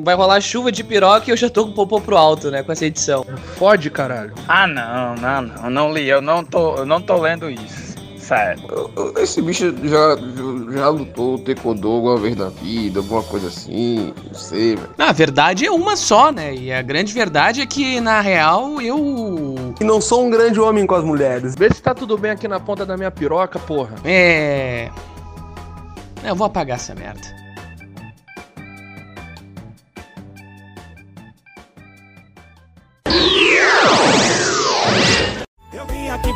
Vai 0.00 0.14
rolar 0.14 0.40
chuva 0.40 0.70
de 0.70 0.82
piroca 0.84 1.24
e 1.28 1.30
eu 1.30 1.36
já 1.36 1.48
tô 1.48 1.64
com 1.64 1.70
o 1.70 1.74
popô 1.74 2.00
pro 2.00 2.16
alto, 2.16 2.50
né? 2.50 2.62
Com 2.62 2.72
essa 2.72 2.86
edição. 2.86 3.24
Fode, 3.56 3.90
caralho. 3.90 4.34
Ah, 4.48 4.66
não, 4.66 5.14
não, 5.16 5.42
não, 5.42 5.70
não 5.70 5.92
li. 5.92 6.08
Eu 6.08 6.20
não 6.20 6.44
tô, 6.44 6.76
eu 6.76 6.86
não 6.86 7.00
tô 7.00 7.16
lendo 7.18 7.50
isso. 7.50 7.86
Sério. 8.18 8.60
Esse 9.18 9.40
bicho 9.40 9.72
já, 9.84 10.16
já 10.72 10.88
lutou 10.88 11.38
taekwondo 11.38 11.88
alguma 11.88 12.16
vez 12.16 12.34
na 12.34 12.48
vida, 12.48 12.98
alguma 12.98 13.22
coisa 13.22 13.46
assim, 13.46 14.12
não 14.26 14.34
sei, 14.34 14.74
velho. 14.74 14.90
Na 14.98 15.12
verdade 15.12 15.64
é 15.64 15.70
uma 15.70 15.94
só, 15.94 16.32
né? 16.32 16.52
E 16.52 16.72
a 16.72 16.82
grande 16.82 17.14
verdade 17.14 17.60
é 17.60 17.66
que, 17.66 18.00
na 18.00 18.20
real, 18.20 18.82
eu. 18.82 19.54
E 19.80 19.84
não 19.84 20.00
sou 20.00 20.26
um 20.26 20.30
grande 20.30 20.58
homem 20.58 20.84
com 20.88 20.96
as 20.96 21.04
mulheres. 21.04 21.54
Vê 21.54 21.72
se 21.72 21.80
tá 21.80 21.94
tudo 21.94 22.18
bem 22.18 22.32
aqui 22.32 22.48
na 22.48 22.58
ponta 22.58 22.84
da 22.84 22.96
minha 22.96 23.12
piroca, 23.12 23.60
porra. 23.60 23.94
É. 24.04 24.90
Eu 26.24 26.34
vou 26.34 26.48
apagar 26.48 26.78
essa 26.78 26.96
merda. 26.96 27.45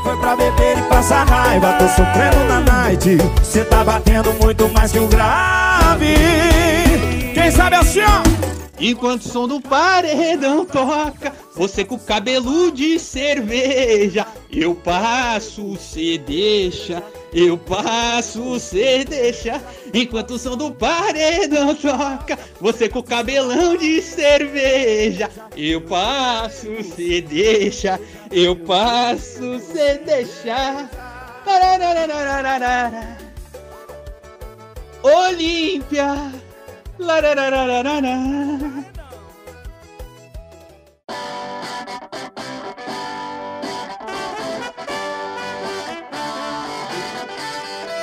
Foi 0.03 0.17
pra 0.17 0.37
beber 0.37 0.79
e 0.79 0.83
passar 0.83 1.25
raiva. 1.25 1.73
Tô 1.75 1.89
sofrendo 1.89 2.45
na 2.49 2.61
night. 2.61 3.19
Cê 3.43 3.65
tá 3.65 3.85
batendo 3.85 4.33
muito 4.35 4.69
mais 4.71 4.93
que 4.93 4.99
o 4.99 5.07
grave. 5.07 6.15
Quem 7.35 7.51
sabe 7.51 7.77
assim, 7.77 8.01
ó? 8.01 8.51
Enquanto 8.79 9.23
o 9.23 9.29
som 9.29 9.47
do 9.47 9.61
paredão 9.61 10.65
toca, 10.65 11.33
você 11.55 11.85
com 11.85 11.99
cabelo 11.99 12.73
de 12.73 12.99
cerveja, 12.99 14.27
eu 14.51 14.75
passo, 14.75 15.77
cê 15.77 16.17
deixa, 16.17 17.03
eu 17.33 17.57
passo, 17.57 18.59
cê 18.59 19.05
deixa. 19.05 19.61
Enquanto 19.93 20.33
o 20.33 20.39
som 20.39 20.57
do 20.57 20.73
paredão 20.73 21.75
toca, 21.75 22.39
você 22.61 22.89
com 22.89 23.01
o 23.01 23.03
cabelão 23.03 23.77
de 23.77 24.03
cerveja, 24.03 25.31
eu 25.57 25.81
passo, 25.81 26.83
cê 26.83 27.21
deixa, 27.21 28.01
eu 28.31 28.57
passo, 28.57 29.59
cê 29.61 29.99
deixa. 29.99 30.89
Olímpia. 35.03 36.33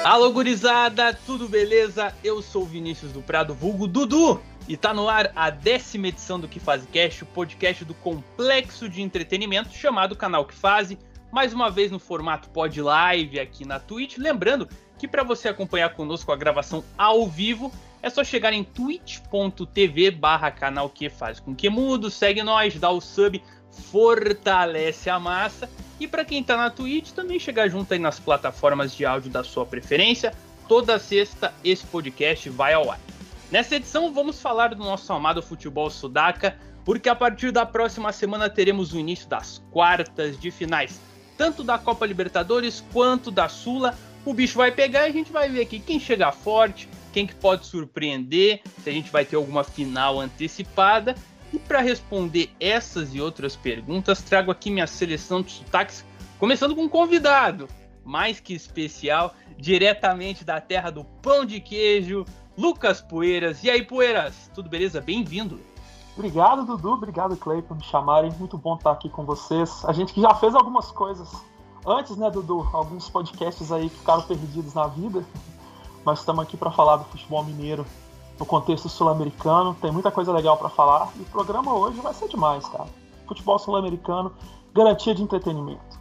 Alô, 0.08 0.32
gurizada, 0.32 1.14
tudo 1.26 1.50
beleza? 1.50 2.16
Eu 2.24 2.42
sou 2.42 2.62
o 2.62 2.66
Vinícius 2.66 3.12
do 3.12 3.22
Prado, 3.22 3.54
vulgo 3.54 3.86
Dudu, 3.86 4.42
e 4.66 4.78
tá 4.78 4.94
no 4.94 5.10
ar 5.10 5.34
a 5.36 5.50
décima 5.50 6.08
edição 6.08 6.40
do 6.40 6.48
Que 6.48 6.62
Faz 6.62 6.86
Cast, 6.86 7.24
o 7.24 7.26
podcast 7.26 7.84
do 7.84 7.94
complexo 7.94 8.88
de 8.88 9.02
entretenimento 9.02 9.76
chamado 9.76 10.16
Canal 10.16 10.46
Que 10.46 10.56
Faz, 10.56 10.96
mais 11.30 11.52
uma 11.52 11.70
vez 11.70 11.92
no 11.92 12.00
formato 12.00 12.48
pod 12.52 12.82
live 12.82 13.38
aqui 13.38 13.66
na 13.66 13.82
Twitch. 13.82 14.18
Lembrando 14.18 14.70
que 14.98 15.10
para 15.10 15.24
você 15.24 15.50
acompanhar 15.50 15.94
conosco 15.94 16.32
a 16.32 16.38
gravação 16.38 16.86
ao 16.98 17.28
vivo, 17.28 17.70
é 18.02 18.10
só 18.10 18.24
chegar 18.24 18.54
em 18.54 18.64
twitch.tv 18.64 20.12
barra 20.12 20.50
canal 20.52 20.90
que 20.90 21.10
faz 21.10 21.42
com 21.42 21.54
que 21.54 21.70
mudo, 21.70 22.10
segue 22.10 22.42
nós, 22.44 22.80
dá 22.80 22.90
o 22.90 23.02
sub, 23.02 23.44
fortalece 23.92 25.10
a 25.10 25.20
massa. 25.20 25.70
E 26.00 26.08
para 26.08 26.24
quem 26.24 26.44
tá 26.44 26.56
na 26.56 26.70
Twitch, 26.70 27.12
também 27.12 27.40
chegar 27.40 27.68
junto 27.70 27.94
aí 27.94 28.00
nas 28.00 28.20
plataformas 28.20 28.96
de 28.96 29.06
áudio 29.06 29.32
da 29.32 29.44
sua 29.44 29.66
preferência. 29.66 30.34
Toda 30.68 31.00
sexta 31.00 31.54
esse 31.64 31.86
podcast 31.86 32.50
vai 32.50 32.74
ao 32.74 32.92
ar. 32.92 33.00
Nessa 33.50 33.78
edição 33.78 34.14
vamos 34.14 34.42
falar 34.42 34.76
do 34.76 34.84
nosso 34.84 35.12
amado 35.14 35.42
futebol 35.42 35.90
sudaca, 35.90 36.58
porque 36.84 37.08
a 37.08 37.16
partir 37.16 37.52
da 37.52 37.66
próxima 37.66 38.12
semana 38.12 38.50
teremos 38.50 38.94
o 38.94 39.00
início 39.00 39.28
das 39.28 39.64
quartas 39.72 40.38
de 40.38 40.52
finais, 40.52 41.00
tanto 41.38 41.64
da 41.64 41.78
Copa 41.78 42.06
Libertadores 42.06 42.84
quanto 42.92 43.32
da 43.32 43.48
Sula. 43.48 43.98
O 44.26 44.34
bicho 44.34 44.58
vai 44.58 44.72
pegar 44.72 45.08
e 45.08 45.10
a 45.10 45.14
gente 45.14 45.32
vai 45.32 45.50
ver 45.50 45.62
aqui 45.62 45.80
quem 45.80 46.00
chega 46.00 46.32
forte, 46.32 46.90
quem 47.14 47.26
que 47.26 47.36
pode 47.36 47.66
surpreender, 47.66 48.62
se 48.84 48.90
a 48.90 48.94
gente 48.94 49.10
vai 49.10 49.24
ter 49.24 49.38
alguma 49.38 49.64
final 49.64 50.20
antecipada. 50.20 51.16
E 51.54 51.60
para 51.60 51.80
responder 51.80 52.50
essas 52.60 53.14
e 53.16 53.22
outras 53.22 53.56
perguntas, 53.56 54.22
trago 54.22 54.52
aqui 54.52 54.70
minha 54.70 54.88
seleção 54.88 55.42
de 55.42 55.52
sotaques, 55.52 56.06
começando 56.40 56.76
com 56.76 56.84
um 56.84 56.90
convidado 56.90 57.68
mais 58.04 58.40
que 58.40 58.54
especial, 58.54 59.34
diretamente 59.58 60.46
da 60.46 60.62
terra 60.62 60.90
do 60.90 61.04
pão 61.04 61.44
de 61.44 61.60
queijo, 61.60 62.24
Lucas 62.58 63.02
Poeiras. 63.02 63.64
E 63.64 63.70
aí, 63.70 63.84
Poeiras, 63.84 64.50
tudo 64.56 64.70
beleza? 64.70 65.02
Bem-vindo. 65.02 65.60
Obrigado, 66.16 66.66
Dudu. 66.66 66.94
Obrigado, 66.94 67.36
Clay, 67.36 67.62
por 67.62 67.76
me 67.76 67.84
chamarem. 67.84 68.32
Muito 68.40 68.58
bom 68.58 68.76
estar 68.76 68.92
aqui 68.92 69.10
com 69.10 69.26
vocês. 69.26 69.84
A 69.86 69.94
gente 69.94 70.14
que 70.14 70.22
já 70.22 70.34
fez 70.36 70.56
algumas 70.56 70.90
coisas 70.90 71.30
antes, 71.86 72.16
né, 72.16 72.32
Dudu? 72.32 72.68
Alguns 72.74 73.10
podcasts 73.10 73.72
aí 73.72 73.90
que 73.90 73.98
ficaram 73.98 74.24
perdidos 74.24 74.74
na 74.74 74.88
vida. 74.88 75.24
Nós 76.06 76.20
estamos 76.20 76.44
aqui 76.44 76.56
para 76.56 76.72
falar 76.72 76.96
do 76.96 77.06
futebol 77.06 77.44
mineiro 77.44 77.86
no 78.40 78.46
contexto 78.46 78.90
sul-americano. 78.90 79.76
Tem 79.82 79.92
muita 79.92 80.12
coisa 80.12 80.32
legal 80.32 80.58
para 80.58 80.70
falar 80.70 81.12
e 81.18 81.22
o 81.22 81.26
programa 81.26 81.74
hoje 81.74 82.00
vai 82.00 82.14
ser 82.14 82.28
demais, 82.28 82.68
cara. 82.68 82.86
Futebol 83.28 83.60
sul-americano, 83.60 84.32
garantia 84.74 85.14
de 85.14 85.22
entretenimento. 85.22 85.98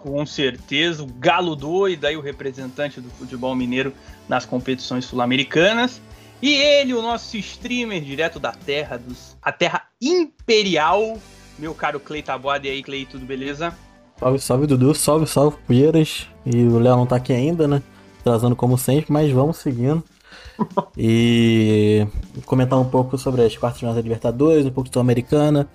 Com 0.00 0.24
certeza, 0.24 1.02
o 1.02 1.06
galo 1.06 1.54
doido 1.54 2.06
aí, 2.06 2.16
o 2.16 2.22
representante 2.22 3.00
do 3.00 3.10
futebol 3.10 3.54
mineiro 3.54 3.92
nas 4.28 4.46
competições 4.46 5.04
sul-americanas. 5.04 6.00
E 6.40 6.54
ele, 6.54 6.94
o 6.94 7.02
nosso 7.02 7.36
streamer 7.36 8.00
direto 8.00 8.40
da 8.40 8.52
terra, 8.52 8.96
dos, 8.96 9.36
a 9.42 9.52
terra 9.52 9.82
imperial, 10.00 11.18
meu 11.58 11.74
caro 11.74 12.00
Clay 12.00 12.22
Taboada. 12.22 12.66
E 12.66 12.70
aí, 12.70 12.82
Clay, 12.82 13.04
tudo 13.04 13.26
beleza? 13.26 13.76
Salve, 14.18 14.38
salve, 14.38 14.66
Dudu. 14.66 14.94
Salve, 14.94 15.26
salve, 15.26 15.58
Poeiras. 15.66 16.26
E 16.46 16.64
o 16.64 16.78
Léo 16.78 16.96
não 16.96 17.06
tá 17.06 17.16
aqui 17.16 17.34
ainda, 17.34 17.68
né? 17.68 17.82
trazendo 18.22 18.54
como 18.54 18.76
sempre, 18.78 19.12
mas 19.12 19.30
vamos 19.30 19.56
seguindo. 19.56 20.02
e 20.96 22.06
comentar 22.46 22.78
um 22.78 22.84
pouco 22.84 23.16
sobre 23.18 23.42
as 23.42 23.56
quartas 23.56 23.80
finais 23.80 23.96
da 23.96 24.02
Libertadores, 24.02 24.66
um 24.66 24.70
pouco 24.70 24.88
de 24.88 24.94
Sul-Americana. 24.94 25.68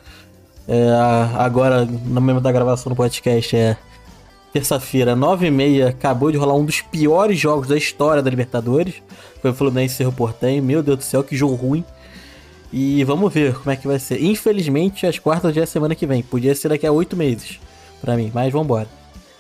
É, 0.68 0.90
agora, 1.38 1.86
no 1.86 2.22
momento 2.22 2.42
da 2.42 2.52
gravação 2.52 2.92
do 2.92 2.96
podcast, 2.96 3.56
é 3.56 3.78
terça-feira, 4.52 5.16
9h30, 5.16 5.90
acabou 5.90 6.32
de 6.32 6.38
rolar 6.38 6.56
um 6.56 6.66
dos 6.66 6.82
piores 6.82 7.38
jogos 7.38 7.68
da 7.68 7.78
história 7.78 8.24
da 8.24 8.30
Libertadores. 8.30 8.96
Foi 9.42 9.52
o 9.52 9.54
Fluminense 9.54 9.96
Cerro 9.96 10.12
Portem. 10.12 10.62
Meu 10.62 10.82
Deus 10.82 10.98
do 10.98 11.04
céu, 11.04 11.24
que 11.24 11.36
jogo 11.36 11.56
ruim. 11.56 11.84
E 12.72 13.04
vamos 13.04 13.34
ver 13.34 13.56
como 13.56 13.72
é 13.72 13.76
que 13.76 13.88
vai 13.88 14.00
ser. 14.00 14.24
Infelizmente, 14.24 15.06
as 15.06 15.20
quartas 15.20 15.54
já 15.54 15.62
é 15.62 15.66
semana 15.66 15.94
que 15.94 16.06
vem. 16.06 16.24
Podia 16.24 16.56
ser 16.56 16.70
daqui 16.70 16.88
a 16.88 16.92
oito 16.92 17.16
meses 17.16 17.60
para 18.02 18.16
mim, 18.16 18.32
mas 18.34 18.52
vambora. 18.52 18.88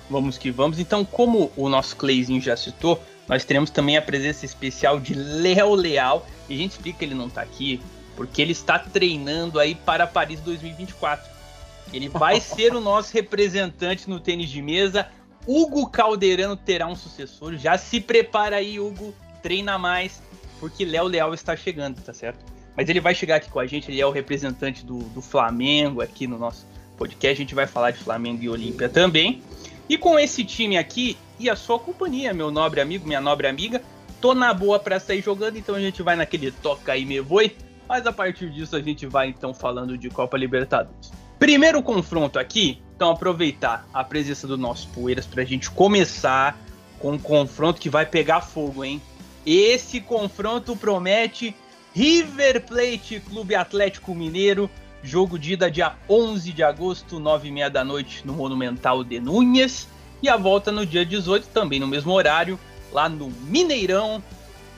Vamos 0.09 0.37
que 0.37 0.51
vamos. 0.51 0.79
Então, 0.79 1.03
como 1.03 1.51
o 1.55 1.67
nosso 1.67 1.95
Clayzinho 1.95 2.41
já 2.41 2.55
citou, 2.55 2.99
nós 3.27 3.43
teremos 3.43 3.69
também 3.69 3.97
a 3.97 4.01
presença 4.01 4.45
especial 4.45 4.99
de 4.99 5.13
Léo 5.13 5.73
Leal. 5.73 6.25
E 6.47 6.53
a 6.53 6.57
gente 6.57 6.71
explica 6.71 6.99
que 6.99 7.05
ele 7.05 7.15
não 7.15 7.27
está 7.27 7.41
aqui 7.41 7.81
porque 8.15 8.41
ele 8.41 8.51
está 8.51 8.79
treinando 8.79 9.59
aí 9.59 9.75
para 9.75 10.07
Paris 10.07 10.39
2024. 10.41 11.29
Ele 11.91 12.07
vai 12.07 12.39
ser 12.41 12.75
o 12.75 12.79
nosso 12.79 13.13
representante 13.13 14.09
no 14.09 14.19
tênis 14.19 14.49
de 14.49 14.61
mesa. 14.61 15.07
Hugo 15.47 15.87
Calderano 15.89 16.55
terá 16.55 16.87
um 16.87 16.95
sucessor. 16.95 17.55
Já 17.57 17.77
se 17.77 17.99
prepara 17.99 18.57
aí, 18.57 18.79
Hugo. 18.79 19.13
Treina 19.41 19.77
mais, 19.77 20.23
porque 20.59 20.83
Léo 20.83 21.05
Leal 21.05 21.31
está 21.33 21.55
chegando, 21.55 22.01
tá 22.01 22.13
certo? 22.13 22.43
Mas 22.75 22.89
ele 22.89 22.99
vai 22.99 23.13
chegar 23.13 23.35
aqui 23.35 23.49
com 23.49 23.59
a 23.59 23.67
gente. 23.67 23.91
Ele 23.91 24.01
é 24.01 24.05
o 24.05 24.11
representante 24.11 24.83
do, 24.83 24.99
do 24.99 25.21
Flamengo 25.21 26.01
aqui 26.01 26.25
no 26.25 26.37
nosso 26.37 26.65
podcast. 26.97 27.33
A 27.33 27.43
gente 27.43 27.53
vai 27.53 27.67
falar 27.67 27.91
de 27.91 27.99
Flamengo 27.99 28.41
e 28.41 28.49
Olímpia 28.49 28.89
também. 28.89 29.41
E 29.87 29.97
com 29.97 30.17
esse 30.17 30.43
time 30.43 30.77
aqui 30.77 31.15
e 31.39 31.49
a 31.49 31.55
sua 31.55 31.79
companhia, 31.79 32.33
meu 32.33 32.51
nobre 32.51 32.81
amigo, 32.81 33.07
minha 33.07 33.21
nobre 33.21 33.47
amiga, 33.47 33.81
tô 34.21 34.33
na 34.33 34.53
boa 34.53 34.79
para 34.79 34.99
sair 34.99 35.21
jogando, 35.21 35.57
então 35.57 35.75
a 35.75 35.79
gente 35.79 36.01
vai 36.01 36.15
naquele 36.15 36.51
toca 36.51 36.93
aí 36.93 37.05
me 37.05 37.19
voe. 37.19 37.55
Mas 37.87 38.07
a 38.07 38.11
partir 38.11 38.49
disso 38.49 38.75
a 38.75 38.81
gente 38.81 39.05
vai 39.05 39.27
então 39.27 39.53
falando 39.53 39.97
de 39.97 40.09
Copa 40.09 40.37
Libertadores. 40.37 41.11
Primeiro 41.37 41.83
confronto 41.83 42.39
aqui, 42.39 42.81
então 42.95 43.11
aproveitar 43.11 43.87
a 43.93 44.03
presença 44.03 44.47
do 44.47 44.57
nosso 44.57 44.87
Poeiras 44.89 45.25
pra 45.25 45.43
gente 45.43 45.69
começar 45.69 46.57
com 46.97 47.11
um 47.11 47.19
confronto 47.19 47.79
que 47.79 47.89
vai 47.89 48.05
pegar 48.05 48.41
fogo, 48.41 48.83
hein? 48.83 49.01
Esse 49.45 50.01
confronto 50.01 50.75
promete 50.75 51.55
River 51.93 52.65
Plate 52.65 53.19
Clube 53.19 53.53
Atlético 53.53 54.15
Mineiro 54.15 54.69
Jogo 55.05 55.37
de 55.37 55.53
ida 55.53 55.69
dia 55.69 55.93
11 56.09 56.51
de 56.51 56.63
agosto, 56.63 57.19
9 57.19 57.47
e 57.47 57.51
meia 57.51 57.69
da 57.69 57.83
noite, 57.83 58.25
no 58.25 58.33
Monumental 58.33 59.03
de 59.03 59.19
Núñez. 59.19 59.87
E 60.25 60.29
a 60.29 60.37
volta 60.37 60.71
no 60.71 60.87
dia 60.87 61.05
18, 61.05 61.49
também 61.49 61.79
no 61.79 61.85
mesmo 61.85 62.11
horário, 62.11 62.59
lá 62.91 63.07
no 63.07 63.29
Mineirão. 63.29 64.23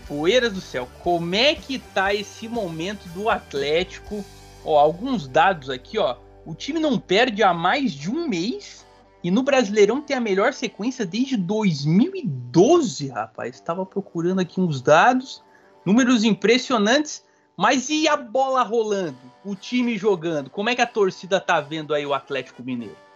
Poeiras 0.05 0.51
do 0.51 0.59
céu, 0.59 0.89
como 1.01 1.35
é 1.35 1.55
que 1.55 1.79
tá 1.79 2.13
esse 2.13 2.49
momento 2.49 3.07
do 3.13 3.29
Atlético? 3.29 4.25
Ó, 4.65 4.77
alguns 4.77 5.25
dados 5.25 5.69
aqui, 5.69 5.97
ó. 5.97 6.17
O 6.45 6.53
time 6.53 6.81
não 6.81 6.99
perde 6.99 7.43
há 7.43 7.53
mais 7.53 7.93
de 7.93 8.11
um 8.11 8.27
mês. 8.27 8.85
E 9.23 9.31
no 9.31 9.41
Brasileirão 9.41 10.01
tem 10.01 10.17
a 10.17 10.19
melhor 10.19 10.51
sequência 10.51 11.05
desde 11.05 11.37
2012, 11.37 13.07
rapaz. 13.07 13.55
Estava 13.55 13.85
procurando 13.85 14.41
aqui 14.41 14.59
uns 14.59 14.81
dados. 14.81 15.41
Números 15.85 16.25
impressionantes 16.25 17.23
Mas 17.55 17.87
e 17.87 18.05
a 18.05 18.17
bola 18.17 18.63
rolando? 18.63 19.15
O 19.45 19.55
time 19.55 19.97
jogando? 19.97 20.49
Como 20.49 20.69
é 20.69 20.75
que 20.75 20.81
a 20.81 20.85
torcida 20.85 21.39
tá 21.39 21.61
vendo 21.61 21.93
aí 21.93 22.05
o 22.05 22.13
Atlético 22.13 22.61
Mineiro? 22.61 23.06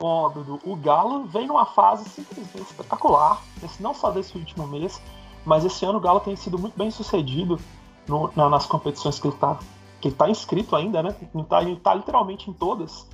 Bom, 0.00 0.30
Dudu, 0.30 0.60
o 0.64 0.76
Galo 0.76 1.24
vem 1.24 1.48
numa 1.48 1.66
fase 1.66 2.08
simplesmente 2.08 2.62
espetacular, 2.62 3.42
não 3.80 3.92
só 3.92 4.12
desse 4.12 4.38
último 4.38 4.64
mês, 4.64 5.02
mas 5.44 5.64
esse 5.64 5.84
ano 5.84 5.98
o 5.98 6.00
Galo 6.00 6.20
tem 6.20 6.36
sido 6.36 6.56
muito 6.56 6.78
bem 6.78 6.88
sucedido 6.88 7.58
no, 8.06 8.30
na, 8.36 8.48
nas 8.48 8.64
competições 8.64 9.18
que 9.18 9.26
ele 9.26 9.34
está 9.34 9.58
que 10.00 10.06
ele 10.06 10.14
tá 10.14 10.30
inscrito 10.30 10.76
ainda, 10.76 11.02
né? 11.02 11.16
Ele 11.34 11.42
está 11.42 11.90
tá 11.90 11.94
literalmente 11.94 12.48
em 12.48 12.52
todas 12.52 13.08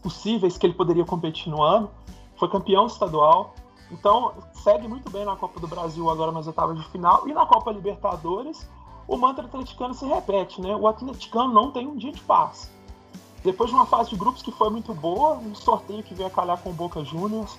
possíveis 0.00 0.56
que 0.56 0.64
ele 0.64 0.74
poderia 0.74 1.04
competir 1.04 1.50
no 1.50 1.60
ano. 1.60 1.90
Foi 2.36 2.48
campeão 2.48 2.86
estadual, 2.86 3.56
então 3.90 4.32
segue 4.52 4.86
muito 4.86 5.10
bem 5.10 5.24
na 5.24 5.34
Copa 5.34 5.58
do 5.58 5.66
Brasil 5.66 6.08
agora 6.08 6.30
nas 6.30 6.46
oitavas 6.46 6.78
de 6.78 6.88
final 6.90 7.26
e 7.26 7.32
na 7.32 7.46
Copa 7.46 7.72
Libertadores 7.72 8.70
o 9.08 9.16
mantra 9.16 9.44
atleticano 9.44 9.92
se 9.92 10.06
repete, 10.06 10.60
né? 10.60 10.76
O 10.76 10.86
atleticano 10.86 11.52
não 11.52 11.72
tem 11.72 11.84
um 11.84 11.96
dia 11.96 12.12
de 12.12 12.20
paz. 12.20 12.70
Depois 13.44 13.70
de 13.70 13.76
uma 13.76 13.86
fase 13.86 14.10
de 14.10 14.16
grupos 14.16 14.42
que 14.42 14.50
foi 14.50 14.68
muito 14.70 14.92
boa, 14.92 15.36
um 15.36 15.54
sorteio 15.54 16.02
que 16.02 16.14
veio 16.14 16.28
a 16.28 16.30
calhar 16.30 16.58
com 16.58 16.70
o 16.70 16.72
Boca 16.72 17.04
Juniors, 17.04 17.58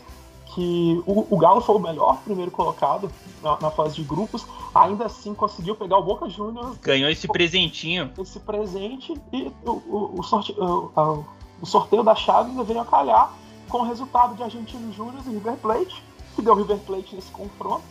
que 0.53 1.01
o, 1.05 1.27
o, 1.33 1.37
Galo 1.37 1.61
foi 1.61 1.75
o 1.75 1.79
melhor 1.79 2.17
primeiro 2.23 2.49
colocado 2.49 3.11
na, 3.41 3.59
na, 3.59 3.71
fase 3.71 3.95
de 3.95 4.03
grupos, 4.03 4.45
ainda 4.73 5.05
assim 5.05 5.33
conseguiu 5.33 5.75
pegar 5.75 5.97
o 5.97 6.03
Boca 6.03 6.27
Juniors. 6.27 6.77
Ganhou 6.79 7.09
esse 7.09 7.27
presentinho. 7.27 8.11
Esse 8.17 8.39
presente 8.39 9.13
e 9.31 9.51
o, 9.63 9.71
o, 9.71 10.19
o, 10.19 10.23
sorte, 10.23 10.51
o, 10.59 11.23
o 11.61 11.65
sorteio 11.65 12.03
da 12.03 12.15
chave 12.15 12.49
ainda 12.49 12.63
veio 12.63 12.81
a 12.81 12.85
calhar 12.85 13.31
com 13.69 13.79
o 13.79 13.83
resultado 13.83 14.35
de 14.35 14.41
Argentino 14.43 14.91
Júnior 14.91 15.21
e 15.27 15.29
River 15.29 15.55
Plate, 15.57 16.03
que 16.35 16.41
deu 16.41 16.55
River 16.55 16.79
Plate 16.79 17.15
nesse 17.15 17.31
confronto. 17.31 17.83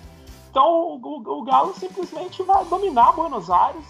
Então 0.51 0.99
o, 1.01 1.39
o, 1.39 1.43
Galo 1.45 1.73
simplesmente 1.75 2.43
vai 2.43 2.65
dominar 2.65 3.13
Buenos 3.13 3.49
Aires, 3.49 3.85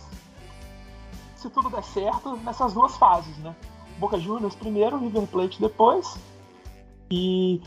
se 1.36 1.48
tudo 1.48 1.70
der 1.70 1.84
certo, 1.84 2.36
nessas 2.36 2.74
duas 2.74 2.96
fases, 2.96 3.36
né? 3.38 3.54
Boca 3.98 4.18
Juniors 4.18 4.54
primeiro, 4.54 4.98
River 4.98 5.26
Plate 5.26 5.60
depois. 5.60 6.18
E 7.10 7.60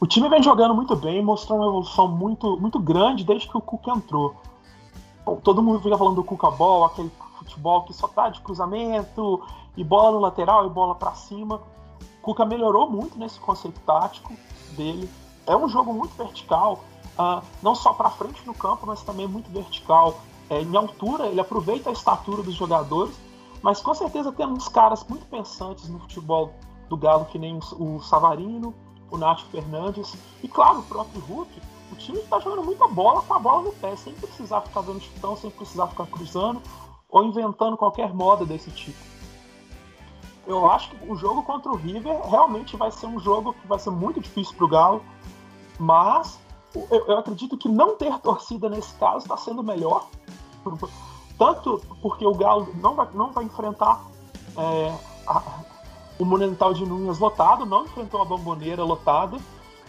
o 0.00 0.06
time 0.06 0.28
vem 0.28 0.42
jogando 0.42 0.74
muito 0.74 0.96
bem, 0.96 1.22
mostrou 1.22 1.58
uma 1.58 1.68
evolução 1.68 2.08
muito, 2.08 2.58
muito 2.58 2.78
grande 2.78 3.24
desde 3.24 3.48
que 3.48 3.56
o 3.56 3.60
Cuca 3.60 3.90
entrou. 3.90 4.34
Todo 5.44 5.62
mundo 5.62 5.80
fica 5.80 5.96
falando 5.96 6.16
do 6.16 6.24
Cuca 6.24 6.50
Ball, 6.50 6.84
aquele 6.84 7.10
futebol 7.38 7.84
que 7.84 7.92
só 7.92 8.08
tá 8.08 8.28
de 8.30 8.40
cruzamento, 8.40 9.42
e 9.76 9.84
bola 9.84 10.12
no 10.12 10.18
lateral 10.18 10.66
e 10.66 10.70
bola 10.70 10.94
para 10.94 11.14
cima. 11.14 11.56
O 11.56 12.22
Cuca 12.22 12.44
melhorou 12.44 12.90
muito 12.90 13.18
nesse 13.18 13.38
conceito 13.38 13.80
tático 13.80 14.32
dele. 14.76 15.08
É 15.46 15.56
um 15.56 15.68
jogo 15.68 15.92
muito 15.92 16.14
vertical, 16.16 16.84
uh, 17.18 17.44
não 17.62 17.74
só 17.74 17.92
para 17.92 18.10
frente 18.10 18.44
no 18.46 18.54
campo, 18.54 18.86
mas 18.86 19.02
também 19.02 19.26
muito 19.26 19.50
vertical. 19.50 20.18
É, 20.48 20.62
em 20.62 20.76
altura, 20.76 21.26
ele 21.26 21.40
aproveita 21.40 21.90
a 21.90 21.92
estatura 21.92 22.42
dos 22.42 22.54
jogadores, 22.54 23.14
mas 23.62 23.80
com 23.80 23.94
certeza 23.94 24.32
tem 24.32 24.46
uns 24.46 24.68
caras 24.68 25.04
muito 25.08 25.26
pensantes 25.26 25.88
no 25.88 25.98
futebol 26.00 26.52
do 26.88 26.96
Galo, 26.96 27.26
que 27.26 27.38
nem 27.38 27.58
o 27.78 28.00
Savarino, 28.00 28.74
o 29.10 29.18
Nath 29.18 29.42
Fernandes, 29.50 30.14
e 30.42 30.48
claro, 30.48 30.80
o 30.80 30.82
próprio 30.82 31.20
Hulk. 31.22 31.62
O 31.92 31.96
time 31.96 32.18
está 32.18 32.38
jogando 32.38 32.64
muita 32.64 32.86
bola 32.86 33.20
com 33.22 33.34
a 33.34 33.38
bola 33.38 33.62
no 33.62 33.72
pé, 33.72 33.96
sem 33.96 34.14
precisar 34.14 34.60
ficar 34.60 34.80
dando 34.82 35.00
chutão, 35.00 35.36
sem 35.36 35.50
precisar 35.50 35.88
ficar 35.88 36.06
cruzando 36.06 36.62
ou 37.08 37.24
inventando 37.24 37.76
qualquer 37.76 38.14
moda 38.14 38.46
desse 38.46 38.70
tipo. 38.70 38.98
Eu 40.46 40.70
acho 40.70 40.90
que 40.90 41.10
o 41.10 41.16
jogo 41.16 41.42
contra 41.42 41.70
o 41.70 41.76
River 41.76 42.20
realmente 42.28 42.76
vai 42.76 42.90
ser 42.90 43.06
um 43.06 43.18
jogo 43.18 43.52
que 43.54 43.66
vai 43.66 43.78
ser 43.78 43.90
muito 43.90 44.20
difícil 44.20 44.54
para 44.56 44.64
o 44.64 44.68
Galo, 44.68 45.04
mas 45.78 46.38
eu, 46.74 47.06
eu, 47.06 47.18
acredito 47.18 47.56
que 47.56 47.68
não 47.68 47.96
ter 47.96 48.16
torcida 48.20 48.68
nesse 48.68 48.94
caso 48.94 49.18
está 49.18 49.36
sendo 49.36 49.62
melhor. 49.62 50.06
Tanto 51.40 51.80
porque 52.02 52.26
o 52.26 52.34
Galo 52.34 52.68
não 52.82 52.94
vai, 52.94 53.08
não 53.14 53.32
vai 53.32 53.44
enfrentar 53.44 54.04
é, 54.58 54.94
a, 55.26 55.42
o 56.18 56.24
Monumental 56.26 56.74
de 56.74 56.84
Núñez 56.84 57.18
lotado, 57.18 57.64
não 57.64 57.86
enfrentou 57.86 58.20
a 58.20 58.26
Bomboneira 58.26 58.84
lotada, 58.84 59.38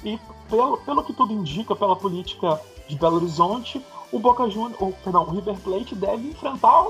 e 0.01 0.17
pelo, 0.49 0.77
pelo 0.77 1.03
que 1.03 1.11
tudo 1.11 1.33
indica, 1.33 1.75
pela 1.75 1.93
política 1.93 2.57
de 2.87 2.95
Belo 2.95 3.17
Horizonte, 3.17 3.85
o 4.13 4.17
Boca 4.17 4.49
Juniors, 4.49 4.81
ou, 4.81 4.93
perdão, 5.03 5.23
o 5.23 5.31
River 5.31 5.59
Plate 5.59 5.93
deve 5.93 6.29
enfrentar 6.29 6.85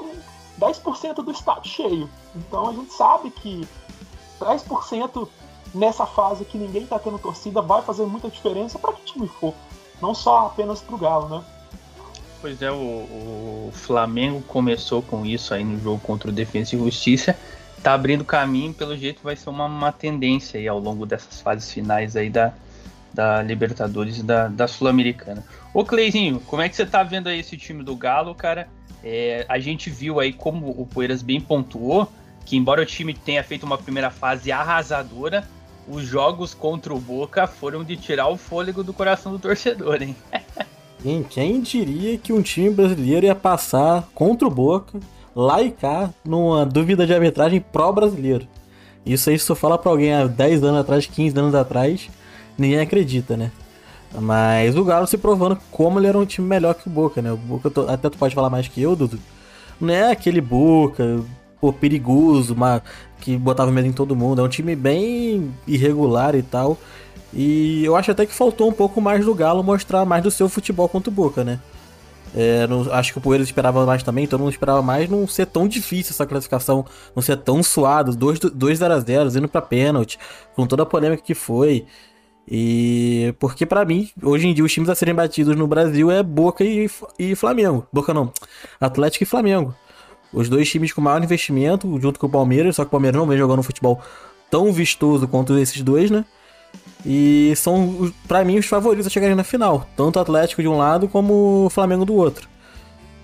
10% 0.60 1.16
do 1.24 1.32
estádio 1.32 1.72
cheio. 1.72 2.10
Então 2.36 2.70
a 2.70 2.74
gente 2.74 2.94
sabe 2.94 3.32
que 3.32 3.68
10% 4.40 5.28
nessa 5.74 6.06
fase 6.06 6.46
que 6.46 6.60
ninguém 6.60 6.84
está 6.84 7.00
tendo 7.00 7.18
torcida 7.18 7.64
vai 7.64 7.82
fazer 7.82 8.06
muita 8.06 8.30
diferença 8.30 8.78
para 8.78 8.94
que 8.94 9.06
time 9.06 9.28
for 9.28 9.56
não 10.00 10.14
só 10.14 10.46
apenas 10.46 10.82
para 10.82 10.96
o 10.96 10.98
Galo, 11.00 11.30
né? 11.30 11.44
Pois 12.42 12.60
é, 12.60 12.72
o, 12.72 12.76
o, 12.76 13.70
Flamengo 13.72 14.42
começou 14.42 15.04
com 15.04 15.24
isso 15.24 15.54
aí 15.54 15.64
no 15.64 15.80
jogo 15.80 16.00
contra 16.00 16.28
o 16.28 16.34
Defensa 16.34 16.76
e 16.76 16.80
Justiça, 16.80 17.38
tá 17.84 17.94
abrindo 17.94 18.26
caminho, 18.26 18.74
pelo 18.74 18.98
jeito 18.98 19.22
vai 19.22 19.36
ser 19.36 19.52
uma, 19.52 19.66
uma 19.66 19.92
tendência 19.92 20.60
aí 20.60 20.68
ao 20.68 20.80
longo 20.80 21.06
dessas 21.06 21.40
fases 21.40 21.72
finais 21.72 22.16
aí 22.16 22.32
da, 22.32 22.52
da 23.14 23.44
Libertadores 23.44 24.18
e 24.18 24.24
da, 24.24 24.48
da 24.48 24.68
Sul-Americana. 24.68 25.46
Ô 25.72 25.86
Cleizinho, 25.86 26.40
como 26.40 26.64
é 26.64 26.68
que 26.68 26.76
você 26.76 26.84
tá 26.84 27.04
vendo 27.04 27.28
aí 27.28 27.40
esse 27.40 27.56
time 27.56 27.84
do 27.84 27.96
Galo, 27.96 28.34
cara? 28.34 28.68
É, 29.04 29.46
a 29.48 29.60
gente 29.60 29.92
viu 29.92 30.20
aí 30.20 30.34
como 30.34 30.70
o 30.70 30.88
Poeiras 30.88 31.22
bem 31.22 31.40
pontuou, 31.40 32.12
que 32.44 32.58
embora 32.58 32.82
o 32.82 32.86
time 32.88 33.14
tenha 33.14 33.44
feito 33.44 33.68
uma 33.68 33.78
primeira 33.78 34.10
fase 34.10 34.52
arrasadora, 34.52 35.48
os 35.88 36.04
jogos 36.04 36.56
contra 36.56 36.92
o 36.92 37.00
Boca 37.00 37.46
foram 37.46 37.84
de 37.84 37.96
tirar 37.96 38.30
o 38.30 38.38
fôlego 38.38 38.84
do 38.84 38.94
coração 38.94 39.32
do 39.32 39.38
torcedor, 39.38 40.02
hein? 40.02 40.16
Quem, 41.02 41.24
quem 41.24 41.62
diria 41.62 42.18
que 42.18 42.32
um 42.32 42.42
time 42.42 42.70
brasileiro 42.70 43.26
ia 43.26 43.34
passar 43.34 44.08
contra 44.14 44.48
o 44.48 44.52
Boca, 44.52 45.00
lá 45.36 45.62
e 45.62 45.72
cá, 45.72 46.12
numa 46.24 46.66
dúvida 46.66 47.08
de 47.08 47.14
arbitragem 47.14 47.60
pró-brasileiro? 47.60 48.48
Isso 49.04 49.30
aí, 49.30 49.40
se 49.40 49.48
tu 49.48 49.56
fala 49.56 49.80
pra 49.80 49.92
alguém 49.92 50.14
há 50.14 50.28
10 50.28 50.64
anos 50.64 50.80
atrás, 50.80 51.08
15 51.08 51.40
anos 51.40 51.56
atrás, 51.56 52.08
ninguém 52.56 52.80
acredita, 52.80 53.36
né? 53.36 53.52
Mas 54.14 54.78
o 54.78 54.84
Galo 54.84 55.08
se 55.08 55.18
provando 55.18 55.58
como 55.72 56.00
ele 56.00 56.08
era 56.08 56.18
um 56.18 56.26
time 56.26 56.48
melhor 56.48 56.76
que 56.76 56.88
o 56.88 56.92
Boca, 56.92 57.22
né? 57.22 57.32
O 57.32 57.38
Boca, 57.38 57.72
até 57.92 58.10
tu 58.10 58.18
pode 58.18 58.36
falar 58.36 58.50
mais 58.50 58.68
que 58.68 58.82
eu, 58.82 58.96
Dudu. 58.96 59.18
Não 59.80 59.94
é 59.94 60.12
aquele 60.12 60.42
Boca, 60.42 61.24
pô, 61.60 61.74
perigoso, 61.74 62.54
uma, 62.54 62.84
que 63.20 63.38
botava 63.38 63.72
medo 63.72 63.88
em 63.88 63.94
todo 63.94 64.16
mundo. 64.16 64.42
É 64.42 64.44
um 64.44 64.50
time 64.50 64.76
bem 64.76 65.52
irregular 65.66 66.36
e 66.36 66.44
tal. 66.44 66.78
E 67.34 67.84
eu 67.86 67.96
acho 67.96 68.12
até 68.12 68.26
que 68.26 68.34
faltou 68.34 68.70
um 68.70 68.74
pouco 68.74 69.00
mais 69.00 69.24
do 69.26 69.34
Galo 69.34 69.64
mostrar 69.64 70.06
mais 70.06 70.24
do 70.24 70.30
seu 70.30 70.50
futebol 70.50 70.90
contra 70.90 71.10
o 71.10 71.14
Boca, 71.14 71.44
né? 71.44 71.60
É, 72.34 72.66
não, 72.68 72.92
acho 72.94 73.12
que 73.12 73.18
o 73.18 73.22
Poeiras 73.22 73.48
esperava 73.48 73.86
mais 73.86 74.04
também, 74.04 74.26
todo 74.26 74.40
mundo 74.40 74.52
esperava 74.52 74.82
mais 74.82 75.10
não 75.10 75.28
ser 75.28 75.46
tão 75.46 75.68
difícil 75.68 76.12
essa 76.12 76.26
classificação, 76.26 76.86
não 77.14 77.22
ser 77.22 77.38
tão 77.38 77.62
suado, 77.62 78.16
2 78.16 78.82
a 78.82 79.00
0 79.00 79.38
indo 79.38 79.50
pra 79.50 79.62
pênalti, 79.62 80.18
com 80.56 80.66
toda 80.66 80.84
a 80.84 80.86
polêmica 80.86 81.22
que 81.22 81.34
foi. 81.34 81.86
E 82.48 83.34
porque 83.40 83.66
para 83.66 83.86
mim, 83.86 84.10
hoje 84.24 84.48
em 84.48 84.54
dia, 84.54 84.64
os 84.64 84.72
times 84.72 84.90
a 84.90 84.96
serem 84.96 85.14
batidos 85.14 85.56
no 85.56 85.68
Brasil 85.68 86.10
é 86.10 86.24
Boca 86.24 86.64
e, 86.64 86.90
e 87.20 87.36
Flamengo. 87.36 87.86
Boca 87.92 88.14
não, 88.14 88.32
Atlético 88.80 89.24
e 89.24 89.28
Flamengo. 89.28 89.76
Os 90.34 90.48
dois 90.48 90.70
times 90.70 90.94
com 90.94 91.02
maior 91.02 91.22
investimento, 91.22 92.00
junto 92.02 92.20
com 92.20 92.28
o 92.28 92.30
Palmeiras, 92.30 92.78
só 92.78 92.84
que 92.84 92.88
o 92.88 92.92
Palmeiras 92.92 93.20
não 93.20 93.28
vem 93.28 93.38
jogando 93.38 93.60
um 93.60 93.64
futebol 93.64 94.02
tão 94.50 94.72
vistoso 94.72 95.28
quanto 95.28 95.58
esses 95.58 95.82
dois, 95.82 96.10
né? 96.10 96.26
E 97.06 97.54
são, 97.56 98.12
para 98.28 98.44
mim, 98.44 98.58
os 98.58 98.66
favoritos 98.66 99.08
a 99.08 99.10
chegarem 99.10 99.36
na 99.36 99.44
final. 99.44 99.86
Tanto 99.96 100.18
o 100.18 100.22
Atlético 100.22 100.62
de 100.62 100.68
um 100.68 100.78
lado 100.78 101.08
como 101.08 101.66
o 101.66 101.70
Flamengo 101.70 102.06
do 102.06 102.14
outro. 102.14 102.48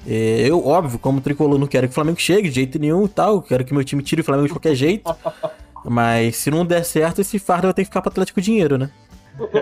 Eu, 0.06 0.66
óbvio, 0.66 0.98
como 0.98 1.20
tricolor, 1.20 1.60
não 1.60 1.68
quero 1.68 1.88
que 1.88 1.92
o 1.92 1.96
Flamengo 1.96 2.20
chegue 2.20 2.50
de 2.50 2.56
jeito 2.56 2.80
nenhum 2.80 3.06
e 3.06 3.10
tal. 3.10 3.42
Quero 3.42 3.66
que 3.66 3.74
meu 3.74 3.84
time 3.84 4.02
tire 4.02 4.22
o 4.22 4.24
Flamengo 4.24 4.48
de 4.48 4.54
qualquer 4.54 4.74
jeito. 4.74 5.14
Mas 5.84 6.38
se 6.38 6.50
não 6.50 6.66
der 6.66 6.84
certo, 6.84 7.22
esse 7.22 7.38
fardo 7.40 7.68
vai 7.68 7.74
ter 7.74 7.84
que 7.84 7.90
ficar 7.90 8.02
pro 8.02 8.10
Atlético 8.10 8.42
dinheiro, 8.42 8.78
né? 8.78 8.90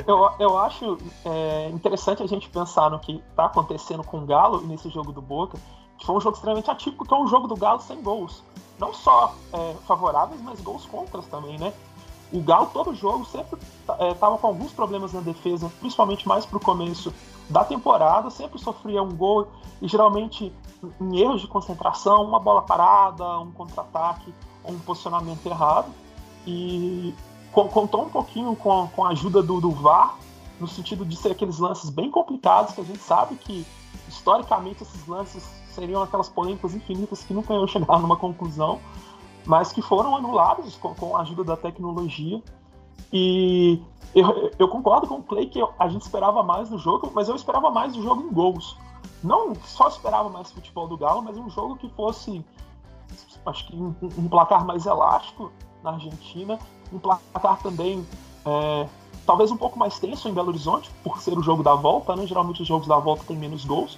Eu, 0.07 0.29
eu 0.39 0.57
acho 0.57 0.97
é, 1.25 1.69
interessante 1.73 2.23
a 2.23 2.27
gente 2.27 2.47
pensar 2.47 2.89
no 2.89 2.99
que 2.99 3.21
tá 3.35 3.45
acontecendo 3.45 4.03
com 4.03 4.19
o 4.19 4.25
Galo 4.25 4.65
nesse 4.65 4.89
jogo 4.89 5.11
do 5.11 5.21
Boca 5.21 5.57
que 5.97 6.05
foi 6.05 6.15
um 6.15 6.21
jogo 6.21 6.35
extremamente 6.35 6.69
atípico, 6.69 7.05
que 7.05 7.13
é 7.13 7.17
um 7.17 7.27
jogo 7.27 7.47
do 7.47 7.55
Galo 7.55 7.79
sem 7.79 8.01
gols. 8.01 8.43
Não 8.79 8.93
só 8.93 9.33
é, 9.53 9.75
favoráveis, 9.87 10.41
mas 10.41 10.59
gols 10.61 10.85
contras 10.85 11.25
também, 11.27 11.57
né? 11.57 11.73
O 12.33 12.41
Galo, 12.41 12.69
todo 12.73 12.93
jogo, 12.93 13.25
sempre 13.25 13.59
estava 13.87 14.35
é, 14.35 14.37
com 14.37 14.47
alguns 14.47 14.71
problemas 14.71 15.13
na 15.13 15.21
defesa, 15.21 15.71
principalmente 15.79 16.27
mais 16.27 16.45
para 16.45 16.57
o 16.57 16.61
começo 16.61 17.13
da 17.49 17.63
temporada, 17.63 18.29
sempre 18.29 18.59
sofria 18.59 19.03
um 19.03 19.15
gol, 19.15 19.47
e 19.81 19.87
geralmente 19.87 20.51
em 20.99 21.19
erros 21.19 21.41
de 21.41 21.47
concentração, 21.47 22.23
uma 22.23 22.39
bola 22.39 22.61
parada, 22.61 23.39
um 23.39 23.51
contra-ataque, 23.51 24.33
um 24.63 24.79
posicionamento 24.79 25.45
errado. 25.45 25.91
E 26.47 27.13
contou 27.51 28.03
um 28.03 28.09
pouquinho 28.09 28.55
com, 28.55 28.87
com 28.89 29.05
a 29.05 29.09
ajuda 29.09 29.41
do, 29.41 29.61
do 29.61 29.71
VAR, 29.71 30.17
no 30.59 30.67
sentido 30.67 31.05
de 31.05 31.15
ser 31.15 31.31
aqueles 31.31 31.59
lances 31.59 31.89
bem 31.89 32.09
complicados, 32.11 32.73
que 32.73 32.81
a 32.81 32.83
gente 32.83 32.99
sabe 32.99 33.35
que, 33.35 33.65
historicamente, 34.07 34.83
esses 34.83 35.07
lances 35.07 35.43
seriam 35.69 36.01
aquelas 36.01 36.29
polêmicas 36.29 36.73
infinitas 36.73 37.23
que 37.23 37.33
nunca 37.33 37.53
iam 37.53 37.67
chegar 37.67 37.99
numa 37.99 38.15
conclusão, 38.15 38.79
mas 39.45 39.71
que 39.71 39.81
foram 39.81 40.15
anulados 40.15 40.75
com, 40.75 40.93
com 40.95 41.17
a 41.17 41.21
ajuda 41.21 41.43
da 41.43 41.57
tecnologia. 41.57 42.41
E 43.11 43.81
eu, 44.13 44.51
eu, 44.57 44.67
concordo 44.67 45.07
com 45.07 45.15
o 45.15 45.23
Clay 45.23 45.47
que 45.47 45.59
a 45.79 45.87
gente 45.87 46.01
esperava 46.01 46.43
mais 46.43 46.69
do 46.69 46.77
jogo, 46.77 47.11
mas 47.13 47.29
eu 47.29 47.35
esperava 47.35 47.69
mais 47.71 47.93
do 47.93 48.01
jogo 48.01 48.21
em 48.21 48.33
gols. 48.33 48.77
não 49.23 49.53
só 49.63 49.87
esperava 49.87 50.29
mais 50.29 50.51
futebol 50.51 50.87
do 50.87 50.97
Galo, 50.97 51.21
mas 51.21 51.37
um 51.37 51.49
jogo 51.49 51.75
que 51.75 51.89
fosse, 51.89 52.43
acho 53.45 53.67
que 53.67 53.75
um, 53.75 53.95
um 54.17 54.27
placar 54.27 54.65
mais 54.65 54.85
elástico 54.85 55.51
na 55.83 55.91
Argentina, 55.91 56.59
um 56.91 56.99
placar 56.99 57.61
também 57.61 58.05
é, 58.45 58.87
talvez 59.25 59.51
um 59.51 59.57
pouco 59.57 59.77
mais 59.77 59.99
tenso 59.99 60.29
em 60.29 60.33
Belo 60.33 60.49
Horizonte, 60.49 60.89
por 61.03 61.19
ser 61.19 61.37
o 61.37 61.41
jogo 61.41 61.63
da 61.63 61.73
volta, 61.73 62.15
né? 62.15 62.25
Geralmente 62.27 62.61
os 62.61 62.67
jogos 62.67 62.87
da 62.87 62.97
volta 62.97 63.23
têm 63.25 63.35
menos 63.35 63.65
gols. 63.65 63.97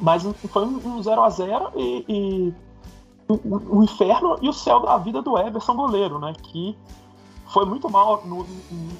Mas 0.00 0.22
foi 0.48 0.64
um 0.64 1.02
0 1.02 1.22
a 1.22 1.28
0 1.28 1.72
e, 1.76 2.04
e 2.08 2.54
o, 3.28 3.78
o, 3.78 3.84
inferno 3.84 4.38
e 4.40 4.48
o 4.48 4.52
céu 4.52 4.80
da 4.80 4.96
vida 4.96 5.20
do 5.20 5.36
Everson 5.36 5.74
goleiro, 5.74 6.18
né? 6.18 6.32
Que 6.40 6.78
foi 7.52 7.64
muito 7.64 7.90
mal 7.90 8.22
no, 8.24 8.46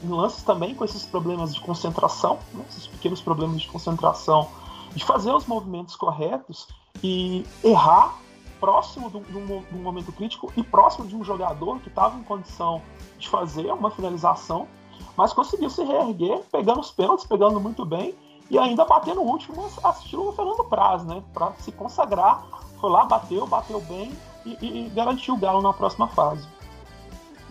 em 0.03 0.09
lances 0.09 0.43
também 0.43 0.75
com 0.75 0.85
esses 0.85 1.05
problemas 1.05 1.55
de 1.55 1.61
concentração, 1.61 2.39
né? 2.53 2.65
esses 2.69 2.87
pequenos 2.87 3.21
problemas 3.21 3.63
de 3.63 3.69
concentração, 3.69 4.49
de 4.95 5.05
fazer 5.05 5.33
os 5.33 5.47
movimentos 5.47 5.95
corretos 5.95 6.67
e 7.03 7.45
errar 7.63 8.17
próximo 8.59 9.09
de 9.09 9.37
um 9.39 9.83
momento 9.83 10.13
crítico 10.13 10.53
e 10.57 10.63
próximo 10.63 11.07
de 11.07 11.17
um 11.17 11.25
jogador 11.25 11.79
que 11.81 11.89
estava 11.89 12.19
em 12.19 12.23
condição 12.23 12.83
de 13.19 13.29
fazer 13.29 13.73
uma 13.73 13.91
finalização, 13.91 14.69
mas 15.17 15.33
conseguiu 15.33 15.71
se 15.71 15.83
reerguer, 15.83 16.43
pegando 16.53 16.81
os 16.81 16.91
pênaltis, 16.91 17.25
pegando 17.25 17.59
muito 17.59 17.87
bem 17.87 18.15
e 18.51 18.59
ainda 18.59 18.85
batendo 18.85 19.23
o 19.23 19.27
último, 19.27 19.65
assistindo 19.85 20.29
o 20.29 20.33
Fernando 20.33 20.65
Praz, 20.65 21.05
né? 21.05 21.23
Para 21.33 21.53
se 21.61 21.71
consagrar, 21.73 22.45
foi 22.81 22.91
lá, 22.91 23.05
bateu, 23.05 23.47
bateu 23.47 23.81
bem 23.83 24.13
e, 24.45 24.59
e, 24.61 24.87
e 24.87 24.89
garantiu 24.91 25.35
o 25.35 25.39
Galo 25.39 25.63
na 25.63 25.73
próxima 25.73 26.09
fase. 26.09 26.47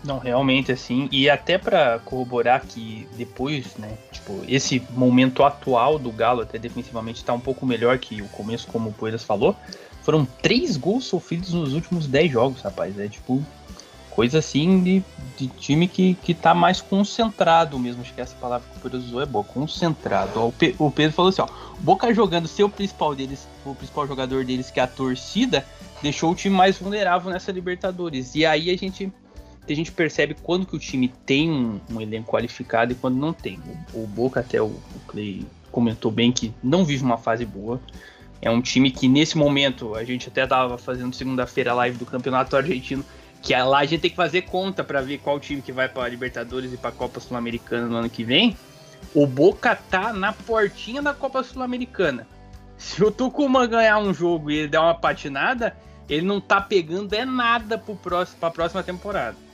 Não, 0.04 0.18
realmente, 0.18 0.72
assim, 0.72 1.10
e 1.12 1.30
até 1.30 1.58
para 1.58 2.00
corroborar 2.00 2.62
que 2.62 3.08
depois, 3.18 3.76
né, 3.78 3.98
tipo, 4.12 4.42
esse 4.48 4.82
momento 4.92 5.44
atual 5.44 6.00
do 6.00 6.12
Galo, 6.12 6.42
até 6.42 6.58
defensivamente, 6.58 7.24
tá 7.24 7.34
um 7.34 7.40
pouco 7.40 7.66
melhor 7.66 7.98
que 7.98 8.22
o 8.22 8.28
começo, 8.30 8.68
como 8.68 8.90
o 8.90 8.94
Poeiras 8.94 9.24
falou. 9.24 9.56
Foram 10.02 10.26
três 10.42 10.78
gols 10.78 11.06
sofridos 11.06 11.54
nos 11.54 11.74
últimos 11.74 12.08
dez 12.08 12.32
jogos, 12.32 12.62
rapaz. 12.62 12.98
É 12.98 13.08
tipo, 13.10 13.44
coisa 14.10 14.40
assim 14.40 14.82
de, 14.82 15.04
de 15.38 15.48
time 15.48 15.88
que, 15.88 16.14
que 16.16 16.34
tá 16.34 16.54
mais 16.54 16.82
concentrado 16.82 17.78
mesmo. 17.78 18.02
Acho 18.02 18.14
que 18.14 18.22
essa 18.22 18.36
palavra 18.36 18.68
que 18.72 18.78
o 18.78 18.82
Pedro 18.82 19.00
usou 19.00 19.22
é 19.22 19.26
boa, 19.26 19.44
concentrado. 19.44 20.46
O, 20.46 20.52
Pe, 20.52 20.76
o 20.80 20.90
Pedro 20.90 21.14
falou 21.14 21.30
assim: 21.30 21.42
ó, 21.42 21.48
Boca 21.80 22.14
jogando 22.14 22.48
seu 22.48 22.70
principal 22.70 23.14
deles, 23.14 23.48
o 23.66 23.76
principal 23.76 24.08
jogador 24.08 24.44
deles, 24.44 24.72
que 24.72 24.80
é 24.80 24.84
a 24.84 24.88
torcida, 24.88 25.66
deixou 26.02 26.32
o 26.32 26.36
time 26.36 26.56
mais 26.56 26.78
vulnerável 26.78 27.32
nessa 27.32 27.52
Libertadores. 27.52 28.36
E 28.36 28.46
aí 28.46 28.70
a 28.70 28.78
gente 28.78 29.12
a 29.74 29.76
gente 29.76 29.92
percebe 29.92 30.36
quando 30.42 30.66
que 30.66 30.76
o 30.76 30.80
time 30.80 31.08
tem 31.26 31.50
um, 31.50 31.80
um 31.92 32.02
elenco 32.02 32.32
qualificado 32.32 32.92
e 32.92 32.96
quando 32.96 33.18
não 33.18 33.34
tem. 33.34 33.60
O, 33.94 34.04
o 34.04 34.08
Boca, 34.08 34.40
até 34.40 34.62
o, 34.62 34.66
o, 34.66 35.02
Clay 35.08 35.46
comentou 35.72 36.12
bem 36.12 36.32
que 36.32 36.54
não 36.64 36.84
vive 36.84 37.04
uma 37.04 37.18
fase 37.18 37.46
boa. 37.46 37.80
É 38.42 38.50
um 38.50 38.62
time 38.62 38.90
que 38.90 39.08
nesse 39.08 39.38
momento, 39.38 39.96
a 39.96 40.04
gente 40.04 40.30
até 40.30 40.44
estava 40.44 40.78
fazendo 40.78 41.14
segunda-feira 41.14 41.72
a 41.72 41.76
live 41.76 41.98
do 41.98 42.06
Campeonato 42.06 42.56
Argentino, 42.56 43.04
que 43.42 43.54
é 43.54 43.64
lá 43.64 43.80
a 43.80 43.86
gente 43.86 44.02
tem 44.02 44.10
que 44.10 44.16
fazer 44.16 44.44
conta 44.44 44.84
para 44.84 45.02
ver 45.02 45.20
qual 45.20 45.40
time 45.40 45.62
que 45.62 45.72
vai 45.72 45.88
para 45.88 46.08
Libertadores 46.08 46.74
e 46.74 46.78
para 46.78 46.90
a 46.90 46.94
Copa 46.94 47.20
Sul-Americana 47.20 47.88
no 47.88 47.98
ano 47.98 48.10
que 48.10 48.24
vem. 48.24 48.56
O 49.14 49.26
Boca 49.28 49.76
tá 49.76 50.14
na 50.14 50.34
portinha 50.34 51.02
da 51.02 51.14
Copa 51.14 51.44
Sul-Americana. 51.44 52.28
Se 52.78 53.04
o 53.04 53.12
Tucumã 53.12 53.68
ganhar 53.68 54.00
um 54.00 54.14
jogo 54.14 54.50
e 54.50 54.58
ele 54.58 54.68
der 54.70 54.80
uma 54.80 54.96
patinada, 54.96 55.76
ele 56.10 56.26
não 56.26 56.40
tá 56.40 56.60
pegando 56.60 57.14
é 57.14 57.26
nada 57.26 57.78
para 57.78 58.48
a 58.48 58.52
próxima 58.52 58.82
temporada. 58.82 59.49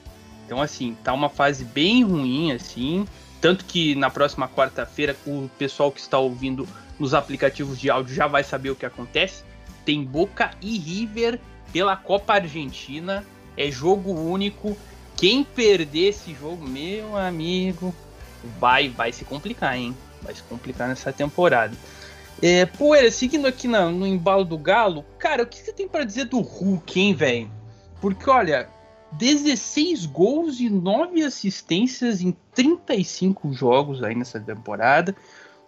Então, 0.46 0.62
assim, 0.62 0.96
tá 1.04 1.12
uma 1.12 1.30
fase 1.30 1.66
bem 1.66 2.04
ruim, 2.04 2.52
assim. 2.52 3.08
Tanto 3.42 3.66
que 3.66 3.96
na 3.96 4.10
próxima 4.10 4.48
quarta-feira, 4.48 5.16
o 5.26 5.50
pessoal 5.58 5.92
que 5.92 6.00
está 6.00 6.18
ouvindo 6.18 6.68
nos 7.00 7.14
aplicativos 7.14 7.80
de 7.80 7.90
áudio 7.90 8.14
já 8.14 8.28
vai 8.28 8.44
saber 8.44 8.70
o 8.70 8.76
que 8.76 8.86
acontece. 8.86 9.44
Tem 9.84 10.04
Boca 10.04 10.52
e 10.62 10.78
River 10.78 11.40
pela 11.74 11.96
Copa 11.96 12.34
Argentina. 12.34 13.26
É 13.58 13.70
jogo 13.70 14.12
único. 14.12 14.78
Quem 15.16 15.44
perder 15.44 16.10
esse 16.10 16.34
jogo, 16.34 16.68
meu 16.68 17.16
amigo, 17.16 17.94
vai, 18.60 18.90
vai 18.90 19.12
se 19.12 19.24
complicar, 19.24 19.78
hein? 19.78 19.96
Vai 20.22 20.36
se 20.36 20.44
complicar 20.44 20.88
nessa 20.88 21.12
temporada. 21.12 21.76
É, 22.42 22.66
Poeira, 22.66 23.10
seguindo 23.10 23.48
aqui 23.48 23.68
no, 23.68 23.92
no 23.92 24.06
embalo 24.06 24.44
do 24.44 24.58
Galo, 24.58 25.06
cara, 25.18 25.44
o 25.44 25.46
que 25.46 25.58
você 25.58 25.72
tem 25.72 25.88
para 25.88 26.04
dizer 26.04 26.26
do 26.26 26.42
Hulk, 26.42 27.00
hein, 27.00 27.14
velho? 27.14 27.52
Porque, 28.02 28.30
olha, 28.30 28.68
16 29.18 30.06
gols 30.06 30.60
e 30.60 30.70
9 30.70 31.24
assistências 31.24 32.22
em 32.22 32.36
35 32.54 33.54
jogos 33.54 34.04
aí 34.04 34.16
nessa 34.16 34.40
temporada. 34.40 35.16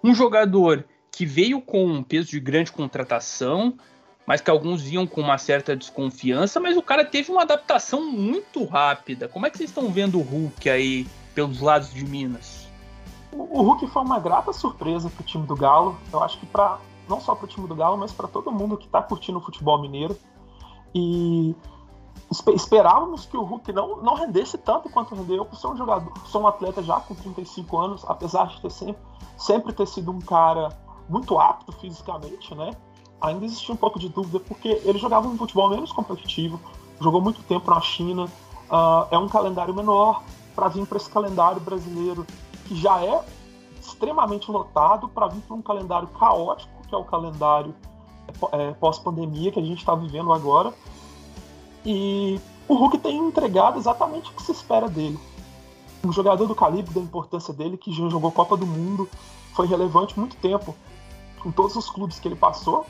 Um 0.04 0.14
jogador 0.14 0.86
que 1.12 1.26
veio 1.26 1.62
com 1.62 1.86
um 1.86 2.04
peso 2.04 2.30
de 2.30 2.40
grande 2.40 2.72
contratação, 2.72 3.78
mas 4.26 4.42
que 4.42 4.52
alguns 4.52 4.82
viam 4.82 5.08
com 5.08 5.22
uma 5.22 5.38
certa 5.38 5.76
desconfiança, 5.76 6.60
mas 6.60 6.76
o 6.76 6.82
cara 6.82 7.06
teve 7.06 7.32
uma 7.32 7.44
adaptação 7.44 8.12
muito 8.12 8.66
rápida. 8.66 9.28
Como 9.28 9.46
é 9.46 9.50
que 9.50 9.58
vocês 9.58 9.70
estão 9.70 9.90
vendo 9.90 10.20
o 10.20 10.22
Hulk 10.22 10.70
aí 10.70 11.08
pelos 11.34 11.62
lados 11.62 11.94
de 11.94 12.06
Minas? 12.06 12.68
O 13.32 13.62
Hulk 13.62 13.88
foi 13.88 14.02
uma 14.02 14.20
grata 14.20 14.52
surpresa 14.52 15.10
para 15.10 15.22
o 15.22 15.26
time 15.26 15.46
do 15.46 15.56
Galo. 15.56 15.98
Eu 16.12 16.22
acho 16.24 16.40
que 16.40 16.46
para 16.46 16.80
não 17.08 17.22
só 17.22 17.34
para 17.34 17.46
o 17.46 17.48
time 17.48 17.68
do 17.68 17.76
Galo, 17.76 17.98
mas 17.98 18.12
para 18.12 18.28
todo 18.28 18.52
mundo 18.52 18.78
que 18.78 18.86
está 18.86 19.02
curtindo 19.02 19.38
o 19.38 19.42
futebol 19.42 19.82
mineiro. 19.82 20.18
E 20.94 21.56
esperávamos 22.54 23.26
que 23.26 23.38
o 23.38 23.44
Hulk 23.44 23.72
não, 23.72 23.98
não 23.98 24.16
rendesse 24.16 24.58
tanto 24.58 24.90
quanto 24.90 25.16
rendeu, 25.16 25.46
por 25.46 25.58
ser 25.58 25.68
um 25.68 25.78
jogador, 25.78 26.12
ser 26.26 26.38
um 26.38 26.48
atleta 26.48 26.84
já 26.84 27.00
com 27.00 27.16
35 27.16 27.78
anos, 27.78 28.06
apesar 28.08 28.48
de 28.48 28.62
ter 28.62 28.72
sempre, 28.72 29.02
sempre 29.38 29.74
ter 29.74 29.88
sido 29.88 30.12
um 30.12 30.20
cara 30.20 30.70
muito 31.10 31.40
apto 31.40 31.72
fisicamente, 31.72 32.54
né? 32.54 32.72
Ainda 33.22 33.46
existia 33.46 33.74
um 33.74 33.78
pouco 33.78 33.98
de 33.98 34.10
dúvida, 34.10 34.40
porque 34.40 34.82
ele 34.84 35.00
jogava 35.00 35.28
um 35.28 35.38
futebol 35.38 35.70
menos 35.70 35.92
competitivo, 35.92 36.60
jogou 37.00 37.22
muito 37.22 37.42
tempo 37.44 37.70
na 37.72 37.82
China, 37.82 38.26
uh, 38.26 39.08
é 39.10 39.18
um 39.18 39.28
calendário 39.28 39.74
menor, 39.74 40.22
para 40.56 40.68
vir 40.68 40.86
para 40.86 40.98
esse 40.98 41.10
calendário 41.10 41.62
brasileiro 41.62 42.26
que 42.66 42.76
já 42.76 43.02
é 43.04 43.24
extremamente 43.80 44.52
lotado, 44.52 45.08
para 45.08 45.28
vir 45.28 45.42
para 45.42 45.56
um 45.56 45.62
calendário 45.62 46.08
caótico, 46.10 46.72
que 46.88 46.94
é 46.94 46.98
o 46.98 47.04
calendário 47.04 47.74
é, 48.52 48.72
pós-pandemia 48.74 49.52
que 49.52 49.60
a 49.60 49.64
gente 49.64 49.80
está 49.80 49.96
vivendo 49.96 50.34
agora, 50.34 50.74
e 51.90 52.38
o 52.68 52.76
Hulk 52.76 52.98
tem 52.98 53.18
entregado 53.18 53.80
exatamente 53.80 54.30
o 54.30 54.34
que 54.34 54.44
se 54.44 54.52
espera 54.52 54.90
dele. 54.90 55.18
Um 56.04 56.12
jogador 56.12 56.46
do 56.46 56.54
calibre 56.54 56.94
da 56.94 57.00
importância 57.00 57.54
dele, 57.54 57.78
que 57.78 57.94
já 57.94 58.10
jogou 58.10 58.30
Copa 58.30 58.58
do 58.58 58.68
Mundo, 58.68 59.10
foi 59.54 59.68
relevante 59.68 60.20
muito 60.20 60.36
tempo 60.36 60.76
em 61.46 61.52
todos 61.52 61.78
os 61.78 61.90
clubes 61.90 62.20
que 62.20 62.28
ele 62.28 62.36
passou. 62.36 62.86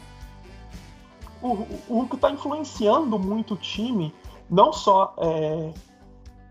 O, 1.44 1.50
o 1.88 2.00
Hulk 2.00 2.16
está 2.16 2.32
influenciando 2.32 3.20
muito 3.20 3.54
o 3.54 3.58
time, 3.58 4.12
não 4.50 4.74
só 4.74 5.14
é, 5.20 5.72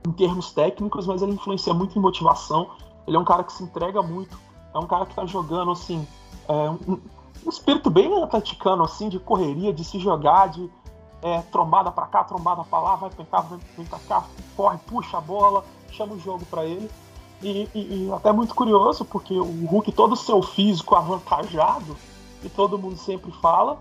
em 0.07 0.12
termos 0.12 0.53
técnicos, 0.53 1.05
mas 1.05 1.23
ele 1.23 1.33
influencia 1.33 1.75
muito 1.75 1.99
em 1.99 2.00
motivação. 2.00 2.71
Ele 3.09 3.17
é 3.17 3.19
um 3.19 3.25
cara 3.25 3.43
que 3.43 3.53
se 3.53 3.65
entrega 3.65 4.00
muito, 4.03 4.38
é 4.73 4.79
um 4.79 4.87
cara 4.87 5.05
que 5.05 5.11
está 5.11 5.26
jogando 5.26 5.73
assim, 5.73 6.07
é, 6.47 6.71
um, 6.71 7.00
um 7.45 7.50
espírito 7.50 7.91
bem 7.91 8.23
atleticano, 8.23 8.85
assim, 8.85 9.09
de 9.09 9.19
correria, 9.19 9.73
de 9.73 9.83
se 9.83 9.99
jogar, 9.99 10.49
de 10.49 10.71
é, 11.26 11.42
trombada 11.50 11.90
para 11.90 12.06
cá, 12.06 12.23
trombada 12.23 12.62
para 12.62 12.78
lá, 12.78 12.95
vai 12.95 13.11
pra 13.11 13.25
cá, 13.25 13.40
vem 13.76 13.85
pra 13.87 13.99
cá, 13.99 14.25
corre, 14.56 14.78
puxa 14.87 15.18
a 15.18 15.21
bola, 15.21 15.64
chama 15.90 16.14
o 16.14 16.21
jogo 16.21 16.47
para 16.47 16.64
ele. 16.64 16.88
E, 17.42 17.68
e, 17.75 18.06
e, 18.06 18.12
até 18.12 18.33
muito 18.33 18.54
curioso, 18.54 19.04
porque 19.04 19.35
o 19.35 19.66
Hulk, 19.66 19.90
todo 19.90 20.12
o 20.12 20.16
seu 20.16 20.40
físico 20.40 20.95
avantajado, 20.95 21.97
que 22.40 22.49
todo 22.49 22.78
mundo 22.78 22.97
sempre 22.97 23.33
fala, 23.42 23.76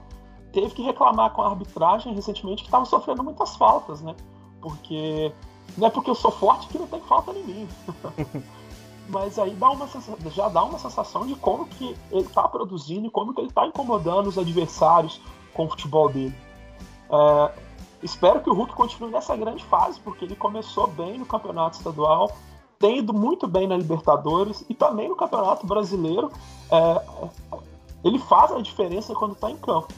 teve 0.51 0.73
que 0.73 0.81
reclamar 0.81 1.31
com 1.33 1.43
a 1.43 1.49
arbitragem 1.49 2.15
recentemente 2.15 2.63
que 2.63 2.67
estava 2.67 2.83
sofrendo 2.85 3.23
muitas 3.23 3.55
faltas, 3.55 4.01
né? 4.01 4.15
Porque 4.59 5.31
não 5.77 5.87
é 5.87 5.89
porque 5.91 6.09
eu 6.09 6.15
sou 6.15 6.31
forte 6.31 6.67
que 6.67 6.79
não 6.79 6.87
tem 6.87 7.01
falta 7.01 7.31
em 7.31 7.43
mim. 7.43 7.69
Mas 9.07 9.37
aí 9.37 9.51
dá 9.51 9.69
uma 9.69 9.87
já 10.31 10.49
dá 10.49 10.63
uma 10.63 10.79
sensação 10.79 11.27
de 11.27 11.35
como 11.35 11.67
que 11.67 11.95
ele 12.11 12.25
está 12.25 12.47
produzindo 12.47 13.05
e 13.05 13.11
como 13.11 13.35
que 13.35 13.41
ele 13.41 13.49
está 13.49 13.67
incomodando 13.67 14.25
os 14.25 14.37
adversários 14.39 15.21
com 15.53 15.65
o 15.65 15.69
futebol 15.69 16.09
dele. 16.09 16.35
É, 17.09 17.51
espero 18.03 18.41
que 18.41 18.49
o 18.49 18.53
Hulk 18.53 18.73
continue 18.73 19.11
nessa 19.11 19.35
grande 19.35 19.63
fase, 19.65 19.99
porque 19.99 20.25
ele 20.25 20.35
começou 20.35 20.87
bem 20.87 21.17
no 21.17 21.25
campeonato 21.25 21.77
estadual, 21.77 22.35
tem 22.79 22.99
ido 22.99 23.13
muito 23.13 23.47
bem 23.47 23.67
na 23.67 23.77
Libertadores 23.77 24.65
e 24.69 24.73
também 24.73 25.07
no 25.07 25.15
Campeonato 25.15 25.65
Brasileiro. 25.65 26.31
É, 26.71 27.57
ele 28.03 28.19
faz 28.19 28.51
a 28.51 28.61
diferença 28.61 29.13
quando 29.15 29.33
está 29.33 29.49
em 29.49 29.57
campo. 29.57 29.93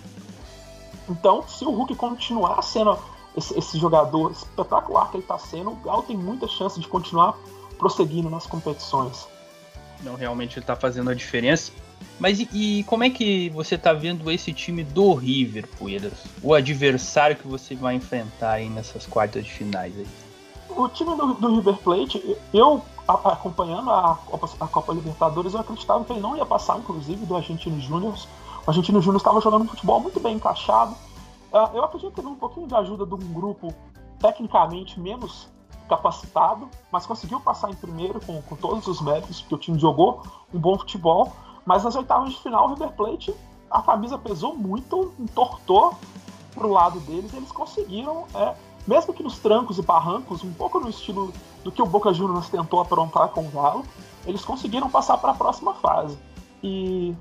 Então, 1.10 1.44
se 1.48 1.66
o 1.66 1.72
Hulk 1.72 1.96
continuar 1.96 2.62
sendo 2.62 2.98
esse, 3.36 3.58
esse 3.58 3.80
jogador 3.80 4.32
espetacular 4.32 5.10
que 5.10 5.18
ele 5.18 5.24
está 5.24 5.38
sendo, 5.38 5.72
o 5.72 5.76
Galo 5.76 6.04
tem 6.04 6.18
muita 6.18 6.48
chance 6.48 6.80
de 6.80 6.88
continuar 6.88 7.38
prosseguindo 7.78 8.30
nas 8.30 8.46
competições. 8.46 9.28
Não, 10.04 10.16
realmente 10.16 10.54
ele 10.54 10.64
está 10.64 10.76
fazendo 10.76 11.10
a 11.10 11.14
diferença. 11.14 11.72
Mas 12.20 12.40
e, 12.40 12.50
e, 12.52 12.84
como 12.86 13.04
é 13.04 13.10
que 13.10 13.50
você 13.50 13.78
tá 13.78 13.94
vendo 13.94 14.30
esse 14.32 14.52
time 14.52 14.84
do 14.84 15.14
River, 15.14 15.68
Poeiras? 15.78 16.14
O 16.42 16.54
adversário 16.54 17.36
que 17.36 17.48
você 17.48 17.76
vai 17.76 17.96
enfrentar 17.96 18.54
aí 18.54 18.70
nessas 18.70 19.06
quartas 19.06 19.46
de 19.46 19.52
finais 19.52 19.94
aí? 19.96 20.08
O 20.70 20.88
time 20.90 21.16
do, 21.16 21.34
do 21.36 21.56
River 21.56 21.76
Plate, 21.78 22.38
eu 22.54 22.82
acompanhando 23.08 23.90
a 23.90 24.16
Copa, 24.26 24.50
a 24.60 24.68
Copa, 24.68 24.94
Libertadores, 24.94 25.54
eu 25.54 25.60
acreditava 25.60 26.04
que 26.04 26.12
ele 26.12 26.20
não 26.20 26.36
ia 26.36 26.46
passar, 26.46 26.78
inclusive, 26.78 27.26
do 27.26 27.36
Argentino 27.36 27.80
Júnior, 27.80 28.16
O 28.66 28.70
Argentino 28.70 29.02
Júnior 29.02 29.18
estava 29.18 29.40
jogando 29.40 29.64
um 29.64 29.68
futebol 29.68 30.00
muito 30.00 30.20
bem 30.20 30.36
encaixado. 30.36 30.96
Uh, 31.52 31.76
eu 31.76 31.84
acredito 31.84 32.10
que 32.10 32.16
teve 32.18 32.28
um 32.28 32.36
pouquinho 32.36 32.68
de 32.68 32.76
ajuda 32.76 33.06
de 33.06 33.14
um 33.14 33.34
grupo 33.34 33.74
tecnicamente 34.20 35.00
menos 35.00 35.48
capacitado, 35.88 36.70
mas 36.92 37.06
conseguiu 37.06 37.40
passar 37.40 37.70
em 37.70 37.76
primeiro 37.76 38.20
com, 38.20 38.42
com 38.42 38.56
todos 38.56 38.88
os 38.88 39.02
méritos, 39.02 39.42
porque 39.42 39.56
o 39.56 39.58
time 39.58 39.80
jogou 39.80 40.22
um 40.54 40.60
bom 40.60 40.78
futebol. 40.78 41.34
Mas 41.68 41.84
nas 41.84 41.98
oitavas 41.98 42.30
de 42.30 42.42
final, 42.42 42.66
o 42.66 42.70
River 42.70 42.94
Plate, 42.94 43.36
a 43.70 43.82
camisa 43.82 44.18
pesou 44.18 44.56
muito, 44.56 45.14
entortou 45.20 45.94
pro 46.54 46.72
lado 46.72 47.02
deles, 47.02 47.34
e 47.34 47.36
eles 47.36 47.52
conseguiram, 47.52 48.26
é, 48.34 48.56
mesmo 48.88 49.14
que 49.14 49.22
nos 49.22 49.38
trancos 49.40 49.78
e 49.78 49.82
barrancos, 49.82 50.46
um 50.46 50.54
pouco 50.54 50.80
no 50.80 50.90
estilo 50.90 51.34
do 51.66 51.72
que 51.72 51.82
o 51.82 51.86
Boca 51.86 52.14
Juniors 52.14 52.48
tentou 52.48 52.80
aprontar 52.80 53.28
com 53.32 53.42
o 53.42 53.50
Galo, 53.50 53.84
eles 54.26 54.46
conseguiram 54.46 54.90
passar 54.90 55.18
para 55.18 55.32
a 55.32 55.36
próxima 55.36 55.74
fase. 55.74 56.18
E 56.64 57.14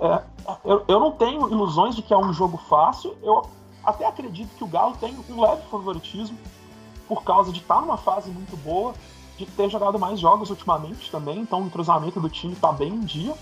é, 0.00 0.22
eu, 0.64 0.84
eu 0.88 0.98
não 0.98 1.12
tenho 1.12 1.50
ilusões 1.50 1.94
de 1.94 2.00
que 2.00 2.14
é 2.14 2.16
um 2.16 2.32
jogo 2.32 2.56
fácil. 2.56 3.14
Eu 3.22 3.42
até 3.84 4.06
acredito 4.06 4.48
que 4.56 4.64
o 4.64 4.66
Galo 4.66 4.96
tem 4.96 5.14
um 5.28 5.40
leve 5.42 5.60
favoritismo 5.70 6.38
por 7.06 7.22
causa 7.22 7.52
de 7.52 7.60
estar 7.60 7.82
numa 7.82 7.98
fase 7.98 8.30
muito 8.30 8.56
boa, 8.56 8.94
de 9.36 9.44
ter 9.44 9.68
jogado 9.68 9.98
mais 9.98 10.18
jogos 10.18 10.48
ultimamente 10.48 11.10
também, 11.10 11.38
então 11.40 11.62
o 11.62 11.66
entrosamento 11.66 12.18
do 12.18 12.28
time 12.28 12.54
está 12.54 12.72
bem 12.72 12.94
em 12.94 13.00
dia. 13.00 13.34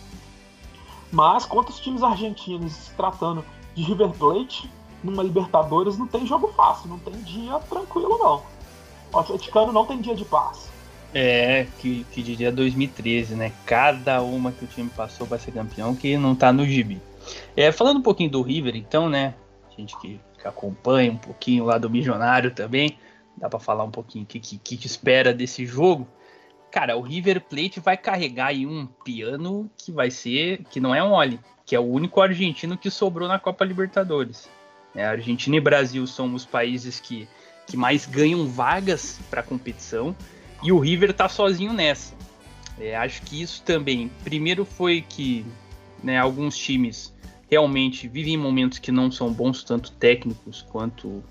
Mas 1.10 1.44
contra 1.44 1.70
os 1.70 1.80
times 1.80 2.02
argentinos, 2.02 2.72
se 2.72 2.90
tratando 2.92 3.44
de 3.74 3.82
River 3.82 4.10
Plate, 4.10 4.70
numa 5.02 5.22
Libertadores 5.22 5.96
não 5.96 6.06
tem 6.06 6.26
jogo 6.26 6.48
fácil, 6.48 6.88
não 6.88 6.98
tem 6.98 7.14
dia 7.22 7.58
tranquilo 7.60 8.18
não. 8.18 8.42
O 9.12 9.18
atleticano 9.18 9.72
não 9.72 9.86
tem 9.86 10.00
dia 10.00 10.14
de 10.14 10.24
paz. 10.24 10.68
É, 11.14 11.66
que, 11.78 12.04
que 12.10 12.22
diria 12.22 12.50
2013, 12.52 13.34
né? 13.34 13.52
Cada 13.64 14.20
uma 14.20 14.52
que 14.52 14.64
o 14.64 14.68
time 14.68 14.90
passou 14.90 15.26
para 15.26 15.38
ser 15.38 15.52
campeão 15.52 15.94
que 15.94 16.16
não 16.16 16.34
tá 16.34 16.52
no 16.52 16.66
gibi. 16.66 17.00
É, 17.56 17.72
falando 17.72 17.98
um 17.98 18.02
pouquinho 18.02 18.30
do 18.30 18.42
River, 18.42 18.76
então, 18.76 19.08
né? 19.08 19.34
Gente 19.76 19.98
que, 19.98 20.20
que 20.38 20.46
acompanha 20.46 21.12
um 21.12 21.16
pouquinho 21.16 21.64
lá 21.64 21.78
do 21.78 21.88
Milionário 21.88 22.50
também, 22.50 22.98
dá 23.36 23.48
para 23.48 23.58
falar 23.58 23.84
um 23.84 23.90
pouquinho 23.90 24.24
o 24.24 24.26
que, 24.26 24.40
que, 24.40 24.58
que 24.58 24.86
espera 24.86 25.32
desse 25.32 25.64
jogo. 25.64 26.06
Cara, 26.76 26.94
o 26.94 27.00
River 27.00 27.40
Plate 27.40 27.80
vai 27.80 27.96
carregar 27.96 28.48
aí 28.48 28.66
um 28.66 28.84
piano 29.02 29.70
que 29.78 29.90
vai 29.90 30.10
ser, 30.10 30.62
que 30.68 30.78
não 30.78 30.94
é 30.94 31.02
um 31.02 31.14
Oli, 31.14 31.40
que 31.64 31.74
é 31.74 31.80
o 31.80 31.82
único 31.82 32.20
argentino 32.20 32.76
que 32.76 32.90
sobrou 32.90 33.26
na 33.26 33.38
Copa 33.38 33.64
Libertadores. 33.64 34.46
É, 34.94 35.02
Argentina 35.06 35.56
e 35.56 35.60
Brasil 35.60 36.06
são 36.06 36.34
os 36.34 36.44
países 36.44 37.00
que, 37.00 37.26
que 37.66 37.78
mais 37.78 38.04
ganham 38.04 38.46
vagas 38.46 39.18
para 39.30 39.42
competição 39.42 40.14
e 40.62 40.70
o 40.70 40.78
River 40.78 41.12
está 41.12 41.30
sozinho 41.30 41.72
nessa. 41.72 42.14
É, 42.78 42.94
acho 42.94 43.22
que 43.22 43.40
isso 43.40 43.62
também, 43.62 44.10
primeiro 44.22 44.66
foi 44.66 45.00
que 45.00 45.46
né, 46.04 46.18
alguns 46.18 46.58
times 46.58 47.10
realmente 47.50 48.06
vivem 48.06 48.36
momentos 48.36 48.78
que 48.78 48.92
não 48.92 49.10
são 49.10 49.32
bons, 49.32 49.64
tanto 49.64 49.92
técnicos 49.92 50.60
quanto 50.60 51.24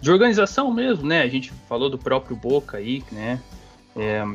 de 0.00 0.10
organização 0.10 0.72
mesmo, 0.72 1.06
né? 1.06 1.20
A 1.20 1.28
gente 1.28 1.52
falou 1.68 1.90
do 1.90 1.98
próprio 1.98 2.34
Boca 2.34 2.78
aí, 2.78 3.04
né? 3.12 3.38
É, 3.94 4.26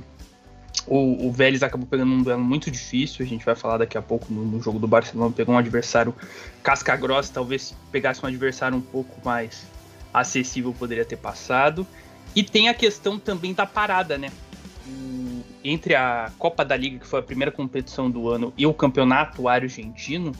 o, 0.87 1.27
o 1.27 1.31
Vélez 1.31 1.61
acabou 1.63 1.87
pegando 1.87 2.11
um 2.11 2.23
duelo 2.23 2.43
muito 2.43 2.71
difícil, 2.71 3.25
a 3.25 3.27
gente 3.27 3.45
vai 3.45 3.55
falar 3.55 3.77
daqui 3.77 3.97
a 3.97 4.01
pouco 4.01 4.33
no, 4.33 4.43
no 4.43 4.61
jogo 4.61 4.79
do 4.79 4.87
Barcelona, 4.87 5.33
pegou 5.35 5.55
um 5.55 5.57
adversário 5.57 6.15
casca 6.63 6.95
grossa, 6.95 7.31
talvez 7.33 7.63
se 7.63 7.75
pegasse 7.91 8.23
um 8.23 8.27
adversário 8.27 8.77
um 8.77 8.81
pouco 8.81 9.19
mais 9.23 9.65
acessível 10.13 10.73
poderia 10.73 11.05
ter 11.05 11.17
passado. 11.17 11.85
E 12.35 12.43
tem 12.43 12.69
a 12.69 12.73
questão 12.73 13.19
também 13.19 13.53
da 13.53 13.65
parada, 13.65 14.17
né? 14.17 14.31
entre 15.63 15.95
a 15.95 16.31
Copa 16.37 16.65
da 16.65 16.75
Liga, 16.75 16.99
que 16.99 17.07
foi 17.07 17.19
a 17.19 17.23
primeira 17.23 17.51
competição 17.51 18.09
do 18.09 18.29
ano, 18.29 18.53
e 18.57 18.65
o 18.65 18.73
Campeonato 18.73 19.47
Argentino, 19.47 20.31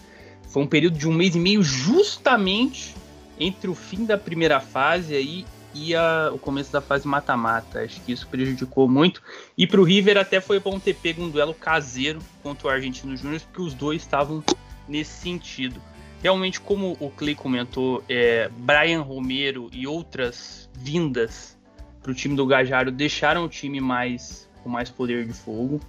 foi 0.48 0.64
um 0.64 0.68
período 0.68 0.98
de 0.98 1.08
um 1.08 1.14
mês 1.14 1.36
e 1.36 1.40
meio 1.40 1.64
justamente 1.64 2.96
entre 3.40 3.70
o 3.70 3.76
fim 3.76 4.06
da 4.06 4.18
primeira 4.18 4.60
fase 4.60 5.16
aí 5.16 5.46
e 5.74 5.96
a, 5.96 6.32
o 6.34 6.38
começo 6.38 6.72
da 6.72 6.82
fase 6.82 7.08
mata-mata. 7.08 7.82
Acho 7.82 8.02
que 8.02 8.12
isso 8.12 8.28
prejudicou 8.28 8.88
muito. 8.88 9.22
E 9.58 9.66
para 9.66 9.80
o 9.82 9.84
River 9.84 10.18
até 10.18 10.42
foi 10.42 10.60
bom 10.60 10.80
ter 10.80 10.96
pego 10.96 11.24
um 11.24 11.30
duelo 11.30 11.54
caseiro 11.54 12.20
contra 12.42 12.68
o 12.68 12.72
Argentino 12.72 13.16
Júnior, 13.16 13.42
porque 13.42 13.62
os 13.62 13.74
dois 13.74 14.02
estavam 14.02 14.44
nesse 14.88 15.12
sentido. 15.12 15.82
Realmente, 16.22 16.60
como 16.60 16.96
o 17.00 17.10
Clay 17.10 17.34
comentou, 17.34 18.04
é, 18.08 18.50
Brian 18.50 19.02
Romero 19.02 19.70
e 19.74 19.88
outras 19.88 20.70
vindas 20.74 21.58
para 22.02 22.12
o 22.12 22.16
time 22.16 22.36
do 22.36 22.46
Gajaro 22.46 22.92
deixaram 22.92 23.46
o 23.46 23.50
time 23.50 23.80
mais 23.80 24.50
com 24.64 24.70
mais 24.70 24.90
poder 24.90 25.26
de 25.26 25.34
fogo. 25.34 25.80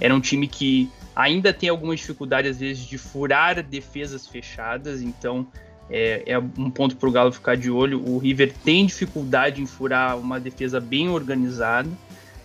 Era 0.00 0.14
um 0.14 0.20
time 0.20 0.48
que 0.48 0.90
ainda 1.14 1.52
tem 1.52 1.68
algumas 1.68 2.00
dificuldades, 2.00 2.52
às 2.52 2.60
vezes, 2.60 2.86
de 2.86 2.96
furar 2.96 3.62
defesas 3.62 4.26
fechadas, 4.26 5.02
então 5.02 5.46
é, 5.90 6.22
é 6.26 6.38
um 6.38 6.70
ponto 6.70 6.96
para 6.96 7.08
o 7.08 7.12
Galo 7.12 7.32
ficar 7.32 7.56
de 7.56 7.70
olho. 7.70 8.02
O 8.08 8.18
River 8.18 8.54
tem 8.64 8.86
dificuldade 8.86 9.60
em 9.60 9.66
furar 9.66 10.16
uma 10.16 10.38
defesa 10.38 10.80
bem 10.80 11.08
organizada, 11.08 11.90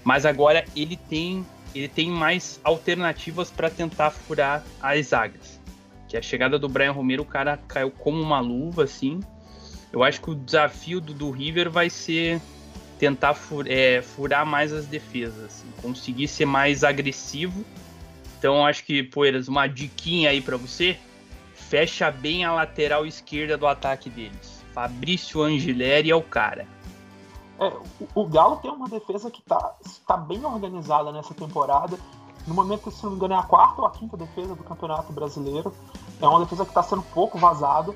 mas 0.04 0.26
agora 0.26 0.66
ele 0.76 0.98
tem, 0.98 1.46
ele 1.74 1.88
tem 1.88 2.10
mais 2.10 2.60
alternativas 2.64 3.52
para 3.52 3.70
tentar 3.70 4.10
furar 4.10 4.66
as 4.82 5.08
zagas. 5.08 5.62
Que 6.08 6.18
a 6.18 6.22
chegada 6.22 6.58
do 6.58 6.68
Brian 6.68 6.92
Romero, 6.92 7.24
o 7.24 7.26
cara 7.26 7.58
caiu 7.68 7.92
como 7.92 8.22
uma 8.22 8.40
luva, 8.40 8.84
assim. 8.84 9.20
Eu 9.94 10.04
acho 10.04 10.22
que 10.22 10.32
o 10.32 10.36
desafio 10.36 11.00
do, 11.00 11.14
do 11.14 11.30
River 11.30 11.70
vai 11.70 11.90
ser 11.90 12.42
tentar 12.98 13.34
fur, 13.34 13.66
é, 13.68 14.02
furar 14.02 14.46
mais 14.46 14.74
as 14.74 14.86
defesas, 14.86 15.44
assim, 15.44 15.68
conseguir 15.82 16.28
ser 16.28 16.46
mais 16.46 16.84
agressivo. 16.84 17.64
Então 18.38 18.66
acho 18.66 18.84
que, 18.84 19.04
Poeiras, 19.04 19.48
uma 19.48 19.68
diquinha 19.68 20.30
aí 20.30 20.42
para 20.42 20.58
você 20.58 20.98
fecha 21.70 22.12
bem 22.12 22.46
a 22.46 22.54
lateral 22.54 23.06
esquerda 23.06 23.58
do 23.58 23.68
ataque 23.68 24.10
deles. 24.10 24.64
Fabrício 24.74 25.42
Angileri 25.42 26.12
é 26.12 26.16
o 26.16 26.22
cara. 26.22 26.68
É, 27.60 27.72
o, 28.14 28.26
Galo 28.26 28.58
tem 28.58 28.70
uma 28.70 28.90
defesa 28.90 29.32
que 29.32 29.40
está 29.40 29.74
tá 30.06 30.18
bem 30.18 30.44
organizada 30.46 31.12
nessa 31.12 31.34
temporada. 31.34 31.98
No 32.46 32.54
momento 32.54 32.92
se 32.92 33.04
não 33.04 33.12
me 33.12 33.18
engano, 33.18 33.34
é 33.34 33.38
a 33.38 33.44
quarta 33.44 33.82
ou 33.82 33.88
a 33.88 33.92
quinta 33.92 34.18
defesa 34.18 34.54
do 34.54 34.64
Campeonato 34.64 35.12
Brasileiro. 35.14 35.74
É 36.22 36.28
uma 36.28 36.40
defesa 36.40 36.66
que 36.66 36.72
está 36.72 36.84
sendo 36.84 37.02
pouco 37.14 37.38
vazada. 37.38 37.94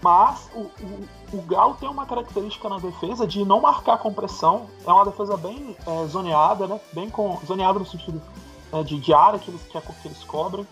Mas 0.00 0.48
o, 0.54 0.60
o, 0.60 1.08
o, 1.32 1.42
Galo 1.42 1.74
tem 1.74 1.88
uma 1.88 2.06
característica 2.06 2.68
na 2.68 2.78
defesa 2.78 3.26
de 3.26 3.44
não 3.44 3.60
marcar 3.60 3.98
com 3.98 4.12
pressão. 4.12 4.66
É 4.86 4.92
uma 4.92 5.04
defesa 5.04 5.36
bem 5.36 5.76
é, 5.86 6.06
zoneada, 6.06 6.66
né? 6.66 6.80
Bem 6.92 7.10
com, 7.10 7.38
zoneada 7.44 7.78
no 7.78 7.86
sentido 7.86 8.22
é, 8.72 8.82
de, 8.82 9.12
área 9.12 9.38
que 9.38 9.50
eles, 9.50 9.62
que, 9.62 9.80
que 9.80 10.08
eles 10.08 10.22
cobrem 10.24 10.66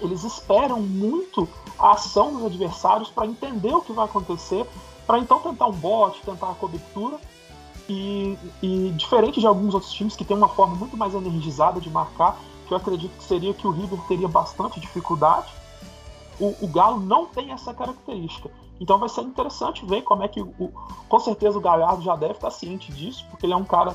eles 0.00 0.24
esperam 0.24 0.80
muito 0.80 1.48
a 1.78 1.92
ação 1.92 2.34
dos 2.34 2.44
adversários 2.44 3.10
para 3.10 3.26
entender 3.26 3.74
o 3.74 3.80
que 3.80 3.92
vai 3.92 4.04
acontecer, 4.04 4.66
para 5.06 5.18
então 5.18 5.40
tentar 5.40 5.66
um 5.66 5.72
bote, 5.72 6.20
tentar 6.22 6.50
a 6.50 6.54
cobertura. 6.54 7.18
E, 7.88 8.38
e, 8.62 8.92
diferente 8.96 9.40
de 9.40 9.46
alguns 9.46 9.74
outros 9.74 9.92
times 9.92 10.14
que 10.14 10.24
têm 10.24 10.36
uma 10.36 10.48
forma 10.48 10.76
muito 10.76 10.96
mais 10.96 11.12
energizada 11.14 11.80
de 11.80 11.90
marcar, 11.90 12.38
que 12.68 12.72
eu 12.72 12.76
acredito 12.76 13.10
que 13.16 13.24
seria 13.24 13.52
que 13.52 13.66
o 13.66 13.70
River 13.70 13.98
teria 14.06 14.28
bastante 14.28 14.78
dificuldade, 14.78 15.52
o, 16.38 16.54
o 16.60 16.68
Galo 16.68 17.00
não 17.00 17.26
tem 17.26 17.50
essa 17.50 17.74
característica. 17.74 18.48
Então 18.80 18.98
vai 18.98 19.08
ser 19.08 19.22
interessante 19.22 19.84
ver 19.84 20.02
como 20.02 20.22
é 20.22 20.28
que 20.28 20.40
o, 20.40 20.72
com 21.08 21.20
certeza 21.20 21.58
o 21.58 21.60
Galhardo 21.60 22.02
já 22.02 22.14
deve 22.14 22.34
estar 22.34 22.50
ciente 22.50 22.92
disso, 22.92 23.26
porque 23.28 23.44
ele 23.44 23.52
é 23.52 23.56
um 23.56 23.64
cara 23.64 23.94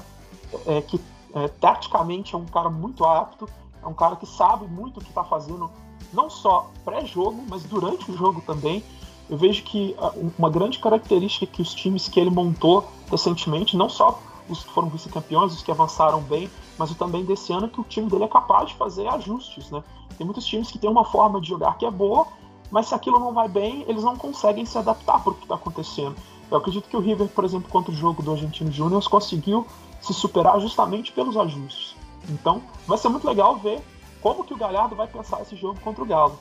é, 0.68 0.82
que 0.82 1.02
é, 1.34 1.48
taticamente 1.48 2.36
é 2.36 2.38
um 2.38 2.46
cara 2.46 2.70
muito 2.70 3.04
apto, 3.04 3.50
é 3.82 3.88
um 3.88 3.94
cara 3.94 4.16
que 4.16 4.26
sabe 4.26 4.68
muito 4.68 5.00
o 5.00 5.04
que 5.04 5.10
está 5.10 5.24
fazendo 5.24 5.72
não 6.14 6.30
só 6.30 6.70
pré-jogo, 6.84 7.44
mas 7.48 7.64
durante 7.64 8.12
o 8.12 8.18
jogo 8.18 8.42
também. 8.46 8.84
Eu 9.30 9.38
vejo 9.38 9.64
que 9.64 9.96
ah, 9.98 10.14
uma 10.38 10.50
grande 10.50 10.78
característica 10.78 11.48
que 11.48 11.62
os 11.62 11.74
times 11.74 12.08
que 12.08 12.20
ele 12.20 12.30
montou 12.30 12.88
recentemente, 13.10 13.76
não 13.76 13.90
só 13.90 14.20
os 14.48 14.64
que 14.64 14.72
foram 14.72 14.90
vice-campeões, 14.90 15.54
os 15.54 15.64
que 15.64 15.72
avançaram 15.72 16.22
bem, 16.22 16.50
mas 16.78 16.94
também 16.96 17.26
desse 17.26 17.52
ano 17.52 17.68
que 17.68 17.82
o 17.82 17.84
time 17.84 18.10
dele 18.10 18.26
é 18.26 18.28
capaz 18.28 18.70
de 18.70 18.76
fazer 18.76 19.08
ajustes, 19.08 19.72
né? 19.72 19.84
Tem 20.18 20.26
muitos 20.26 20.46
times 20.46 20.72
que 20.72 20.78
têm 20.78 20.90
uma 20.90 21.04
forma 21.06 21.42
de 21.42 21.50
jogar 21.50 21.78
que 21.78 21.86
é 21.86 21.92
boa, 21.92 22.28
mas 22.70 22.88
se 22.88 22.96
aquilo 22.96 23.20
não 23.20 23.34
vai 23.34 23.48
bem, 23.48 23.84
eles 23.88 24.04
não 24.04 24.16
conseguem 24.16 24.66
se 24.66 24.78
adaptar 24.78 25.24
para 25.24 25.32
o 25.32 25.36
que 25.36 25.44
está 25.44 25.56
acontecendo. 25.56 26.16
Eu 26.50 26.58
acredito 26.58 26.88
que 26.88 26.96
o 26.96 27.00
River, 27.00 27.28
por 27.30 27.44
exemplo, 27.44 27.70
contra 27.70 27.92
o 27.92 27.96
jogo 27.96 28.22
do 28.22 28.32
Argentino 28.32 28.72
Júnior, 28.72 29.04
conseguiu 29.10 29.66
se 30.02 30.14
superar 30.14 30.60
justamente 30.60 31.12
pelos 31.12 31.36
ajustes. 31.36 31.96
Então, 32.30 32.62
vai 32.88 32.98
ser 32.98 33.10
muito 33.10 33.26
legal 33.28 33.58
ver 33.58 33.82
como 34.26 34.44
que 34.44 34.56
o 34.56 34.58
Galhardo 34.58 34.96
vai 34.96 35.06
pensar 35.06 35.40
esse 35.44 35.56
jogo 35.56 35.80
contra 35.82 36.04
o 36.04 36.08
Galo. 36.08 36.40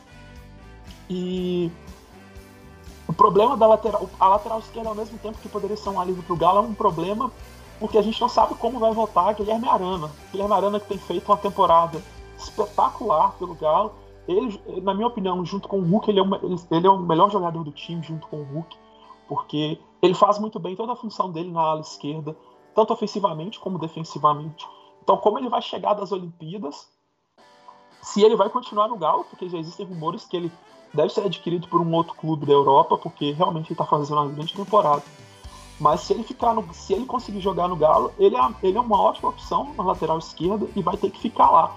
E 1.06 1.70
o 3.06 3.12
problema 3.12 3.58
da 3.58 3.66
lateral, 3.66 4.08
a 4.18 4.26
lateral 4.26 4.58
esquerda 4.60 4.88
ao 4.88 4.94
mesmo 4.94 5.18
tempo 5.18 5.36
que 5.36 5.50
poderia 5.50 5.76
ser 5.76 5.90
um 5.90 6.00
alívio 6.00 6.22
para 6.22 6.32
o 6.32 6.36
Galo 6.38 6.58
é 6.60 6.62
um 6.62 6.72
problema 6.72 7.30
porque 7.78 7.98
a 7.98 8.02
gente 8.02 8.18
não 8.22 8.28
sabe 8.30 8.54
como 8.54 8.78
vai 8.78 8.90
voltar 8.94 9.34
Guilherme 9.34 9.68
Arana. 9.68 10.10
Guilherme 10.32 10.54
Arana 10.54 10.80
que 10.80 10.88
tem 10.88 10.96
feito 10.96 11.30
uma 11.30 11.36
temporada 11.36 12.02
espetacular 12.38 13.32
pelo 13.32 13.54
Galo. 13.54 13.92
Ele, 14.26 14.80
na 14.80 14.94
minha 14.94 15.08
opinião, 15.08 15.44
junto 15.44 15.68
com 15.68 15.78
o 15.78 15.84
Hulk, 15.84 16.08
ele 16.08 16.20
é, 16.20 16.22
o, 16.22 16.56
ele 16.70 16.86
é 16.86 16.90
o 16.90 16.98
melhor 17.00 17.30
jogador 17.30 17.64
do 17.64 17.70
time 17.70 18.02
junto 18.02 18.26
com 18.28 18.40
o 18.40 18.44
Hulk, 18.44 18.78
porque 19.28 19.78
ele 20.00 20.14
faz 20.14 20.38
muito 20.38 20.58
bem 20.58 20.74
toda 20.74 20.94
a 20.94 20.96
função 20.96 21.30
dele 21.30 21.52
na 21.52 21.60
ala 21.60 21.82
esquerda, 21.82 22.34
tanto 22.74 22.94
ofensivamente 22.94 23.60
como 23.60 23.78
defensivamente. 23.78 24.66
Então, 25.02 25.18
como 25.18 25.38
ele 25.38 25.50
vai 25.50 25.60
chegar 25.60 25.92
das 25.92 26.12
Olimpíadas, 26.12 26.93
se 28.04 28.22
ele 28.22 28.36
vai 28.36 28.50
continuar 28.50 28.86
no 28.86 28.98
Galo, 28.98 29.24
porque 29.24 29.48
já 29.48 29.56
existem 29.56 29.86
rumores 29.86 30.26
que 30.26 30.36
ele 30.36 30.52
deve 30.92 31.08
ser 31.08 31.22
adquirido 31.22 31.66
por 31.68 31.80
um 31.80 31.92
outro 31.94 32.14
clube 32.14 32.44
da 32.44 32.52
Europa, 32.52 32.98
porque 32.98 33.32
realmente 33.32 33.68
ele 33.68 33.72
está 33.72 33.86
fazendo 33.86 34.20
uma 34.20 34.28
grande 34.28 34.52
temporada. 34.52 35.02
Mas 35.80 36.02
se 36.02 36.12
ele 36.12 36.22
ficar 36.22 36.54
no, 36.54 36.72
se 36.72 36.92
ele 36.92 37.06
conseguir 37.06 37.40
jogar 37.40 37.66
no 37.66 37.74
Galo, 37.74 38.12
ele 38.18 38.36
é, 38.36 38.54
ele 38.62 38.76
é 38.76 38.80
uma 38.80 39.00
ótima 39.00 39.30
opção 39.30 39.72
na 39.74 39.82
lateral 39.82 40.18
esquerda 40.18 40.68
e 40.76 40.82
vai 40.82 40.98
ter 40.98 41.10
que 41.10 41.18
ficar 41.18 41.50
lá. 41.50 41.74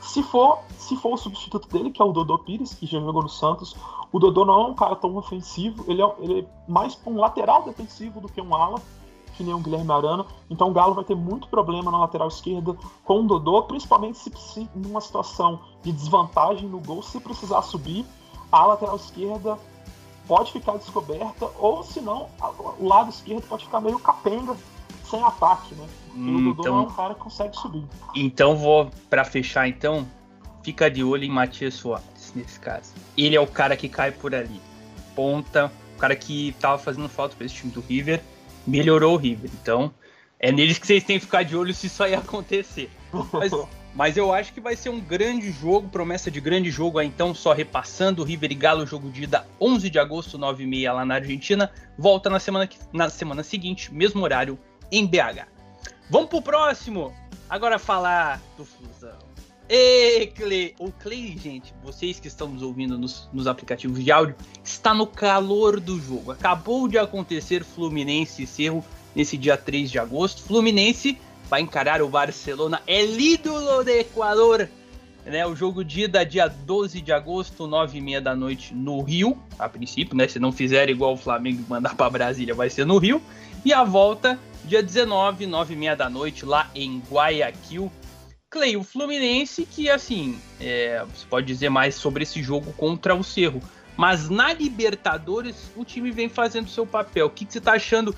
Se 0.00 0.20
for, 0.22 0.58
se 0.76 0.96
for 0.96 1.14
o 1.14 1.16
substituto 1.16 1.68
dele, 1.68 1.92
que 1.92 2.02
é 2.02 2.04
o 2.04 2.12
Dodô 2.12 2.38
Pires, 2.38 2.74
que 2.74 2.84
já 2.84 2.98
jogou 2.98 3.22
no 3.22 3.28
Santos, 3.28 3.76
o 4.12 4.18
Dodô 4.18 4.44
não 4.44 4.60
é 4.60 4.66
um 4.66 4.74
cara 4.74 4.96
tão 4.96 5.16
ofensivo, 5.16 5.84
ele 5.86 6.02
é, 6.02 6.14
ele 6.18 6.40
é 6.40 6.70
mais 6.70 6.98
um 7.06 7.18
lateral 7.18 7.62
defensivo 7.62 8.20
do 8.20 8.28
que 8.28 8.40
um 8.40 8.54
ala, 8.54 8.82
que 9.38 9.44
nem 9.44 9.54
o 9.54 9.60
Guilherme 9.60 9.92
Arana. 9.92 10.26
Então 10.50 10.68
o 10.68 10.72
Galo 10.72 10.94
vai 10.94 11.04
ter 11.04 11.14
muito 11.14 11.46
problema 11.48 11.90
na 11.92 11.98
lateral 11.98 12.26
esquerda 12.26 12.76
com 13.04 13.20
o 13.20 13.26
Dodô, 13.26 13.62
principalmente 13.62 14.18
se, 14.18 14.30
se 14.36 14.68
numa 14.74 15.00
situação 15.00 15.60
de 15.82 15.92
desvantagem 15.92 16.68
no 16.68 16.80
gol, 16.80 17.02
se 17.02 17.20
precisar 17.20 17.62
subir, 17.62 18.04
a 18.50 18.66
lateral 18.66 18.96
esquerda 18.96 19.56
pode 20.26 20.52
ficar 20.52 20.76
descoberta, 20.76 21.48
ou 21.58 21.82
se 21.82 22.00
não, 22.00 22.26
o 22.78 22.86
lado 22.86 23.08
esquerdo 23.08 23.46
pode 23.46 23.64
ficar 23.64 23.80
meio 23.80 23.98
capenga, 23.98 24.54
sem 25.08 25.22
ataque, 25.22 25.74
né? 25.74 25.86
Porque 26.08 26.20
hum, 26.20 26.50
o 26.50 26.54
Dodô 26.54 26.62
então, 26.62 26.78
é 26.78 26.80
um 26.80 26.90
cara 26.90 27.14
que 27.14 27.20
consegue 27.20 27.56
subir. 27.56 27.84
Então 28.14 28.56
vou, 28.56 28.90
para 29.08 29.24
fechar 29.24 29.68
então, 29.68 30.06
fica 30.62 30.90
de 30.90 31.02
olho 31.02 31.24
em 31.24 31.30
Matias 31.30 31.74
Soares, 31.74 32.32
nesse 32.34 32.58
caso. 32.58 32.92
Ele 33.16 33.36
é 33.36 33.40
o 33.40 33.46
cara 33.46 33.76
que 33.76 33.88
cai 33.88 34.10
por 34.10 34.34
ali. 34.34 34.60
Ponta, 35.14 35.72
o 35.96 35.98
cara 35.98 36.14
que 36.14 36.54
tava 36.60 36.76
fazendo 36.76 37.08
falta 37.08 37.34
para 37.34 37.46
esse 37.46 37.54
time 37.54 37.72
do 37.72 37.80
River, 37.80 38.22
melhorou 38.68 39.14
o 39.14 39.16
River. 39.16 39.50
Então, 39.60 39.92
é 40.38 40.52
neles 40.52 40.78
que 40.78 40.86
vocês 40.86 41.02
têm 41.02 41.18
que 41.18 41.24
ficar 41.24 41.42
de 41.42 41.56
olho 41.56 41.74
se 41.74 41.86
isso 41.86 42.02
aí 42.02 42.14
acontecer. 42.14 42.90
Mas 43.32 43.52
mas 43.94 44.16
eu 44.16 44.32
acho 44.32 44.52
que 44.52 44.60
vai 44.60 44.76
ser 44.76 44.90
um 44.90 45.00
grande 45.00 45.50
jogo, 45.50 45.88
promessa 45.88 46.30
de 46.30 46.40
grande 46.40 46.70
jogo 46.70 47.00
aí, 47.00 47.08
então, 47.08 47.34
só 47.34 47.52
repassando, 47.52 48.22
River 48.22 48.52
e 48.52 48.54
Galo, 48.54 48.86
jogo 48.86 49.10
de 49.10 49.24
ida 49.24 49.44
11 49.60 49.90
de 49.90 49.98
agosto, 49.98 50.38
9h30 50.38 50.92
lá 50.92 51.04
na 51.04 51.14
Argentina, 51.16 51.68
volta 51.98 52.30
na 52.30 52.38
semana, 52.38 52.68
na 52.92 53.10
semana 53.10 53.42
seguinte, 53.42 53.92
mesmo 53.92 54.22
horário, 54.22 54.56
em 54.92 55.04
BH. 55.04 55.48
Vamos 56.08 56.28
pro 56.28 56.40
próximo, 56.40 57.12
agora 57.50 57.76
falar 57.76 58.40
do 58.56 58.64
Fusão. 58.64 59.27
Ei, 59.68 60.28
Clay! 60.28 60.74
O 60.78 60.90
Clay, 60.90 61.36
gente, 61.36 61.74
vocês 61.82 62.18
que 62.18 62.26
estão 62.26 62.48
nos 62.48 62.62
ouvindo 62.62 62.96
nos, 62.96 63.28
nos 63.34 63.46
aplicativos 63.46 64.02
de 64.02 64.10
áudio, 64.10 64.34
está 64.64 64.94
no 64.94 65.06
calor 65.06 65.78
do 65.78 66.00
jogo. 66.00 66.32
Acabou 66.32 66.88
de 66.88 66.96
acontecer 66.96 67.62
Fluminense 67.62 68.44
e 68.44 68.46
Cerro 68.46 68.82
nesse 69.14 69.36
dia 69.36 69.58
3 69.58 69.90
de 69.90 69.98
agosto. 69.98 70.42
Fluminense 70.42 71.18
vai 71.50 71.60
encarar 71.60 72.00
o 72.00 72.08
Barcelona, 72.08 72.80
é 72.86 73.04
ídolo 73.04 73.84
do 73.84 73.90
Equador. 73.90 74.70
Né, 75.26 75.46
o 75.46 75.54
jogo 75.54 75.84
de 75.84 76.04
ida 76.04 76.24
dia 76.24 76.48
12 76.48 77.02
de 77.02 77.12
agosto, 77.12 77.66
9 77.66 77.98
e 77.98 78.00
meia 78.00 78.18
da 78.18 78.34
noite 78.34 78.74
no 78.74 79.02
Rio, 79.02 79.36
a 79.58 79.68
princípio, 79.68 80.16
né? 80.16 80.26
Se 80.26 80.38
não 80.38 80.50
fizer 80.50 80.88
igual 80.88 81.12
o 81.12 81.16
Flamengo 81.18 81.62
mandar 81.68 81.94
para 81.94 82.08
Brasília, 82.08 82.54
vai 82.54 82.70
ser 82.70 82.86
no 82.86 82.96
Rio. 82.96 83.20
E 83.62 83.70
a 83.70 83.84
volta 83.84 84.38
dia 84.64 84.82
19, 84.82 85.46
9 85.46 85.74
e 85.74 85.76
meia 85.76 85.94
da 85.94 86.08
noite, 86.08 86.46
lá 86.46 86.70
em 86.74 87.02
Guayaquil. 87.10 87.92
Clay, 88.50 88.76
o 88.76 88.82
Fluminense, 88.82 89.66
que 89.66 89.90
assim, 89.90 90.38
é, 90.60 91.04
você 91.04 91.26
pode 91.28 91.46
dizer 91.46 91.68
mais 91.68 91.94
sobre 91.94 92.22
esse 92.22 92.42
jogo 92.42 92.72
contra 92.72 93.14
o 93.14 93.22
Cerro. 93.22 93.60
Mas 93.96 94.30
na 94.30 94.52
Libertadores, 94.52 95.70
o 95.76 95.84
time 95.84 96.10
vem 96.10 96.28
fazendo 96.28 96.68
seu 96.68 96.86
papel. 96.86 97.26
O 97.26 97.30
que, 97.30 97.44
que 97.44 97.52
você 97.52 97.58
está 97.58 97.72
achando 97.72 98.14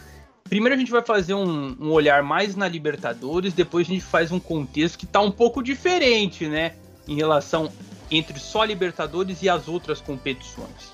Primeiro 0.51 0.75
a 0.75 0.79
gente 0.79 0.91
vai 0.91 1.01
fazer 1.01 1.33
um, 1.33 1.77
um, 1.81 1.93
olhar 1.93 2.25
mais 2.25 2.57
na 2.57 2.67
Libertadores, 2.67 3.53
depois 3.53 3.87
a 3.87 3.91
gente 3.93 4.05
faz 4.05 4.33
um 4.33 4.41
contexto 4.41 4.99
que 4.99 5.07
tá 5.07 5.21
um 5.21 5.31
pouco 5.31 5.63
diferente, 5.63 6.49
né? 6.49 6.73
Em 7.07 7.15
relação 7.15 7.71
entre 8.11 8.37
só 8.41 8.65
Libertadores 8.65 9.45
e 9.45 9.49
as 9.49 9.69
outras 9.69 10.01
competições. 10.01 10.93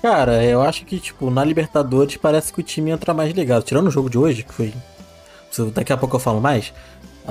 Cara, 0.00 0.42
eu 0.42 0.62
acho 0.62 0.86
que, 0.86 0.98
tipo, 0.98 1.28
na 1.28 1.44
Libertadores 1.44 2.16
parece 2.16 2.50
que 2.50 2.60
o 2.60 2.62
time 2.62 2.90
entra 2.90 3.12
mais 3.12 3.34
ligado. 3.34 3.62
Tirando 3.62 3.88
o 3.88 3.90
jogo 3.90 4.08
de 4.08 4.16
hoje, 4.16 4.42
que 4.42 4.54
foi. 4.54 4.72
Daqui 5.74 5.92
a 5.92 5.96
pouco 5.98 6.16
eu 6.16 6.20
falo 6.20 6.40
mais. 6.40 6.72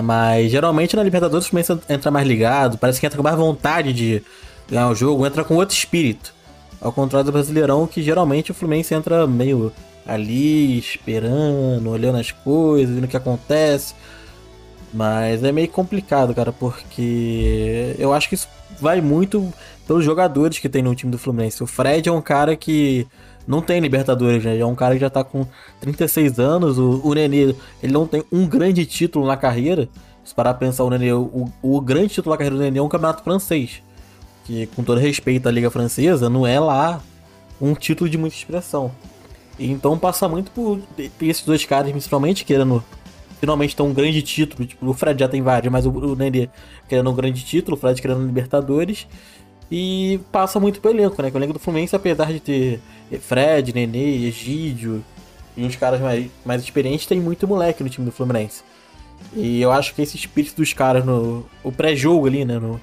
Mas 0.01 0.51
geralmente 0.51 0.95
na 0.95 1.03
Libertadores 1.03 1.47
o 1.47 1.49
Fluminense 1.49 1.79
entra 1.89 2.11
mais 2.11 2.27
ligado, 2.27 2.77
parece 2.77 2.99
que 2.99 3.05
entra 3.05 3.17
com 3.17 3.23
mais 3.23 3.35
vontade 3.35 3.91
de 3.93 4.21
ganhar 4.69 4.89
o 4.89 4.95
jogo, 4.95 5.25
entra 5.25 5.43
com 5.43 5.55
outro 5.55 5.75
espírito. 5.75 6.33
Ao 6.79 6.91
contrário 6.91 7.25
do 7.25 7.31
Brasileirão, 7.31 7.87
que 7.87 8.03
geralmente 8.03 8.51
o 8.51 8.53
Fluminense 8.53 8.93
entra 8.93 9.25
meio 9.25 9.71
ali 10.05 10.77
esperando, 10.77 11.89
olhando 11.89 12.19
as 12.19 12.31
coisas, 12.31 12.93
vendo 12.93 13.05
o 13.05 13.07
que 13.07 13.17
acontece. 13.17 13.95
Mas 14.93 15.43
é 15.43 15.51
meio 15.51 15.67
complicado, 15.67 16.33
cara, 16.33 16.51
porque 16.51 17.95
eu 17.97 18.13
acho 18.13 18.29
que 18.29 18.35
isso 18.35 18.47
vai 18.79 19.01
muito 19.01 19.51
pelos 19.87 20.05
jogadores 20.05 20.59
que 20.59 20.69
tem 20.69 20.81
no 20.81 20.95
time 20.95 21.11
do 21.11 21.17
Fluminense. 21.17 21.63
O 21.63 21.67
Fred 21.67 22.07
é 22.07 22.11
um 22.11 22.21
cara 22.21 22.55
que 22.55 23.07
não 23.47 23.61
tem 23.61 23.79
Libertadores, 23.79 24.43
né? 24.43 24.57
É 24.57 24.65
um 24.65 24.75
cara 24.75 24.93
que 24.93 25.01
já 25.01 25.09
tá 25.09 25.23
com 25.23 25.47
36 25.79 26.39
anos. 26.39 26.77
O, 26.77 27.01
o 27.03 27.13
Nenê, 27.13 27.55
ele 27.81 27.93
não 27.93 28.05
tem 28.05 28.23
um 28.31 28.45
grande 28.45 28.85
título 28.85 29.25
na 29.25 29.37
carreira. 29.37 29.87
Se 30.23 30.35
parar 30.35 30.53
pra 30.53 30.67
pensar, 30.67 30.83
o 30.83 30.89
Nenê, 30.89 31.13
o, 31.13 31.49
o 31.61 31.79
grande 31.79 32.09
título 32.09 32.33
da 32.33 32.37
carreira 32.37 32.57
do 32.57 32.61
Nenê 32.61 32.79
é 32.79 32.81
um 32.81 32.89
campeonato 32.89 33.23
francês. 33.23 33.81
Que, 34.43 34.67
com 34.67 34.83
todo 34.83 34.99
respeito 34.99 35.47
à 35.47 35.51
Liga 35.51 35.71
Francesa, 35.71 36.29
não 36.29 36.45
é 36.45 36.59
lá 36.59 37.01
um 37.61 37.73
título 37.73 38.09
de 38.09 38.17
muita 38.17 38.35
expressão. 38.35 38.91
Então 39.57 39.97
passa 39.97 40.27
muito 40.27 40.51
por, 40.51 40.79
esses 41.21 41.43
dois 41.43 41.65
caras, 41.65 41.91
principalmente, 41.91 42.45
querendo 42.45 42.83
finalmente 43.39 43.75
ter 43.75 43.83
um 43.83 43.93
grande 43.93 44.21
título. 44.21 44.65
Tipo, 44.67 44.87
o 44.87 44.93
Fred 44.93 45.19
já 45.19 45.27
tem 45.27 45.41
vários, 45.41 45.71
mas 45.71 45.85
o, 45.85 45.89
o 45.89 46.15
Nenê 46.15 46.49
querendo 46.87 47.09
um 47.09 47.15
grande 47.15 47.43
título, 47.43 47.77
o 47.77 47.79
Fred 47.79 48.01
querendo 48.01 48.25
Libertadores. 48.25 49.07
E 49.69 50.19
passa 50.31 50.59
muito 50.59 50.79
pelo 50.79 50.97
elenco, 50.97 51.21
né? 51.21 51.29
Que 51.29 51.37
o 51.37 51.39
elenco 51.39 51.53
do 51.53 51.59
Fluminense, 51.59 51.95
apesar 51.95 52.31
de 52.31 52.39
ter 52.39 52.79
Fred, 53.19 53.73
Nenê, 53.73 54.27
Egídio 54.27 55.03
e 55.55 55.63
uns 55.63 55.75
caras 55.75 55.99
mais, 55.99 56.29
mais 56.45 56.61
experientes, 56.61 57.05
tem 57.05 57.19
muito 57.19 57.47
moleque 57.47 57.83
no 57.83 57.89
time 57.89 58.05
do 58.05 58.11
Fluminense. 58.11 58.63
E 59.33 59.61
eu 59.61 59.71
acho 59.71 59.93
que 59.93 60.01
esse 60.01 60.15
espírito 60.15 60.55
dos 60.55 60.73
caras 60.73 61.03
no 61.03 61.45
o 61.63 61.71
pré-jogo 61.71 62.27
ali, 62.27 62.45
né? 62.45 62.59
No, 62.59 62.79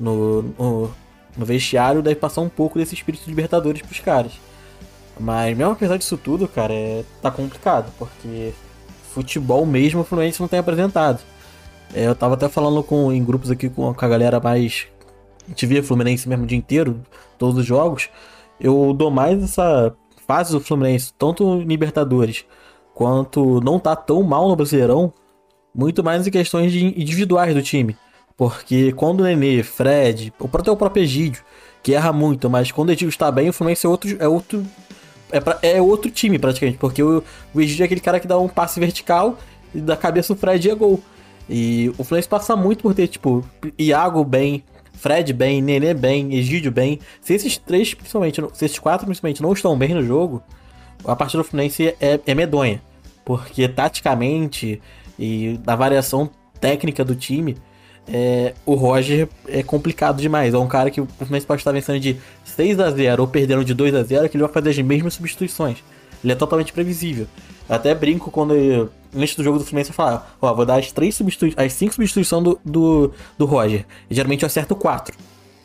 no, 0.00 0.42
no, 0.42 0.90
no 1.36 1.46
vestiário 1.46 2.02
deve 2.02 2.16
passar 2.16 2.40
um 2.40 2.48
pouco 2.48 2.78
desse 2.78 2.94
espírito 2.94 3.24
de 3.24 3.30
Libertadores 3.30 3.82
pros 3.82 4.00
caras. 4.00 4.32
Mas 5.18 5.56
mesmo 5.56 5.72
apesar 5.72 5.96
disso 5.96 6.16
tudo, 6.16 6.48
cara, 6.48 6.72
é, 6.72 7.04
tá 7.22 7.30
complicado, 7.30 7.92
porque 7.98 8.52
futebol 9.12 9.64
mesmo 9.64 10.00
o 10.00 10.04
Fluminense 10.04 10.40
não 10.40 10.48
tem 10.48 10.58
apresentado. 10.58 11.20
É, 11.94 12.06
eu 12.06 12.14
tava 12.14 12.34
até 12.34 12.48
falando 12.48 12.82
com, 12.82 13.12
em 13.12 13.24
grupos 13.24 13.50
aqui 13.50 13.68
com, 13.68 13.92
com 13.94 14.04
a 14.04 14.08
galera 14.08 14.40
mais. 14.40 14.86
A 15.46 15.50
gente 15.50 15.66
via 15.66 15.82
Fluminense 15.82 16.28
mesmo 16.28 16.44
o 16.44 16.46
dia 16.46 16.58
inteiro, 16.58 17.00
todos 17.38 17.58
os 17.58 17.64
jogos. 17.64 18.08
Eu 18.60 18.92
dou 18.92 19.10
mais 19.10 19.42
essa 19.42 19.94
fase 20.26 20.52
do 20.52 20.60
Fluminense, 20.60 21.12
tanto 21.16 21.60
em 21.60 21.64
Libertadores 21.64 22.44
quanto 22.94 23.60
não 23.60 23.78
tá 23.78 23.94
tão 23.94 24.22
mal 24.22 24.48
no 24.48 24.56
Brasileirão, 24.56 25.12
muito 25.74 26.02
mais 26.02 26.26
em 26.26 26.30
questões 26.30 26.74
individuais 26.74 27.54
do 27.54 27.62
time. 27.62 27.94
Porque 28.36 28.92
quando 28.92 29.20
o 29.20 29.24
Nenê, 29.24 29.62
Fred, 29.62 30.32
o 30.38 30.48
próprio, 30.48 30.72
o 30.72 30.76
próprio 30.76 31.02
Egídio, 31.02 31.42
que 31.82 31.94
erra 31.94 32.12
muito, 32.12 32.48
mas 32.48 32.72
quando 32.72 32.88
o 32.88 32.92
Egídio 32.92 33.10
está 33.10 33.30
bem, 33.30 33.50
o 33.50 33.52
Fluminense 33.52 33.86
é 33.86 33.88
outro, 33.88 34.16
é 34.18 34.26
outro 34.26 34.64
é, 35.30 35.40
pra, 35.40 35.58
é 35.62 35.80
outro 35.80 36.10
time 36.10 36.38
praticamente, 36.38 36.78
porque 36.78 37.02
o, 37.02 37.22
o 37.54 37.60
Egídio 37.60 37.82
é 37.82 37.86
aquele 37.86 38.00
cara 38.00 38.18
que 38.18 38.26
dá 38.26 38.38
um 38.38 38.48
passe 38.48 38.80
vertical 38.80 39.36
e 39.74 39.80
da 39.80 39.96
cabeça 39.96 40.34
do 40.34 40.40
Fred 40.40 40.70
é 40.70 40.74
gol. 40.74 41.02
E 41.48 41.92
o 41.98 42.04
Fluminense 42.04 42.28
passa 42.28 42.56
muito 42.56 42.82
por 42.82 42.94
ter, 42.94 43.08
tipo, 43.08 43.44
Iago 43.78 44.24
bem, 44.24 44.64
Fred 44.96 45.32
bem, 45.32 45.62
Nenê 45.62 45.94
bem, 45.94 46.34
Egídio 46.34 46.72
bem. 46.72 46.98
Se 47.20 47.34
esses 47.34 47.56
três, 47.56 47.94
principalmente, 47.94 48.42
se 48.54 48.64
esses 48.64 48.78
quatro, 48.78 49.06
principalmente, 49.06 49.42
não 49.42 49.52
estão 49.52 49.76
bem 49.76 49.94
no 49.94 50.02
jogo, 50.02 50.42
a 51.04 51.14
partida 51.14 51.42
do 51.42 51.48
Fluminense 51.48 51.94
é, 52.00 52.20
é 52.26 52.34
medonha. 52.34 52.82
Porque 53.24 53.68
taticamente 53.68 54.80
e 55.18 55.58
na 55.64 55.74
variação 55.74 56.30
técnica 56.60 57.04
do 57.04 57.14
time, 57.14 57.56
é, 58.08 58.54
o 58.64 58.74
Roger 58.74 59.28
é 59.48 59.62
complicado 59.62 60.20
demais. 60.20 60.54
É 60.54 60.58
um 60.58 60.68
cara 60.68 60.90
que 60.90 61.00
o 61.00 61.06
Fluminense 61.06 61.46
pode 61.46 61.60
estar 61.60 61.72
vencendo 61.72 62.00
de 62.00 62.16
6 62.44 62.80
a 62.80 62.90
0 62.90 63.22
ou 63.22 63.28
perdendo 63.28 63.64
de 63.64 63.74
2 63.74 63.94
a 63.94 64.02
0 64.02 64.28
que 64.28 64.36
ele 64.36 64.44
vai 64.44 64.52
fazer 64.52 64.70
as 64.70 64.78
mesmas 64.78 65.14
substituições. 65.14 65.78
Ele 66.22 66.32
é 66.32 66.36
totalmente 66.36 66.72
previsível. 66.72 67.26
Até 67.68 67.94
brinco 67.94 68.30
quando 68.30 68.54
eu, 68.54 68.88
antes 69.14 69.34
do 69.34 69.42
jogo 69.42 69.58
do 69.58 69.64
Fluminense 69.64 69.90
eu 69.90 69.94
falar, 69.94 70.36
ó, 70.40 70.54
vou 70.54 70.64
dar 70.64 70.78
as 70.78 70.92
três 70.92 71.14
substituições, 71.14 71.66
as 71.66 71.72
cinco 71.72 71.94
substituições 71.94 72.42
do, 72.42 72.60
do, 72.64 73.12
do 73.36 73.44
Roger. 73.44 73.84
E 74.08 74.14
geralmente 74.14 74.42
eu 74.42 74.46
acerto 74.46 74.76
quatro. 74.76 75.16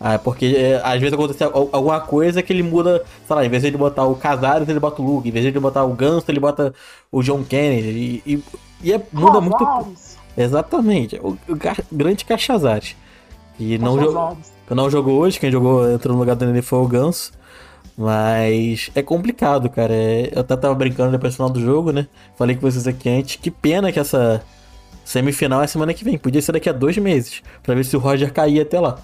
Ah, 0.04 0.18
porque 0.18 0.56
é, 0.58 0.82
às 0.84 1.00
vezes 1.00 1.14
acontece 1.14 1.44
alguma 1.44 2.00
coisa 2.00 2.42
que 2.42 2.52
ele 2.52 2.64
muda, 2.64 3.04
sei 3.28 3.36
lá, 3.36 3.46
em 3.46 3.50
vez 3.50 3.62
de 3.62 3.68
ele 3.68 3.78
botar 3.78 4.04
o 4.06 4.16
Casares, 4.16 4.68
ele 4.68 4.80
bota 4.80 5.00
o 5.00 5.06
Luke, 5.06 5.30
em 5.30 5.32
vez 5.32 5.44
de 5.44 5.52
ele 5.52 5.60
botar 5.60 5.84
o 5.84 5.94
Ganso, 5.94 6.26
ele 6.28 6.40
bota 6.40 6.74
o 7.12 7.22
John 7.22 7.44
Kennedy. 7.44 8.22
E, 8.26 8.34
e, 8.34 8.44
e 8.82 8.94
é, 8.94 9.00
muda 9.14 9.40
muito. 9.40 9.64
Exatamente, 10.36 11.18
o, 11.18 11.38
o 11.48 11.60
grande 11.92 12.26
Cachazares. 12.26 12.96
E 13.60 13.78
não, 13.78 14.00
jogou, 14.00 14.38
não 14.72 14.90
jogou 14.90 15.20
hoje, 15.20 15.40
quem 15.40 15.52
jogou 15.52 15.88
entrou 15.92 16.16
no 16.16 16.20
lugar 16.20 16.36
do 16.36 16.48
Nenê 16.48 16.64
foi 16.64 16.80
o 16.80 16.88
Ganso. 16.88 17.32
Mas 17.98 18.90
é 18.96 19.02
complicado, 19.02 19.70
cara. 19.70 19.94
É, 19.94 20.32
eu 20.34 20.42
até 20.42 20.56
tava 20.56 20.74
brincando 20.76 21.12
depois 21.12 21.34
do 21.34 21.36
final 21.36 21.50
do 21.50 21.60
jogo, 21.62 21.92
né? 21.92 22.08
Falei 22.38 22.56
com 22.56 22.62
vocês 22.62 22.88
aqui 22.88 23.10
antes. 23.10 23.36
Que 23.36 23.52
pena 23.52 23.92
que 23.92 24.00
essa 24.00 24.44
semifinal 25.06 25.62
é 25.62 25.68
semana 25.68 25.94
que 25.94 26.04
vem. 26.04 26.18
Podia 26.18 26.42
ser 26.42 26.52
daqui 26.54 26.70
a 26.70 26.74
dois 26.74 26.98
meses. 26.98 27.42
para 27.62 27.76
ver 27.76 27.84
se 27.86 27.96
o 27.96 28.00
Roger 28.00 28.32
caía 28.34 28.62
até 28.64 28.80
lá. 28.80 29.00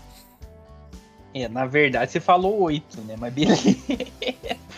É, 1.34 1.48
na 1.48 1.66
verdade 1.66 2.12
você 2.12 2.20
falou 2.20 2.60
oito, 2.62 3.00
né? 3.02 3.16
Mas 3.18 3.34
beleza. 3.34 3.76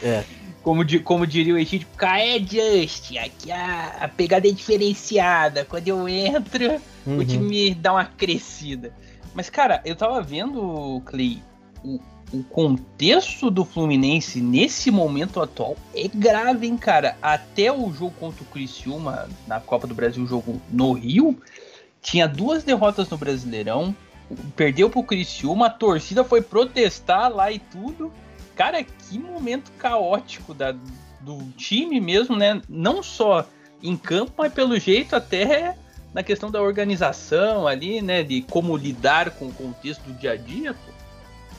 É. 0.02 0.24
Como, 0.62 0.84
como 1.04 1.26
diria 1.26 1.54
o 1.54 1.58
Egídio, 1.58 1.88
é 2.02 2.40
Just, 2.40 3.16
aqui 3.18 3.52
a, 3.52 3.98
a 4.02 4.08
pegada 4.08 4.48
é 4.48 4.52
diferenciada. 4.52 5.66
Quando 5.66 5.88
eu 5.88 6.08
entro, 6.08 6.82
Uhum. 7.06 7.18
o 7.18 7.26
time 7.26 7.74
dá 7.74 7.94
uma 7.94 8.06
crescida. 8.06 8.94
Mas, 9.34 9.50
cara, 9.50 9.82
eu 9.86 9.96
tava 9.96 10.22
vendo, 10.22 11.02
Clay, 11.06 11.42
o, 11.84 12.00
o 12.32 12.44
contexto 12.44 13.50
do 13.50 13.66
Fluminense 13.66 14.40
nesse 14.40 14.92
momento 14.92 15.42
atual 15.42 15.76
é 15.96 16.08
grave, 16.08 16.68
hein, 16.68 16.78
cara? 16.78 17.18
Até 17.22 17.72
o 17.72 17.92
jogo 17.92 18.14
contra 18.20 18.44
o 18.44 18.46
Criciúma 18.46 19.28
na 19.48 19.60
Copa 19.60 19.88
do 19.88 19.96
Brasil, 19.96 20.26
jogo 20.28 20.62
no 20.70 20.94
Rio, 20.94 21.42
tinha 22.02 22.28
duas 22.28 22.64
derrotas 22.64 23.10
no 23.10 23.18
Brasileirão, 23.18 23.96
perdeu 24.56 24.90
pro 24.90 25.04
Criciúma, 25.04 25.68
a 25.68 25.70
torcida 25.72 26.24
foi 26.24 26.42
protestar 26.42 27.34
lá 27.34 27.52
e 27.52 27.60
tudo. 27.60 28.12
Cara, 28.56 28.84
que 28.84 29.18
momento 29.18 29.72
caótico 29.78 30.54
da, 30.54 30.76
do 31.22 31.38
time 31.58 32.00
mesmo, 32.00 32.36
né? 32.36 32.62
Não 32.70 33.02
só 33.02 33.48
em 33.82 33.96
campo, 33.98 34.34
mas 34.38 34.54
pelo 34.54 34.78
jeito 34.80 35.16
até 35.16 35.76
na 36.14 36.24
questão 36.24 36.52
da 36.52 36.62
organização 36.62 37.68
ali, 37.68 38.02
né? 38.02 38.24
De 38.24 38.42
como 38.44 38.76
lidar 38.78 39.32
com 39.32 39.48
o 39.48 39.54
contexto 39.54 40.04
do 40.04 40.14
dia 40.14 40.34
a 40.34 40.36
dia. 40.36 40.74
pô. 40.74 40.99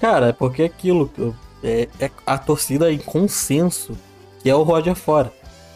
Cara, 0.01 0.29
é 0.29 0.33
porque 0.33 0.63
aquilo. 0.63 1.11
eu- 1.19 1.35
É, 1.63 1.89
é 2.01 2.11
a 2.27 2.39
torcida 2.39 2.91
em 2.91 2.97
consenso, 2.97 3.95
que 4.43 4.49
é 4.49 4.55
o 4.57 4.63
Roger 4.63 4.95
fora. 4.95 5.31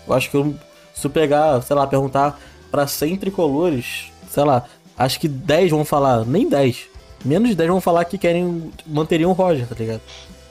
Eu 0.08 0.14
acho 0.14 0.30
que 0.30 0.36
eu, 0.38 0.54
se 0.94 1.06
eu 1.06 1.10
pegar, 1.10 1.60
sei 1.60 1.76
lá, 1.76 1.86
perguntar 1.86 2.40
pra 2.70 2.86
100 2.86 3.18
tricolores, 3.18 4.10
sei 4.30 4.44
lá, 4.44 4.64
acho 4.96 5.20
que 5.20 5.28
10 5.28 5.70
vão 5.70 5.84
falar, 5.84 6.24
nem 6.24 6.48
10, 6.48 6.86
menos 7.22 7.50
de 7.50 7.54
10 7.54 7.68
vão 7.68 7.82
falar 7.82 8.06
que 8.06 8.16
querem, 8.16 8.72
manteriam 8.86 9.28
o 9.30 9.34
Roger, 9.34 9.66
tá 9.68 9.74
ligado? 9.78 10.00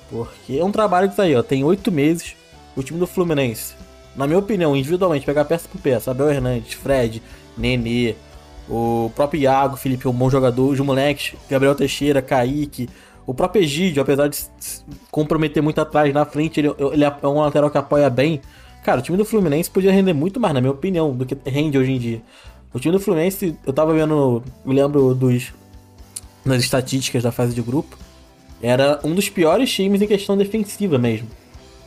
Porque 0.08 0.56
é 0.60 0.64
um 0.64 0.72
trabalho 0.72 1.10
que 1.10 1.16
tá 1.16 1.24
aí, 1.24 1.36
ó, 1.36 1.42
tem 1.42 1.64
8 1.64 1.92
meses, 1.92 2.36
o 2.76 2.84
time 2.84 3.00
do 3.00 3.08
Fluminense, 3.08 3.74
na 4.16 4.28
minha 4.28 4.38
opinião, 4.38 4.76
individualmente, 4.76 5.26
pegar 5.26 5.46
peça 5.46 5.68
por 5.68 5.82
peça, 5.82 6.12
Abel 6.12 6.30
Hernandes, 6.30 6.74
Fred, 6.74 7.24
Nenê, 7.58 8.14
o 8.70 9.12
próprio 9.16 9.42
Iago, 9.42 9.78
Felipe, 9.78 10.08
um 10.08 10.14
bom 10.14 10.30
jogador, 10.30 10.70
os 10.72 10.80
moleques, 10.80 11.34
Gabriel 11.50 11.74
Teixeira, 11.74 12.22
Kaique, 12.22 12.88
o 13.26 13.34
próprio 13.34 13.64
Egídio, 13.64 14.02
apesar 14.02 14.28
de 14.28 14.38
comprometer 15.12 15.62
muito 15.64 15.80
atrás, 15.80 16.14
na 16.14 16.26
frente, 16.26 16.60
ele, 16.60 16.74
ele 16.92 17.04
é 17.04 17.28
um 17.28 17.40
lateral 17.40 17.70
que 17.70 17.78
apoia 17.78 18.10
bem. 18.10 18.42
Cara, 18.84 19.00
o 19.00 19.04
time 19.04 19.18
do 19.18 19.24
Fluminense 19.24 19.70
podia 19.70 19.92
render 19.92 20.14
muito 20.14 20.40
mais, 20.40 20.54
na 20.54 20.60
minha 20.60 20.72
opinião, 20.72 21.12
do 21.12 21.26
que 21.26 21.38
rende 21.50 21.78
hoje 21.78 21.92
em 21.92 21.98
dia. 21.98 22.22
O 22.74 22.80
time 22.80 22.92
do 22.92 23.00
Fluminense, 23.00 23.58
eu 23.66 23.72
tava 23.72 23.94
vendo, 23.94 24.44
me 24.66 24.74
lembro 24.74 25.14
dos 25.14 25.54
nas 26.44 26.62
estatísticas 26.62 27.24
da 27.24 27.32
fase 27.32 27.56
de 27.56 27.62
grupo, 27.62 27.98
era 28.62 29.00
um 29.04 29.14
dos 29.14 29.30
piores 29.30 29.72
times 29.72 30.02
em 30.02 30.08
questão 30.08 30.36
defensiva 30.36 30.98
mesmo. 30.98 31.28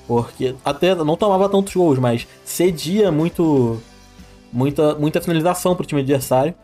Porque 0.06 0.54
até 0.64 0.94
não 0.94 1.16
tomava 1.16 1.48
tantos 1.48 1.74
gols, 1.74 1.98
mas 1.98 2.26
cedia 2.44 3.10
muito 3.10 3.80
muita, 4.52 4.94
muita 4.94 5.20
finalização 5.20 5.74
pro 5.74 5.84
time 5.84 6.00
adversário. 6.00 6.54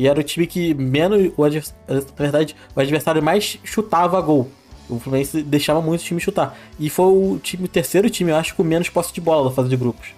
E 0.00 0.08
era 0.08 0.18
o 0.18 0.22
time 0.22 0.46
que 0.46 0.72
menos. 0.72 1.30
O 1.36 1.42
na 1.46 2.00
verdade, 2.16 2.56
o 2.74 2.80
adversário 2.80 3.22
mais 3.22 3.58
chutava 3.62 4.18
gol. 4.22 4.48
O 4.88 4.98
Fluminense 4.98 5.42
deixava 5.42 5.82
muito 5.82 6.00
o 6.00 6.04
time 6.04 6.18
chutar. 6.18 6.58
E 6.78 6.88
foi 6.88 7.04
o 7.04 7.38
time, 7.38 7.66
o 7.66 7.68
terceiro 7.68 8.08
time, 8.08 8.30
eu 8.30 8.36
acho, 8.36 8.54
com 8.54 8.62
menos 8.64 8.88
posse 8.88 9.12
de 9.12 9.20
bola 9.20 9.50
da 9.50 9.54
fase 9.54 9.68
de 9.68 9.76
grupos. 9.76 10.08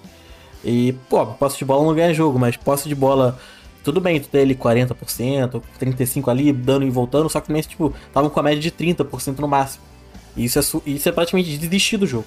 E, 0.64 0.92
pô, 1.10 1.26
posse 1.26 1.58
de 1.58 1.64
bola 1.64 1.84
não 1.84 1.92
ganha 1.96 2.14
jogo, 2.14 2.38
mas 2.38 2.56
posse 2.56 2.88
de 2.88 2.94
bola. 2.94 3.36
Tudo 3.82 4.00
bem, 4.00 4.20
tu 4.20 4.28
tem 4.28 4.42
ali 4.42 4.54
40%, 4.54 5.60
35% 5.80 6.28
ali, 6.30 6.52
dando 6.52 6.86
e 6.86 6.90
voltando, 6.90 7.28
só 7.28 7.40
que 7.40 7.46
o 7.46 7.46
Fluminense, 7.46 7.68
tipo, 7.70 7.92
tava 8.12 8.30
com 8.30 8.38
a 8.38 8.42
média 8.44 8.60
de 8.60 8.70
30% 8.70 9.40
no 9.40 9.48
máximo. 9.48 9.82
E 10.36 10.44
isso 10.44 10.60
é, 10.60 10.62
isso 10.86 11.08
é 11.08 11.12
praticamente 11.12 11.58
desistir 11.58 11.96
do 11.96 12.06
jogo. 12.06 12.26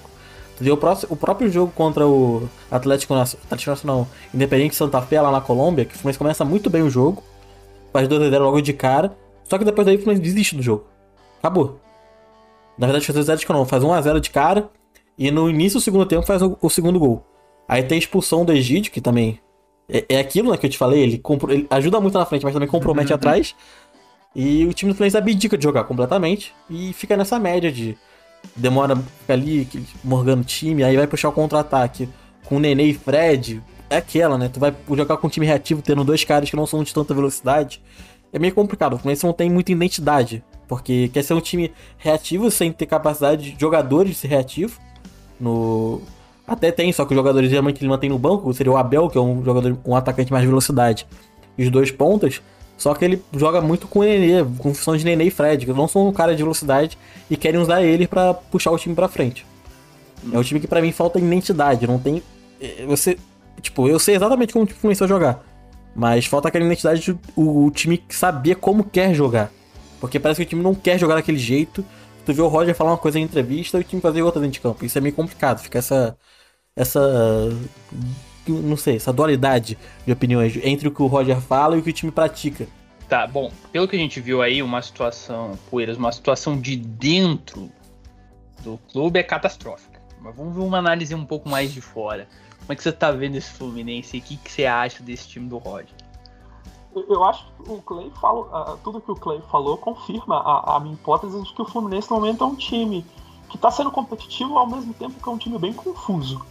Entendeu? 0.56 0.78
O 1.08 1.16
próprio 1.16 1.50
jogo 1.50 1.72
contra 1.74 2.06
o 2.06 2.46
Atlético, 2.70 3.14
Nacional- 3.14 3.44
Atlético 3.46 3.70
Nacional 3.70 4.08
Independente 4.34 4.76
Santa 4.76 5.00
Fé 5.00 5.22
lá 5.22 5.30
na 5.32 5.40
Colômbia, 5.40 5.86
que 5.86 5.94
o 5.94 5.98
Fluminense 5.98 6.18
começa 6.18 6.44
muito 6.44 6.68
bem 6.68 6.82
o 6.82 6.90
jogo, 6.90 7.22
faz 7.96 8.08
2x0 8.08 8.38
logo 8.38 8.60
de 8.60 8.72
cara, 8.72 9.16
só 9.44 9.56
que 9.58 9.64
depois 9.64 9.86
daí 9.86 9.96
o 9.96 9.98
Fluminense 9.98 10.22
desiste 10.22 10.54
do 10.56 10.62
jogo. 10.62 10.84
Acabou. 11.38 11.80
Na 12.76 12.86
verdade, 12.86 13.06
faz 13.06 13.18
2x0 13.18 13.38
de 13.38 13.46
cara, 13.46 13.58
não, 13.58 13.64
faz 13.66 13.82
1x0 13.82 14.20
de 14.20 14.30
cara, 14.30 14.68
e 15.16 15.30
no 15.30 15.48
início 15.48 15.78
do 15.78 15.82
segundo 15.82 16.04
tempo 16.04 16.26
faz 16.26 16.42
o, 16.42 16.58
o 16.60 16.68
segundo 16.68 16.98
gol. 16.98 17.24
Aí 17.66 17.82
tem 17.82 17.96
a 17.96 17.98
expulsão 17.98 18.44
do 18.44 18.52
Egídio, 18.52 18.92
que 18.92 19.00
também 19.00 19.40
é, 19.88 20.04
é 20.10 20.18
aquilo 20.20 20.50
né, 20.50 20.56
que 20.58 20.66
eu 20.66 20.70
te 20.70 20.76
falei, 20.76 21.00
ele, 21.02 21.18
compro- 21.18 21.50
ele 21.52 21.66
ajuda 21.70 22.00
muito 22.00 22.18
na 22.18 22.26
frente, 22.26 22.44
mas 22.44 22.52
também 22.52 22.68
compromete 22.68 23.12
atrás. 23.14 23.54
E 24.34 24.66
o 24.66 24.74
time 24.74 24.92
do 24.92 24.96
Fluminense 24.96 25.16
abdica 25.16 25.56
de 25.56 25.64
jogar 25.64 25.84
completamente 25.84 26.54
e 26.68 26.92
fica 26.92 27.16
nessa 27.16 27.38
média 27.38 27.72
de 27.72 27.96
demora 28.54 28.94
fica 28.94 29.32
ali, 29.32 29.66
morgando 30.04 30.42
o 30.42 30.44
time, 30.44 30.84
aí 30.84 30.96
vai 30.96 31.06
puxar 31.06 31.30
o 31.30 31.32
contra-ataque 31.32 32.08
com 32.44 32.56
o 32.56 32.60
Nenê 32.60 32.84
e 32.84 32.94
Fred. 32.94 33.62
É 33.88 33.98
aquela, 33.98 34.36
né? 34.36 34.50
Tu 34.52 34.58
vai 34.58 34.74
jogar 34.90 35.16
com 35.16 35.26
um 35.26 35.30
time 35.30 35.46
reativo 35.46 35.80
tendo 35.82 36.04
dois 36.04 36.24
caras 36.24 36.50
que 36.50 36.56
não 36.56 36.66
são 36.66 36.82
de 36.82 36.92
tanta 36.92 37.14
velocidade. 37.14 37.80
É 38.32 38.38
meio 38.38 38.54
complicado. 38.54 38.94
O 38.94 38.98
Fluminense 38.98 39.24
não 39.24 39.32
tem 39.32 39.48
muita 39.48 39.72
identidade. 39.72 40.42
Porque 40.68 41.08
quer 41.08 41.22
ser 41.22 41.34
um 41.34 41.40
time 41.40 41.72
reativo 41.96 42.50
sem 42.50 42.72
ter 42.72 42.86
capacidade 42.86 43.52
de 43.52 43.60
jogadores 43.60 44.10
de 44.12 44.16
ser 44.16 44.28
reativo. 44.28 44.80
No... 45.40 46.02
Até 46.46 46.70
tem, 46.70 46.92
só 46.92 47.04
que 47.04 47.12
os 47.12 47.16
jogadores 47.16 47.50
geralmente 47.50 47.80
ele 47.80 47.88
mantém 47.88 48.10
no 48.10 48.18
banco. 48.18 48.52
Seria 48.52 48.72
o 48.72 48.76
Abel, 48.76 49.08
que 49.08 49.18
é 49.18 49.20
um 49.20 49.44
jogador, 49.44 49.78
um 49.84 49.94
atacante 49.94 50.32
mais 50.32 50.42
de 50.42 50.48
velocidade. 50.48 51.06
E 51.56 51.64
os 51.64 51.70
dois 51.70 51.90
pontas. 51.90 52.42
Só 52.76 52.94
que 52.94 53.04
ele 53.04 53.22
joga 53.32 53.60
muito 53.60 53.86
com 53.86 54.00
o 54.00 54.02
Nenê, 54.02 54.44
com 54.58 54.74
função 54.74 54.96
de 54.96 55.04
Nenê 55.04 55.24
e 55.24 55.30
Fred, 55.30 55.64
que 55.64 55.72
não 55.72 55.88
são 55.88 56.08
um 56.08 56.12
cara 56.12 56.36
de 56.36 56.42
velocidade 56.42 56.98
e 57.30 57.36
querem 57.36 57.58
usar 57.58 57.82
ele 57.82 58.06
pra 58.06 58.34
puxar 58.34 58.70
o 58.70 58.78
time 58.78 58.94
pra 58.94 59.08
frente. 59.08 59.46
É 60.30 60.38
um 60.38 60.42
time 60.42 60.60
que 60.60 60.66
pra 60.66 60.82
mim 60.82 60.92
falta 60.92 61.18
identidade, 61.18 61.86
não 61.86 61.98
tem. 61.98 62.22
é, 62.60 62.84
Você. 62.86 63.16
Tipo, 63.60 63.88
eu 63.88 63.98
sei 63.98 64.16
exatamente 64.16 64.52
como 64.52 64.64
o 64.64 64.66
time 64.66 64.80
começou 64.80 65.04
a 65.04 65.08
jogar. 65.08 65.44
Mas 65.94 66.26
falta 66.26 66.48
aquela 66.48 66.64
identidade 66.64 67.00
de 67.00 67.12
o, 67.34 67.66
o 67.66 67.70
time 67.70 68.02
saber 68.08 68.56
como 68.56 68.84
quer 68.84 69.14
jogar. 69.14 69.50
Porque 70.00 70.20
parece 70.20 70.40
que 70.40 70.46
o 70.46 70.48
time 70.48 70.62
não 70.62 70.74
quer 70.74 70.98
jogar 70.98 71.14
daquele 71.14 71.38
jeito. 71.38 71.84
Tu 72.24 72.34
vê 72.34 72.42
o 72.42 72.48
Roger 72.48 72.74
falar 72.74 72.90
uma 72.90 72.98
coisa 72.98 73.18
em 73.18 73.22
entrevista 73.22 73.78
e 73.78 73.80
o 73.80 73.84
time 73.84 74.02
fazer 74.02 74.22
outra 74.22 74.40
dentro 74.40 74.54
de 74.54 74.60
campo. 74.60 74.84
Isso 74.84 74.98
é 74.98 75.00
meio 75.00 75.14
complicado. 75.14 75.60
Fica 75.60 75.78
essa. 75.78 76.16
Essa. 76.74 77.00
Não 78.46 78.76
sei, 78.76 78.96
essa 78.96 79.12
dualidade 79.12 79.76
de 80.04 80.12
opiniões 80.12 80.56
entre 80.62 80.86
o 80.86 80.90
que 80.92 81.02
o 81.02 81.06
Roger 81.06 81.40
fala 81.40 81.76
e 81.76 81.80
o 81.80 81.82
que 81.82 81.90
o 81.90 81.92
time 81.92 82.12
pratica. 82.12 82.68
Tá, 83.08 83.26
bom, 83.26 83.52
pelo 83.72 83.88
que 83.88 83.96
a 83.96 83.98
gente 83.98 84.20
viu 84.20 84.42
aí, 84.42 84.62
uma 84.62 84.82
situação, 84.82 85.58
Poeiras, 85.70 85.96
uma 85.96 86.12
situação 86.12 86.60
de 86.60 86.76
dentro 86.76 87.70
do 88.62 88.78
clube 88.92 89.18
é 89.18 89.22
catastrófica. 89.22 90.00
Mas 90.20 90.34
vamos 90.34 90.54
ver 90.54 90.62
uma 90.62 90.78
análise 90.78 91.14
um 91.14 91.24
pouco 91.24 91.48
mais 91.48 91.72
de 91.72 91.80
fora. 91.80 92.28
Como 92.66 92.72
é 92.72 92.76
que 92.76 92.82
você 92.82 92.90
tá 92.90 93.12
vendo 93.12 93.36
esse 93.36 93.48
Fluminense 93.52 94.18
o 94.18 94.20
que, 94.20 94.36
que 94.36 94.50
você 94.50 94.66
acha 94.66 95.00
desse 95.00 95.28
time 95.28 95.48
do 95.48 95.56
Roger? 95.56 95.94
Eu- 97.08 97.22
acho 97.22 97.46
que 97.62 97.70
o 97.70 97.80
Clay 97.80 98.10
falou, 98.20 98.48
ah, 98.52 98.76
tudo 98.82 99.00
que 99.00 99.10
o 99.10 99.14
Clay 99.14 99.40
falou 99.52 99.76
confirma 99.76 100.38
a, 100.38 100.76
a 100.76 100.80
minha 100.80 100.94
hipótese 100.94 101.40
de 101.40 101.52
que 101.52 101.62
o 101.62 101.64
Fluminense 101.64 102.10
no 102.10 102.16
momento 102.16 102.42
é 102.42 102.46
um 102.46 102.56
time 102.56 103.06
que 103.48 103.54
está 103.54 103.70
sendo 103.70 103.92
competitivo 103.92 104.58
ao 104.58 104.66
mesmo 104.66 104.92
tempo 104.94 105.14
que 105.22 105.28
é 105.28 105.32
um 105.32 105.38
time 105.38 105.58
bem 105.58 105.72
confuso. 105.72 106.44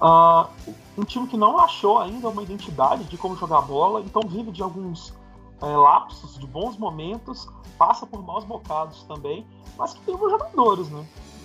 Ah, 0.00 0.48
um 0.96 1.04
time 1.04 1.26
que 1.26 1.36
não 1.36 1.58
achou 1.58 1.98
ainda 1.98 2.30
uma 2.30 2.42
identidade 2.42 3.04
de 3.04 3.18
como 3.18 3.36
jogar 3.36 3.60
bola, 3.60 4.00
então 4.00 4.22
vive 4.26 4.50
de 4.52 4.62
alguns 4.62 5.12
eh, 5.60 5.66
lapsos, 5.76 6.38
de 6.38 6.46
bons 6.46 6.78
momentos, 6.78 7.46
passa 7.76 8.06
por 8.06 8.22
maus 8.24 8.44
bocados 8.44 9.02
também, 9.02 9.46
mas 9.76 9.92
que 9.92 10.00
tem 10.00 10.16
bons 10.16 10.30
jogadores, 10.30 10.88
né? 10.88 11.04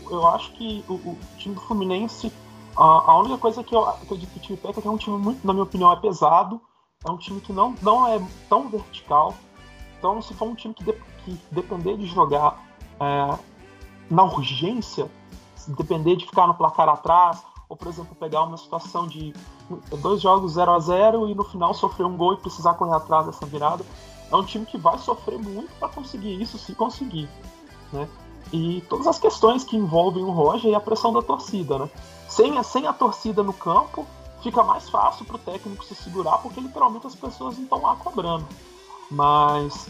Eu 0.10 0.26
acho 0.28 0.54
que 0.54 0.86
o, 0.88 0.94
o 0.94 1.18
time 1.38 1.56
do 1.56 1.62
Fluminense, 1.62 2.32
a 2.84 3.20
única 3.20 3.38
coisa 3.38 3.64
que 3.64 3.76
eu 3.76 3.88
acredito 3.88 4.30
que 4.32 4.38
o 4.38 4.42
time 4.42 4.58
peca 4.58 4.80
é 4.80 4.82
que 4.82 4.88
é 4.88 4.92
um 4.92 4.98
time 4.98 5.18
muito, 5.18 5.46
na 5.46 5.54
minha 5.54 5.64
opinião, 5.64 5.92
é 5.92 5.96
pesado, 5.96 6.62
é 7.06 7.12
um 7.12 7.18
time 7.18 7.42
que 7.42 7.52
não, 7.52 7.76
não 7.82 8.08
é 8.08 8.22
tão 8.50 8.70
vertical. 8.70 9.34
Então, 9.98 10.22
se 10.22 10.34
for 10.34 10.48
um 10.48 10.56
time 10.56 10.74
que, 10.74 10.84
de- 10.84 10.94
que 11.26 11.40
depender 11.52 11.98
de 11.98 12.06
jogar 12.06 12.60
é, 13.00 13.38
na 14.10 14.24
urgência, 14.24 15.10
depender 15.68 16.16
de 16.16 16.26
ficar 16.26 16.48
no 16.48 16.54
placar 16.54 16.88
atrás, 16.88 17.44
ou, 17.68 17.76
por 17.76 17.88
exemplo, 17.88 18.16
pegar 18.16 18.44
uma 18.44 18.58
situação 18.58 19.08
de 19.08 19.34
dois 20.02 20.22
jogos 20.22 20.54
0 20.54 20.72
a 20.72 20.80
0 20.80 21.28
e 21.30 21.36
no 21.36 21.44
final 21.44 21.74
sofrer 21.74 22.06
um 22.06 22.16
gol 22.16 22.34
e 22.34 22.38
precisar 22.38 22.76
correr 22.76 22.96
atrás 22.96 23.26
dessa 23.26 23.46
virada, 23.46 23.84
é 24.32 24.36
um 24.36 24.44
time 24.44 24.66
que 24.66 24.78
vai 24.78 24.98
sofrer 24.98 25.38
muito 25.40 25.70
para 25.80 25.90
conseguir 25.90 26.42
isso, 26.42 26.58
se 26.58 26.74
conseguir. 26.76 27.28
Né? 27.92 28.08
E 28.54 28.82
todas 28.88 29.08
as 29.08 29.20
questões 29.20 29.64
que 29.64 29.76
envolvem 29.76 30.24
o 30.24 30.32
Roger 30.32 30.72
e 30.72 30.76
a 30.76 30.80
pressão 30.80 31.12
da 31.12 31.22
torcida. 31.22 31.80
Né? 31.80 31.90
Sem, 32.28 32.62
sem 32.64 32.88
a 32.88 32.94
torcida 32.94 33.42
no 33.42 33.54
campo, 33.54 34.06
fica 34.42 34.64
mais 34.64 34.90
fácil 34.90 35.26
para 35.26 35.36
o 35.36 35.40
técnico 35.40 35.84
se 35.86 35.96
segurar, 35.96 36.38
porque 36.40 36.60
literalmente 36.60 37.08
as 37.08 37.16
pessoas 37.16 37.58
estão 37.58 37.82
lá 37.82 37.96
cobrando. 37.96 38.46
Mas 39.10 39.88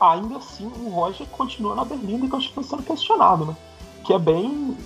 ainda 0.00 0.36
assim 0.36 0.70
o 0.80 0.88
Roger 0.88 1.26
continua 1.28 1.74
na 1.74 1.84
berlinda 1.84 2.26
e 2.26 2.28
continua 2.28 2.64
sendo 2.64 2.82
questionado, 2.82 3.44
né? 3.44 3.56
Que 4.04 4.14
é 4.14 4.18
bem 4.18 4.76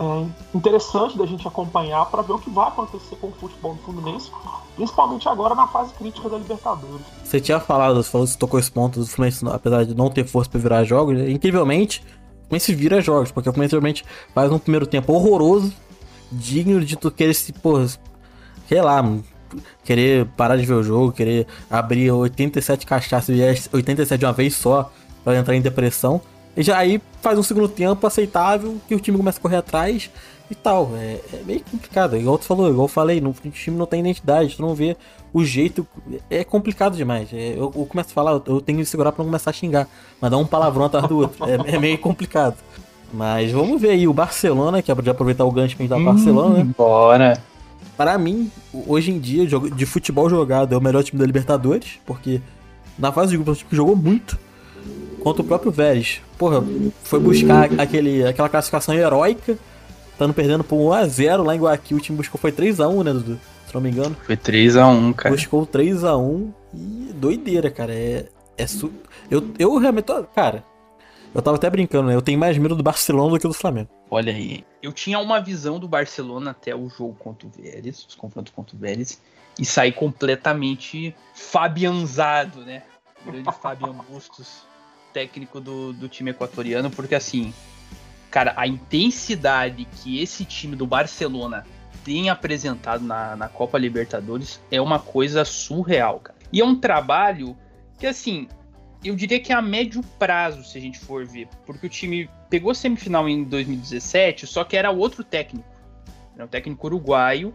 é, 0.00 0.26
interessante 0.54 1.16
da 1.16 1.26
gente 1.26 1.46
acompanhar 1.46 2.06
para 2.06 2.22
ver 2.22 2.32
o 2.32 2.38
que 2.38 2.50
vai 2.50 2.68
acontecer 2.68 3.16
com 3.16 3.28
o 3.28 3.32
futebol 3.32 3.74
do 3.74 3.82
Fluminense, 3.82 4.30
principalmente 4.74 5.28
agora 5.28 5.54
na 5.54 5.66
fase 5.68 5.92
crítica 5.94 6.28
da 6.28 6.38
Libertadores. 6.38 7.04
Você 7.22 7.40
tinha 7.40 7.60
falado, 7.60 8.02
você 8.02 8.36
tocou 8.36 8.58
esse 8.58 8.70
ponto 8.70 9.00
do 9.00 9.06
Fluminense, 9.06 9.46
apesar 9.48 9.84
de 9.84 9.94
não 9.94 10.10
ter 10.10 10.26
força 10.26 10.50
pra 10.50 10.60
virar 10.60 10.84
jogos, 10.84 11.16
né? 11.16 11.30
incrivelmente, 11.30 12.00
o 12.00 12.48
Fluminense 12.48 12.74
vira 12.74 13.00
jogos, 13.00 13.30
porque 13.30 13.48
o 13.48 13.52
Fluminense 13.52 13.74
realmente 13.74 14.04
faz 14.34 14.50
um 14.50 14.58
primeiro 14.58 14.86
tempo 14.86 15.12
horroroso, 15.12 15.72
digno 16.30 16.84
de 16.84 16.96
tu 16.96 17.10
querer 17.10 17.34
se, 17.34 17.52
pô, 17.52 17.84
sei 18.68 18.82
lá, 18.82 19.02
querer 19.84 20.26
parar 20.36 20.56
de 20.56 20.66
ver 20.66 20.74
o 20.74 20.82
jogo, 20.82 21.12
querer 21.12 21.46
abrir 21.70 22.10
87 22.10 22.86
cachaças 22.86 23.34
e 23.34 23.42
87 23.72 24.18
de 24.18 24.26
uma 24.26 24.32
vez 24.32 24.54
só 24.54 24.92
para 25.24 25.38
entrar 25.38 25.54
em 25.54 25.60
depressão. 25.60 26.20
E 26.56 26.62
já 26.62 26.76
aí 26.76 27.00
faz 27.22 27.38
um 27.38 27.42
segundo 27.42 27.68
tempo 27.68 28.06
aceitável, 28.06 28.76
que 28.86 28.94
o 28.94 29.00
time 29.00 29.16
começa 29.16 29.38
a 29.38 29.42
correr 29.42 29.56
atrás 29.56 30.10
e 30.50 30.54
tal. 30.54 30.90
É, 30.96 31.20
é 31.32 31.42
meio 31.44 31.60
complicado, 31.60 32.16
igual 32.16 32.38
tu 32.38 32.44
falou, 32.44 32.68
igual 32.68 32.84
eu 32.84 32.88
falei, 32.88 33.20
no, 33.20 33.30
o 33.30 33.50
time 33.50 33.76
não 33.76 33.86
tem 33.86 34.00
identidade, 34.00 34.56
tu 34.56 34.62
não 34.62 34.74
vê 34.74 34.96
o 35.32 35.44
jeito. 35.44 35.86
É 36.28 36.42
complicado 36.44 36.96
demais. 36.96 37.32
É, 37.32 37.52
eu, 37.52 37.72
eu, 37.74 37.86
começo 37.86 38.10
a 38.10 38.12
falar, 38.12 38.42
eu 38.46 38.60
tenho 38.60 38.78
que 38.78 38.84
segurar 38.84 39.12
pra 39.12 39.22
não 39.22 39.30
começar 39.30 39.50
a 39.50 39.52
xingar. 39.52 39.88
Mas 40.20 40.30
dar 40.30 40.38
um 40.38 40.46
palavrão 40.46 40.84
atrás 40.84 41.06
do 41.06 41.18
outro. 41.18 41.44
É, 41.44 41.74
é, 41.74 41.78
meio 41.78 41.98
complicado. 41.98 42.56
Mas 43.12 43.50
vamos 43.52 43.80
ver 43.80 43.90
aí 43.90 44.06
o 44.06 44.12
Barcelona, 44.12 44.82
que 44.82 44.92
é 44.92 44.94
de 44.94 45.10
aproveitar 45.10 45.44
o 45.44 45.50
gancho 45.50 45.76
que 45.76 45.82
a 45.82 45.86
gente 45.86 45.90
tá 45.90 45.96
hum, 45.96 46.04
Barcelona, 46.04 46.58
né? 46.58 46.68
Bora! 46.76 47.42
Para 47.96 48.16
mim, 48.16 48.50
hoje 48.86 49.10
em 49.10 49.18
dia, 49.18 49.44
de 49.46 49.86
futebol 49.86 50.28
jogado 50.30 50.74
é 50.74 50.78
o 50.78 50.80
melhor 50.80 51.02
time 51.02 51.18
da 51.18 51.26
Libertadores, 51.26 51.98
porque 52.06 52.40
na 52.98 53.10
fase 53.10 53.30
de 53.30 53.36
grupo 53.36 53.50
o 53.50 53.54
time 53.54 53.68
jogou 53.72 53.96
muito 53.96 54.38
contra 55.20 55.42
o 55.42 55.44
próprio 55.44 55.72
Vélez. 55.72 56.20
Porra, 56.38 56.62
foi 57.02 57.18
buscar 57.18 57.68
aquele, 57.80 58.24
aquela 58.24 58.48
classificação 58.48 58.94
heróica, 58.94 59.58
estando 60.12 60.32
perdendo 60.32 60.62
por 60.62 60.76
1x0 60.76 61.44
lá 61.44 61.56
em 61.56 61.60
Guayaquil. 61.60 61.96
O 61.96 62.00
time 62.00 62.16
buscou 62.16 62.40
foi 62.40 62.52
3x1, 62.52 63.04
né, 63.04 63.12
Dudu? 63.12 63.38
Se 63.66 63.74
não 63.74 63.80
me 63.80 63.90
engano. 63.90 64.16
Foi 64.24 64.36
3x1, 64.36 65.14
cara. 65.14 65.34
Buscou 65.34 65.66
3x1 65.66 66.48
e 66.74 67.12
doideira, 67.14 67.70
cara. 67.70 67.92
É, 67.92 68.26
é 68.56 68.66
su... 68.66 68.92
eu, 69.30 69.44
eu 69.58 69.76
realmente 69.76 70.04
tô. 70.04 70.22
Cara, 70.24 70.64
eu 71.34 71.42
tava 71.42 71.56
até 71.56 71.68
brincando, 71.68 72.08
né? 72.08 72.14
Eu 72.14 72.22
tenho 72.22 72.38
mais 72.38 72.56
medo 72.56 72.74
do 72.74 72.82
Barcelona 72.82 73.32
do 73.32 73.38
que 73.38 73.46
do 73.46 73.54
Flamengo. 73.54 73.88
Olha 74.10 74.32
aí. 74.32 74.64
Eu 74.82 74.92
tinha 74.92 75.18
uma 75.18 75.40
visão 75.40 75.78
do 75.78 75.86
Barcelona 75.88 76.52
até 76.52 76.74
o 76.74 76.88
jogo 76.88 77.14
contra 77.14 77.46
o 77.46 77.50
Vélez, 77.50 78.04
os 78.08 78.14
confrontos 78.14 78.52
contra 78.52 78.74
o 78.74 78.78
Vélez, 78.78 79.20
e 79.58 79.64
saí 79.64 79.92
completamente 79.92 81.14
fabianzado, 81.34 82.60
né? 82.62 82.82
O 83.22 83.30
grande 83.30 83.48
Fabian 83.60 83.92
Bustos, 83.92 84.62
técnico 85.12 85.60
do, 85.60 85.92
do 85.92 86.08
time 86.08 86.30
equatoriano, 86.30 86.90
porque 86.90 87.14
assim, 87.14 87.52
cara, 88.30 88.54
a 88.56 88.66
intensidade 88.66 89.84
que 89.84 90.20
esse 90.22 90.44
time 90.44 90.76
do 90.76 90.86
Barcelona 90.86 91.66
tem 92.04 92.30
apresentado 92.30 93.04
na, 93.04 93.36
na 93.36 93.48
Copa 93.48 93.76
Libertadores 93.76 94.60
é 94.70 94.80
uma 94.80 94.98
coisa 94.98 95.44
surreal, 95.44 96.20
cara. 96.20 96.38
E 96.52 96.60
é 96.60 96.64
um 96.64 96.74
trabalho 96.74 97.56
que, 97.98 98.06
assim, 98.06 98.48
eu 99.04 99.14
diria 99.14 99.38
que 99.38 99.52
é 99.52 99.54
a 99.54 99.62
médio 99.62 100.02
prazo, 100.18 100.64
se 100.64 100.76
a 100.76 100.80
gente 100.80 100.98
for 100.98 101.24
ver. 101.24 101.48
Porque 101.64 101.86
o 101.86 101.90
time 101.90 102.28
pegou 102.50 102.74
semifinal 102.74 103.28
em 103.28 103.44
2017, 103.44 104.46
só 104.46 104.64
que 104.64 104.76
era 104.76 104.90
outro 104.90 105.22
técnico. 105.22 105.68
Era 106.34 106.44
um 106.44 106.48
técnico 106.48 106.86
uruguaio. 106.86 107.54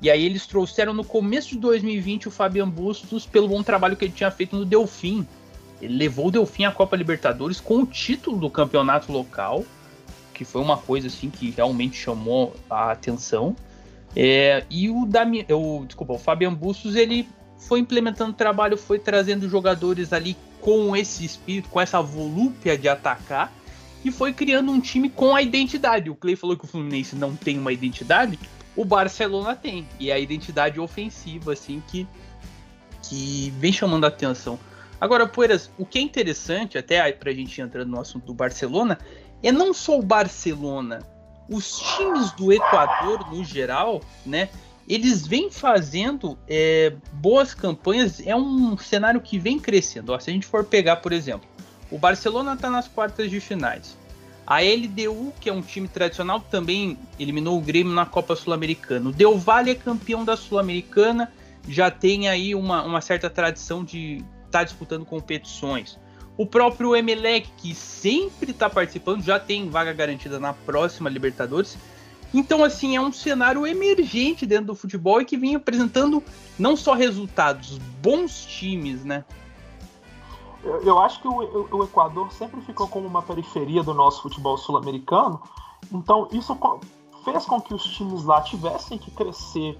E 0.00 0.10
aí 0.10 0.24
eles 0.24 0.46
trouxeram 0.46 0.92
no 0.92 1.04
começo 1.04 1.50
de 1.50 1.58
2020 1.58 2.28
o 2.28 2.30
Fabian 2.30 2.68
Bustos 2.68 3.24
pelo 3.24 3.48
bom 3.48 3.62
trabalho 3.62 3.96
que 3.96 4.04
ele 4.04 4.12
tinha 4.12 4.30
feito 4.30 4.56
no 4.56 4.64
Delfim. 4.64 5.26
Ele 5.80 5.96
levou 5.96 6.26
o 6.26 6.30
Delfim 6.30 6.64
à 6.64 6.72
Copa 6.72 6.96
Libertadores 6.96 7.60
com 7.60 7.82
o 7.82 7.86
título 7.86 8.38
do 8.38 8.50
campeonato 8.50 9.10
local, 9.12 9.64
que 10.34 10.44
foi 10.44 10.60
uma 10.60 10.76
coisa 10.76 11.06
assim 11.06 11.30
que 11.30 11.50
realmente 11.50 11.96
chamou 11.96 12.54
a 12.68 12.90
atenção. 12.90 13.56
É, 14.14 14.64
e 14.68 14.90
o, 14.90 15.06
Dami, 15.06 15.46
o, 15.48 15.84
desculpa, 15.86 16.12
o 16.12 16.18
Fabian 16.18 16.52
Bustos 16.52 16.96
ele 16.96 17.26
foi 17.56 17.78
implementando 17.78 18.32
trabalho, 18.32 18.76
foi 18.76 18.98
trazendo 18.98 19.48
jogadores 19.48 20.12
ali 20.12 20.36
com 20.62 20.96
esse 20.96 21.24
espírito, 21.24 21.68
com 21.68 21.80
essa 21.80 22.00
volúpia 22.00 22.78
de 22.78 22.88
atacar 22.88 23.52
e 24.04 24.10
foi 24.10 24.32
criando 24.32 24.70
um 24.72 24.80
time 24.80 25.10
com 25.10 25.34
a 25.34 25.42
identidade. 25.42 26.08
O 26.08 26.14
Clay 26.14 26.36
falou 26.36 26.56
que 26.56 26.64
o 26.64 26.68
Fluminense 26.68 27.14
não 27.14 27.36
tem 27.36 27.58
uma 27.58 27.72
identidade, 27.72 28.38
o 28.74 28.84
Barcelona 28.84 29.54
tem. 29.54 29.86
E 29.98 30.10
é 30.10 30.14
a 30.14 30.18
identidade 30.18 30.80
ofensiva, 30.80 31.52
assim, 31.52 31.82
que, 31.88 32.06
que 33.02 33.52
vem 33.58 33.72
chamando 33.72 34.04
a 34.04 34.08
atenção. 34.08 34.58
Agora, 35.00 35.26
Poeiras, 35.26 35.68
o 35.76 35.84
que 35.84 35.98
é 35.98 36.00
interessante, 36.02 36.78
até 36.78 37.10
pra 37.12 37.32
gente 37.32 37.60
entrar 37.60 37.84
no 37.84 38.00
assunto 38.00 38.26
do 38.26 38.34
Barcelona, 38.34 38.98
é 39.42 39.50
não 39.50 39.74
só 39.74 39.98
o 39.98 40.02
Barcelona, 40.02 41.00
os 41.48 41.80
times 41.80 42.30
do 42.32 42.52
Equador, 42.52 43.28
no 43.32 43.44
geral, 43.44 44.00
né? 44.24 44.48
Eles 44.88 45.26
vêm 45.26 45.50
fazendo 45.50 46.38
é, 46.48 46.92
boas 47.12 47.54
campanhas, 47.54 48.20
é 48.26 48.34
um 48.34 48.76
cenário 48.76 49.20
que 49.20 49.38
vem 49.38 49.58
crescendo. 49.58 50.12
Ó, 50.12 50.18
se 50.18 50.30
a 50.30 50.32
gente 50.32 50.46
for 50.46 50.64
pegar, 50.64 50.96
por 50.96 51.12
exemplo, 51.12 51.48
o 51.90 51.98
Barcelona 51.98 52.54
está 52.54 52.70
nas 52.70 52.88
quartas 52.88 53.30
de 53.30 53.38
finais. 53.38 53.96
A 54.46 54.60
LDU, 54.60 55.32
que 55.40 55.48
é 55.48 55.52
um 55.52 55.62
time 55.62 55.86
tradicional, 55.86 56.40
também 56.40 56.98
eliminou 57.18 57.56
o 57.56 57.60
Grêmio 57.60 57.92
na 57.92 58.04
Copa 58.04 58.34
Sul-Americana. 58.34 59.10
O 59.10 59.12
Del 59.12 59.38
Valle 59.38 59.70
é 59.70 59.74
campeão 59.74 60.24
da 60.24 60.36
Sul-Americana, 60.36 61.32
já 61.68 61.90
tem 61.90 62.28
aí 62.28 62.54
uma, 62.54 62.82
uma 62.82 63.00
certa 63.00 63.30
tradição 63.30 63.84
de 63.84 64.16
estar 64.46 64.58
tá 64.58 64.64
disputando 64.64 65.04
competições. 65.04 65.98
O 66.36 66.44
próprio 66.46 66.96
Emelec, 66.96 67.48
que 67.56 67.74
sempre 67.74 68.50
está 68.50 68.68
participando, 68.68 69.22
já 69.22 69.38
tem 69.38 69.68
vaga 69.68 69.92
garantida 69.92 70.40
na 70.40 70.52
próxima 70.52 71.08
Libertadores. 71.08 71.76
Então, 72.34 72.64
assim, 72.64 72.96
é 72.96 73.00
um 73.00 73.12
cenário 73.12 73.66
emergente 73.66 74.46
dentro 74.46 74.66
do 74.66 74.74
futebol 74.74 75.20
e 75.20 75.24
que 75.24 75.36
vem 75.36 75.54
apresentando 75.54 76.22
não 76.58 76.76
só 76.76 76.94
resultados, 76.94 77.78
bons 78.00 78.46
times, 78.46 79.04
né? 79.04 79.24
Eu, 80.62 80.98
acho 81.00 81.20
que 81.20 81.26
o, 81.26 81.66
o, 81.76 81.84
Equador 81.84 82.32
sempre 82.32 82.60
ficou 82.60 82.86
como 82.86 83.06
uma 83.06 83.20
periferia 83.20 83.82
do 83.82 83.92
nosso 83.92 84.22
futebol 84.22 84.56
sul-americano. 84.56 85.42
Então, 85.90 86.28
isso 86.30 86.56
fez 87.24 87.44
com 87.44 87.60
que 87.60 87.74
os 87.74 87.82
times 87.82 88.22
lá 88.22 88.40
tivessem 88.42 88.96
que 88.96 89.10
crescer 89.10 89.76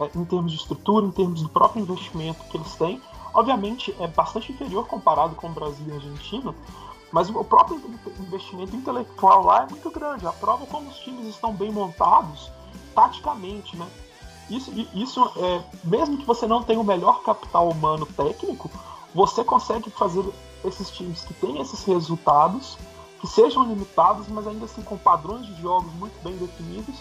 é, 0.00 0.10
em 0.18 0.24
termos 0.24 0.50
de 0.50 0.58
estrutura, 0.58 1.06
em 1.06 1.12
termos 1.12 1.40
do 1.40 1.48
próprio 1.48 1.82
investimento 1.82 2.42
que 2.50 2.56
eles 2.56 2.74
têm. 2.74 3.00
Obviamente, 3.32 3.94
é 4.00 4.08
bastante 4.08 4.50
inferior 4.50 4.86
comparado 4.88 5.36
com 5.36 5.48
o 5.48 5.52
Brasil 5.52 5.86
e 5.88 5.92
a 5.92 5.94
Argentina, 5.94 6.54
mas 7.14 7.30
o 7.30 7.44
próprio 7.44 7.80
investimento 8.18 8.74
intelectual 8.74 9.44
lá 9.44 9.62
é 9.62 9.66
muito 9.70 9.88
grande. 9.88 10.26
A 10.26 10.32
prova 10.32 10.66
como 10.66 10.90
os 10.90 10.96
times 10.96 11.28
estão 11.28 11.52
bem 11.52 11.70
montados, 11.70 12.50
taticamente, 12.92 13.76
né? 13.76 13.86
Isso, 14.50 14.72
isso 14.92 15.32
é, 15.36 15.62
mesmo 15.84 16.18
que 16.18 16.26
você 16.26 16.44
não 16.44 16.64
tenha 16.64 16.80
o 16.80 16.84
melhor 16.84 17.22
capital 17.22 17.68
humano 17.68 18.04
técnico, 18.04 18.68
você 19.14 19.44
consegue 19.44 19.90
fazer 19.90 20.24
esses 20.64 20.90
times 20.90 21.22
que 21.22 21.32
têm 21.34 21.60
esses 21.60 21.84
resultados, 21.84 22.76
que 23.20 23.28
sejam 23.28 23.62
limitados, 23.62 24.26
mas 24.26 24.48
ainda 24.48 24.64
assim 24.64 24.82
com 24.82 24.98
padrões 24.98 25.46
de 25.46 25.62
jogos 25.62 25.94
muito 25.94 26.20
bem 26.20 26.36
definidos. 26.36 26.96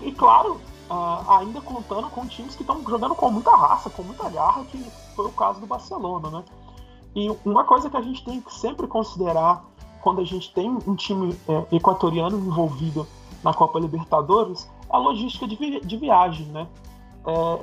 E 0.00 0.12
claro, 0.12 0.60
uh, 0.88 1.28
ainda 1.32 1.60
contando 1.60 2.08
com 2.08 2.24
times 2.24 2.54
que 2.54 2.62
estão 2.62 2.80
jogando 2.88 3.16
com 3.16 3.28
muita 3.32 3.50
raça, 3.56 3.90
com 3.90 4.04
muita 4.04 4.30
garra, 4.30 4.64
que 4.66 4.78
foi 5.16 5.26
o 5.26 5.32
caso 5.32 5.58
do 5.58 5.66
Barcelona, 5.66 6.30
né? 6.30 6.44
E 7.14 7.30
uma 7.44 7.64
coisa 7.64 7.90
que 7.90 7.96
a 7.96 8.02
gente 8.02 8.24
tem 8.24 8.40
que 8.40 8.54
sempre 8.54 8.86
considerar 8.86 9.64
quando 10.00 10.20
a 10.20 10.24
gente 10.24 10.52
tem 10.52 10.70
um 10.86 10.94
time 10.94 11.36
é, 11.48 11.76
equatoriano 11.76 12.38
envolvido 12.38 13.06
na 13.42 13.52
Copa 13.52 13.78
Libertadores 13.78 14.70
é 14.92 14.96
a 14.96 14.98
logística 14.98 15.46
de, 15.46 15.56
vi 15.56 15.80
de 15.80 15.96
viagem, 15.96 16.46
né? 16.46 16.66
É, 17.26 17.58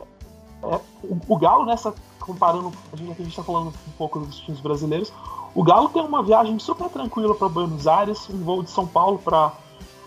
é, 0.64 0.82
o, 1.04 1.20
o, 1.28 1.38
Galo, 1.38 1.66
nessa, 1.66 1.94
comparando, 2.20 2.72
a 2.92 2.96
gente, 2.96 3.12
a 3.12 3.16
gente 3.16 3.30
está 3.30 3.44
falando 3.44 3.68
um 3.68 3.92
pouco 3.98 4.20
dos 4.20 4.40
times 4.40 4.60
brasileiros, 4.60 5.12
o 5.54 5.64
Galo 5.64 5.90
tem 5.90 6.04
uma 6.04 6.24
viagem 6.24 6.58
super 6.60 6.90
tranquila 6.90 7.34
para 7.36 7.50
Buenos 7.50 7.88
Aires, 7.88 8.30
um 8.30 8.44
voo 8.44 8.64
de 8.64 8.70
São 8.70 8.88
Paulo 8.88 9.18
para 9.20 9.52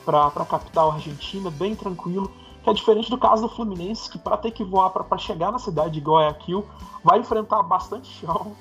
a 0.06 0.46
capital 0.46 0.92
argentina, 0.92 1.50
bem 1.50 1.74
tranquilo, 1.74 2.30
que 2.62 2.70
é 2.70 2.72
diferente 2.72 3.10
do 3.10 3.18
caso 3.18 3.42
do 3.42 3.48
Fluminense, 3.48 4.10
que 4.10 4.18
para 4.18 4.36
ter 4.36 4.50
que 4.50 4.62
voar 4.62 4.90
para 4.90 5.18
chegar 5.18 5.50
na 5.50 5.58
cidade 5.58 5.94
de 5.94 6.00
Guayaquil, 6.00 6.64
vai 7.02 7.18
enfrentar 7.18 7.62
bastante 7.62 8.08
chão, 8.20 8.52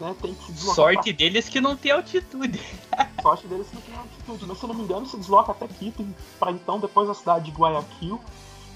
né, 0.00 0.14
tem 0.20 0.34
que 0.34 0.44
se 0.44 0.52
deslocar. 0.52 0.74
Sorte 0.74 1.12
pra... 1.12 1.18
deles 1.18 1.48
que 1.48 1.60
não 1.60 1.76
tem 1.76 1.92
altitude. 1.92 2.60
Sorte 3.22 3.46
deles 3.46 3.68
que 3.68 3.74
não 3.74 3.82
tem 3.82 3.96
altitude. 3.96 4.46
Mas 4.46 4.58
se 4.58 4.64
eu 4.64 4.68
não 4.68 4.74
me 4.76 4.82
engano, 4.82 5.06
se 5.06 5.16
desloca 5.16 5.52
até 5.52 5.66
Quito, 5.66 6.06
para 6.38 6.52
então 6.52 6.78
depois 6.78 7.08
a 7.08 7.14
cidade 7.14 7.50
de 7.50 7.56
Guayaquil. 7.56 8.20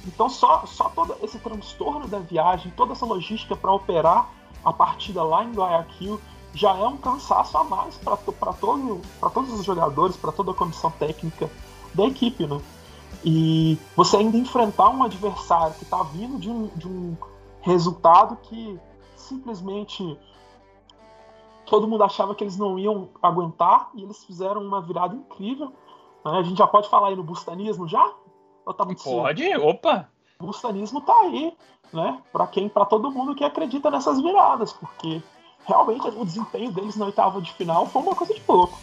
Então 0.07 0.29
só, 0.29 0.67
só 0.67 0.89
todo 0.89 1.17
esse 1.23 1.39
transtorno 1.39 2.09
da 2.09 2.19
viagem, 2.19 2.73
toda 2.77 2.93
essa 2.93 3.07
logística 3.07 3.55
para 3.55 3.73
operar 3.73 4.31
a 4.65 4.73
partida 4.73 5.23
lá 5.23 5.45
em 5.45 5.53
Guayaquil 5.53 6.21
já 6.55 6.77
é 6.77 6.87
um 6.87 6.97
cansaço 6.97 7.57
a 7.57 7.65
mais 7.65 7.97
para 7.97 8.17
todo, 8.17 9.01
todos 9.33 9.53
os 9.53 9.65
jogadores, 9.65 10.17
para 10.17 10.33
toda 10.33 10.51
a 10.51 10.55
comissão 10.55 10.91
técnica 10.91 11.51
da 11.95 12.05
equipe, 12.05 12.47
né? 12.47 12.61
E 13.25 13.79
você 13.97 14.17
ainda 14.17 14.37
enfrentar 14.37 14.91
um 14.91 15.03
adversário 15.03 15.75
que 15.75 15.85
está 15.85 16.03
vindo 16.03 16.39
de 16.39 16.51
um, 16.51 16.69
de 16.77 16.89
um 16.89 17.17
resultado 17.61 18.37
que 18.43 18.79
simplesmente 19.17 20.19
todo 21.73 21.89
mundo 21.89 22.05
achava 22.05 22.35
que 22.35 22.45
eles 22.45 22.59
não 22.59 22.79
iam 22.79 23.09
aguentar 23.23 23.89
e 23.95 24.03
eles 24.03 24.23
fizeram 24.27 24.61
uma 24.61 24.83
virada 24.83 25.17
incrível. 25.17 25.73
Né? 26.23 26.33
A 26.39 26.43
gente 26.43 26.59
já 26.59 26.67
pode 26.67 26.87
falar 26.91 27.09
aí 27.09 27.17
no 27.17 27.25
bustanismo 27.25 27.89
já? 27.89 28.13
Tá 28.77 28.85
pode, 28.85 29.43
cedo? 29.43 29.67
opa! 29.67 30.07
O 30.39 30.45
bustanismo 30.45 31.01
tá 31.01 31.15
aí, 31.21 31.57
né? 31.91 32.21
Para 32.31 32.47
quem, 32.47 32.69
para 32.69 32.85
todo 32.85 33.11
mundo 33.11 33.35
que 33.35 33.43
acredita 33.43 33.91
nessas 33.91 34.21
viradas, 34.21 34.71
porque 34.75 35.23
realmente 35.65 36.07
o 36.09 36.27
desempenho 36.27 36.71
deles 36.73 36.95
na 36.95 37.07
oitava 37.07 37.41
de 37.41 37.51
final 37.55 37.87
foi 37.87 38.03
uma 38.03 38.15
coisa 38.15 38.35
de 38.35 38.43
louco. 38.47 38.79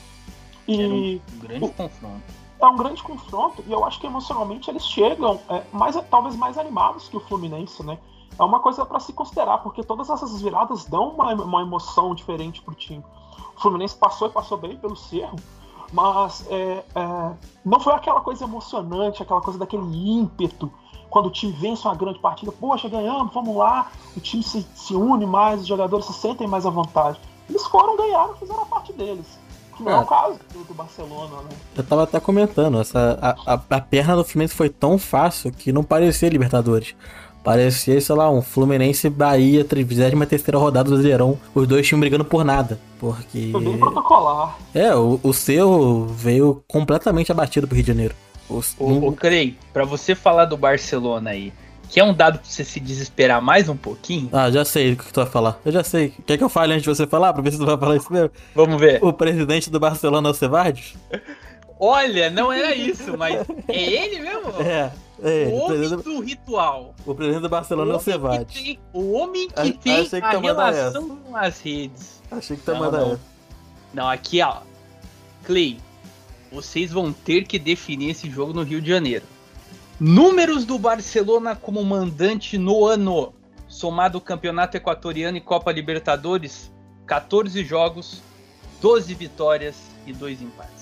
E 0.68 1.22
um 1.32 1.40
grande 1.40 1.66
o, 1.66 1.70
confronto. 1.70 2.24
É 2.60 2.66
um 2.66 2.76
grande 2.76 3.04
confronto 3.04 3.64
e 3.68 3.72
eu 3.72 3.86
acho 3.86 4.00
que 4.00 4.08
emocionalmente 4.08 4.68
eles 4.68 4.84
chegam 4.84 5.40
é, 5.48 5.62
mais, 5.72 5.96
talvez 6.10 6.36
mais 6.36 6.58
animados 6.58 7.08
que 7.08 7.18
o 7.18 7.20
Fluminense, 7.20 7.86
né? 7.86 8.00
É 8.38 8.44
uma 8.44 8.60
coisa 8.60 8.86
para 8.86 9.00
se 9.00 9.14
considerar, 9.14 9.60
porque 9.60 9.84
todas 9.84 10.10
essas 10.10 10.42
viradas 10.42 10.86
dão 10.86 11.10
uma, 11.10 11.34
uma 11.34 11.62
emoção 11.62 12.14
diferente 12.16 12.62
pro 12.62 12.74
time. 12.74 13.04
O 13.58 13.62
Fluminense 13.62 13.98
passou 13.98 14.28
e 14.28 14.32
passou 14.32 14.58
bem 14.58 14.78
pelo 14.78 14.96
Cerro, 14.96 15.36
mas 15.92 16.46
é, 16.50 16.84
é, 16.96 17.32
não 17.66 17.80
foi 17.80 17.94
aquela 17.94 18.22
coisa 18.22 18.46
emocionante, 18.46 19.22
aquela 19.22 19.42
coisa 19.42 19.60
daquele 19.60 19.84
ímpeto 19.84 20.72
quando 21.10 21.26
o 21.26 21.32
time 21.32 21.52
vence 21.52 21.88
uma 21.88 21.96
grande 21.96 22.20
partida, 22.20 22.52
poxa, 22.52 22.88
ganhamos, 22.88 23.34
vamos 23.34 23.56
lá, 23.56 23.92
o 24.16 24.20
time 24.20 24.44
se, 24.44 24.66
se 24.76 24.94
une 24.94 25.26
mais, 25.26 25.62
os 25.62 25.68
jogadores 25.68 26.06
se 26.06 26.14
sentem 26.14 26.48
mais 26.48 26.66
à 26.66 26.70
vontade. 26.70 27.20
Eles 27.50 27.66
foram, 27.66 27.98
ganharam, 27.98 28.36
fizeram 28.36 28.62
a 28.62 28.66
parte 28.66 28.94
deles. 28.94 29.26
Que 29.76 29.84
não 29.84 29.92
é, 29.92 29.96
é 29.96 30.00
o 30.00 30.06
caso 30.06 30.40
do, 30.54 30.64
do, 30.66 30.74
Barcelona, 30.74 31.42
né? 31.42 31.50
Eu 31.76 31.84
tava 31.84 32.04
até 32.04 32.20
comentando, 32.20 32.80
essa, 32.80 33.18
a, 33.22 33.54
a, 33.54 33.78
a 33.78 33.82
perna 33.82 34.16
do 34.16 34.24
Fluminense 34.24 34.54
foi 34.54 34.70
tão 34.70 35.00
fácil 35.00 35.52
que 35.52 35.72
não 35.72 35.84
parecia 35.84 36.30
Libertadores. 36.30 36.96
Parecia, 37.50 38.00
sei 38.00 38.16
lá, 38.16 38.30
um 38.30 38.44
Fluminense 38.44 39.10
Bahia, 39.10 39.66
33 39.66 40.14
rodada 40.54 40.84
do 40.84 40.92
Brasileirão, 40.92 41.36
os 41.56 41.68
dois 41.68 41.88
times 41.88 42.02
brigando 42.02 42.24
por 42.24 42.46
nada. 42.46 42.80
Porque. 43.00 43.50
Foi 43.52 43.60
bem 43.60 43.76
protocolar. 43.76 44.56
É, 44.72 44.94
o, 44.94 45.20
o 45.24 45.34
seu 45.34 46.06
veio 46.06 46.64
completamente 46.68 47.32
abatido 47.32 47.68
pro 47.68 47.76
Rio 47.76 47.84
de 47.84 47.92
Janeiro. 47.92 48.14
O, 48.48 48.62
o, 48.78 49.08
o 49.08 49.14
Clay, 49.14 49.58
pra 49.74 49.84
você 49.84 50.14
falar 50.14 50.46
do 50.46 50.56
Barcelona 50.56 51.32
aí, 51.32 51.52
que 51.90 52.00
é 52.00 52.04
um 52.04 52.14
dado 52.14 52.38
pra 52.38 52.48
você 52.48 52.64
se 52.64 52.80
desesperar 52.80 53.42
mais 53.42 53.68
um 53.68 53.76
pouquinho? 53.76 54.30
Ah, 54.32 54.52
já 54.52 54.64
sei 54.64 54.94
o 54.94 54.98
que 54.98 55.12
tu 55.12 55.20
vai 55.20 55.30
falar. 55.32 55.60
Eu 55.66 55.72
já 55.72 55.84
sei. 55.84 56.14
Quer 56.28 56.38
que 56.38 56.44
eu 56.44 56.50
fale 56.50 56.74
antes 56.74 56.84
de 56.84 56.90
você 56.90 57.08
falar, 57.08 57.34
pra 57.34 57.42
ver 57.42 57.52
se 57.52 57.58
tu 57.58 57.66
vai 57.66 57.80
falar 57.80 57.96
isso 57.96 58.14
mesmo? 58.14 58.30
Vamos 58.54 58.80
ver. 58.80 59.04
O 59.04 59.12
presidente 59.12 59.72
do 59.72 59.80
Barcelona 59.80 60.30
é 60.30 60.32
o 60.32 60.36
Cevardes? 60.36 60.94
Olha, 61.80 62.30
não 62.30 62.52
era 62.52 62.76
isso, 62.76 63.18
mas 63.18 63.44
é 63.68 63.82
ele 63.82 64.20
mesmo? 64.20 64.54
É. 64.62 64.92
é 65.22 65.48
o 65.48 65.56
homem 65.56 65.90
do 65.90 66.20
ritual. 66.20 66.96
O 67.06 67.16
presidente 67.16 67.42
do 67.42 67.50
Barcelona 67.50 67.94
é 67.94 67.96
o 67.96 68.00
Cevardes. 68.00 68.78
O 68.94 69.12
homem 69.12 69.48
que 69.48 69.60
a, 69.60 69.64
tem 69.64 70.06
que 70.06 70.16
a 70.16 70.40
relação 70.40 71.18
com 71.18 71.36
as 71.36 71.60
redes. 71.62 72.22
Achei 72.32 72.58
que 72.58 72.64
tá 72.64 72.76
mandando 72.76 73.14
essa. 73.14 73.22
Não, 73.94 74.08
aqui, 74.08 74.42
ó. 74.42 74.62
Clay, 75.44 75.80
vocês 76.52 76.92
vão 76.92 77.12
ter 77.12 77.46
que 77.46 77.58
definir 77.58 78.12
esse 78.12 78.30
jogo 78.30 78.54
no 78.54 78.64
Rio 78.64 78.82
de 78.82 78.90
Janeiro. 78.90 79.26
Números 80.00 80.64
do 80.66 80.80
Barcelona 80.80 81.56
como 81.56 81.84
mandante 81.84 82.58
no 82.58 82.86
ano, 82.86 83.34
somado 83.68 84.18
o 84.18 84.22
Campeonato 84.22 84.78
Equatoriano 84.78 85.38
e 85.38 85.42
Copa 85.42 85.72
Libertadores, 85.72 86.72
14 87.06 87.64
jogos, 87.66 88.22
12 88.82 89.14
vitórias 89.14 89.76
e 90.06 90.14
2 90.14 90.42
empates. 90.42 90.79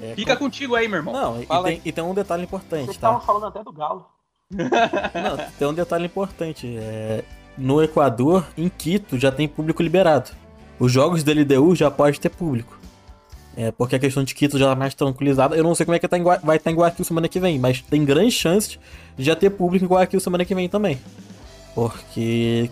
É, 0.00 0.14
Fica 0.14 0.36
com... 0.36 0.44
contigo 0.44 0.74
aí, 0.74 0.88
meu 0.88 0.98
irmão. 0.98 1.12
Não, 1.12 1.42
e 1.42 1.46
tem, 1.46 1.82
e 1.84 1.92
tem, 1.92 2.04
um 2.04 2.14
detalhe 2.14 2.44
importante, 2.44 2.86
Você 2.86 2.98
tá? 2.98 3.08
tava 3.08 3.20
falando 3.20 3.46
até 3.46 3.62
do 3.62 3.72
Galo. 3.72 4.06
Não, 4.50 5.36
tem 5.58 5.68
um 5.68 5.74
detalhe 5.74 6.06
importante. 6.06 6.76
É, 6.78 7.24
no 7.56 7.82
Equador, 7.82 8.46
em 8.56 8.68
Quito, 8.68 9.18
já 9.18 9.30
tem 9.30 9.48
público 9.48 9.82
liberado. 9.82 10.30
Os 10.78 10.92
jogos 10.92 11.22
da 11.24 11.32
LDU 11.32 11.74
já 11.74 11.90
pode 11.90 12.20
ter 12.20 12.28
público. 12.28 12.78
É, 13.56 13.72
porque 13.72 13.96
a 13.96 13.98
questão 13.98 14.22
de 14.22 14.34
Quito 14.34 14.56
já 14.56 14.68
tá 14.68 14.76
mais 14.76 14.94
tranquilizada. 14.94 15.56
Eu 15.56 15.64
não 15.64 15.74
sei 15.74 15.84
como 15.84 15.96
é 15.96 15.98
que 15.98 16.06
tá 16.06 16.16
em, 16.16 16.22
vai 16.22 16.36
estar 16.36 16.58
tá 16.60 16.70
em 16.70 16.74
Guayaquil 16.76 17.04
semana 17.04 17.28
que 17.28 17.40
vem, 17.40 17.58
mas 17.58 17.82
tem 17.82 18.04
grandes 18.04 18.34
chances 18.34 18.78
de 19.16 19.24
já 19.24 19.34
ter 19.34 19.50
público 19.50 19.84
em 19.84 19.88
Guayaquil 19.88 20.20
semana 20.20 20.44
que 20.44 20.54
vem 20.54 20.68
também. 20.68 21.00
Porque 21.74 22.70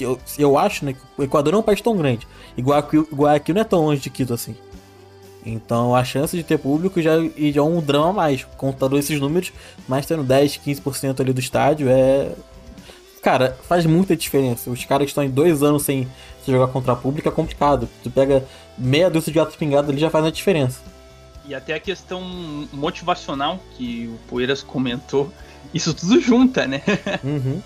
eu, 0.00 0.18
eu 0.36 0.58
acho 0.58 0.84
né, 0.84 0.92
que 0.94 1.00
o 1.16 1.22
Equador 1.22 1.52
não 1.52 1.60
é 1.60 1.62
um 1.62 1.64
país 1.64 1.80
tão 1.80 1.96
grande. 1.96 2.26
E 2.56 2.62
Guayaquil, 2.62 3.08
Guayaquil 3.12 3.54
não 3.54 3.62
é 3.62 3.64
tão 3.64 3.82
longe 3.82 4.00
de 4.00 4.10
Quito 4.10 4.34
assim. 4.34 4.56
Então 5.44 5.94
a 5.94 6.02
chance 6.04 6.36
de 6.36 6.42
ter 6.42 6.58
público 6.58 7.00
já, 7.02 7.12
já 7.18 7.60
é 7.60 7.62
um 7.62 7.80
drama 7.80 8.08
a 8.08 8.12
mais. 8.12 8.44
Contando 8.56 8.98
esses 8.98 9.20
números, 9.20 9.52
mais 9.86 10.06
tendo 10.06 10.22
10, 10.22 10.58
15% 10.58 11.20
ali 11.20 11.32
do 11.32 11.40
estádio 11.40 11.88
é. 11.88 12.32
Cara, 13.22 13.56
faz 13.66 13.86
muita 13.86 14.14
diferença. 14.14 14.70
Os 14.70 14.84
caras 14.84 15.08
estão 15.08 15.24
em 15.24 15.30
dois 15.30 15.62
anos 15.62 15.82
sem 15.82 16.06
jogar 16.46 16.68
contra 16.68 16.92
a 16.92 16.96
pública 16.96 17.30
é 17.30 17.32
complicado. 17.32 17.88
Tu 18.02 18.10
pega 18.10 18.44
meia 18.76 19.08
dúzia 19.08 19.32
de 19.32 19.38
gato 19.38 19.56
pingado 19.56 19.90
ali 19.90 19.98
já 19.98 20.10
faz 20.10 20.24
a 20.26 20.30
diferença. 20.30 20.82
E 21.46 21.54
até 21.54 21.74
a 21.74 21.80
questão 21.80 22.22
motivacional 22.72 23.58
que 23.76 24.08
o 24.08 24.18
Poeiras 24.28 24.62
comentou, 24.62 25.30
isso 25.72 25.92
tudo 25.94 26.20
junta, 26.20 26.66
né? 26.66 26.82
Uhum. 27.22 27.62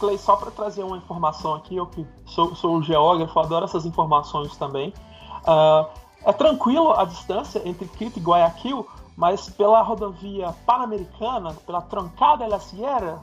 Clay, 0.00 0.18
só 0.18 0.34
para 0.34 0.50
trazer 0.50 0.82
uma 0.82 0.96
informação 0.96 1.54
aqui, 1.54 1.76
eu 1.76 1.86
que 1.86 2.04
sou, 2.24 2.56
sou 2.56 2.82
geógrafo, 2.82 3.38
adoro 3.38 3.66
essas 3.66 3.84
informações 3.84 4.56
também. 4.56 4.94
Uh, 5.42 5.86
é 6.24 6.32
tranquilo 6.32 6.92
a 6.92 7.04
distância 7.04 7.60
entre 7.64 7.86
Quito 7.88 8.18
e 8.18 8.22
Guayaquil, 8.22 8.86
mas 9.16 9.48
pela 9.50 9.82
rodovia 9.82 10.54
Pan-Americana, 10.66 11.54
pela 11.66 11.80
Trancada 11.82 12.48
da 12.48 12.58
Sierra, 12.58 13.22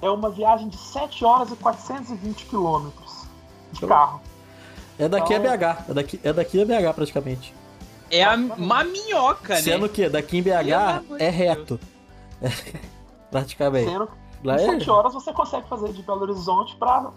é 0.00 0.10
uma 0.10 0.30
viagem 0.30 0.68
de 0.68 0.76
7 0.76 1.24
horas 1.24 1.50
e 1.50 1.56
420 1.56 2.46
quilômetros 2.46 3.26
de 3.72 3.86
carro. 3.86 4.20
É 4.98 5.08
daqui 5.08 5.34
então... 5.34 5.52
a 5.52 5.56
BH. 5.56 5.90
É 5.90 5.94
daqui, 5.94 6.20
é 6.22 6.32
daqui 6.32 6.62
a 6.62 6.64
BH 6.64 6.94
praticamente. 6.94 7.54
É 8.10 8.24
a, 8.24 8.34
uma 8.34 8.84
minhoca, 8.84 9.56
Sendo 9.56 9.66
né? 9.66 9.72
Sendo 9.72 9.88
que 9.88 10.08
daqui 10.08 10.38
em 10.38 10.42
BH 10.42 11.18
é 11.18 11.28
reto. 11.28 11.78
É, 12.44 12.50
praticamente. 13.30 13.88
Sendo 13.88 14.08
Lá 14.44 14.60
em 14.60 14.64
é... 14.64 14.78
7 14.78 14.90
horas 14.90 15.14
você 15.14 15.32
consegue 15.32 15.68
fazer 15.68 15.92
de 15.92 16.02
Belo 16.02 16.22
Horizonte 16.22 16.74
para 16.76 17.10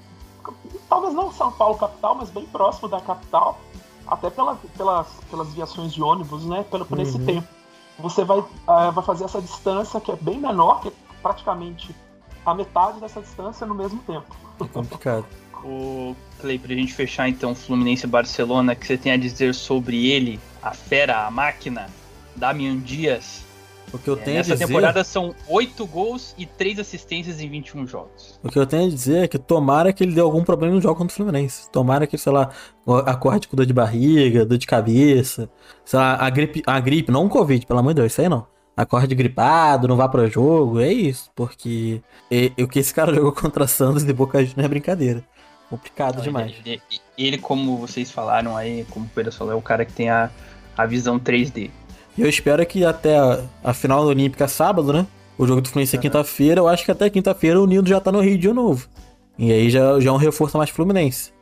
talvez 0.88 1.14
não 1.14 1.32
São 1.32 1.52
Paulo 1.52 1.78
capital, 1.78 2.16
mas 2.16 2.30
bem 2.30 2.46
próximo 2.46 2.88
da 2.88 3.02
capital, 3.02 3.58
até 4.08 4.30
pela, 4.30 4.56
pelas, 4.78 5.08
pelas 5.30 5.53
viações 5.53 5.93
de 5.93 6.01
ônibus, 6.01 6.45
né? 6.45 6.66
Pelo, 6.70 6.86
por 6.86 6.97
uhum. 6.97 7.03
esse 7.03 7.20
tempo. 7.20 7.47
Você 7.99 8.24
vai, 8.24 8.39
uh, 8.39 8.91
vai 8.91 9.03
fazer 9.03 9.26
essa 9.26 9.41
distância 9.41 9.99
que 10.01 10.12
é 10.12 10.16
bem 10.16 10.39
menor, 10.39 10.82
que 10.82 10.89
é 10.89 10.91
praticamente 11.22 11.95
a 12.45 12.53
metade 12.53 12.99
dessa 12.99 13.22
distância 13.22 13.66
no 13.66 13.74
mesmo 13.74 13.99
tempo. 14.01 14.36
É 14.62 14.68
complicado. 14.68 15.26
O 15.64 16.16
Clay, 16.39 16.60
pra 16.60 16.76
gente 16.76 16.93
fechar 16.93 17.28
então 17.28 17.56
Fluminense 17.56 18.06
Barcelona, 18.06 18.76
que 18.76 18.86
você 18.86 18.97
tem 18.97 19.12
a 19.12 19.18
dizer 19.18 19.56
sobre 19.56 20.08
ele, 20.08 20.39
a 20.62 20.72
fera, 20.72 21.26
a 21.26 21.32
máquina, 21.32 21.89
Damian 22.36 22.78
Dias. 22.78 23.45
O 23.96 24.00
que 24.00 24.10
eu 24.10 24.16
é, 24.16 24.18
tenho 24.18 24.38
nessa 24.38 24.54
a 24.54 24.56
dizer... 24.56 24.68
temporada 24.68 25.04
são 25.04 25.34
8 25.48 25.86
gols 25.88 26.36
e 26.38 26.46
3 26.46 26.80
assistências 26.80 27.39
em 27.39 27.50
21 27.50 27.88
jogos. 27.88 28.39
O 28.43 28.50
que 28.50 28.60
eu 28.60 28.66
tenho 28.66 28.86
a 28.86 28.89
dizer 28.89 29.24
é 29.24 29.28
que 29.28 29.38
tomara 29.38 29.93
que 29.93 30.04
ele 30.04 30.14
dê 30.14 30.22
algum 30.22 30.43
problema 30.43 30.76
no 30.76 30.82
jogo 30.82 30.96
contra 30.96 31.14
o 31.14 31.16
Fluminense. 31.16 31.70
Tomara 31.72 32.06
que, 32.06 32.18
sei 32.18 32.32
lá, 32.32 32.50
acorde 33.06 33.48
com 33.48 33.56
dor 33.56 33.66
de 33.66 33.74
barriga, 33.74 34.46
dor 34.46 34.58
de 34.58 34.68
cabeça, 34.68 35.50
sei 35.84 36.00
lá, 36.00 36.16
a 36.16 36.30
gripe, 36.30 36.62
a 36.66 36.80
gripe, 36.80 37.12
não 37.12 37.26
o 37.26 37.30
Covid, 37.30 37.66
pelo 37.66 37.80
amor 37.80 37.93
de 37.93 38.02
Deus, 38.02 38.12
isso 38.12 38.22
aí 38.22 38.30
não 38.30 38.46
acorde 38.76 39.16
gripado, 39.16 39.88
não 39.88 39.96
vá 39.96 40.10
para 40.10 40.28
jogo, 40.28 40.82
é 40.82 40.91
isso, 40.91 41.32
porque 41.34 42.02
o 42.62 42.68
que 42.68 42.80
esse 42.80 42.93
cara 42.93 43.14
jogou 43.16 43.32
contra 43.32 43.66
Santos 43.68 44.04
e 44.04 44.12
Boca 44.12 44.39
Juniors 44.39 44.56
não 44.56 44.66
é 44.66 44.68
brincadeira. 44.68 45.24
Complicado 45.70 46.22
demais. 46.22 46.54
Ele, 46.66 46.82
ele, 47.18 47.38
como 47.38 47.78
vocês 47.78 48.12
falaram 48.12 48.56
aí, 48.56 48.86
como 48.89 49.06
o 49.06 49.10
Pedro 49.10 49.32
falou, 49.32 49.54
é 49.54 49.56
o 49.56 49.62
cara 49.62 49.84
que 49.84 49.93
tem 49.93 50.10
a, 50.10 50.30
a 50.78 50.86
visão 50.86 51.20
3D. 51.20 51.72
E 52.18 52.22
eu 52.22 52.30
espero 52.30 52.66
que 52.66 52.86
até 52.86 53.18
a, 53.18 53.41
a 53.63 53.74
final 53.74 54.03
da 54.03 54.09
Olímpica 54.09 54.47
sábado, 54.47 54.93
né? 54.93 55.05
O 55.38 55.45
jogo 55.45 55.61
do 55.61 55.70
Fluminense 55.70 55.95
é 55.95 55.99
quinta-feira, 55.99 56.61
eu 56.61 56.68
acho 56.68 56.86
que 56.86 56.91
até 56.91 57.09
quinta-feira 57.09 57.61
o 57.61 57.66
Nildo 57.66 57.89
já 57.89 57.99
tá 57.99 58.11
no 58.11 58.22
Rio 58.22 58.38
de 58.38 58.51
novo. 58.53 58.88
E 59.38 59.51
aí 59.51 59.70
já, 59.70 59.99
já 59.99 60.09
é 60.09 60.13
um 60.13 60.18
reforço 60.18 60.57
mais 60.57 60.70
Fluminense. 60.70 61.34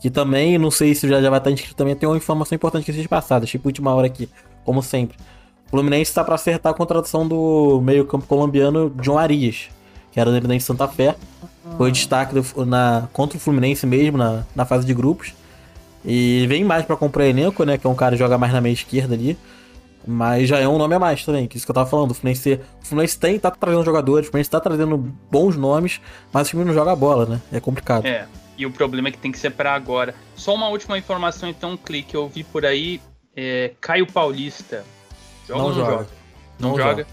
Que 0.00 0.08
também, 0.08 0.56
não 0.56 0.70
sei 0.70 0.94
se 0.94 1.08
já, 1.08 1.20
já 1.20 1.28
vai 1.28 1.38
estar 1.38 1.50
inscrito 1.50 1.74
também, 1.74 1.96
tem 1.96 2.08
uma 2.08 2.16
informação 2.16 2.54
importante 2.54 2.84
que 2.84 2.92
seja 2.92 3.08
passada, 3.08 3.44
tipo 3.44 3.68
última 3.68 3.92
hora 3.92 4.06
aqui, 4.06 4.28
como 4.64 4.82
sempre. 4.82 5.16
O 5.66 5.70
Fluminense 5.70 6.10
está 6.10 6.22
para 6.22 6.36
acertar 6.36 6.72
a 6.72 6.74
contratação 6.74 7.26
do 7.26 7.80
meio-campo 7.82 8.26
colombiano 8.26 8.90
John 9.00 9.18
Arias, 9.18 9.68
que 10.12 10.20
era 10.20 10.30
do 10.30 10.60
Santa 10.60 10.88
Fé. 10.88 11.16
Foi 11.76 11.90
destaque 11.90 12.34
do, 12.34 12.66
na, 12.66 13.08
contra 13.12 13.36
o 13.36 13.40
Fluminense 13.40 13.86
mesmo, 13.86 14.16
na, 14.16 14.44
na 14.54 14.64
fase 14.64 14.86
de 14.86 14.94
grupos. 14.94 15.32
E 16.04 16.46
vem 16.48 16.64
mais 16.64 16.84
para 16.84 16.96
comprar 16.96 17.26
elenco, 17.26 17.62
né? 17.64 17.76
Que 17.76 17.86
é 17.86 17.90
um 17.90 17.94
cara 17.94 18.12
que 18.12 18.18
joga 18.18 18.38
mais 18.38 18.52
na 18.52 18.60
meia 18.60 18.72
esquerda 18.72 19.14
ali. 19.14 19.36
Mas 20.06 20.48
já 20.48 20.58
é 20.58 20.66
um 20.66 20.78
nome 20.78 20.94
a 20.94 20.98
mais 20.98 21.24
também, 21.24 21.46
que 21.46 21.56
é 21.56 21.58
isso 21.58 21.66
que 21.66 21.70
eu 21.70 21.74
tava 21.74 21.88
falando. 21.88 22.12
O 22.12 22.14
Fluminense, 22.14 22.60
o 22.82 22.86
Fluminense 22.86 23.18
tem, 23.18 23.38
tá 23.38 23.50
trazendo 23.50 23.84
jogadores, 23.84 24.28
o 24.28 24.30
Fluminense 24.30 24.50
tá 24.50 24.60
trazendo 24.60 24.96
bons 25.30 25.56
nomes, 25.56 26.00
mas 26.32 26.46
o 26.46 26.50
time 26.50 26.64
não 26.64 26.72
joga 26.72 26.92
a 26.92 26.96
bola, 26.96 27.26
né? 27.26 27.40
É 27.52 27.60
complicado. 27.60 28.06
É, 28.06 28.26
e 28.56 28.64
o 28.64 28.70
problema 28.70 29.08
é 29.08 29.10
que 29.10 29.18
tem 29.18 29.30
que 29.30 29.38
ser 29.38 29.50
para 29.50 29.74
agora. 29.74 30.14
Só 30.34 30.54
uma 30.54 30.68
última 30.68 30.96
informação, 30.96 31.48
então, 31.48 31.76
clique. 31.76 32.14
Eu 32.14 32.28
vi 32.28 32.44
por 32.44 32.64
aí, 32.64 33.00
é, 33.36 33.72
Caio 33.80 34.06
Paulista. 34.06 34.84
Joga 35.46 35.60
não, 35.60 35.68
não 35.68 35.74
joga. 35.74 35.90
joga? 35.90 36.06
Não, 36.58 36.68
não 36.70 36.76
joga. 36.76 36.90
joga. 36.90 37.06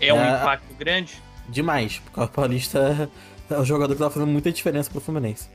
É, 0.00 0.08
é 0.08 0.14
um 0.14 0.36
impacto 0.36 0.74
grande? 0.74 1.22
Demais, 1.48 1.98
porque 1.98 2.10
o 2.10 2.14
Caio 2.14 2.28
Paulista 2.28 3.10
é 3.50 3.58
o 3.58 3.64
jogador 3.64 3.94
que 3.94 4.00
tá 4.00 4.10
fazendo 4.10 4.30
muita 4.30 4.52
diferença 4.52 4.90
pro 4.90 5.00
Fluminense. 5.00 5.48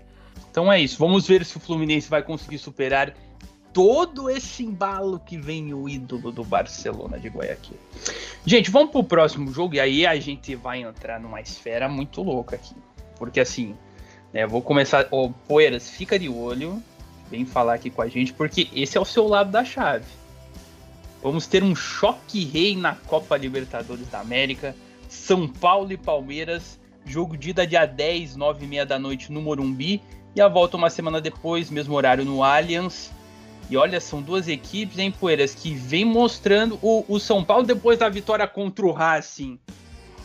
Então 0.50 0.72
é 0.72 0.80
isso. 0.80 0.98
Vamos 0.98 1.28
ver 1.28 1.46
se 1.46 1.58
o 1.58 1.60
Fluminense 1.60 2.10
vai 2.10 2.22
conseguir 2.22 2.58
superar 2.58 3.14
todo 3.74 4.30
esse 4.30 4.64
embalo 4.64 5.20
que 5.20 5.38
vem 5.38 5.74
o 5.74 5.90
ídolo 5.90 6.32
do 6.32 6.44
Barcelona 6.44 7.20
de 7.20 7.28
Guayaquil. 7.28 7.78
Gente, 8.46 8.70
vamos 8.70 8.92
pro 8.92 9.04
próximo 9.04 9.52
jogo 9.52 9.74
e 9.74 9.80
aí 9.80 10.06
a 10.06 10.18
gente 10.20 10.56
vai 10.56 10.84
entrar 10.84 11.20
numa 11.20 11.42
esfera 11.42 11.90
muito 11.90 12.22
louca 12.22 12.56
aqui. 12.56 12.76
Porque 13.18 13.40
assim, 13.40 13.76
né, 14.32 14.46
vou 14.46 14.62
começar. 14.62 15.08
Ô, 15.10 15.32
Poeiras, 15.48 15.90
fica 15.90 16.20
de 16.20 16.30
olho. 16.30 16.82
Vem 17.32 17.46
falar 17.46 17.74
aqui 17.74 17.90
com 17.90 18.02
a 18.02 18.08
gente, 18.08 18.32
porque 18.32 18.70
esse 18.76 18.96
é 18.98 19.02
o 19.02 19.06
seu 19.06 19.28
lado 19.28 19.50
da 19.50 19.66
chave. 19.66 20.06
Vamos 21.22 21.48
ter 21.48 21.64
um 21.64 21.76
choque 21.76 22.46
rei 22.46 22.76
na 22.76 22.96
Copa 22.96 23.36
Libertadores 23.38 24.08
da 24.08 24.20
América. 24.20 24.76
São 25.10 25.48
Paulo 25.48 25.92
e 25.92 25.98
Palmeiras. 25.98 26.80
Jogo 27.06 27.36
de 27.36 27.50
ida 27.50 27.66
dia 27.66 27.86
10, 27.86 28.36
9 28.36 28.66
e 28.66 28.68
meia 28.68 28.86
da 28.86 29.00
noite 29.00 29.32
no 29.32 29.42
Morumbi. 29.42 30.02
E 30.36 30.42
a 30.42 30.48
volta 30.48 30.78
uma 30.78 30.90
semana 30.90 31.20
depois, 31.22 31.70
mesmo 31.70 31.96
horário 31.96 32.26
no 32.26 32.44
Allianz. 32.44 33.12
E 33.70 33.78
olha, 33.78 34.00
são 34.00 34.22
duas 34.22 34.48
equipes, 34.48 35.00
hein, 35.00 35.12
Poeiras, 35.12 35.56
que 35.56 35.74
vem 35.74 36.06
mostrando 36.06 36.78
o, 36.82 37.06
o 37.08 37.20
São 37.20 37.44
Paulo 37.44 37.64
depois 37.64 37.98
da 37.98 38.10
vitória 38.10 38.48
contra 38.48 38.86
o 38.86 38.92
Racing. 38.92 39.60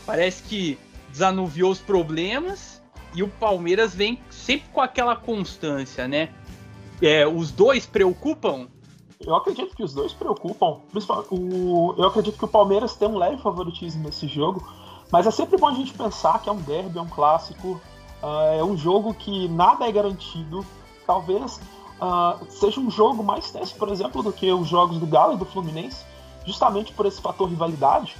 Parece 0.05 0.43
que 0.43 0.78
desanuviou 1.11 1.70
os 1.70 1.78
problemas 1.78 2.82
e 3.14 3.22
o 3.22 3.28
Palmeiras 3.28 3.95
vem 3.95 4.18
sempre 4.30 4.68
com 4.70 4.80
aquela 4.80 5.16
constância, 5.16 6.07
né? 6.07 6.30
É, 7.01 7.26
os 7.26 7.51
dois 7.51 7.86
preocupam? 7.86 8.68
Eu 9.20 9.34
acredito 9.34 9.74
que 9.74 9.82
os 9.82 9.95
dois 9.95 10.12
preocupam. 10.12 10.80
O, 11.30 11.95
eu 11.97 12.07
acredito 12.07 12.39
que 12.39 12.45
o 12.45 12.49
Palmeiras 12.49 12.95
tem 12.95 13.09
um 13.09 13.16
leve 13.16 13.41
favoritismo 13.43 14.05
nesse 14.05 14.28
jogo, 14.28 14.66
mas 15.11 15.26
é 15.26 15.30
sempre 15.30 15.57
bom 15.57 15.68
a 15.68 15.74
gente 15.74 15.93
pensar 15.93 16.41
que 16.43 16.49
é 16.49 16.53
um 16.53 16.61
derby, 16.61 16.99
é 16.99 17.03
um 17.03 17.09
clássico, 17.09 17.80
uh, 18.22 18.59
é 18.59 18.64
um 18.64 18.76
jogo 18.76 19.14
que 19.14 19.49
nada 19.49 19.89
é 19.89 19.93
garantido. 19.93 20.64
Talvez 21.07 21.61
uh, 22.01 22.44
seja 22.51 22.80
um 22.80 22.90
jogo 22.90 23.22
mais 23.22 23.51
tenso, 23.51 23.74
por 23.76 23.88
exemplo, 23.88 24.22
do 24.22 24.32
que 24.32 24.51
os 24.53 24.68
jogos 24.68 24.99
do 24.99 25.07
Galo 25.07 25.34
e 25.34 25.36
do 25.36 25.44
Fluminense, 25.44 26.05
justamente 26.44 26.92
por 26.92 27.07
esse 27.07 27.20
fator 27.20 27.49
rivalidade. 27.49 28.16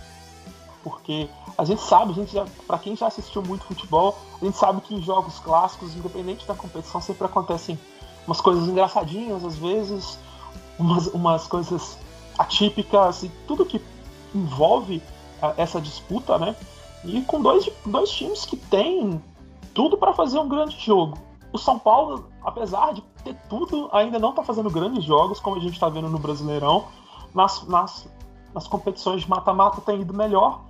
Porque 0.83 1.29
a 1.57 1.65
gente 1.65 1.83
sabe, 1.83 2.13
a 2.13 2.15
gente 2.15 2.35
para 2.67 2.79
quem 2.79 2.97
já 2.97 3.09
assistiu 3.09 3.43
muito 3.43 3.65
futebol, 3.65 4.17
a 4.41 4.45
gente 4.45 4.57
sabe 4.57 4.81
que 4.81 4.95
em 4.95 5.03
jogos 5.03 5.39
clássicos, 5.39 5.95
independente 5.95 6.47
da 6.47 6.55
competição, 6.55 7.01
sempre 7.01 7.27
acontecem 7.27 7.79
umas 8.27 8.41
coisas 8.41 8.69
engraçadinhas, 8.69 9.45
às 9.45 9.57
vezes, 9.57 10.19
umas, 10.79 11.07
umas 11.09 11.47
coisas 11.47 11.99
atípicas 12.39 13.23
e 13.23 13.29
tudo 13.47 13.65
que 13.65 13.83
envolve 14.35 15.03
uh, 15.43 15.53
essa 15.57 15.81
disputa, 15.81 16.39
né? 16.39 16.55
E 17.05 17.21
com 17.23 17.41
dois, 17.41 17.69
dois 17.85 18.11
times 18.11 18.45
que 18.45 18.57
têm 18.57 19.21
tudo 19.75 19.97
para 19.97 20.13
fazer 20.13 20.39
um 20.39 20.49
grande 20.49 20.79
jogo. 20.79 21.19
O 21.53 21.59
São 21.59 21.79
Paulo, 21.79 22.29
apesar 22.43 22.93
de 22.93 23.03
tudo, 23.49 23.89
ainda 23.93 24.19
não 24.19 24.31
está 24.31 24.43
fazendo 24.43 24.71
grandes 24.71 25.05
jogos, 25.05 25.41
como 25.41 25.57
a 25.57 25.61
gente 25.61 25.75
está 25.75 25.89
vendo 25.89 26.09
no 26.09 26.19
Brasileirão. 26.19 26.87
Nas, 27.35 27.67
nas, 27.67 28.09
nas 28.55 28.67
competições 28.67 29.23
de 29.23 29.29
mata-mata 29.29 29.81
tem 29.81 30.01
ido 30.01 30.15
melhor, 30.15 30.63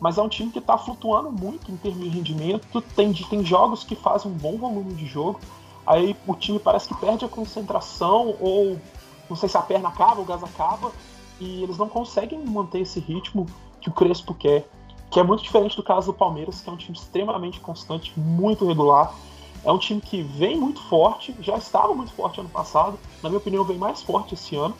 mas 0.00 0.18
é 0.18 0.22
um 0.22 0.28
time 0.28 0.50
que 0.50 0.58
está 0.58 0.76
flutuando 0.78 1.30
muito 1.30 1.70
em 1.70 1.76
termos 1.76 2.02
de 2.02 2.08
rendimento. 2.08 2.80
Tem, 2.94 3.12
tem 3.12 3.44
jogos 3.44 3.84
que 3.84 3.94
fazem 3.94 4.30
um 4.30 4.34
bom 4.34 4.56
volume 4.56 4.94
de 4.94 5.06
jogo, 5.06 5.40
aí 5.86 6.16
o 6.26 6.34
time 6.34 6.58
parece 6.58 6.88
que 6.88 6.94
perde 6.96 7.24
a 7.24 7.28
concentração, 7.28 8.34
ou 8.40 8.78
não 9.28 9.36
sei 9.36 9.48
se 9.48 9.56
a 9.56 9.62
perna 9.62 9.88
acaba, 9.88 10.20
o 10.20 10.24
gás 10.24 10.42
acaba, 10.42 10.90
e 11.40 11.62
eles 11.62 11.76
não 11.76 11.88
conseguem 11.88 12.44
manter 12.44 12.80
esse 12.80 13.00
ritmo 13.00 13.46
que 13.80 13.88
o 13.88 13.92
Crespo 13.92 14.34
quer 14.34 14.68
que 15.12 15.20
é 15.20 15.22
muito 15.22 15.42
diferente 15.42 15.76
do 15.76 15.82
caso 15.82 16.10
do 16.10 16.16
Palmeiras, 16.16 16.62
que 16.62 16.70
é 16.70 16.72
um 16.72 16.76
time 16.76 16.96
extremamente 16.96 17.60
constante, 17.60 18.18
muito 18.18 18.66
regular. 18.66 19.14
É 19.64 19.70
um 19.70 19.78
time 19.78 20.00
que 20.00 20.22
vem 20.22 20.58
muito 20.58 20.82
forte, 20.82 21.34
já 21.40 21.56
estava 21.56 21.94
muito 21.94 22.12
forte 22.12 22.40
ano 22.40 22.48
passado, 22.48 22.98
na 23.22 23.28
minha 23.28 23.38
opinião, 23.38 23.64
vem 23.64 23.78
mais 23.78 24.02
forte 24.02 24.34
esse 24.34 24.56
ano. 24.56 24.76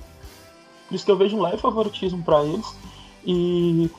Por 0.88 0.94
isso 0.94 1.04
que 1.04 1.10
eu 1.10 1.16
vejo 1.16 1.36
um 1.36 1.42
leve 1.42 1.58
favoritismo 1.58 2.22
para 2.22 2.44
eles. 2.44 2.74
E, 3.24 3.90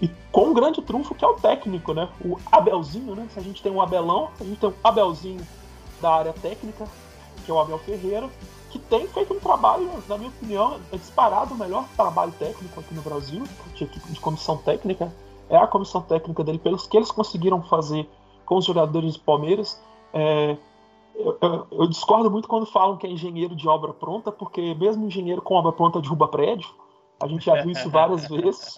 e, 0.00 0.08
com 0.30 0.48
um 0.48 0.54
grande 0.54 0.82
trunfo 0.82 1.14
que 1.14 1.24
é 1.24 1.28
o 1.28 1.34
técnico, 1.34 1.94
né? 1.94 2.08
O 2.22 2.38
Abelzinho, 2.52 3.14
né? 3.14 3.26
Se 3.32 3.38
a 3.38 3.42
gente 3.42 3.62
tem 3.62 3.72
um 3.72 3.80
Abelão, 3.80 4.28
a 4.38 4.44
gente 4.44 4.58
tem 4.58 4.68
um 4.68 4.74
Abelzinho 4.84 5.46
da 6.00 6.14
área 6.14 6.32
técnica, 6.34 6.86
que 7.44 7.50
é 7.50 7.54
o 7.54 7.58
Abel 7.58 7.78
Ferreira, 7.78 8.28
que 8.70 8.78
tem 8.78 9.08
feito 9.08 9.32
um 9.32 9.40
trabalho, 9.40 9.90
na 10.06 10.18
minha 10.18 10.28
opinião, 10.30 10.78
é 10.92 10.96
disparado 10.96 11.54
o 11.54 11.56
melhor 11.56 11.86
trabalho 11.96 12.32
técnico 12.38 12.78
aqui 12.78 12.94
no 12.94 13.00
Brasil, 13.00 13.44
de, 13.74 13.86
de 13.86 14.20
comissão 14.20 14.58
técnica 14.58 15.10
é 15.48 15.56
a 15.56 15.66
comissão 15.66 16.00
técnica 16.02 16.42
dele, 16.42 16.58
pelos 16.58 16.86
que 16.86 16.96
eles 16.96 17.10
conseguiram 17.10 17.62
fazer 17.62 18.08
com 18.44 18.56
os 18.56 18.64
jogadores 18.64 19.14
do 19.14 19.20
Palmeiras. 19.20 19.80
É, 20.16 20.56
eu, 21.14 21.38
eu, 21.40 21.66
eu, 21.70 21.86
discordo 21.88 22.30
muito 22.30 22.48
quando 22.48 22.64
falam 22.64 22.96
que 22.96 23.06
é 23.06 23.10
engenheiro 23.10 23.54
de 23.54 23.68
obra 23.68 23.92
pronta, 23.92 24.32
porque 24.32 24.74
mesmo 24.74 25.06
engenheiro 25.06 25.42
com 25.42 25.54
obra 25.54 25.72
pronta 25.72 26.00
derruba 26.00 26.26
prédio. 26.26 26.68
A 27.20 27.26
gente 27.26 27.44
já 27.44 27.62
viu 27.62 27.70
isso 27.70 27.90
várias 27.90 28.26
vezes. 28.28 28.76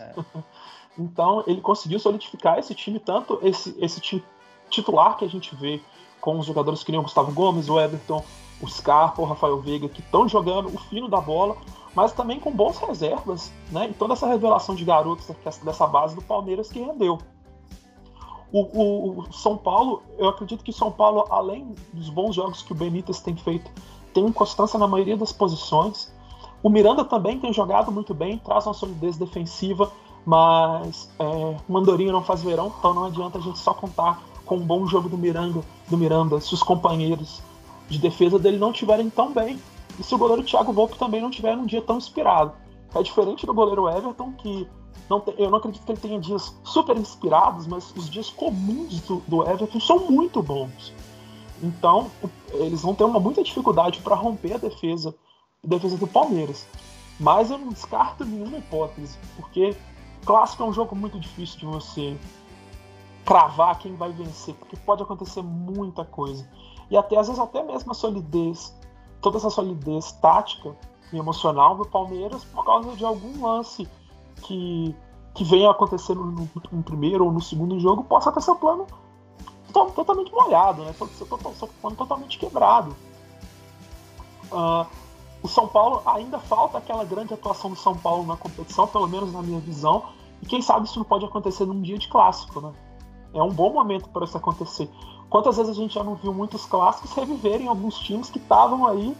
então, 0.98 1.44
ele 1.46 1.60
conseguiu 1.60 2.00
solidificar 2.00 2.58
esse 2.58 2.74
time, 2.74 2.98
tanto 2.98 3.38
esse, 3.42 3.74
esse 3.78 4.22
titular 4.68 5.16
que 5.16 5.24
a 5.24 5.28
gente 5.28 5.54
vê 5.54 5.80
com 6.20 6.38
os 6.38 6.46
jogadores 6.46 6.82
que 6.82 6.90
nem 6.90 7.00
o 7.00 7.04
Gustavo 7.04 7.32
Gomes, 7.32 7.68
o 7.68 7.78
Everton, 7.78 8.24
o 8.60 8.68
Scarpa, 8.68 9.22
o 9.22 9.24
Rafael 9.24 9.60
Veiga, 9.60 9.88
que 9.88 10.00
estão 10.00 10.28
jogando 10.28 10.66
o 10.74 10.78
fino 10.78 11.08
da 11.08 11.20
bola, 11.20 11.56
mas 11.94 12.12
também 12.12 12.40
com 12.40 12.50
bons 12.50 12.78
reservas, 12.78 13.52
né? 13.70 13.88
E 13.90 13.94
toda 13.94 14.14
essa 14.14 14.26
revelação 14.26 14.74
de 14.74 14.84
garotos 14.84 15.28
dessa 15.62 15.86
base 15.86 16.16
do 16.16 16.22
Palmeiras 16.22 16.70
que 16.70 16.80
rendeu. 16.80 17.18
O, 18.52 18.60
o, 18.60 19.20
o, 19.20 19.32
São 19.32 19.56
Paulo, 19.56 20.02
eu 20.16 20.28
acredito 20.28 20.64
que 20.64 20.72
São 20.72 20.90
Paulo, 20.90 21.26
além 21.30 21.74
dos 21.92 22.08
bons 22.08 22.34
jogos 22.34 22.62
que 22.62 22.72
o 22.72 22.74
Benítez 22.74 23.20
tem 23.20 23.36
feito, 23.36 23.70
tem 24.14 24.30
constância 24.32 24.78
na 24.78 24.86
maioria 24.86 25.16
das 25.16 25.32
posições. 25.32 26.12
O 26.62 26.70
Miranda 26.70 27.04
também 27.04 27.38
tem 27.38 27.52
jogado 27.52 27.92
muito 27.92 28.14
bem, 28.14 28.38
traz 28.38 28.66
uma 28.66 28.74
solidez 28.74 29.16
defensiva, 29.16 29.92
mas 30.24 31.10
é, 31.18 31.56
Mandorinho 31.68 32.12
não 32.12 32.22
faz 32.22 32.42
verão, 32.42 32.72
então 32.78 32.94
não 32.94 33.04
adianta 33.04 33.38
a 33.38 33.40
gente 33.40 33.58
só 33.58 33.74
contar 33.74 34.22
com 34.44 34.56
um 34.56 34.66
bom 34.66 34.86
jogo 34.86 35.08
do 35.08 35.18
Miranda, 35.18 35.60
do 35.88 35.96
Miranda 35.96 36.40
se 36.40 36.54
os 36.54 36.62
companheiros 36.62 37.40
de 37.88 37.98
defesa 37.98 38.38
dele 38.38 38.58
não 38.58 38.70
estiverem 38.70 39.08
tão 39.10 39.32
bem 39.32 39.58
e 39.98 40.02
se 40.02 40.14
o 40.14 40.18
goleiro 40.18 40.42
Thiago 40.42 40.72
Volpe 40.72 40.98
também 40.98 41.20
não 41.20 41.30
tiver 41.30 41.56
um 41.56 41.66
dia 41.66 41.82
tão 41.82 41.98
inspirado. 41.98 42.52
É 42.94 43.02
diferente 43.02 43.44
do 43.46 43.54
goleiro 43.54 43.88
Everton, 43.88 44.32
que 44.32 44.68
não 45.08 45.20
tem, 45.20 45.34
eu 45.38 45.50
não 45.50 45.58
acredito 45.58 45.84
que 45.84 45.92
ele 45.92 46.00
tenha 46.00 46.20
dias 46.20 46.54
super 46.64 46.96
inspirados, 46.96 47.66
mas 47.66 47.94
os 47.96 48.08
dias 48.08 48.30
comuns 48.30 49.00
do, 49.02 49.16
do 49.26 49.48
Everton 49.48 49.80
são 49.80 50.10
muito 50.10 50.42
bons. 50.42 50.92
Então, 51.62 52.10
eles 52.52 52.82
vão 52.82 52.94
ter 52.94 53.04
uma 53.04 53.18
muita 53.18 53.42
dificuldade 53.42 54.00
para 54.00 54.14
romper 54.14 54.54
a 54.54 54.58
defesa, 54.58 55.14
a 55.64 55.66
defesa 55.66 55.96
do 55.96 56.06
Palmeiras. 56.06 56.66
Mas 57.18 57.50
eu 57.50 57.58
não 57.58 57.70
descarto 57.70 58.24
nenhuma 58.24 58.58
hipótese, 58.58 59.18
porque 59.36 59.76
clássico 60.24 60.62
é 60.62 60.66
um 60.66 60.72
jogo 60.72 60.94
muito 60.94 61.18
difícil 61.18 61.58
de 61.58 61.66
você 61.66 62.16
cravar 63.24 63.78
quem 63.78 63.94
vai 63.94 64.12
vencer, 64.12 64.54
porque 64.54 64.76
pode 64.76 65.02
acontecer 65.02 65.42
muita 65.42 66.04
coisa. 66.04 66.48
E 66.90 66.96
até 66.96 67.18
às 67.18 67.26
vezes 67.26 67.40
até 67.40 67.62
mesmo 67.62 67.90
a 67.90 67.94
solidez 67.94 68.74
toda 69.20 69.36
essa 69.36 69.50
solidez 69.50 70.12
tática 70.12 70.76
emocional 71.16 71.76
do 71.76 71.84
Palmeiras 71.86 72.44
por 72.44 72.64
causa 72.64 72.94
de 72.96 73.04
algum 73.04 73.46
lance 73.46 73.88
que, 74.42 74.94
que 75.34 75.44
venha 75.44 75.70
acontecer 75.70 76.14
no, 76.14 76.48
no, 76.72 76.82
primeiro 76.82 77.24
ou 77.24 77.32
no 77.32 77.40
segundo 77.40 77.78
jogo 77.78 78.04
possa 78.04 78.32
ter 78.32 78.40
seu 78.42 78.56
plano 78.56 78.86
totalmente 79.72 80.32
molhado, 80.32 80.82
né? 80.82 80.92
Seu 80.92 81.26
plano 81.26 81.96
totalmente 81.96 82.38
quebrado. 82.38 82.96
Uh, 84.50 84.86
o 85.42 85.48
São 85.48 85.68
Paulo 85.68 86.02
ainda 86.04 86.38
falta 86.38 86.78
aquela 86.78 87.04
grande 87.04 87.32
atuação 87.32 87.70
do 87.70 87.76
São 87.76 87.96
Paulo 87.96 88.26
na 88.26 88.36
competição, 88.36 88.86
pelo 88.86 89.06
menos 89.06 89.32
na 89.32 89.42
minha 89.42 89.60
visão. 89.60 90.04
E 90.42 90.46
quem 90.46 90.60
sabe 90.60 90.86
isso 90.86 90.98
não 90.98 91.04
pode 91.04 91.24
acontecer 91.24 91.64
num 91.64 91.80
dia 91.80 91.98
de 91.98 92.08
clássico, 92.08 92.60
né? 92.60 92.72
É 93.34 93.42
um 93.42 93.50
bom 93.50 93.72
momento 93.72 94.08
para 94.08 94.24
isso 94.24 94.36
acontecer. 94.36 94.90
Quantas 95.28 95.56
vezes 95.56 95.70
a 95.70 95.74
gente 95.74 95.94
já 95.94 96.02
não 96.02 96.14
viu 96.14 96.32
muitos 96.32 96.64
clássicos 96.64 97.12
reviverem 97.12 97.68
alguns 97.68 97.98
times 97.98 98.30
que 98.30 98.38
estavam 98.38 98.86
aí 98.86 99.14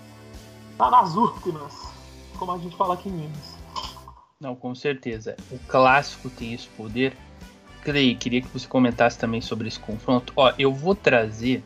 nas 0.79 1.15
últimas, 1.17 1.93
como 2.39 2.53
a 2.53 2.59
gente 2.59 2.77
fala 2.77 2.95
aqui 2.95 3.09
em 3.09 3.13
Minas. 3.13 3.59
Não, 4.41 4.55
com 4.55 4.75
certeza. 4.75 5.37
O 5.51 5.59
clássico 5.59 6.31
tem 6.31 6.55
esse 6.55 6.69
poder. 6.69 7.17
Clay, 7.83 8.15
queria 8.15 8.41
que 8.41 8.49
você 8.49 8.69
comentasse 8.69 9.19
também 9.19 9.41
sobre 9.41 9.67
esse 9.67 9.81
confronto. 9.81 10.33
Ó, 10.37 10.53
eu 10.59 10.73
vou 10.73 10.95
trazer 10.95 11.65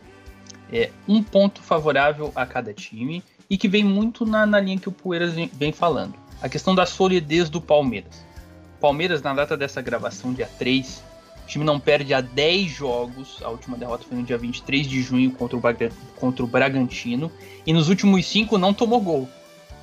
é, 0.72 0.90
um 1.06 1.22
ponto 1.22 1.62
favorável 1.62 2.32
a 2.34 2.46
cada 2.46 2.72
time 2.72 3.22
e 3.50 3.58
que 3.58 3.68
vem 3.68 3.84
muito 3.84 4.24
na, 4.24 4.46
na 4.46 4.58
linha 4.58 4.78
que 4.78 4.88
o 4.88 4.92
Poeiras 4.92 5.34
vem, 5.34 5.50
vem 5.52 5.72
falando. 5.72 6.14
A 6.40 6.48
questão 6.48 6.74
da 6.74 6.86
solidez 6.86 7.50
do 7.50 7.60
Palmeiras. 7.60 8.24
Palmeiras, 8.80 9.22
na 9.22 9.34
data 9.34 9.56
dessa 9.56 9.82
gravação, 9.82 10.32
dia 10.32 10.48
3, 10.58 11.04
o 11.44 11.46
time 11.46 11.64
não 11.64 11.78
perde 11.78 12.14
há 12.14 12.20
10 12.20 12.70
jogos. 12.70 13.38
A 13.42 13.48
última 13.48 13.76
derrota 13.76 14.04
foi 14.08 14.16
no 14.16 14.24
dia 14.24 14.38
23 14.38 14.86
de 14.86 15.02
junho 15.02 15.30
contra 15.32 15.56
o, 15.56 15.62
contra 16.16 16.44
o 16.44 16.46
Bragantino. 16.46 17.30
E 17.66 17.72
nos 17.72 17.88
últimos 17.88 18.26
5 18.26 18.56
não 18.58 18.72
tomou 18.72 19.00
gol. 19.00 19.28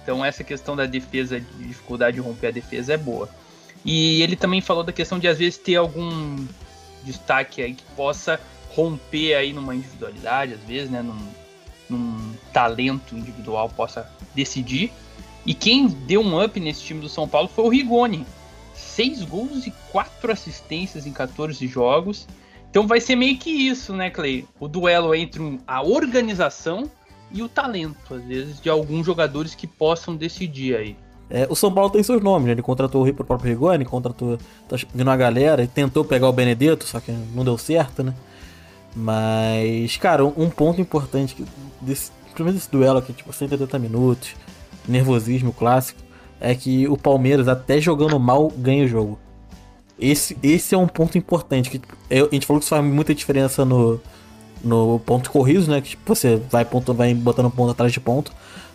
Então 0.02 0.24
essa 0.24 0.44
questão 0.44 0.76
da 0.76 0.86
defesa, 0.86 1.40
de 1.40 1.68
dificuldade 1.68 2.16
de 2.16 2.22
romper 2.22 2.48
a 2.48 2.52
defesa 2.52 2.94
é 2.94 2.98
boa. 2.98 3.30
E 3.86 4.22
ele 4.22 4.36
também 4.36 4.62
falou 4.62 4.84
da 4.84 4.92
questão 4.92 5.20
de 5.20 5.28
às 5.28 5.38
vezes 5.38 5.58
ter 5.58 5.76
algum 5.76 6.46
destaque 7.04 7.62
aí 7.62 7.74
que 7.74 7.84
possa 7.96 8.40
romper 8.72 9.36
aí 9.36 9.54
numa 9.54 9.76
individualidade, 9.76 10.54
às 10.54 10.62
vezes, 10.62 10.90
né, 10.90 11.02
num, 11.02 11.18
num 11.90 12.34
talento 12.54 13.16
individual 13.16 13.70
possa 13.70 14.12
decidir. 14.36 14.92
E 15.46 15.54
quem 15.54 15.88
deu 15.88 16.22
um 16.22 16.44
up 16.44 16.60
nesse 16.60 16.84
time 16.84 17.02
do 17.02 17.10
São 17.10 17.28
Paulo 17.28 17.48
foi 17.48 17.64
o 17.64 17.70
Rigoni, 17.70 18.26
6 19.00 19.24
gols 19.24 19.66
e 19.66 19.72
4 19.94 20.30
assistências 20.30 21.08
em 21.08 21.14
14 21.14 21.66
jogos. 21.68 22.28
Então 22.70 22.86
vai 22.86 23.00
ser 23.00 23.16
meio 23.16 23.38
que 23.38 23.50
isso, 23.50 23.94
né, 23.94 24.10
Clay? 24.10 24.46
O 24.60 24.68
duelo 24.68 25.16
entre 25.16 25.58
a 25.66 25.82
organização 25.82 26.84
e 27.32 27.42
o 27.42 27.48
talento, 27.48 28.14
às 28.14 28.22
vezes, 28.26 28.60
de 28.60 28.70
alguns 28.70 29.06
jogadores 29.06 29.56
que 29.56 29.66
possam 29.66 30.18
decidir 30.18 30.76
aí. 30.76 30.98
É, 31.30 31.48
o 31.50 31.56
São 31.56 31.72
Paulo 31.72 31.90
tem 31.90 32.04
seus 32.04 32.22
nomes, 32.22 32.48
né? 32.48 32.52
Ele 32.52 32.62
contratou 32.62 33.08
o 33.08 33.14
próprio 33.14 33.50
Rigoni, 33.50 33.86
contratou. 33.86 34.38
Tá 34.68 34.76
vindo 34.76 35.08
uma 35.08 35.16
galera 35.16 35.64
e 35.64 35.68
tentou 35.68 36.04
pegar 36.04 36.28
o 36.28 36.34
Benedetto, 36.34 36.86
só 36.86 37.00
que 37.00 37.10
não 37.34 37.46
deu 37.46 37.58
certo, 37.58 38.04
né? 38.04 38.14
Mas, 38.94 39.96
cara, 39.96 40.26
um 40.26 40.50
ponto 40.50 40.82
importante 40.82 41.42
desse, 41.80 42.12
primeiro 42.34 42.58
desse 42.58 42.70
duelo 42.70 43.00
aqui, 43.00 43.14
tipo, 43.14 43.32
180 43.32 43.80
minutos, 43.80 44.36
nervosismo 44.86 45.54
clássico, 45.54 46.09
é 46.40 46.56
que 46.56 46.88
o 46.88 46.98
Palmeiras, 46.98 47.48
até 47.48 47.80
jogando 47.82 48.20
mal, 48.20 48.52
ganha 48.58 48.86
o 48.86 48.88
jogo. 48.88 49.20
Esse, 50.00 50.38
esse 50.42 50.74
é 50.74 50.78
um 50.78 50.88
ponto 50.88 51.18
importante. 51.18 51.70
Que 51.70 51.82
a 52.10 52.34
gente 52.34 52.46
falou 52.46 52.60
que 52.60 52.66
isso 52.66 52.70
faz 52.70 52.84
muita 52.84 53.14
diferença 53.14 53.66
no, 53.66 54.00
no 54.64 55.00
ponto 55.00 55.30
corrido, 55.30 55.70
né? 55.70 55.82
Que 55.82 55.90
tipo, 55.90 56.16
você 56.16 56.42
vai, 56.50 56.64
ponto, 56.64 56.94
vai 56.94 57.14
botando 57.14 57.50
ponto 57.50 57.72
atrás 57.72 57.92
de 57.92 58.00
ponto. 58.00 58.32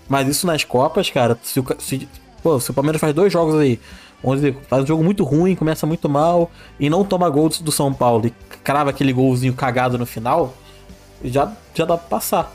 Mas 0.08 0.28
isso 0.28 0.46
nas 0.46 0.64
Copas, 0.64 1.08
cara, 1.08 1.38
se 1.42 1.58
o, 1.58 1.66
se, 1.78 2.08
pô, 2.42 2.60
se 2.60 2.70
o 2.70 2.74
Palmeiras 2.74 3.00
faz 3.00 3.14
dois 3.14 3.32
jogos 3.32 3.54
aí, 3.54 3.80
onde 4.22 4.54
faz 4.68 4.82
um 4.82 4.86
jogo 4.86 5.02
muito 5.02 5.24
ruim, 5.24 5.54
começa 5.54 5.86
muito 5.86 6.08
mal 6.08 6.50
e 6.78 6.90
não 6.90 7.04
toma 7.04 7.28
gol 7.30 7.48
do 7.48 7.72
São 7.72 7.92
Paulo 7.92 8.26
e 8.26 8.30
crava 8.58 8.90
aquele 8.90 9.12
golzinho 9.12 9.54
cagado 9.54 9.96
no 9.96 10.04
final, 10.04 10.54
já, 11.24 11.50
já 11.74 11.86
dá 11.86 11.96
pra 11.96 12.08
passar. 12.08 12.52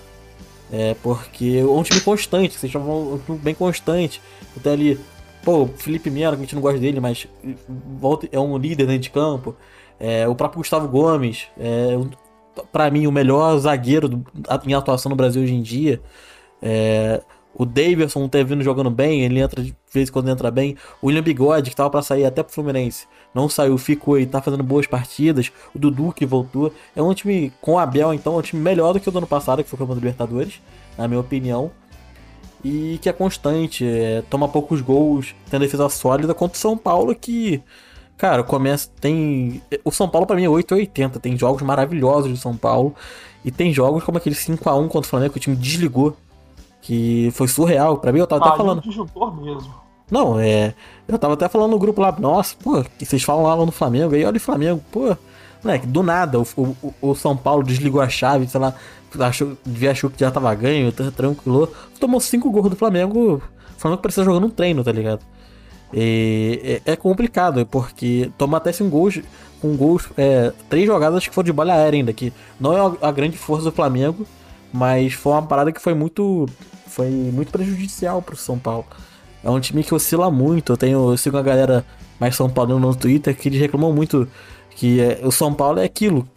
É, 0.72 0.95
porque 1.01 1.59
é 1.61 1.65
um 1.65 1.82
time 1.82 1.99
constante, 2.01 2.57
vocês 2.57 2.72
chamam 2.72 3.13
um 3.13 3.17
time 3.17 3.38
bem 3.39 3.55
constante. 3.55 4.22
Até 4.55 4.72
ali, 4.72 4.99
pô, 5.43 5.67
Felipe 5.67 6.09
Melo, 6.09 6.36
que 6.36 6.41
a 6.41 6.45
gente 6.45 6.55
não 6.55 6.61
gosta 6.61 6.80
dele, 6.80 6.99
mas 6.99 7.28
volta, 7.99 8.28
é 8.32 8.39
um 8.39 8.57
líder 8.57 8.86
dentro 8.86 9.01
de 9.01 9.09
campo. 9.09 9.55
É, 9.99 10.28
o 10.28 10.36
próprio 10.36 10.59
Gustavo 10.59 10.88
Gomes, 10.88 11.47
é, 11.59 11.97
para 12.72 12.89
mim, 12.91 13.07
o 13.07 13.11
melhor 13.11 13.57
zagueiro 13.57 14.07
do, 14.07 14.26
em 14.65 14.74
atuação 14.74 15.09
no 15.09 15.15
Brasil 15.15 15.41
hoje 15.41 15.53
em 15.53 15.61
dia. 15.61 16.01
É, 16.61 17.22
o 17.53 17.65
Davidson 17.65 18.28
tá 18.28 18.41
vindo 18.43 18.63
jogando 18.63 18.89
bem, 18.89 19.24
ele 19.24 19.39
entra 19.39 19.61
de 19.61 19.76
vez 19.91 20.09
em 20.09 20.11
quando 20.11 20.30
entra 20.30 20.51
bem. 20.51 20.78
O 21.01 21.07
William 21.07 21.24
Bigode, 21.24 21.70
que 21.70 21.76
tava 21.76 21.89
para 21.89 22.01
sair 22.01 22.26
até 22.26 22.43
pro 22.43 22.53
Fluminense, 22.53 23.07
não 23.34 23.48
saiu, 23.48 23.78
ficou 23.78 24.20
e 24.20 24.26
tá 24.26 24.42
fazendo 24.42 24.64
boas 24.64 24.88
partidas. 24.88 25.52
O 25.74 25.80
Dudu 25.80 26.12
que 26.12 26.26
voltou. 26.26 26.74
É 26.96 27.02
um 27.02 27.14
time 27.14 27.52
com 27.62 27.74
o 27.74 27.80
Abel, 27.80 28.14
então, 28.14 28.36
é 28.36 28.38
um 28.38 28.42
time 28.42 28.62
melhor 28.62 28.94
do 28.94 29.00
que 29.00 29.08
o 29.08 29.12
do 29.12 29.18
ano 29.20 29.28
passado, 29.28 29.64
que 29.64 29.70
foi 29.70 29.78
o 29.78 29.80
campeão 29.80 29.96
Libertadores, 29.96 30.62
na 30.98 31.08
minha 31.08 31.20
opinião. 31.20 31.72
E 32.64 33.00
que 33.02 33.08
é 33.08 33.14
constante, 33.14 33.88
é, 33.88 34.22
toma 34.30 34.48
poucos 34.48 34.82
gols, 34.82 35.34
tem 35.50 35.60
defesa 35.60 35.88
sólida 35.88 36.34
contra 36.34 36.58
o 36.58 36.60
São 36.60 36.78
Paulo 36.78 37.16
que. 37.16 37.62
Cara, 38.18 38.44
começa. 38.44 38.90
Tem. 39.00 39.62
O 39.86 39.92
São 39.92 40.10
Paulo, 40.10 40.28
para 40.28 40.36
mim, 40.36 40.44
é 40.44 40.50
880. 40.50 41.20
Tem 41.20 41.38
jogos 41.38 41.62
maravilhosos 41.62 42.32
do 42.32 42.38
São 42.38 42.58
Paulo. 42.58 42.94
E 43.46 43.52
tem 43.52 43.72
jogos 43.72 44.04
como 44.04 44.18
aquele 44.18 44.36
5x1 44.36 44.88
contra 44.90 45.00
o 45.00 45.04
Flamengo, 45.04 45.32
que 45.32 45.38
o 45.38 45.42
time 45.42 45.56
desligou 45.56 46.18
que 46.82 47.32
foi 47.32 47.48
surreal. 47.48 47.98
Pra 47.98 48.12
mim, 48.12 48.20
eu 48.20 48.28
tava 48.28 48.44
ah, 48.44 48.48
até 48.50 48.58
falando. 48.58 48.82
mesmo. 49.42 49.74
Não, 50.10 50.39
é. 50.39 50.74
Eu 51.07 51.18
tava 51.18 51.34
até 51.34 51.47
falando 51.47 51.72
no 51.72 51.80
grupo 51.80 52.01
lá, 52.01 52.12
nossa, 52.20 52.55
pô, 52.62 52.84
vocês 52.99 53.24
falam 53.24 53.43
lá 53.43 53.66
no 53.66 53.72
Flamengo, 53.72 54.16
aí 54.16 54.26
olha 54.26 54.38
o 54.38 54.39
Flamengo, 54.39 54.84
pô. 54.91 55.16
Moleque, 55.64 55.86
do 55.88 56.01
nada, 56.01 56.39
o, 56.39 56.47
o, 56.55 56.93
o, 57.01 57.16
São 57.16 57.36
Paulo 57.36 57.64
desligou 57.64 57.99
a 57.99 58.07
chave, 58.07 58.47
sei 58.47 58.62
lá, 58.62 58.74
achou, 59.20 59.57
achou 59.89 60.10
que 60.10 60.20
já 60.20 60.32
tava 60.32 60.53
ganho, 60.55 60.91
tranquilo. 60.91 61.72
Tomou 61.99 62.22
cinco 62.22 62.49
gols 62.49 62.70
do 62.70 62.76
Flamengo. 62.78 63.36
O 63.36 63.41
Flamengo 63.78 64.01
precisa 64.01 64.24
jogando 64.24 64.47
um 64.47 64.49
treino, 64.49 64.84
tá 64.84 64.91
ligado? 64.91 65.22
E 65.93 66.82
é, 66.86 66.93
é 66.93 66.95
complicado, 66.95 67.66
porque 67.66 68.32
toma 68.38 68.57
até 68.57 68.72
cinco 68.72 68.89
gols, 68.89 69.20
com 69.62 69.76
gols, 69.76 70.07
é, 70.18 70.53
três 70.70 70.86
jogadas 70.86 71.28
que 71.28 71.34
foram 71.34 71.45
de 71.45 71.53
bola 71.53 71.74
aérea 71.74 71.97
ainda, 71.97 72.14
que 72.14 72.32
não 72.60 72.74
é 72.74 72.97
a 73.01 73.12
grande 73.12 73.38
força 73.38 73.66
do 73.66 73.72
Flamengo, 73.72 74.26
mas 74.72 75.14
foi 75.14 75.34
uma 75.34 75.41
parada 75.41 75.72
que 75.72 75.82
foi 75.82 75.93
muito. 75.93 76.45
Foi 76.88 77.10
muito 77.10 77.51
prejudicial 77.51 78.22
pro 78.22 78.36
São 78.36 78.57
Paulo. 78.57 78.86
É 79.44 79.50
um 79.50 79.60
time 79.60 79.84
que 79.84 79.94
oscila 79.94 80.30
muito. 80.30 80.74
Eu 80.74 80.78
tenho. 80.78 81.12
Eu 81.12 81.18
sigo 81.18 81.38
uma 81.38 81.44
galera 81.44 81.86
mais 82.20 82.36
São 82.36 82.50
Paulo 82.50 82.80
no 82.80 82.96
Twitter 82.96 83.36
que 83.36 83.50
eles 83.50 83.60
reclamam 83.60 83.94
muito 83.94 84.28
que 84.76 85.02
é, 85.02 85.20
o 85.24 85.32
São 85.32 85.54
Paulo 85.54 85.80
é 85.80 85.84
aquilo. 85.84 86.28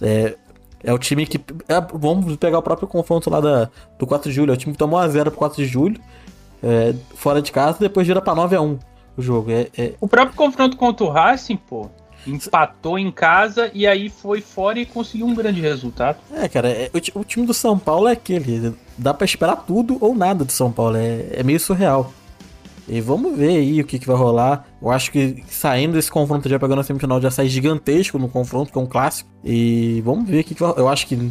É, 0.00 0.36
é 0.82 0.92
o 0.92 0.98
time 0.98 1.26
que. 1.26 1.38
É, 1.68 1.80
vamos 1.94 2.36
pegar 2.36 2.58
o 2.58 2.62
próprio 2.62 2.86
confronto 2.86 3.28
lá 3.28 3.40
da, 3.40 3.70
do 3.98 4.06
4 4.06 4.30
de 4.30 4.36
julho. 4.36 4.52
É 4.52 4.54
o 4.54 4.56
time 4.56 4.72
que 4.72 4.78
tomou 4.78 4.98
a 4.98 5.08
0 5.08 5.30
pro 5.30 5.38
4 5.38 5.62
de 5.62 5.68
julho. 5.68 6.00
É, 6.62 6.94
fora 7.14 7.40
de 7.40 7.52
casa, 7.52 7.78
depois 7.80 8.06
vira 8.06 8.20
pra 8.20 8.34
9 8.34 8.56
a 8.56 8.60
1 8.60 8.78
o 9.16 9.22
jogo. 9.22 9.50
É, 9.50 9.68
é, 9.76 9.94
O 10.00 10.08
próprio 10.08 10.36
confronto 10.36 10.76
contra 10.76 11.04
o 11.04 11.10
Racing, 11.10 11.56
pô, 11.56 11.88
empatou 12.26 12.98
em 12.98 13.10
casa 13.10 13.70
e 13.74 13.86
aí 13.86 14.08
foi 14.08 14.40
fora 14.40 14.78
e 14.78 14.86
conseguiu 14.86 15.26
um 15.26 15.34
grande 15.34 15.60
resultado. 15.60 16.18
É, 16.32 16.48
cara, 16.48 16.68
é, 16.68 16.90
o, 16.92 17.20
o, 17.20 17.24
time 17.24 17.46
do 17.46 17.54
São 17.54 17.78
Paulo 17.78 18.08
é 18.08 18.12
aquele. 18.12 18.74
Dá 18.96 19.12
para 19.12 19.24
esperar 19.24 19.56
tudo 19.56 19.98
ou 20.00 20.14
nada 20.14 20.44
do 20.44 20.52
São 20.52 20.70
Paulo. 20.70 20.96
É, 20.96 21.26
é 21.32 21.42
meio 21.42 21.58
surreal. 21.58 22.12
E 22.88 23.00
vamos 23.00 23.36
ver 23.36 23.58
aí 23.58 23.80
o 23.80 23.84
que, 23.84 23.98
que 23.98 24.06
vai 24.06 24.16
rolar. 24.16 24.66
Eu 24.80 24.90
acho 24.90 25.12
que 25.12 25.44
saindo 25.48 25.92
desse 25.92 26.10
confronto 26.10 26.48
já 26.48 26.58
pegando 26.58 26.80
a 26.80 26.84
semifinal 26.84 27.20
já 27.20 27.30
sai 27.30 27.46
gigantesco 27.46 28.18
no 28.18 28.28
confronto, 28.28 28.72
que 28.72 28.78
é 28.78 28.80
um 28.80 28.86
clássico. 28.86 29.28
E 29.44 30.00
vamos 30.04 30.28
ver 30.28 30.40
o 30.40 30.44
que, 30.44 30.54
que 30.54 30.60
vai 30.62 30.72
Eu 30.76 30.88
acho 30.88 31.06
que 31.06 31.30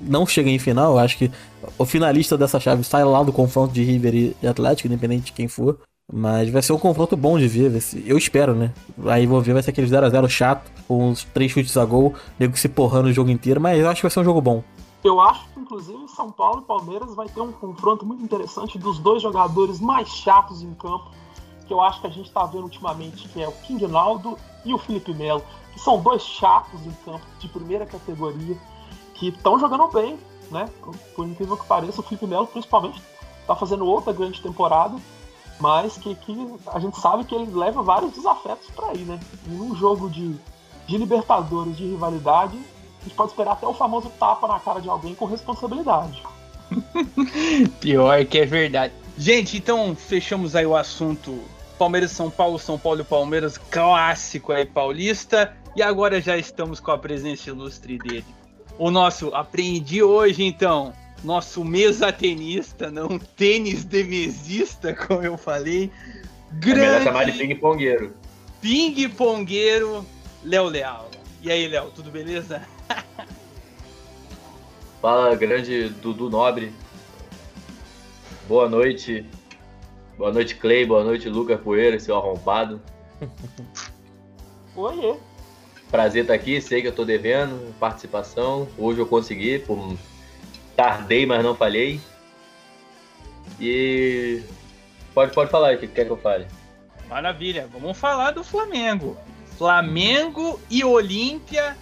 não 0.00 0.26
chega 0.26 0.50
em 0.50 0.58
final. 0.58 0.92
Eu 0.92 0.98
acho 0.98 1.16
que 1.16 1.30
o 1.78 1.84
finalista 1.86 2.36
dessa 2.36 2.60
chave 2.60 2.84
sai 2.84 3.04
lá 3.04 3.22
do 3.22 3.32
confronto 3.32 3.72
de 3.72 3.82
River 3.82 4.34
e 4.42 4.46
Atlético, 4.46 4.86
independente 4.86 5.26
de 5.26 5.32
quem 5.32 5.48
for. 5.48 5.78
Mas 6.10 6.48
vai 6.48 6.62
ser 6.62 6.72
um 6.72 6.78
confronto 6.78 7.16
bom 7.16 7.38
de 7.38 7.48
ver. 7.48 7.70
Eu 8.06 8.16
espero, 8.16 8.54
né? 8.54 8.72
Aí 9.06 9.26
vou 9.26 9.40
ver, 9.40 9.52
vai 9.52 9.62
ser 9.62 9.70
aquele 9.70 9.86
0x0 9.86 10.28
chato, 10.28 10.70
com 10.86 11.08
uns 11.10 11.24
três 11.24 11.52
chutes 11.52 11.76
a 11.76 11.84
gol, 11.84 12.14
nego 12.38 12.56
se 12.56 12.68
porrando 12.68 13.08
o 13.08 13.12
jogo 13.12 13.30
inteiro, 13.30 13.60
mas 13.60 13.78
eu 13.78 13.88
acho 13.88 13.96
que 13.96 14.02
vai 14.02 14.10
ser 14.10 14.20
um 14.20 14.24
jogo 14.24 14.40
bom. 14.40 14.62
Eu 15.02 15.20
acho 15.20 15.46
que, 15.48 15.60
inclusive, 15.60 16.08
São 16.08 16.30
Paulo 16.30 16.60
e 16.60 16.64
Palmeiras 16.64 17.14
vai 17.14 17.28
ter 17.28 17.40
um 17.40 17.52
confronto 17.52 18.04
muito 18.04 18.22
interessante 18.22 18.78
dos 18.78 18.98
dois 18.98 19.22
jogadores 19.22 19.80
mais 19.80 20.08
chatos 20.08 20.62
em 20.62 20.74
campo, 20.74 21.10
que 21.66 21.72
eu 21.72 21.80
acho 21.80 22.00
que 22.00 22.06
a 22.06 22.10
gente 22.10 22.30
tá 22.30 22.44
vendo 22.46 22.64
ultimamente, 22.64 23.28
que 23.28 23.42
é 23.42 23.48
o 23.48 23.52
King 23.52 23.86
Naldo 23.86 24.36
e 24.64 24.74
o 24.74 24.78
Felipe 24.78 25.14
Melo, 25.14 25.42
que 25.72 25.78
são 25.78 26.00
dois 26.00 26.22
chatos 26.22 26.84
em 26.84 26.92
campo, 27.04 27.24
de 27.38 27.48
primeira 27.48 27.86
categoria, 27.86 28.56
que 29.14 29.28
estão 29.28 29.58
jogando 29.58 29.86
bem, 29.88 30.18
né? 30.50 30.68
Por 31.14 31.26
incrível 31.26 31.56
que 31.56 31.66
pareça, 31.66 32.00
o 32.00 32.04
Felipe 32.04 32.26
Melo, 32.26 32.46
principalmente, 32.46 33.00
tá 33.46 33.54
fazendo 33.54 33.86
outra 33.86 34.12
grande 34.12 34.42
temporada 34.42 34.96
mas 35.60 35.96
que, 35.98 36.14
que 36.14 36.54
a 36.68 36.78
gente 36.78 36.98
sabe 37.00 37.24
que 37.24 37.34
ele 37.34 37.50
leva 37.50 37.82
vários 37.82 38.12
desafetos 38.12 38.70
para 38.70 38.88
aí, 38.88 38.98
né? 38.98 39.18
Em 39.46 39.60
um 39.60 39.74
jogo 39.74 40.08
de, 40.08 40.36
de 40.86 40.96
Libertadores, 40.96 41.76
de 41.76 41.84
rivalidade, 41.84 42.58
gente 43.08 43.16
pode 43.16 43.30
esperar 43.30 43.52
até 43.52 43.66
o 43.66 43.74
famoso 43.74 44.10
tapa 44.18 44.46
na 44.46 44.60
cara 44.60 44.80
de 44.80 44.88
alguém 44.88 45.14
com 45.14 45.24
responsabilidade. 45.24 46.22
Pior 47.80 48.24
que 48.26 48.38
é 48.38 48.46
verdade. 48.46 48.92
Gente, 49.16 49.56
então 49.56 49.96
fechamos 49.96 50.54
aí 50.54 50.66
o 50.66 50.76
assunto 50.76 51.42
Palmeiras 51.78 52.10
São 52.10 52.30
Paulo, 52.30 52.58
São 52.58 52.78
Paulo 52.78 53.00
e 53.00 53.04
Palmeiras, 53.04 53.56
clássico 53.56 54.52
aí 54.52 54.66
paulista. 54.66 55.56
E 55.74 55.82
agora 55.82 56.20
já 56.20 56.36
estamos 56.36 56.80
com 56.80 56.90
a 56.90 56.98
presença 56.98 57.50
ilustre 57.50 57.98
dele. 57.98 58.24
O 58.78 58.90
nosso 58.90 59.34
aprendi 59.34 60.02
hoje, 60.02 60.44
então, 60.44 60.92
nosso 61.22 61.64
mesa 61.64 62.12
tenista, 62.12 62.90
não 62.90 63.18
tênis 63.18 63.84
de 63.84 64.04
mesista, 64.04 64.94
como 64.94 65.22
eu 65.22 65.36
falei. 65.36 65.90
Grande. 66.52 66.80
É 66.80 66.86
melhor 66.86 67.02
chamar 67.02 67.24
de 67.24 67.32
ping-pongueiro. 67.32 68.14
Ping-pongueiro, 68.60 70.04
Léo 70.44 70.66
Leal. 70.66 71.08
E 71.42 71.50
aí, 71.50 71.68
Léo, 71.68 71.90
tudo 71.94 72.10
beleza? 72.10 72.62
Fala, 75.00 75.34
grande 75.36 75.88
Dudu 75.90 76.28
Nobre. 76.28 76.72
Boa 78.48 78.68
noite. 78.68 79.24
Boa 80.16 80.32
noite, 80.32 80.56
Clay. 80.56 80.84
Boa 80.84 81.04
noite, 81.04 81.28
Lucas 81.28 81.60
Poeira, 81.60 82.00
seu 82.00 82.16
arrombado. 82.16 82.80
Oiê. 84.74 85.16
Prazer 85.90 86.22
estar 86.22 86.34
aqui. 86.34 86.60
Sei 86.60 86.82
que 86.82 86.88
eu 86.88 86.94
tô 86.94 87.04
devendo 87.04 87.72
participação. 87.78 88.68
Hoje 88.76 88.98
eu 88.98 89.06
consegui, 89.06 89.60
por 89.60 89.96
Tardei, 90.74 91.26
mas 91.26 91.44
não 91.44 91.54
falhei. 91.54 92.00
E. 93.60 94.42
Pode, 95.14 95.32
pode 95.32 95.50
falar 95.50 95.74
o 95.74 95.78
que 95.78 95.86
quer 95.86 96.04
que 96.06 96.10
eu 96.10 96.16
fale. 96.16 96.46
Maravilha, 97.08 97.68
vamos 97.72 97.96
falar 97.96 98.32
do 98.32 98.42
Flamengo. 98.42 99.16
Flamengo 99.56 100.60
e 100.70 100.84
Olímpia, 100.84 101.76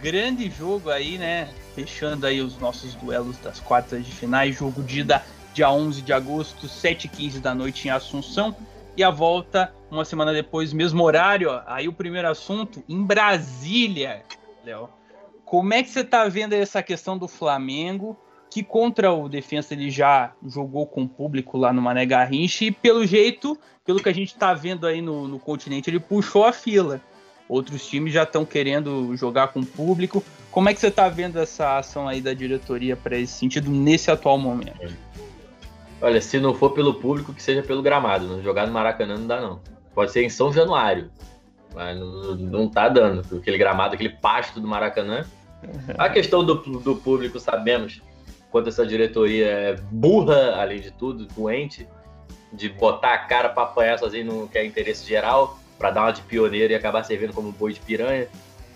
grande 0.00 0.50
jogo 0.50 0.90
aí, 0.90 1.18
né? 1.18 1.48
Fechando 1.74 2.26
aí 2.26 2.40
os 2.40 2.58
nossos 2.58 2.94
duelos 2.94 3.36
das 3.38 3.60
quartas 3.60 4.04
de 4.04 4.12
finais. 4.12 4.56
Jogo 4.56 4.82
de 4.82 5.00
ida 5.00 5.22
dia 5.52 5.70
11 5.70 6.02
de 6.02 6.12
agosto, 6.12 6.66
7h15 6.66 7.40
da 7.40 7.54
noite 7.54 7.86
em 7.86 7.90
Assunção. 7.90 8.54
E 8.96 9.02
a 9.02 9.10
volta 9.10 9.74
uma 9.90 10.04
semana 10.04 10.32
depois, 10.32 10.72
mesmo 10.72 11.02
horário. 11.02 11.50
Ó, 11.50 11.62
aí 11.66 11.88
o 11.88 11.92
primeiro 11.92 12.28
assunto 12.28 12.82
em 12.88 13.02
Brasília, 13.02 14.22
Léo. 14.64 14.88
Como 15.44 15.74
é 15.74 15.82
que 15.82 15.90
você 15.90 16.02
tá 16.02 16.26
vendo 16.26 16.52
essa 16.52 16.82
questão 16.82 17.18
do 17.18 17.28
Flamengo? 17.28 18.18
que 18.54 18.62
contra 18.62 19.12
o 19.12 19.28
Defensa 19.28 19.74
ele 19.74 19.90
já 19.90 20.32
jogou 20.46 20.86
com 20.86 21.02
o 21.02 21.08
público 21.08 21.58
lá 21.58 21.72
no 21.72 21.82
Mané 21.82 22.06
Garrincha 22.06 22.66
e 22.66 22.70
pelo 22.70 23.04
jeito, 23.04 23.58
pelo 23.84 24.00
que 24.00 24.08
a 24.08 24.14
gente 24.14 24.28
está 24.28 24.54
vendo 24.54 24.86
aí 24.86 25.02
no, 25.02 25.26
no 25.26 25.40
continente, 25.40 25.90
ele 25.90 25.98
puxou 25.98 26.44
a 26.44 26.52
fila. 26.52 27.00
Outros 27.48 27.86
times 27.86 28.12
já 28.12 28.22
estão 28.22 28.44
querendo 28.44 29.14
jogar 29.16 29.48
com 29.48 29.60
o 29.60 29.66
público. 29.66 30.24
Como 30.50 30.68
é 30.68 30.74
que 30.74 30.80
você 30.80 30.88
está 30.88 31.08
vendo 31.08 31.38
essa 31.38 31.78
ação 31.78 32.08
aí 32.08 32.20
da 32.20 32.32
diretoria 32.32 32.96
para 32.96 33.16
esse 33.18 33.34
sentido 33.34 33.70
nesse 33.70 34.10
atual 34.10 34.38
momento? 34.38 34.94
Olha, 36.00 36.20
se 36.20 36.38
não 36.38 36.54
for 36.54 36.70
pelo 36.70 36.94
público, 36.94 37.32
que 37.32 37.42
seja 37.42 37.62
pelo 37.62 37.82
gramado. 37.82 38.26
Não 38.26 38.42
jogar 38.42 38.66
no 38.66 38.72
Maracanã 38.72 39.16
não 39.16 39.26
dá, 39.26 39.40
não. 39.40 39.60
Pode 39.94 40.12
ser 40.12 40.24
em 40.24 40.30
São 40.30 40.52
Januário. 40.52 41.10
Mas 41.74 41.98
não, 41.98 42.34
não 42.36 42.68
tá 42.68 42.88
dando. 42.88 43.36
Aquele 43.36 43.58
gramado, 43.58 43.94
aquele 43.94 44.10
pasto 44.10 44.60
do 44.60 44.66
Maracanã. 44.66 45.24
A 45.96 46.08
questão 46.08 46.44
do, 46.44 46.54
do 46.54 46.96
público, 46.96 47.40
sabemos 47.40 48.02
quanto 48.50 48.68
essa 48.68 48.86
diretoria 48.86 49.46
é 49.46 49.76
burra, 49.90 50.60
além 50.60 50.80
de 50.80 50.92
tudo, 50.92 51.26
doente, 51.26 51.88
de 52.52 52.68
botar 52.68 53.14
a 53.14 53.18
cara 53.18 53.48
para 53.48 53.64
apanhar 53.64 53.98
sozinho 53.98 54.26
no 54.26 54.48
que 54.48 54.56
é 54.56 54.64
interesse 54.64 55.04
geral, 55.04 55.58
para 55.84 55.90
dar 55.90 56.02
uma 56.04 56.12
de 56.12 56.22
pioneiro 56.22 56.72
e 56.72 56.76
acabar 56.76 57.04
servindo 57.04 57.34
como 57.34 57.52
boi 57.52 57.74
de 57.74 57.80
piranha, 57.80 58.26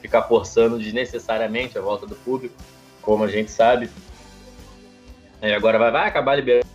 ficar 0.03 0.25
forçando 0.25 0.79
desnecessariamente 0.79 1.79
a 1.79 1.81
volta 1.81 2.07
do 2.07 2.15
público, 2.15 2.55
como 3.01 3.25
a 3.25 3.29
gente 3.29 3.51
sabe. 3.51 3.89
E 5.41 5.51
agora 5.51 5.79
vai, 5.79 5.91
vai 5.91 6.07
acabar 6.07 6.35
liberando 6.35 6.67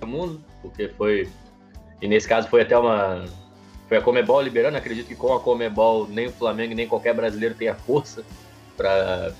o 0.00 0.06
mundo, 0.06 0.42
porque 0.62 0.88
foi. 0.88 1.28
E 2.00 2.08
nesse 2.08 2.26
caso 2.26 2.48
foi 2.48 2.62
até 2.62 2.78
uma. 2.78 3.26
Foi 3.88 3.98
a 3.98 4.00
Comebol 4.00 4.40
liberando. 4.40 4.78
Acredito 4.78 5.06
que 5.06 5.14
com 5.14 5.34
a 5.34 5.40
Comebol 5.40 6.08
nem 6.08 6.28
o 6.28 6.32
Flamengo 6.32 6.74
nem 6.74 6.88
qualquer 6.88 7.12
brasileiro 7.12 7.54
tenha 7.54 7.74
força 7.74 8.24
para 8.74 9.34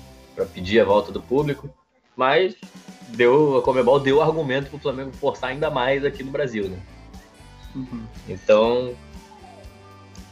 pedir 0.53 0.79
a 0.79 0.85
volta 0.85 1.11
do 1.11 1.23
público. 1.23 1.67
Mas 2.15 2.55
deu, 3.07 3.57
a 3.57 3.63
Comebol 3.63 3.99
deu 3.99 4.21
argumento 4.21 4.69
para 4.69 4.77
o 4.77 4.81
Flamengo 4.81 5.11
forçar 5.13 5.49
ainda 5.49 5.71
mais 5.71 6.05
aqui 6.05 6.23
no 6.23 6.29
Brasil, 6.29 6.69
né? 6.69 6.77
Uhum. 7.75 8.05
Então. 8.27 8.95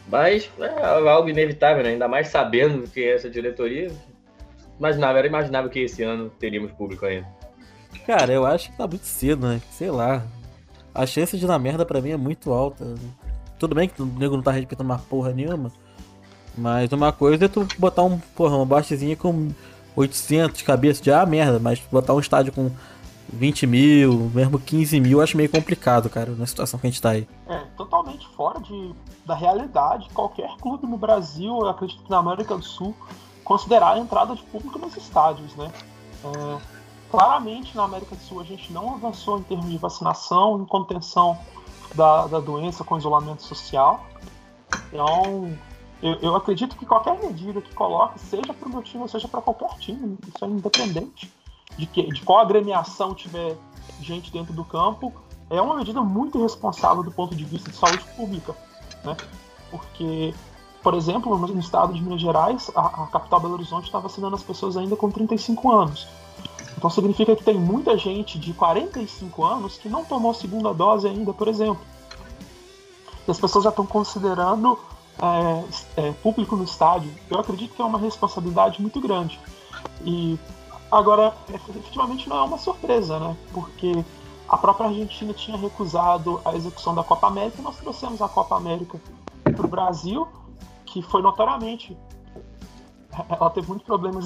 Mas 0.09 0.49
é 0.59 0.85
algo 0.85 1.29
inevitável, 1.29 1.83
né? 1.83 1.89
Ainda 1.89 2.07
mais 2.07 2.29
sabendo 2.29 2.87
que 2.89 3.03
é 3.03 3.15
essa 3.15 3.29
diretoria. 3.29 3.91
Imaginava, 4.79 5.17
era 5.17 5.27
imaginável 5.27 5.69
que 5.69 5.79
esse 5.79 6.03
ano 6.03 6.29
teríamos 6.39 6.71
público 6.71 7.05
ainda. 7.05 7.27
Cara, 8.05 8.31
eu 8.31 8.45
acho 8.45 8.71
que 8.71 8.77
tá 8.77 8.87
muito 8.87 9.05
cedo, 9.05 9.47
né? 9.47 9.61
Sei 9.71 9.91
lá. 9.91 10.23
A 10.93 11.05
chance 11.05 11.37
de 11.37 11.45
dar 11.45 11.59
merda 11.59 11.85
pra 11.85 12.01
mim 12.01 12.11
é 12.11 12.17
muito 12.17 12.51
alta. 12.51 12.95
Tudo 13.59 13.75
bem 13.75 13.89
que 13.89 14.01
o 14.01 14.05
nego 14.05 14.35
não 14.35 14.43
tá 14.43 14.51
respeitando 14.51 14.89
uma 14.89 14.99
porra 14.99 15.31
nenhuma. 15.33 15.71
Mas 16.57 16.91
uma 16.91 17.11
coisa 17.11 17.45
é 17.45 17.47
tu 17.47 17.67
botar 17.77 18.03
um, 18.03 18.17
porra, 18.35 18.55
uma 18.55 18.65
baixezinha 18.65 19.15
com 19.15 19.49
800 19.95 20.61
cabeças 20.61 21.01
de 21.01 21.11
ah, 21.11 21.25
merda, 21.25 21.59
mas 21.59 21.79
botar 21.91 22.13
um 22.13 22.19
estádio 22.19 22.51
com 22.53 22.71
20 23.31 23.67
mil, 23.67 24.31
mesmo 24.33 24.59
15 24.59 24.99
mil, 24.99 25.21
acho 25.21 25.35
meio 25.35 25.49
complicado, 25.49 26.09
cara, 26.09 26.31
na 26.31 26.45
situação 26.45 26.79
que 26.79 26.87
a 26.87 26.89
gente 26.89 27.01
tá 27.01 27.11
aí. 27.11 27.27
É, 27.47 27.59
totalmente 27.75 28.27
fora 28.29 28.59
de, 28.59 28.93
da 29.25 29.35
realidade. 29.35 30.07
Qualquer 30.13 30.55
clube 30.57 30.87
no 30.87 30.97
Brasil, 30.97 31.59
eu 31.59 31.67
acredito 31.67 32.03
que 32.03 32.09
na 32.09 32.17
América 32.17 32.55
do 32.55 32.63
Sul, 32.63 32.95
considerar 33.43 33.95
a 33.95 33.99
entrada 33.99 34.35
de 34.35 34.43
público 34.43 34.79
nos 34.79 34.95
estádios, 34.95 35.55
né? 35.55 35.71
É, 36.23 36.57
claramente 37.11 37.75
na 37.75 37.83
América 37.83 38.15
do 38.15 38.21
Sul 38.21 38.39
a 38.39 38.43
gente 38.43 38.71
não 38.71 38.95
avançou 38.95 39.39
em 39.39 39.43
termos 39.43 39.69
de 39.69 39.77
vacinação, 39.77 40.61
em 40.61 40.65
contenção 40.65 41.37
da, 41.95 42.27
da 42.27 42.39
doença 42.39 42.83
com 42.83 42.97
isolamento 42.97 43.43
social. 43.43 44.05
Então, 44.91 45.57
eu, 46.01 46.13
eu, 46.21 46.35
acredito 46.35 46.77
que 46.77 46.85
qualquer 46.85 47.19
medida 47.19 47.61
que 47.61 47.73
coloque, 47.73 48.19
seja 48.19 48.53
para 48.53 48.67
o 48.67 48.71
meu 48.71 48.81
time 48.81 49.01
ou 49.01 49.07
seja 49.07 49.27
para 49.27 49.41
qualquer 49.41 49.69
time, 49.79 50.17
isso 50.27 50.45
é 50.45 50.47
independente 50.47 51.31
de, 51.77 51.85
que, 51.85 52.03
de 52.03 52.21
qual 52.21 52.39
agremiação 52.39 53.13
tiver 53.13 53.55
gente 54.01 54.31
dentro 54.31 54.53
do 54.53 54.65
campo, 54.65 55.13
é 55.49 55.61
uma 55.61 55.75
medida 55.75 56.01
muito 56.01 56.37
irresponsável 56.37 57.03
do 57.03 57.11
ponto 57.11 57.35
de 57.35 57.43
vista 57.45 57.69
de 57.69 57.77
saúde 57.77 58.03
pública. 58.15 58.55
Né? 59.03 59.15
Porque, 59.71 60.33
por 60.83 60.93
exemplo, 60.93 61.37
no, 61.37 61.59
estado 61.59 61.93
de 61.93 62.01
Minas 62.01 62.21
Gerais, 62.21 62.69
a, 62.75 63.03
a 63.03 63.07
capital 63.07 63.39
Belo 63.39 63.53
Horizonte 63.53 63.85
está 63.85 63.99
vacinando 63.99 64.35
as 64.35 64.43
pessoas 64.43 64.75
ainda 64.75 64.95
com 64.95 65.09
35 65.09 65.71
anos. 65.71 66.07
Então 66.77 66.89
significa 66.89 67.35
que 67.35 67.43
tem 67.43 67.57
muita 67.57 67.97
gente 67.97 68.37
de 68.37 68.53
45 68.53 69.43
anos 69.43 69.77
que 69.77 69.89
não 69.89 70.05
tomou 70.05 70.33
segunda 70.33 70.73
dose 70.73 71.07
ainda, 71.07 71.33
por 71.33 71.47
exemplo. 71.47 71.81
E 73.27 73.31
as 73.31 73.39
pessoas 73.39 73.63
já 73.63 73.71
estão 73.71 73.85
considerando 73.85 74.77
é, 75.19 76.07
é, 76.07 76.11
público 76.11 76.55
no 76.55 76.63
estádio. 76.63 77.11
Eu 77.29 77.39
acredito 77.39 77.73
que 77.73 77.81
é 77.81 77.85
uma 77.85 77.97
responsabilidade 77.97 78.79
muito 78.81 79.01
grande. 79.01 79.39
E 80.05 80.37
agora, 80.91 81.33
efetivamente 81.53 82.29
não 82.29 82.37
é 82.37 82.43
uma 82.43 82.57
surpresa, 82.57 83.19
né? 83.19 83.35
Porque 83.53 84.03
a 84.47 84.57
própria 84.57 84.87
Argentina 84.87 85.33
tinha 85.33 85.57
recusado 85.57 86.41
a 86.45 86.55
execução 86.55 86.95
da 86.95 87.03
Copa 87.03 87.27
América 87.27 87.59
e 87.59 87.63
nós 87.63 87.77
trouxemos 87.77 88.21
a 88.21 88.29
Copa 88.29 88.55
América 88.55 88.99
para 89.43 89.65
o 89.65 89.69
Brasil, 89.69 90.27
que 90.85 91.01
foi 91.01 91.21
notoriamente 91.21 91.97
ela 93.29 93.49
teve 93.49 93.67
muitos 93.67 93.85
problemas 93.85 94.25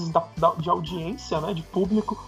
de 0.58 0.70
audiência, 0.70 1.40
né, 1.40 1.54
de 1.54 1.62
público, 1.62 2.22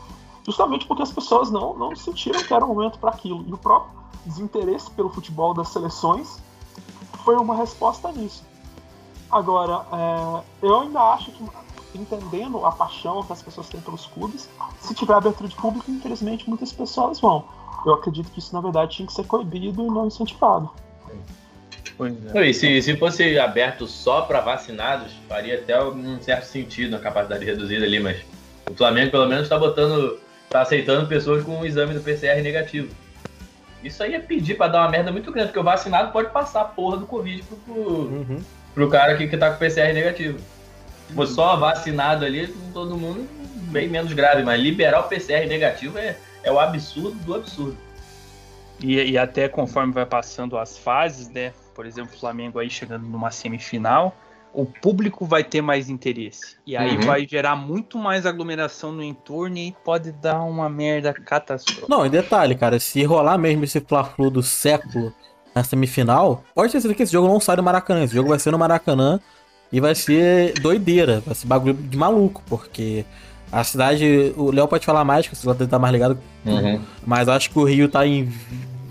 justamente 0.45 0.85
porque 0.85 1.03
as 1.03 1.11
pessoas 1.11 1.51
não, 1.51 1.75
não 1.75 1.95
sentiram 1.95 2.41
que 2.41 2.53
era 2.53 2.63
o 2.63 2.67
momento 2.67 2.99
para 2.99 3.11
aquilo. 3.11 3.43
E 3.47 3.53
o 3.53 3.57
próprio 3.57 3.91
desinteresse 4.25 4.89
pelo 4.91 5.09
futebol 5.09 5.53
das 5.53 5.69
seleções 5.69 6.41
foi 7.23 7.35
uma 7.35 7.55
resposta 7.55 8.11
nisso. 8.11 8.45
Agora, 9.29 9.85
é, 9.91 10.43
eu 10.61 10.81
ainda 10.81 11.01
acho 11.13 11.31
que, 11.31 11.43
entendendo 11.97 12.65
a 12.65 12.71
paixão 12.71 13.23
que 13.23 13.33
as 13.33 13.41
pessoas 13.41 13.69
têm 13.69 13.79
pelos 13.81 14.05
clubes, 14.05 14.49
se 14.79 14.93
tiver 14.93 15.13
abertura 15.13 15.49
de 15.49 15.55
público, 15.55 15.89
infelizmente 15.89 16.47
muitas 16.47 16.71
pessoas 16.71 17.19
vão. 17.19 17.45
Eu 17.85 17.95
acredito 17.95 18.31
que 18.31 18.39
isso, 18.39 18.53
na 18.53 18.61
verdade, 18.61 18.95
tinha 18.95 19.07
que 19.07 19.13
ser 19.13 19.25
coibido 19.25 19.83
e 19.83 19.87
não 19.87 20.07
incentivado. 20.07 20.69
É. 22.35 22.47
E 22.47 22.53
se, 22.53 22.81
se 22.81 22.97
fosse 22.97 23.37
aberto 23.37 23.85
só 23.87 24.21
para 24.21 24.41
vacinados, 24.41 25.13
faria 25.27 25.55
até 25.55 25.81
um 25.83 26.19
certo 26.21 26.45
sentido 26.45 26.95
a 26.95 26.99
capacidade 26.99 27.45
reduzida 27.45 27.85
ali, 27.85 27.99
mas 27.99 28.17
o 28.69 28.73
Flamengo 28.73 29.11
pelo 29.11 29.27
menos 29.27 29.43
está 29.43 29.59
botando 29.59 30.19
tá 30.49 30.61
aceitando 30.61 31.07
pessoas 31.07 31.43
com 31.43 31.59
um 31.59 31.65
exame 31.65 31.93
do 31.93 32.01
PCR 32.01 32.41
negativo. 32.41 32.93
Isso 33.83 34.01
aí 34.01 34.13
é 34.13 34.19
pedir 34.19 34.55
para 34.55 34.71
dar 34.71 34.81
uma 34.81 34.89
merda 34.89 35.11
muito 35.11 35.31
grande, 35.31 35.49
porque 35.49 35.59
o 35.59 35.63
vacinado 35.63 36.11
pode 36.11 36.29
passar 36.29 36.61
a 36.61 36.65
porra 36.65 36.97
do 36.97 37.05
Covid 37.05 37.43
pro, 37.43 37.57
pro, 37.57 37.73
uhum. 37.73 38.43
pro 38.73 38.89
cara 38.89 39.17
que, 39.17 39.27
que 39.27 39.35
tá 39.35 39.51
com 39.51 39.57
PCR 39.57 39.93
negativo. 39.93 40.39
Se 41.13 41.15
fosse 41.15 41.35
só 41.35 41.55
vacinado 41.55 42.25
ali, 42.25 42.47
todo 42.73 42.97
mundo 42.97 43.29
bem 43.71 43.87
menos 43.87 44.11
grave, 44.13 44.41
mas 44.41 44.59
liberar 44.59 45.01
o 45.01 45.03
PCR 45.03 45.47
negativo 45.47 45.99
é, 45.99 46.17
é 46.41 46.51
o 46.51 46.59
absurdo 46.59 47.15
do 47.23 47.35
absurdo. 47.35 47.77
E, 48.81 48.95
e 48.95 49.15
até 49.15 49.47
conforme 49.47 49.93
vai 49.93 50.07
passando 50.07 50.57
as 50.57 50.75
fases, 50.75 51.29
né? 51.29 51.53
Por 51.75 51.85
exemplo, 51.85 52.15
o 52.15 52.19
Flamengo 52.19 52.57
aí 52.57 52.67
chegando 52.67 53.05
numa 53.05 53.29
semifinal, 53.29 54.15
o 54.51 54.65
público 54.65 55.23
vai 55.23 55.43
ter 55.43 55.61
mais 55.61 55.87
interesse. 55.87 56.55
E 56.65 56.75
aí 56.75 56.97
uhum. 56.97 57.01
vai 57.01 57.27
gerar 57.27 57.55
muito 57.55 57.95
mais 57.99 58.25
aglomeração 58.25 58.91
no 58.91 59.03
entorno 59.03 59.59
e 59.59 59.75
pode 59.85 60.11
dar 60.13 60.41
uma 60.41 60.67
merda 60.67 61.13
catastrófica. 61.13 61.85
Não, 61.87 62.07
e 62.07 62.09
detalhe, 62.09 62.55
cara, 62.55 62.79
se 62.79 63.03
rolar 63.03 63.37
mesmo 63.37 63.63
esse 63.63 63.79
Fla-Flu 63.79 64.31
do 64.31 64.41
século 64.41 65.13
na 65.53 65.63
semifinal, 65.63 66.43
pode 66.55 66.71
ter 66.71 66.81
certeza 66.81 66.95
que 66.95 67.03
esse 67.03 67.13
jogo 67.13 67.27
não 67.27 67.39
sai 67.39 67.55
do 67.55 67.61
Maracanã. 67.61 68.03
Esse 68.03 68.15
jogo 68.15 68.29
vai 68.29 68.39
ser 68.39 68.49
no 68.49 68.57
Maracanã 68.57 69.19
e 69.73 69.79
vai 69.79 69.95
ser 69.95 70.53
doideira, 70.59 71.19
vai 71.25 71.33
ser 71.33 71.47
bagulho 71.47 71.73
de 71.73 71.97
maluco, 71.97 72.43
porque 72.47 73.03
a 73.51 73.63
cidade, 73.63 74.31
o 74.37 74.51
Léo 74.51 74.67
pode 74.67 74.85
falar 74.85 75.03
mais, 75.03 75.27
que 75.27 75.33
o 75.33 75.35
celular 75.35 75.67
tá 75.67 75.79
mais 75.79 75.91
ligado, 75.91 76.17
uhum. 76.45 76.79
mas 77.03 77.27
acho 77.27 77.49
que 77.49 77.57
o 77.57 77.63
Rio 77.63 77.89
tá 77.89 78.05
em 78.05 78.31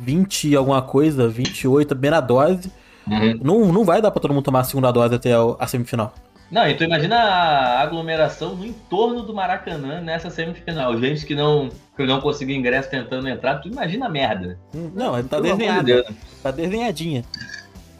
20 0.00 0.56
alguma 0.56 0.82
coisa, 0.82 1.28
28, 1.28 1.94
bem 1.94 2.10
na 2.10 2.20
dose. 2.20 2.70
Uhum. 3.06 3.38
Não, 3.42 3.72
não 3.72 3.84
vai 3.84 4.02
dar 4.02 4.10
pra 4.10 4.20
todo 4.20 4.34
mundo 4.34 4.44
tomar 4.44 4.60
a 4.60 4.64
segunda 4.64 4.90
dose 4.90 5.14
até 5.14 5.30
a 5.58 5.66
semifinal. 5.68 6.12
Não, 6.50 6.68
então 6.68 6.86
imagina 6.86 7.16
a 7.16 7.80
aglomeração 7.80 8.54
no 8.56 8.66
entorno 8.66 9.22
do 9.22 9.32
Maracanã 9.32 10.00
nessa 10.00 10.30
semifinal. 10.30 10.98
Gente 10.98 11.24
que 11.24 11.34
não, 11.34 11.70
que 11.96 12.04
não 12.04 12.20
conseguiu 12.20 12.56
ingresso 12.56 12.90
tentando 12.90 13.28
entrar, 13.28 13.60
tu 13.60 13.68
imagina 13.68 14.06
a 14.06 14.08
merda. 14.08 14.58
Hum, 14.74 14.90
não, 14.94 15.22
tá 15.22 15.40
desenhada. 15.40 16.04
Tá 16.42 16.50
desenhadinha. 16.50 17.24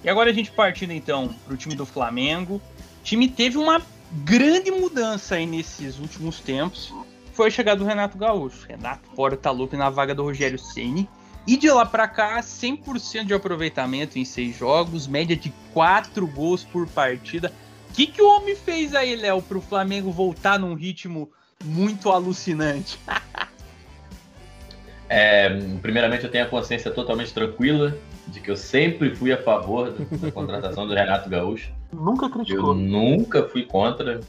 E 0.05 0.09
agora 0.11 0.31
a 0.31 0.33
gente 0.33 0.51
partindo 0.51 0.93
então 0.93 1.31
pro 1.47 1.57
time 1.57 1.75
do 1.75 1.87
Flamengo. 1.87 2.61
O 3.03 3.03
time 3.03 3.29
teve 3.29 3.59
uma 3.59 3.83
grande 4.25 4.71
mudança 4.71 5.35
aí 5.35 5.45
nesses 5.45 5.99
últimos 5.99 6.39
tempos. 6.39 6.95
Foi 7.33 7.49
a 7.49 7.51
chegada 7.51 7.81
do 7.81 7.85
Renato 7.85 8.17
Gaúcho. 8.17 8.65
Renato 8.69 9.11
Portaluppi 9.17 9.77
na 9.77 9.91
vaga 9.91 10.15
do 10.15 10.23
Rogério 10.23 10.57
Ceni 10.57 11.09
e 11.45 11.57
de 11.57 11.69
lá 11.69 11.85
para 11.85 12.07
cá, 12.07 12.39
100% 12.39 13.25
de 13.25 13.35
aproveitamento 13.35 14.21
em 14.21 14.25
seis 14.25 14.57
jogos, 14.57 15.09
média 15.09 15.35
de 15.35 15.53
4 15.75 16.25
gols 16.29 16.63
por 16.63 16.87
partida. 16.87 17.53
O 17.91 17.93
que, 17.93 18.07
que 18.07 18.23
o 18.23 18.29
homem 18.29 18.55
fez 18.55 18.95
aí, 18.95 19.17
Léo, 19.17 19.43
para 19.43 19.59
o 19.59 19.61
Flamengo 19.61 20.13
voltar 20.13 20.57
num 20.57 20.75
ritmo 20.75 21.29
muito 21.65 22.09
alucinante? 22.09 23.01
é, 25.11 25.49
primeiramente, 25.83 26.23
eu 26.23 26.31
tenho 26.31 26.45
a 26.45 26.49
consciência 26.49 26.93
totalmente 26.93 27.35
tranquila 27.35 27.99
de 28.33 28.41
que 28.41 28.51
eu 28.51 28.57
sempre 28.57 29.15
fui 29.15 29.31
a 29.33 29.37
favor 29.37 29.93
da 29.93 30.31
contratação 30.33 30.87
do 30.87 30.95
Renato 30.95 31.29
Gaúcho. 31.29 31.71
Nunca 31.93 32.29
criticou. 32.29 32.71
Eu 32.71 32.75
nunca 32.75 33.45
fui 33.45 33.65
contra. 33.65 34.21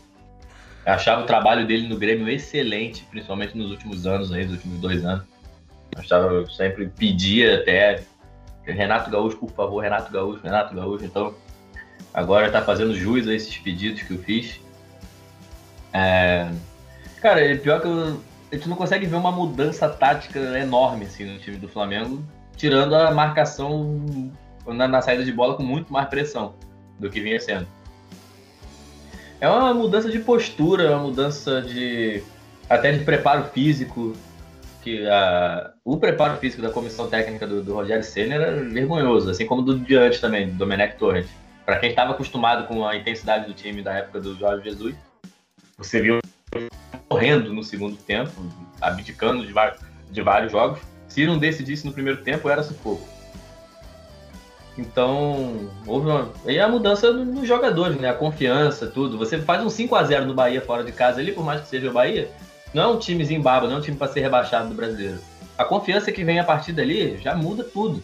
Eu 0.85 0.93
achava 0.93 1.23
o 1.23 1.25
trabalho 1.25 1.65
dele 1.65 1.87
no 1.87 1.97
Grêmio 1.97 2.29
excelente, 2.29 3.05
principalmente 3.09 3.57
nos 3.57 3.71
últimos 3.71 4.05
anos, 4.05 4.31
aí, 4.33 4.43
nos 4.43 4.55
últimos 4.55 4.79
dois 4.79 5.05
anos. 5.05 5.23
Eu 6.09 6.49
sempre 6.49 6.87
pedia 6.87 7.55
até 7.59 8.03
Renato 8.65 9.09
Gaúcho, 9.09 9.37
por 9.37 9.51
favor, 9.51 9.79
Renato 9.79 10.11
Gaúcho, 10.11 10.41
Renato 10.43 10.75
Gaúcho. 10.75 11.05
Então, 11.05 11.33
agora 12.13 12.51
tá 12.51 12.61
fazendo 12.61 12.93
jus 12.93 13.27
a 13.27 13.33
esses 13.33 13.57
pedidos 13.57 14.03
que 14.03 14.11
eu 14.11 14.19
fiz. 14.19 14.59
É... 15.93 16.51
Cara, 17.21 17.39
é 17.39 17.55
pior 17.55 17.79
que 17.79 17.87
eu, 17.87 18.19
a 18.51 18.55
gente 18.55 18.67
não 18.67 18.75
consegue 18.75 19.05
ver 19.05 19.15
uma 19.15 19.31
mudança 19.31 19.87
tática 19.87 20.39
enorme 20.59 21.05
assim, 21.05 21.25
no 21.25 21.39
time 21.39 21.57
do 21.57 21.69
Flamengo, 21.69 22.21
tirando 22.55 22.95
a 22.95 23.11
marcação 23.11 24.31
na, 24.67 24.87
na 24.87 25.01
saída 25.01 25.23
de 25.23 25.31
bola 25.31 25.55
com 25.55 25.63
muito 25.63 25.91
mais 25.91 26.07
pressão 26.07 26.55
do 26.99 27.09
que 27.09 27.19
vinha 27.19 27.39
sendo. 27.39 27.67
É 29.41 29.49
uma 29.49 29.73
mudança 29.73 30.09
de 30.09 30.19
postura, 30.19 30.91
uma 30.91 31.03
mudança 31.03 31.61
de 31.61 32.23
até 32.69 32.91
de 32.91 33.03
preparo 33.03 33.45
físico, 33.45 34.13
que 34.81 35.05
a, 35.07 35.71
o 35.83 35.97
preparo 35.97 36.37
físico 36.37 36.61
da 36.61 36.69
comissão 36.69 37.07
técnica 37.09 37.45
do, 37.45 37.61
do 37.61 37.73
Rogério 37.73 38.03
Senna 38.03 38.35
era 38.35 38.63
vergonhoso, 38.63 39.29
assim 39.29 39.45
como 39.45 39.61
do 39.61 39.77
diante 39.79 40.21
também, 40.21 40.49
do 40.49 40.55
Domenech 40.55 40.97
Torres. 40.97 41.27
Para 41.65 41.77
quem 41.77 41.89
estava 41.89 42.11
acostumado 42.11 42.67
com 42.67 42.85
a 42.85 42.95
intensidade 42.95 43.45
do 43.45 43.53
time 43.53 43.81
da 43.81 43.93
época 43.93 44.19
do 44.19 44.35
Jorge 44.35 44.63
Jesus, 44.63 44.95
você 45.77 46.01
viu 46.01 46.19
correndo 47.07 47.53
no 47.53 47.63
segundo 47.63 47.95
tempo, 47.95 48.31
abdicando 48.81 49.45
de, 49.45 49.53
de 50.11 50.21
vários 50.21 50.51
jogos. 50.51 50.79
Se 51.13 51.27
não 51.27 51.37
decidisse 51.37 51.85
no 51.85 51.93
primeiro 51.93 52.23
tempo, 52.23 52.49
era 52.49 52.63
sufoco. 52.63 53.07
Então, 54.75 55.69
houve 55.85 56.09
uma. 56.09 56.31
E 56.47 56.59
a 56.59 56.67
mudança 56.67 57.13
nos 57.13 57.47
jogadores, 57.47 57.97
né? 57.97 58.09
A 58.09 58.15
confiança, 58.15 58.87
tudo. 58.87 59.15
Você 59.19 59.37
faz 59.37 59.63
um 59.63 59.69
5 59.69 59.95
a 59.95 60.03
0 60.03 60.25
no 60.25 60.33
Bahia 60.33 60.59
fora 60.59 60.83
de 60.83 60.91
casa 60.91 61.21
ali, 61.21 61.31
por 61.31 61.45
mais 61.45 61.61
que 61.61 61.67
seja 61.67 61.87
o 61.87 61.93
Bahia, 61.93 62.31
não 62.73 62.83
é 62.83 62.87
um 62.87 62.97
timezinho 62.97 63.43
baba, 63.43 63.67
não 63.67 63.75
é 63.75 63.77
um 63.77 63.81
time 63.81 63.95
para 63.95 64.11
ser 64.11 64.21
rebaixado 64.21 64.69
do 64.69 64.73
brasileiro. 64.73 65.19
A 65.55 65.63
confiança 65.63 66.11
que 66.11 66.23
vem 66.23 66.39
a 66.39 66.43
partir 66.43 66.71
dali 66.71 67.15
já 67.19 67.35
muda 67.35 67.63
tudo. 67.63 68.01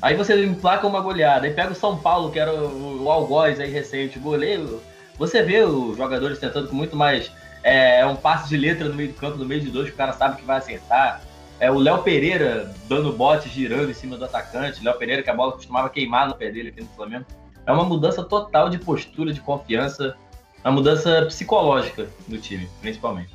Aí 0.00 0.16
você 0.16 0.42
emplaca 0.42 0.86
uma 0.86 1.02
goleada, 1.02 1.46
aí 1.46 1.52
pega 1.52 1.72
o 1.72 1.76
São 1.76 1.98
Paulo, 1.98 2.32
que 2.32 2.38
era 2.38 2.50
o, 2.50 3.02
o 3.02 3.10
Algoz 3.10 3.60
aí 3.60 3.70
recente, 3.70 4.18
goleiro. 4.18 4.80
Você 5.18 5.42
vê 5.42 5.62
os 5.62 5.98
jogadores 5.98 6.38
tentando 6.38 6.68
com 6.68 6.74
muito 6.74 6.96
mais. 6.96 7.30
É, 7.62 8.00
é 8.00 8.06
um 8.06 8.16
passe 8.16 8.48
de 8.48 8.56
letra 8.56 8.88
no 8.88 8.94
meio 8.94 9.10
do 9.10 9.14
campo, 9.16 9.36
no 9.36 9.44
meio 9.44 9.60
de 9.60 9.70
dois, 9.70 9.88
que 9.88 9.94
o 9.94 9.98
cara 9.98 10.14
sabe 10.14 10.36
que 10.36 10.46
vai 10.46 10.56
acertar. 10.56 11.20
É 11.62 11.70
o 11.70 11.78
Léo 11.78 12.02
Pereira 12.02 12.74
dando 12.88 13.12
bote, 13.12 13.48
girando 13.48 13.88
em 13.88 13.94
cima 13.94 14.16
do 14.16 14.24
atacante. 14.24 14.82
Léo 14.82 14.98
Pereira, 14.98 15.22
que 15.22 15.30
a 15.30 15.34
bola 15.34 15.52
costumava 15.52 15.88
queimar 15.88 16.26
no 16.26 16.34
pé 16.34 16.50
dele 16.50 16.70
aqui 16.70 16.80
no 16.80 16.88
Flamengo. 16.88 17.24
É 17.64 17.70
uma 17.70 17.84
mudança 17.84 18.24
total 18.24 18.68
de 18.68 18.78
postura, 18.78 19.32
de 19.32 19.40
confiança, 19.40 20.16
uma 20.64 20.72
mudança 20.72 21.24
psicológica 21.26 22.08
do 22.26 22.36
time, 22.36 22.68
principalmente. 22.80 23.30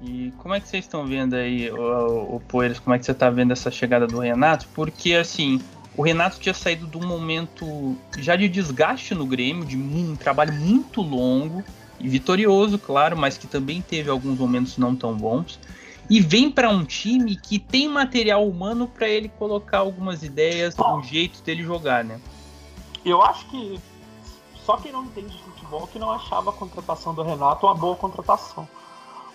E 0.00 0.32
como 0.38 0.54
é 0.54 0.60
que 0.60 0.68
vocês 0.68 0.84
estão 0.84 1.04
vendo 1.04 1.34
aí, 1.34 1.68
o, 1.72 2.36
o 2.36 2.40
Poeiras, 2.46 2.78
como 2.78 2.94
é 2.94 3.00
que 3.00 3.04
você 3.04 3.10
está 3.10 3.28
vendo 3.30 3.50
essa 3.50 3.68
chegada 3.68 4.06
do 4.06 4.20
Renato? 4.20 4.68
Porque, 4.72 5.14
assim, 5.14 5.60
o 5.96 6.02
Renato 6.02 6.38
tinha 6.38 6.54
saído 6.54 6.86
de 6.86 6.96
um 6.96 7.04
momento 7.04 7.96
já 8.16 8.36
de 8.36 8.48
desgaste 8.48 9.12
no 9.12 9.26
Grêmio, 9.26 9.64
de 9.64 9.76
um 9.76 10.14
trabalho 10.14 10.52
muito 10.52 11.02
longo 11.02 11.64
e 11.98 12.08
vitorioso, 12.08 12.78
claro, 12.78 13.16
mas 13.16 13.36
que 13.36 13.48
também 13.48 13.82
teve 13.82 14.08
alguns 14.08 14.38
momentos 14.38 14.78
não 14.78 14.94
tão 14.94 15.16
bons. 15.16 15.58
E 16.08 16.20
vem 16.20 16.50
para 16.50 16.68
um 16.68 16.84
time 16.84 17.36
que 17.36 17.58
tem 17.58 17.88
material 17.88 18.46
humano 18.46 18.86
para 18.86 19.08
ele 19.08 19.28
colocar 19.28 19.78
algumas 19.78 20.22
ideias, 20.22 20.74
um 20.78 21.02
jeito 21.02 21.42
dele 21.42 21.62
jogar, 21.62 22.04
né? 22.04 22.20
Eu 23.04 23.22
acho 23.22 23.46
que 23.46 23.80
só 24.64 24.76
quem 24.76 24.92
não 24.92 25.04
entende 25.04 25.36
de 25.36 25.42
futebol 25.42 25.86
que 25.86 25.98
não 25.98 26.10
achava 26.10 26.50
a 26.50 26.52
contratação 26.52 27.14
do 27.14 27.22
Renato 27.22 27.66
uma 27.66 27.74
boa 27.74 27.96
contratação. 27.96 28.66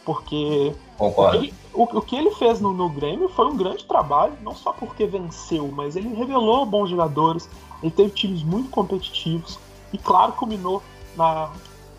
Porque 0.06 0.76
Concordo. 0.98 1.38
Ele, 1.38 1.54
o, 1.74 1.84
o, 1.84 2.02
que 2.02 2.16
ele 2.16 2.32
fez 2.32 2.60
no, 2.60 2.74
no, 2.74 2.90
Grêmio 2.90 3.30
foi 3.30 3.46
um 3.46 3.56
grande 3.56 3.86
trabalho, 3.86 4.34
não 4.42 4.56
só 4.56 4.72
porque 4.72 5.06
venceu, 5.06 5.68
mas 5.72 5.96
ele 5.96 6.14
revelou 6.16 6.66
bons 6.66 6.90
jogadores, 6.90 7.48
ele 7.84 7.92
teve 7.92 8.10
times 8.12 8.42
muito 8.42 8.70
competitivos 8.72 9.60
e, 9.94 9.98
claro, 9.98 10.32
culminou 10.34 10.82
na, 11.16 11.52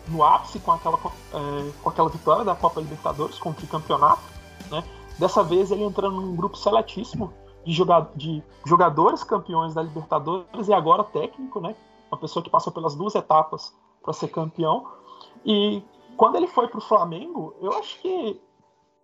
no 0.09 0.23
ápice 0.23 0.59
com 0.59 0.71
aquela, 0.73 0.97
é, 1.33 1.71
com 1.81 1.89
aquela 1.89 2.09
vitória 2.09 2.43
da 2.43 2.55
Copa 2.55 2.81
Libertadores, 2.81 3.37
com 3.37 3.51
o 3.51 3.53
tricampeonato. 3.53 4.30
Né? 4.71 4.83
Dessa 5.19 5.43
vez 5.43 5.71
ele 5.71 5.83
entrando 5.83 6.21
num 6.21 6.35
grupo 6.35 6.57
seletíssimo 6.57 7.33
de, 7.65 7.73
joga 7.73 8.09
de 8.15 8.41
jogadores 8.65 9.23
campeões 9.23 9.73
da 9.73 9.83
Libertadores 9.83 10.67
e 10.67 10.73
agora 10.73 11.03
técnico, 11.03 11.59
né? 11.59 11.75
uma 12.11 12.17
pessoa 12.17 12.43
que 12.43 12.49
passou 12.49 12.73
pelas 12.73 12.95
duas 12.95 13.15
etapas 13.15 13.75
para 14.01 14.13
ser 14.13 14.29
campeão. 14.29 14.87
E 15.45 15.83
quando 16.17 16.35
ele 16.35 16.47
foi 16.47 16.67
para 16.67 16.79
o 16.79 16.81
Flamengo, 16.81 17.55
eu 17.61 17.71
acho 17.73 17.99
que 17.99 18.41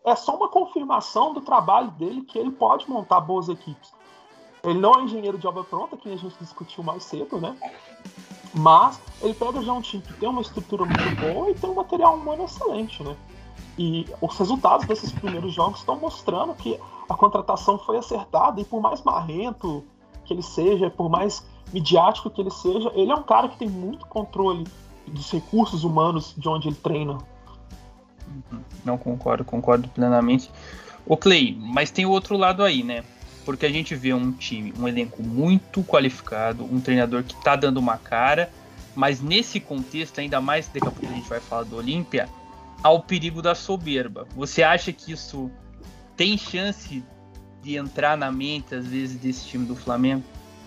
é 0.06 0.16
só 0.16 0.36
uma 0.36 0.48
confirmação 0.48 1.34
do 1.34 1.42
trabalho 1.42 1.92
dele 1.92 2.22
que 2.22 2.38
ele 2.38 2.52
pode 2.52 2.90
montar 2.90 3.20
boas 3.22 3.50
equipes. 3.50 3.94
Ele 4.64 4.80
não 4.80 4.96
é 4.96 5.04
engenheiro 5.04 5.38
de 5.38 5.48
obra 5.48 5.64
pronta, 5.64 5.96
que 5.96 6.12
a 6.12 6.18
gente 6.18 6.36
discutiu 6.40 6.84
mais 6.84 7.04
cedo, 7.04 7.40
né? 7.40 7.56
Mas 8.54 9.00
ele 9.22 9.34
pega 9.34 9.62
já 9.62 9.72
um 9.72 9.82
time 9.82 10.02
que 10.02 10.14
tem 10.14 10.28
uma 10.28 10.42
estrutura 10.42 10.84
muito 10.84 11.16
boa 11.22 11.50
e 11.50 11.54
tem 11.54 11.70
um 11.70 11.76
material 11.76 12.16
humano 12.16 12.44
excelente, 12.44 13.04
né? 13.04 13.16
E 13.78 14.08
os 14.20 14.38
resultados 14.38 14.88
desses 14.88 15.12
primeiros 15.12 15.54
jogos 15.54 15.80
estão 15.80 16.00
mostrando 16.00 16.54
que 16.56 16.80
a 17.08 17.14
contratação 17.14 17.78
foi 17.78 17.98
acertada 17.98 18.60
e 18.60 18.66
por 18.66 18.82
mais 18.82 19.04
marrento 19.04 19.84
que 20.26 20.34
ele 20.34 20.42
seja, 20.42 20.90
por 20.90 21.10
mais 21.10 21.46
midiático 21.72 22.30
que 22.30 22.42
ele 22.42 22.50
seja, 22.50 22.92
ele 22.96 23.12
é 23.12 23.16
um 23.16 23.24
cara 23.24 23.48
que 23.48 23.58
tem 23.58 23.70
muito 23.70 24.06
controle 24.08 24.66
dos 25.06 25.32
recursos 25.32 25.84
humanos 25.84 26.34
de 26.38 26.50
onde 26.50 26.68
ele 26.68 26.76
treina. 26.76 27.18
Não 28.84 28.98
concordo, 28.98 29.44
concordo 29.44 29.88
plenamente. 29.90 30.52
O 31.06 31.16
Clay, 31.16 31.58
mas 31.60 31.92
tem 31.92 32.06
o 32.06 32.10
outro 32.10 32.36
lado 32.36 32.64
aí, 32.64 32.84
né? 32.84 33.04
Porque 33.46 33.66
a 33.66 33.72
gente 33.72 33.96
vê 33.96 34.14
um 34.14 34.32
time, 34.32 34.74
um 34.78 34.88
elenco 34.88 35.24
muito 35.24 35.82
qualificado, 35.84 36.66
um 36.66 36.82
treinador 36.82 37.24
que 37.24 37.36
tá 37.36 37.56
dando 37.56 37.78
uma 37.78 37.98
cara, 37.98 38.52
mas 38.94 39.22
nesse 39.22 39.60
contexto, 39.60 40.20
ainda 40.20 40.42
mais 40.42 40.68
daqui 40.68 40.88
a 40.88 40.92
pouco 40.92 41.06
a 41.06 41.16
gente 41.16 41.30
vai 41.30 41.40
falar 41.40 41.64
do 41.64 41.78
Olímpia, 41.78 42.28
há 42.84 42.90
o 42.90 43.02
perigo 43.02 43.42
da 43.42 43.56
soberba. 43.56 44.28
Você 44.36 44.64
acha 44.64 44.92
que 44.92 45.12
isso 45.12 45.52
tem 46.16 46.38
chance 46.38 47.04
de 47.62 47.76
entrar 47.76 48.18
na 48.18 48.32
mente, 48.32 48.76
às 48.76 48.88
vezes, 48.88 49.18
desse 49.18 49.46
time 49.46 49.66
do 49.66 49.76
Flamengo? 49.76 50.24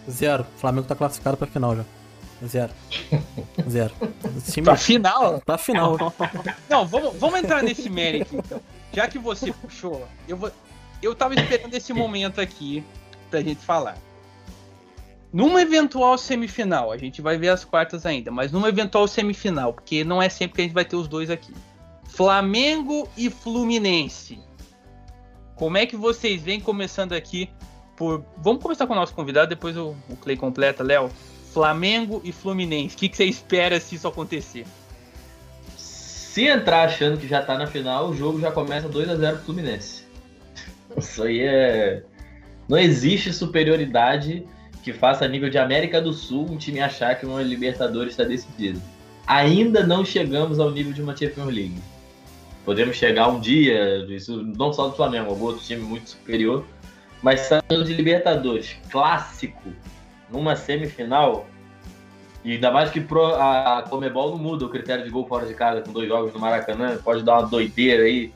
Zero. 0.08 0.46
O 0.56 0.58
Flamengo 0.58 0.86
tá 0.86 0.94
classificado 0.94 1.36
pra 1.36 1.46
final 1.46 1.76
já. 1.76 1.84
Zero. 2.46 2.72
Zero. 3.68 3.92
Time... 4.50 4.64
Pra 4.64 4.76
final? 4.76 5.40
Pra 5.40 5.58
final. 5.58 5.96
Não, 6.68 6.86
vamos, 6.86 7.16
vamos 7.18 7.38
entrar 7.38 7.62
nesse 7.62 7.90
mérito 7.90 8.36
então. 8.36 8.60
Já 8.92 9.06
que 9.06 9.18
você 9.18 9.52
puxou, 9.52 10.06
eu 10.26 10.36
vou. 10.36 10.50
Eu 11.02 11.14
tava 11.14 11.34
esperando 11.34 11.72
esse 11.74 11.92
momento 11.92 12.40
aqui 12.40 12.84
pra 13.30 13.40
gente 13.40 13.64
falar. 13.64 13.96
Numa 15.32 15.62
eventual 15.62 16.18
semifinal, 16.18 16.90
a 16.90 16.96
gente 16.96 17.22
vai 17.22 17.38
ver 17.38 17.50
as 17.50 17.64
quartas 17.64 18.04
ainda, 18.04 18.30
mas 18.30 18.50
numa 18.50 18.68
eventual 18.68 19.06
semifinal, 19.06 19.72
porque 19.72 20.02
não 20.02 20.20
é 20.20 20.28
sempre 20.28 20.56
que 20.56 20.60
a 20.62 20.64
gente 20.64 20.74
vai 20.74 20.84
ter 20.84 20.96
os 20.96 21.06
dois 21.06 21.30
aqui. 21.30 21.54
Flamengo 22.12 23.08
e 23.16 23.30
Fluminense. 23.30 24.38
Como 25.54 25.76
é 25.76 25.86
que 25.86 25.96
vocês 25.96 26.42
vêm 26.42 26.60
começando 26.60 27.12
aqui 27.12 27.50
por. 27.96 28.24
Vamos 28.38 28.62
começar 28.62 28.86
com 28.86 28.92
o 28.92 28.96
nosso 28.96 29.14
convidado, 29.14 29.48
depois 29.48 29.76
o, 29.76 29.94
o 30.08 30.16
Clay 30.16 30.36
completa, 30.36 30.82
Léo. 30.82 31.10
Flamengo 31.52 32.20
e 32.24 32.32
Fluminense. 32.32 32.94
O 32.94 32.98
que, 32.98 33.08
que 33.08 33.16
você 33.16 33.24
espera 33.24 33.80
se 33.80 33.96
isso 33.96 34.06
acontecer? 34.06 34.64
Se 35.76 36.46
entrar 36.46 36.84
achando 36.84 37.18
que 37.18 37.26
já 37.26 37.42
tá 37.42 37.58
na 37.58 37.66
final, 37.66 38.10
o 38.10 38.16
jogo 38.16 38.40
já 38.40 38.52
começa 38.52 38.88
2 38.88 39.08
a 39.08 39.16
0 39.16 39.36
pro 39.36 39.46
Fluminense. 39.46 40.04
Isso 40.96 41.22
aí 41.22 41.40
é. 41.40 42.04
Não 42.68 42.78
existe 42.78 43.32
superioridade 43.32 44.46
que 44.82 44.92
faça 44.92 45.24
a 45.24 45.28
nível 45.28 45.50
de 45.50 45.58
América 45.58 46.00
do 46.00 46.12
Sul 46.12 46.46
um 46.50 46.56
time 46.56 46.80
achar 46.80 47.16
que 47.16 47.26
uma 47.26 47.42
Libertadores 47.42 48.12
está 48.12 48.24
decidido. 48.24 48.80
Ainda 49.26 49.84
não 49.86 50.04
chegamos 50.04 50.58
ao 50.58 50.70
nível 50.70 50.92
de 50.92 51.02
uma 51.02 51.16
Champions 51.16 51.52
League. 51.52 51.82
Podemos 52.64 52.96
chegar 52.96 53.28
um 53.28 53.40
dia, 53.40 54.04
isso 54.08 54.42
não 54.42 54.72
só 54.72 54.88
do 54.88 54.96
Flamengo, 54.96 55.30
algum 55.30 55.46
outro 55.46 55.62
time 55.62 55.82
muito 55.82 56.10
superior, 56.10 56.64
mas 57.22 57.40
saindo 57.40 57.84
de 57.84 57.94
Libertadores, 57.94 58.76
clássico, 58.90 59.72
numa 60.30 60.54
semifinal, 60.56 61.46
e 62.44 62.52
ainda 62.52 62.70
mais 62.70 62.90
que 62.90 63.00
pro, 63.00 63.34
a, 63.34 63.84
Comebol 63.88 64.30
não 64.30 64.38
muda 64.38 64.64
o 64.64 64.68
critério 64.68 65.04
de 65.04 65.10
gol 65.10 65.26
fora 65.26 65.46
de 65.46 65.54
casa 65.54 65.82
com 65.82 65.92
dois 65.92 66.08
jogos 66.08 66.32
no 66.32 66.40
Maracanã, 66.40 66.98
pode 67.02 67.22
dar 67.22 67.40
uma 67.40 67.48
doideira 67.48 68.04
aí 68.04 68.32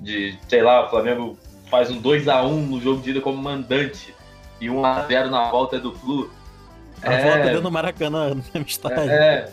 de, 0.00 0.36
sei 0.48 0.62
lá, 0.62 0.86
o 0.86 0.90
Flamengo 0.90 1.38
faz 1.70 1.90
um 1.90 2.00
2 2.00 2.28
a 2.28 2.42
1 2.42 2.66
no 2.66 2.80
jogo 2.80 3.02
de 3.02 3.10
ida 3.10 3.20
como 3.20 3.40
mandante 3.40 4.14
e 4.60 4.68
1 4.68 4.84
a 4.84 5.02
0 5.02 5.30
na 5.30 5.50
volta 5.50 5.76
é 5.76 5.78
do 5.78 5.92
Flu. 5.92 6.30
A 7.02 7.12
é... 7.12 7.22
volta 7.22 7.44
dentro 7.44 7.60
do 7.62 7.70
Maracanã, 7.70 8.34
no 8.54 8.62
estádio. 8.62 9.10
É, 9.10 9.14
é. 9.14 9.52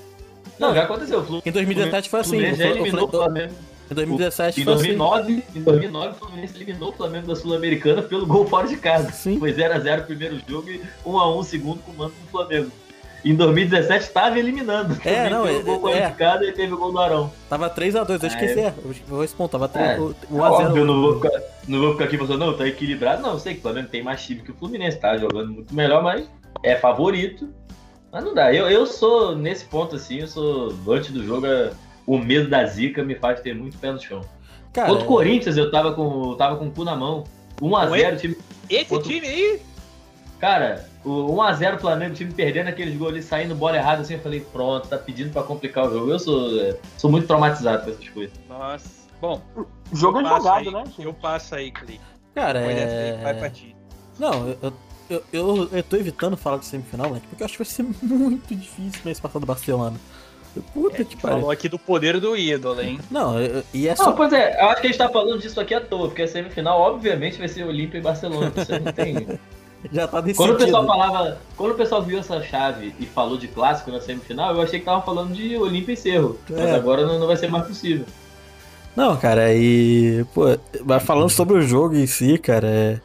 Não, 0.58 0.74
já 0.74 0.84
aconteceu. 0.84 1.20
O 1.20 1.24
Flu, 1.24 1.42
em 1.46 1.52
2017 1.52 2.10
foi 2.10 2.20
assim. 2.22 2.38
O 2.38 2.44
eliminou 2.44 3.08
o 3.08 3.12
Flamengo. 3.12 3.54
Em 3.90 3.94
2017 3.94 4.62
em 4.62 4.66
2009, 4.66 5.44
assim. 5.48 5.60
Em 5.60 5.64
2009, 5.64 6.08
o 6.08 6.14
Fluminense 6.16 6.56
eliminou 6.56 6.90
o 6.90 6.94
Flamengo 6.94 7.28
da 7.28 7.36
Sul-Americana 7.36 8.02
pelo 8.02 8.26
gol 8.26 8.48
fora 8.48 8.68
de 8.68 8.78
casa. 8.78 9.12
Sim. 9.12 9.40
Foi 9.40 9.54
0x0 9.54 10.02
o 10.02 10.06
primeiro 10.06 10.42
jogo 10.48 10.70
e 10.70 10.82
1x1 11.06 11.38
o 11.38 11.44
segundo 11.44 11.80
com 11.84 11.92
o 11.92 11.96
mando 11.96 12.14
do 12.14 12.32
Flamengo. 12.32 12.72
Em 13.24 13.34
2017 13.34 14.06
estava 14.06 14.38
eliminando. 14.38 14.96
É, 15.04 15.30
não, 15.32 15.46
teve 15.46 15.58
é, 15.58 15.60
o 15.60 15.80
gol 15.80 15.90
é. 15.90 16.02
qualificado 16.02 16.44
e 16.46 16.52
teve 16.52 16.74
o 16.74 16.78
gol 16.78 16.92
do 16.92 17.00
Arão. 17.00 17.34
Tava 17.50 17.70
3x2, 17.70 18.22
eu 18.22 18.28
esqueci. 18.28 18.60
É. 18.60 18.74
Eu 18.78 18.94
vou 19.08 19.28
ponto, 19.30 19.52
tava 19.52 19.68
3, 19.68 19.90
É. 19.90 19.98
1x0. 19.98 20.16
Óbvio, 20.32 20.86
não 20.86 21.02
vou, 21.02 21.16
ficar, 21.16 21.42
não 21.68 21.80
vou 21.80 21.92
ficar 21.94 22.06
aqui 22.06 22.18
falando, 22.18 22.38
não, 22.38 22.56
tá 22.56 22.68
equilibrado. 22.68 23.24
Não, 23.24 23.32
eu 23.32 23.40
sei 23.40 23.54
que 23.54 23.60
o 23.60 23.62
Flamengo 23.64 23.90
tem 23.90 24.04
mais 24.04 24.24
time 24.24 24.42
que 24.42 24.52
o 24.52 24.56
Fluminense, 24.56 25.00
tá 25.00 25.18
jogando 25.18 25.52
muito 25.52 25.74
melhor, 25.74 26.04
mas 26.04 26.30
é 26.62 26.76
favorito. 26.76 27.50
Mas 28.12 28.24
não 28.24 28.34
dá. 28.34 28.54
Eu, 28.54 28.70
eu 28.70 28.86
sou, 28.86 29.36
nesse 29.36 29.66
ponto 29.66 29.96
assim, 29.96 30.20
eu 30.20 30.28
sou 30.28 30.74
antes 30.88 31.12
do 31.12 31.26
jogo, 31.26 31.48
é- 31.48 31.72
o 32.06 32.18
medo 32.18 32.50
da 32.50 32.66
zica 32.66 33.04
me 33.04 33.16
faz 33.16 33.40
ter 33.42 33.56
muito 33.56 33.78
pé 33.78 33.92
no 33.92 34.00
chão. 34.02 34.22
Cara, 34.74 34.90
Contra 34.90 35.04
o 35.06 35.08
Corinthians 35.08 35.58
eu 35.58 35.72
tava 35.72 35.94
com, 35.94 36.32
eu 36.32 36.36
tava 36.36 36.58
com 36.58 36.68
o 36.68 36.72
cu 36.72 36.84
na 36.84 36.96
mão. 36.96 37.24
1x0 37.62 38.20
time. 38.20 38.38
Esse 38.70 38.94
Outro- 38.94 39.10
time 39.10 39.26
aí, 39.28 39.62
Cara, 40.40 40.88
o 41.04 41.34
1x0 41.34 41.80
Flamengo, 41.80 42.12
o 42.12 42.16
time 42.16 42.32
perdendo 42.34 42.68
aqueles 42.68 42.96
gols 42.98 43.12
ali, 43.14 43.24
saindo 43.24 43.56
bola 43.56 43.78
errada 43.78 44.02
assim, 44.02 44.16
eu 44.16 44.20
falei, 44.20 44.42
pronto, 44.42 44.88
tá 44.88 44.98
pedindo 44.98 45.32
pra 45.32 45.44
complicar 45.44 45.88
o 45.88 45.94
jogo. 45.94 46.12
Eu 46.12 46.20
sou, 46.20 46.62
é, 46.62 46.78
sou 46.98 47.10
muito 47.10 47.26
traumatizado 47.26 47.86
com 47.86 47.92
essas 47.92 48.10
coisas. 48.10 48.38
nossa. 48.50 49.06
Bom, 49.22 49.42
O 49.56 49.96
jogo 49.96 50.20
é 50.20 50.26
jogado, 50.26 50.68
aí, 50.68 50.74
né, 50.74 50.84
gente? 50.88 51.02
Eu 51.04 51.14
passo 51.14 51.56
aí, 51.56 51.72
Clay. 51.72 52.00
cara, 52.36 52.60
aí, 52.60 53.24
vai 53.24 53.32
é... 53.32 53.34
pra 53.40 53.50
ti. 53.50 53.74
Não, 54.20 54.50
eu, 54.50 54.74
eu, 55.10 55.24
eu, 55.32 55.70
eu 55.72 55.84
tô 55.84 55.96
evitando 55.96 56.36
falar 56.36 56.58
de 56.58 56.66
semifinal, 56.66 57.12
né? 57.12 57.22
Porque 57.30 57.42
eu 57.42 57.46
acho 57.46 57.54
que 57.58 57.64
vai 57.64 57.72
ser 57.72 57.84
muito 58.06 58.54
difícil 58.54 59.02
mês 59.06 59.20
passado 59.20 59.40
do 59.42 59.48
Barcelona. 59.48 59.98
Puta 60.74 61.04
que 61.04 61.16
pariu. 61.18 61.38
Falou 61.38 61.52
aqui 61.52 61.68
do 61.70 61.78
poder 61.80 62.20
do 62.20 62.36
ídolo, 62.36 62.82
hein? 62.82 63.00
Não, 63.12 63.36
e 63.74 63.88
é 63.88 63.96
Não, 63.98 64.06
só. 64.06 64.12
pois 64.14 64.32
é, 64.34 64.62
eu 64.62 64.70
acho 64.70 64.82
que 64.82 64.88
a 64.88 64.90
gente 64.92 65.00
tá 65.00 65.10
falando 65.10 65.40
disso 65.40 65.60
aqui 65.60 65.74
à 65.74 65.82
toa, 65.82 66.08
porque 66.08 66.22
a 66.24 66.28
semifinal, 66.28 66.80
obviamente, 66.80 67.38
vai 67.38 67.48
ser 67.48 67.64
Olímpia 67.66 67.98
e 67.98 68.02
Barcelona. 68.02 68.52
Você 68.56 68.80
não 68.80 68.92
tem. 68.92 69.28
Já 69.92 70.08
tá 70.08 70.20
decidido. 70.20 70.48
Quando 70.54 70.56
o 70.62 70.66
pessoal 70.66 70.86
falava. 70.88 71.38
Quando 71.56 71.72
o 71.72 71.76
pessoal 71.76 72.02
viu 72.02 72.18
essa 72.18 72.42
chave 72.42 72.94
e 73.00 73.06
falou 73.06 73.38
de 73.38 73.48
clássico 73.48 73.92
na 73.92 74.02
semifinal, 74.02 74.56
eu 74.56 74.62
achei 74.62 74.80
que 74.80 74.86
tava 74.86 75.02
falando 75.04 75.34
de 75.34 75.56
Olímpia 75.58 75.94
e 75.94 75.98
Cerro. 75.98 76.40
Mas 76.50 76.60
É. 76.60 76.76
agora 76.76 77.06
não, 77.06 77.20
não 77.20 77.28
vai 77.28 77.38
ser 77.38 77.50
mais 77.52 77.68
possível. 77.68 78.06
Não, 78.96 79.16
cara, 79.18 79.54
e. 79.54 80.26
Pô, 80.34 80.46
mas 80.86 81.04
falando 81.04 81.30
sobre 81.30 81.58
o 81.58 81.62
jogo 81.62 81.96
em 81.96 82.08
si, 82.08 82.38
cara, 82.38 82.68
é. 82.68 83.00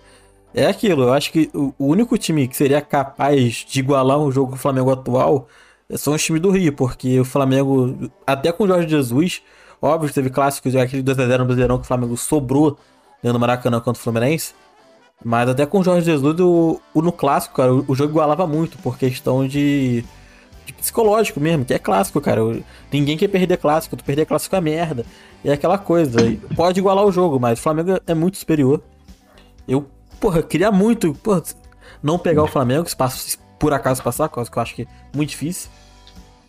É 0.53 0.67
aquilo, 0.67 1.05
eu 1.05 1.13
acho 1.13 1.31
que 1.31 1.49
o 1.55 1.73
o 1.79 1.87
único 1.87 2.19
time 2.19 2.49
que 2.49 2.57
seria 2.57 2.81
capaz 2.81 3.65
de 3.69 3.79
igualar 3.79 4.19
um 4.19 4.33
jogo 4.33 4.51
com 4.51 4.57
o 4.57 4.59
Flamengo 4.59 4.91
atual 4.91 5.47
são 5.97 6.15
os 6.15 6.23
times 6.23 6.41
do 6.41 6.51
Rio, 6.51 6.73
porque 6.73 7.19
o 7.21 7.25
Flamengo, 7.25 8.11
até 8.27 8.53
com 8.53 8.65
o 8.65 8.67
Jorge 8.67 8.89
Jesus, 8.89 9.43
óbvio 9.81 10.09
que 10.09 10.15
teve 10.15 10.31
clássicos, 10.31 10.75
aquele 10.77 11.03
2x0 11.03 11.39
no 11.39 11.45
Brasileirão 11.45 11.79
que 11.79 11.85
o 11.85 11.87
Flamengo 11.87 12.17
sobrou 12.17 12.79
dentro 13.23 13.39
do 13.39 13.41
Maracanã 13.41 13.79
contra 13.81 13.99
o 14.01 14.03
Fluminense, 14.03 14.55
mas 15.25 15.49
até 15.49 15.67
com 15.67 15.81
o 15.81 15.85
Jorge 15.85 16.07
Jesus, 16.07 16.39
o, 16.41 16.81
o- 16.95 17.03
no 17.03 17.13
clássico, 17.13 17.55
cara, 17.57 17.75
o, 17.75 17.85
o 17.89 17.95
jogo 17.95 18.11
igualava 18.13 18.47
muito, 18.47 18.79
por 18.79 18.97
questão 18.97 19.47
de, 19.47 20.03
de 20.65 20.73
psicológico 20.73 21.39
mesmo, 21.41 21.65
que 21.65 21.75
é 21.75 21.79
clássico, 21.79 22.21
cara. 22.21 22.41
Ninguém 22.93 23.19
quer 23.19 23.29
perder 23.29 23.59
clássico, 23.59 23.97
tu 23.97 24.05
perder 24.05 24.25
clássico 24.27 24.57
é 24.57 24.61
merda. 24.61 25.05
E 25.45 25.51
é 25.51 25.53
aquela 25.53 25.77
coisa, 25.77 26.21
pode 26.57 26.79
igualar 26.81 27.05
o 27.05 27.13
jogo, 27.13 27.39
mas 27.39 27.59
o 27.59 27.63
Flamengo 27.63 27.99
é 28.07 28.15
muito 28.15 28.39
superior. 28.39 28.83
Eu, 29.69 29.87
porra, 30.19 30.43
queria 30.43 30.71
muito, 30.73 31.13
porra, 31.15 31.43
não 32.03 32.19
pegar 32.19 32.43
o 32.43 32.47
Flamengo, 32.49 32.89
se, 32.89 32.97
passa- 32.97 33.39
por 33.59 33.75
acaso 33.75 34.03
passar, 34.03 34.29
que 34.31 34.39
eu 34.39 34.43
acho 34.57 34.75
que 34.75 34.83
é 34.83 34.87
muito 35.15 35.29
difícil. 35.31 35.71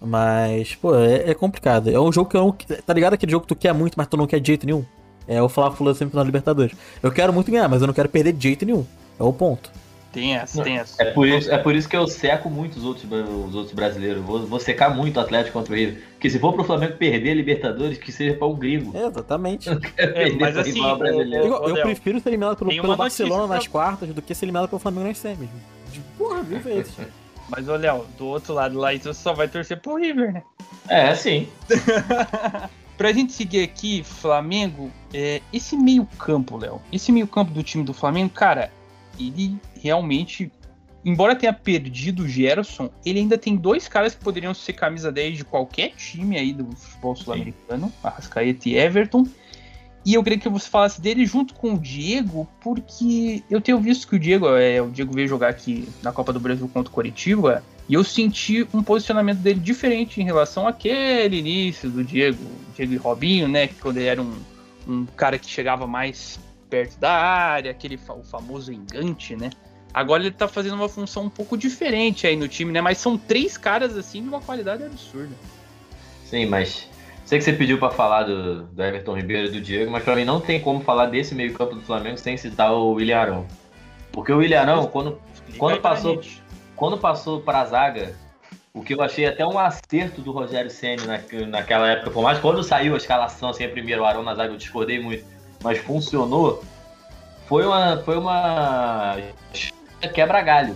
Mas, 0.04 0.74
pô, 0.74 0.96
é, 0.96 1.30
é 1.30 1.34
complicado. 1.36 1.90
É 1.90 2.00
um 2.00 2.12
jogo 2.12 2.30
que 2.30 2.36
eu 2.36 2.42
não. 2.42 2.52
Tá 2.52 2.94
ligado 2.94 3.14
aquele 3.14 3.32
jogo 3.32 3.44
que 3.44 3.50
tu 3.50 3.56
quer 3.56 3.74
muito, 3.74 3.94
mas 3.96 4.08
tu 4.08 4.18
não 4.18 4.26
quer 4.26 4.40
de 4.40 4.48
jeito 4.48 4.66
nenhum? 4.66 4.84
É 5.28 5.42
o 5.42 5.48
Fla-Flu 5.48 5.94
sempre 5.94 6.16
na 6.16 6.24
Libertadores. 6.24 6.76
Eu 7.04 7.12
quero 7.12 7.32
muito 7.32 7.52
ganhar, 7.52 7.70
mas 7.70 7.82
eu 7.82 7.88
não 7.88 7.94
quero 7.94 8.10
perder 8.10 8.34
de 8.34 8.42
jeito 8.44 8.66
nenhum. 8.66 8.86
É 9.20 9.24
o 9.24 9.32
ponto. 9.32 9.72
Tem 10.12 10.36
essa, 10.36 10.58
Não, 10.58 10.64
tem 10.66 10.78
essa. 10.78 11.02
É 11.02 11.12
por 11.12 11.26
isso, 11.26 11.50
é 11.50 11.58
por 11.58 11.74
isso 11.74 11.88
que 11.88 11.96
eu 11.96 12.06
seco 12.06 12.50
muito 12.50 12.76
os 12.76 12.84
outros, 12.84 13.06
os 13.06 13.56
outros 13.56 13.74
brasileiros. 13.74 14.22
Vou, 14.22 14.46
vou 14.46 14.60
secar 14.60 14.94
muito 14.94 15.16
o 15.16 15.20
Atlético 15.22 15.54
contra 15.54 15.72
o 15.72 15.76
River. 15.78 16.04
Porque 16.14 16.30
se 16.30 16.38
for 16.38 16.52
pro 16.52 16.66
Flamengo 16.66 16.98
perder 16.98 17.32
a 17.32 17.36
Libertadores, 17.36 17.98
que 17.98 18.12
seja 18.12 18.34
pra 18.36 18.46
um 18.48 18.56
gringo. 18.56 18.92
É, 18.98 19.06
exatamente. 19.06 19.70
Perder 19.96 20.36
mas 20.38 20.58
assim, 20.58 20.98
brasileiro. 20.98 21.46
Eu, 21.46 21.70
eu 21.78 21.82
prefiro 21.84 22.20
ser 22.20 22.28
eliminado 22.30 22.58
pelo, 22.58 22.72
pelo 22.72 22.98
Barcelona 22.98 23.48
nas 23.48 23.68
pra- 23.68 23.72
quartas 23.72 24.10
do 24.10 24.22
que 24.22 24.36
ser 24.36 24.46
eliminado 24.46 24.68
pelo 24.68 24.80
Flamengo 24.80 25.08
nas 25.08 25.18
semis. 25.18 25.48
De 25.94 26.00
porra, 26.18 26.44
mil 26.44 26.60
vezes. 26.60 26.94
Mas, 27.52 27.68
ô, 27.68 27.76
Léo, 27.76 28.08
do 28.18 28.28
outro 28.28 28.54
lado 28.54 28.80
lá, 28.80 28.94
você 28.94 29.14
só 29.14 29.34
vai 29.34 29.46
torcer 29.46 29.80
pro 29.82 29.98
River, 29.98 30.32
né? 30.32 30.44
É, 30.88 31.14
sim. 31.14 31.50
Pra 32.98 33.12
gente 33.12 33.34
seguir 33.34 33.64
aqui, 33.64 34.04
Flamengo, 34.04 34.90
é, 35.14 35.42
esse 35.52 35.76
meio-campo, 35.76 36.56
Léo, 36.58 36.82
esse 36.94 37.12
meio-campo 37.12 37.52
do 37.52 37.62
time 37.62 37.84
do 37.84 37.94
Flamengo, 37.94 38.30
cara, 38.30 38.72
ele 39.20 39.58
realmente, 39.82 40.52
embora 41.04 41.36
tenha 41.36 41.52
perdido 41.52 42.24
o 42.24 42.28
Gerson, 42.28 42.90
ele 43.04 43.20
ainda 43.20 43.38
tem 43.38 43.56
dois 43.56 43.88
caras 43.88 44.14
que 44.14 44.24
poderiam 44.24 44.54
ser 44.54 44.74
camisa 44.74 45.12
10 45.12 45.38
de 45.38 45.44
qualquer 45.44 45.94
time 45.96 46.38
aí 46.38 46.54
do 46.54 46.66
futebol 46.78 47.16
sul-americano, 47.16 47.92
Arrascaeta 48.04 48.70
e 48.70 48.78
Everton. 48.78 49.26
E 50.04 50.16
eu 50.16 50.24
queria 50.24 50.40
que 50.40 50.50
você 50.50 50.68
falasse 50.68 51.00
dele 51.00 51.26
junto 51.26 51.54
com 51.54 51.76
o 51.76 51.78
Diego, 51.78 52.48
porque 52.60 53.44
eu 53.50 53.62
tenho 53.62 53.80
visto 53.80 54.08
que 54.08 54.16
o 54.16 54.20
Diego, 54.20 54.48
é, 54.56 54.82
o 54.82 54.90
Diego 54.90 55.14
veio 55.14 55.28
jogar 55.28 55.50
aqui 55.50 55.88
na 56.02 56.12
Copa 56.12 56.34
do 56.34 56.40
Brasil 56.40 56.68
contra 56.68 56.90
o 56.92 56.94
Coritiba, 56.94 57.64
e 57.88 57.94
eu 57.94 58.04
senti 58.04 58.68
um 58.74 58.82
posicionamento 58.82 59.40
dele 59.40 59.60
diferente 59.60 60.20
em 60.20 60.24
relação 60.24 60.68
àquele 60.68 61.38
início 61.38 61.90
do 61.90 62.04
Diego, 62.04 62.44
Diego 62.76 62.94
e 62.94 62.98
Robinho, 62.98 63.48
né? 63.48 63.68
Que 63.68 63.76
quando 63.76 63.98
ele 63.98 64.08
era 64.08 64.22
um, 64.22 64.34
um 64.88 65.06
cara 65.06 65.38
que 65.38 65.48
chegava 65.48 65.86
mais 65.86 66.40
perto 66.70 66.98
da 67.00 67.12
área, 67.12 67.70
aquele 67.70 68.00
o 68.10 68.24
famoso 68.24 68.72
engante, 68.72 69.36
né? 69.36 69.52
Agora 69.94 70.24
ele 70.24 70.32
tá 70.32 70.48
fazendo 70.48 70.76
uma 70.76 70.88
função 70.88 71.26
um 71.26 71.30
pouco 71.30 71.58
diferente 71.58 72.26
aí 72.26 72.36
no 72.36 72.48
time, 72.48 72.72
né? 72.72 72.80
Mas 72.80 72.98
são 72.98 73.18
três 73.18 73.58
caras 73.58 73.98
assim 73.98 74.24
de 74.24 74.30
uma 74.30 74.40
qualidade 74.40 74.84
absurda. 74.84 75.36
Sim, 76.26 76.46
mas. 76.46 76.88
Sei 77.32 77.40
que 77.40 77.46
você 77.46 77.54
pediu 77.54 77.78
pra 77.78 77.90
falar 77.90 78.24
do, 78.24 78.64
do 78.64 78.84
Everton 78.84 79.16
Ribeiro 79.16 79.48
e 79.48 79.52
do 79.52 79.62
Diego, 79.62 79.90
mas 79.90 80.04
pra 80.04 80.18
mim 80.18 80.26
não 80.26 80.42
tem 80.42 80.60
como 80.60 80.82
falar 80.82 81.06
desse 81.06 81.34
meio-campo 81.34 81.76
do 81.76 81.82
Flamengo 81.82 82.18
sem 82.18 82.36
citar 82.36 82.74
o 82.74 82.92
William 82.92 83.20
Arão. 83.20 83.48
Porque 84.12 84.34
o 84.34 84.40
William 84.40 84.60
Arão, 84.60 84.88
quando, 84.88 85.18
Quando 85.58 85.80
passou- 85.80 86.22
quando 86.76 86.98
passou 86.98 87.40
pra 87.40 87.64
zaga, 87.64 88.14
o 88.74 88.84
que 88.84 88.94
eu 88.94 89.02
achei 89.02 89.26
até 89.26 89.48
um 89.48 89.58
acerto 89.58 90.20
do 90.20 90.34
Rogério 90.34 90.70
Senna 90.70 91.06
na, 91.06 91.46
naquela 91.48 91.88
época, 91.88 92.12
por 92.12 92.22
mais 92.22 92.38
quando 92.38 92.62
saiu 92.66 92.96
a 92.96 92.98
escalação, 92.98 93.52
assim, 93.52 93.64
a 93.64 93.70
primeira, 93.70 94.02
o 94.02 94.06
Arão 94.06 94.24
na 94.24 94.36
zaga, 94.36 94.52
eu 94.52 94.58
discordei 94.58 95.00
muito, 95.02 95.24
mas 95.64 95.78
funcionou, 95.78 96.62
foi 97.48 97.66
uma, 97.66 97.96
foi 98.04 98.18
uma 98.18 99.16
quebra-galho 100.14 100.76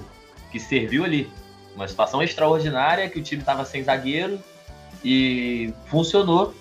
que 0.53 0.59
serviu 0.61 1.03
ali. 1.03 1.29
Uma 1.75 1.85
situação 1.85 2.23
extraordinária 2.23 3.09
que 3.09 3.19
o 3.19 3.21
time 3.21 3.43
tava 3.43 3.65
sem 3.65 3.83
zagueiro 3.83 4.39
e 5.03 5.73
funcionou. 5.87 6.53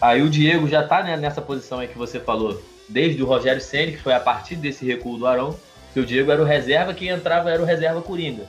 Aí 0.00 0.20
o 0.22 0.28
Diego 0.30 0.66
já 0.66 0.82
tá 0.86 1.02
né, 1.02 1.16
nessa 1.16 1.40
posição 1.40 1.78
aí 1.78 1.88
que 1.88 1.96
você 1.96 2.18
falou, 2.18 2.60
desde 2.88 3.22
o 3.22 3.26
Rogério 3.26 3.60
Senna, 3.60 3.92
que 3.92 3.98
foi 3.98 4.12
a 4.12 4.20
partir 4.20 4.56
desse 4.56 4.84
recuo 4.84 5.16
do 5.16 5.26
Arão, 5.26 5.56
que 5.94 6.00
o 6.00 6.06
Diego 6.06 6.30
era 6.32 6.42
o 6.42 6.44
reserva, 6.44 6.92
quem 6.94 7.08
entrava 7.08 7.50
era 7.50 7.62
o 7.62 7.66
reserva 7.66 8.02
Coringa. 8.02 8.44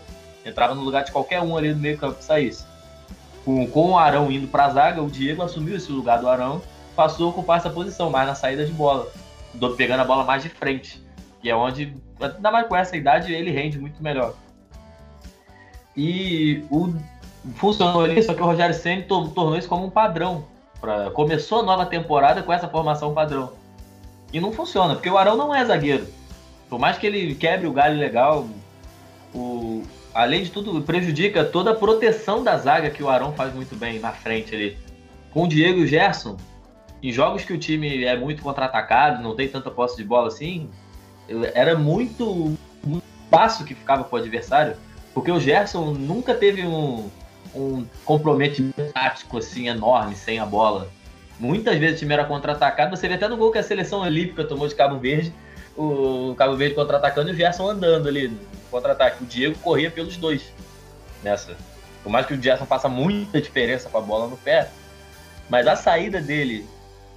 Entrava 0.45 0.74
no 0.74 0.82
lugar 0.82 1.04
de 1.04 1.12
qualquer 1.12 1.41
um 1.41 1.56
ali 1.56 1.74
do 1.74 1.80
meio 1.80 1.97
campo 1.97 2.18
que 2.18 2.24
saísse. 2.24 2.66
Com, 3.45 3.68
com 3.68 3.91
o 3.91 3.97
Arão 3.97 4.32
indo 4.32 4.47
pra 4.47 4.70
zaga, 4.70 5.01
o 5.01 5.10
Diego 5.10 5.43
assumiu 5.43 5.76
esse 5.76 5.91
lugar 5.91 6.20
do 6.20 6.28
Arão, 6.28 6.62
passou 6.95 7.28
a 7.28 7.30
ocupar 7.30 7.58
essa 7.58 7.70
posição, 7.70 8.10
mais 8.10 8.28
na 8.28 8.36
saída 8.36 8.66
de 8.66 8.72
bola, 8.72 9.08
do- 9.54 9.76
pegando 9.76 9.99
a 10.01 10.06
bola 10.06 10.24
mais 10.24 10.41
de 10.41 10.49
frente, 10.49 11.04
que 11.41 11.49
é 11.49 11.56
onde, 11.56 11.93
ainda 12.20 12.51
mais 12.51 12.68
com 12.68 12.76
essa 12.76 12.95
idade, 12.97 13.34
ele 13.34 13.51
rende 13.51 13.78
muito 13.78 14.01
melhor. 14.01 14.34
E 15.95 16.64
o, 16.72 16.93
funcionou 17.56 18.04
ali, 18.04 18.22
só 18.24 18.34
que 18.34 18.41
o 18.41 18.46
Rogério 18.46 18.76
Senna 18.76 19.04
to- 19.04 19.30
tornou 19.30 19.58
isso 19.58 19.68
como 19.68 19.86
um 19.86 19.89
padrão. 19.89 20.46
Pra, 20.80 21.10
começou 21.12 21.60
a 21.60 21.64
nova 21.64 21.86
temporada 21.86 22.44
com 22.44 22.52
essa 22.52 22.68
formação 22.68 23.14
padrão. 23.14 23.52
E 24.32 24.39
não 24.39 24.52
funciona, 24.52 24.96
porque 24.96 25.10
o 25.10 25.18
Arão 25.18 25.38
não 25.38 25.54
é 25.54 25.64
zagueiro. 25.64 26.08
Por 26.70 26.80
mais 26.80 26.98
que 26.98 27.06
ele 27.08 27.36
quebre 27.36 27.68
o 27.68 27.72
galho 27.72 27.98
legal, 27.98 28.48
o, 29.34 29.84
além 30.14 30.44
de 30.44 30.52
tudo, 30.52 30.82
prejudica 30.82 31.46
toda 31.46 31.72
a 31.72 31.76
proteção 31.76 32.44
da 32.44 32.58
zaga 32.58 32.89
que 32.89 33.04
o 33.04 33.10
Arão 33.10 33.32
faz 33.34 33.54
muito 33.54 33.76
bem 33.76 34.00
na 34.00 34.12
frente 34.12 34.56
ali. 34.56 34.78
Com 35.32 35.44
o 35.44 35.48
Diego 35.48 35.80
e 35.80 35.84
o 35.84 35.88
Gerson, 35.88 36.36
em 37.02 37.12
jogos 37.12 37.44
que 37.44 37.54
o 37.54 37.58
time 37.58 38.04
é 38.04 38.18
muito 38.18 38.41
contra-atacado, 38.41 39.22
não 39.22 39.36
tem 39.36 39.48
tanta 39.48 39.70
posse 39.70 39.98
de 39.98 40.04
bola 40.04 40.28
assim, 40.28 40.70
era 41.54 41.78
muito, 41.78 42.58
muito 42.84 43.06
fácil 43.30 43.66
que 43.66 43.76
ficava 43.76 44.04
pro 44.04 44.18
adversário, 44.18 44.76
porque 45.14 45.32
o 45.32 45.39
Gerson 45.39 45.91
nunca 45.91 46.34
teve 46.34 46.66
um, 46.66 47.10
um 47.56 47.86
comprometimento 48.06 48.91
tático 48.93 49.38
assim 49.38 49.68
enorme 49.68 50.16
sem 50.16 50.39
a 50.39 50.45
bola. 50.45 50.89
Muitas 51.39 51.78
vezes 51.78 51.97
o 51.97 51.99
time 51.99 52.14
era 52.14 52.26
contra-atacado, 52.26 52.95
você 52.95 53.08
vê 53.08 53.16
até 53.16 53.28
no 53.28 53.38
gol 53.38 53.51
que 53.51 53.58
a 53.58 53.64
seleção 53.64 54.01
olímpica 54.01 54.43
tomou 54.43 54.68
de 54.68 54.76
Cabo 54.76 54.97
Verde, 54.99 55.34
o 55.76 56.36
Cabo 56.38 56.56
Verde 56.56 56.76
contra-atacando 56.76 57.30
e 57.30 57.34
o 57.34 57.36
Gerson 57.36 57.68
andando 57.70 58.08
ali 58.08 58.28
no 58.28 58.39
contra-ataque. 58.70 59.24
O 59.24 59.28
Diego 59.28 59.58
corria 59.60 59.89
pelos 59.89 60.18
dois 60.18 60.54
nessa. 61.24 61.56
Por 62.04 62.12
mais 62.12 62.26
que 62.26 62.34
o 62.34 62.41
Gerson 62.41 62.66
faça 62.66 62.88
muita 62.88 63.41
diferença 63.41 63.89
com 63.89 63.97
a 63.97 64.01
bola 64.01 64.28
no 64.28 64.38
pé, 64.38 64.70
mas 65.49 65.68
a 65.68 65.76
saída 65.76 66.22
dele, 66.22 66.66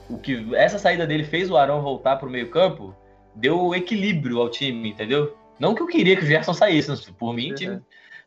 o 0.08 0.18
que 0.18 0.54
essa 0.54 0.78
saída 0.78 1.06
dele 1.06 1.24
fez 1.24 1.50
o 1.50 1.56
Arão 1.56 1.82
voltar 1.82 2.16
pro 2.16 2.30
meio-campo, 2.30 2.94
deu 3.34 3.74
equilíbrio 3.74 4.40
ao 4.40 4.48
time, 4.48 4.88
entendeu? 4.90 5.36
Não 5.58 5.74
que 5.74 5.82
eu 5.82 5.86
queria 5.86 6.16
que 6.16 6.24
o 6.24 6.26
Gerson 6.26 6.52
saísse, 6.52 7.12
por 7.12 7.34
mim, 7.34 7.52
o 7.52 7.54
time, 7.54 7.80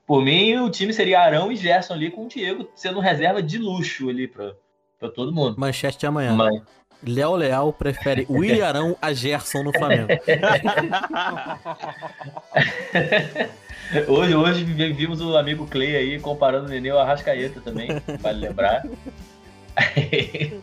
por 0.10 0.24
mim 0.24 0.57
o 0.57 0.72
time 0.72 0.91
seria 0.91 1.20
Arão 1.22 1.51
e 1.51 1.55
Gerson 1.55 1.93
ali 1.93 2.10
com 2.10 2.26
o 2.26 2.28
Diego 2.28 2.68
sendo 2.74 2.99
reserva 2.99 3.43
de 3.43 3.60
luxo 3.60 4.10
ali 4.10 4.28
pra, 4.28 4.53
pra 4.99 5.07
todo 5.07 5.32
mundo. 5.32 5.55
Manchete 5.55 5.99
de 5.99 6.07
amanhã. 6.07 6.34
Mas, 6.34 6.64
Léo 7.07 7.36
Leal 7.36 7.72
prefere 7.72 8.26
William 8.30 8.66
Arão 8.66 8.97
a 8.99 9.14
Gerson 9.14 9.62
no 9.62 9.72
Flamengo. 9.72 10.07
Hoje, 14.07 14.36
hoje 14.36 14.64
vi- 14.64 14.93
vimos 14.93 15.22
o 15.22 15.38
amigo 15.38 15.66
Clay 15.68 15.95
aí 15.95 16.20
comparando 16.20 16.66
o 16.66 16.70
Nenê 16.70 16.89
ao 16.89 16.99
Arrascaeta 16.99 17.62
também, 17.62 17.89
vale 18.20 18.47
lembrar. 18.47 18.84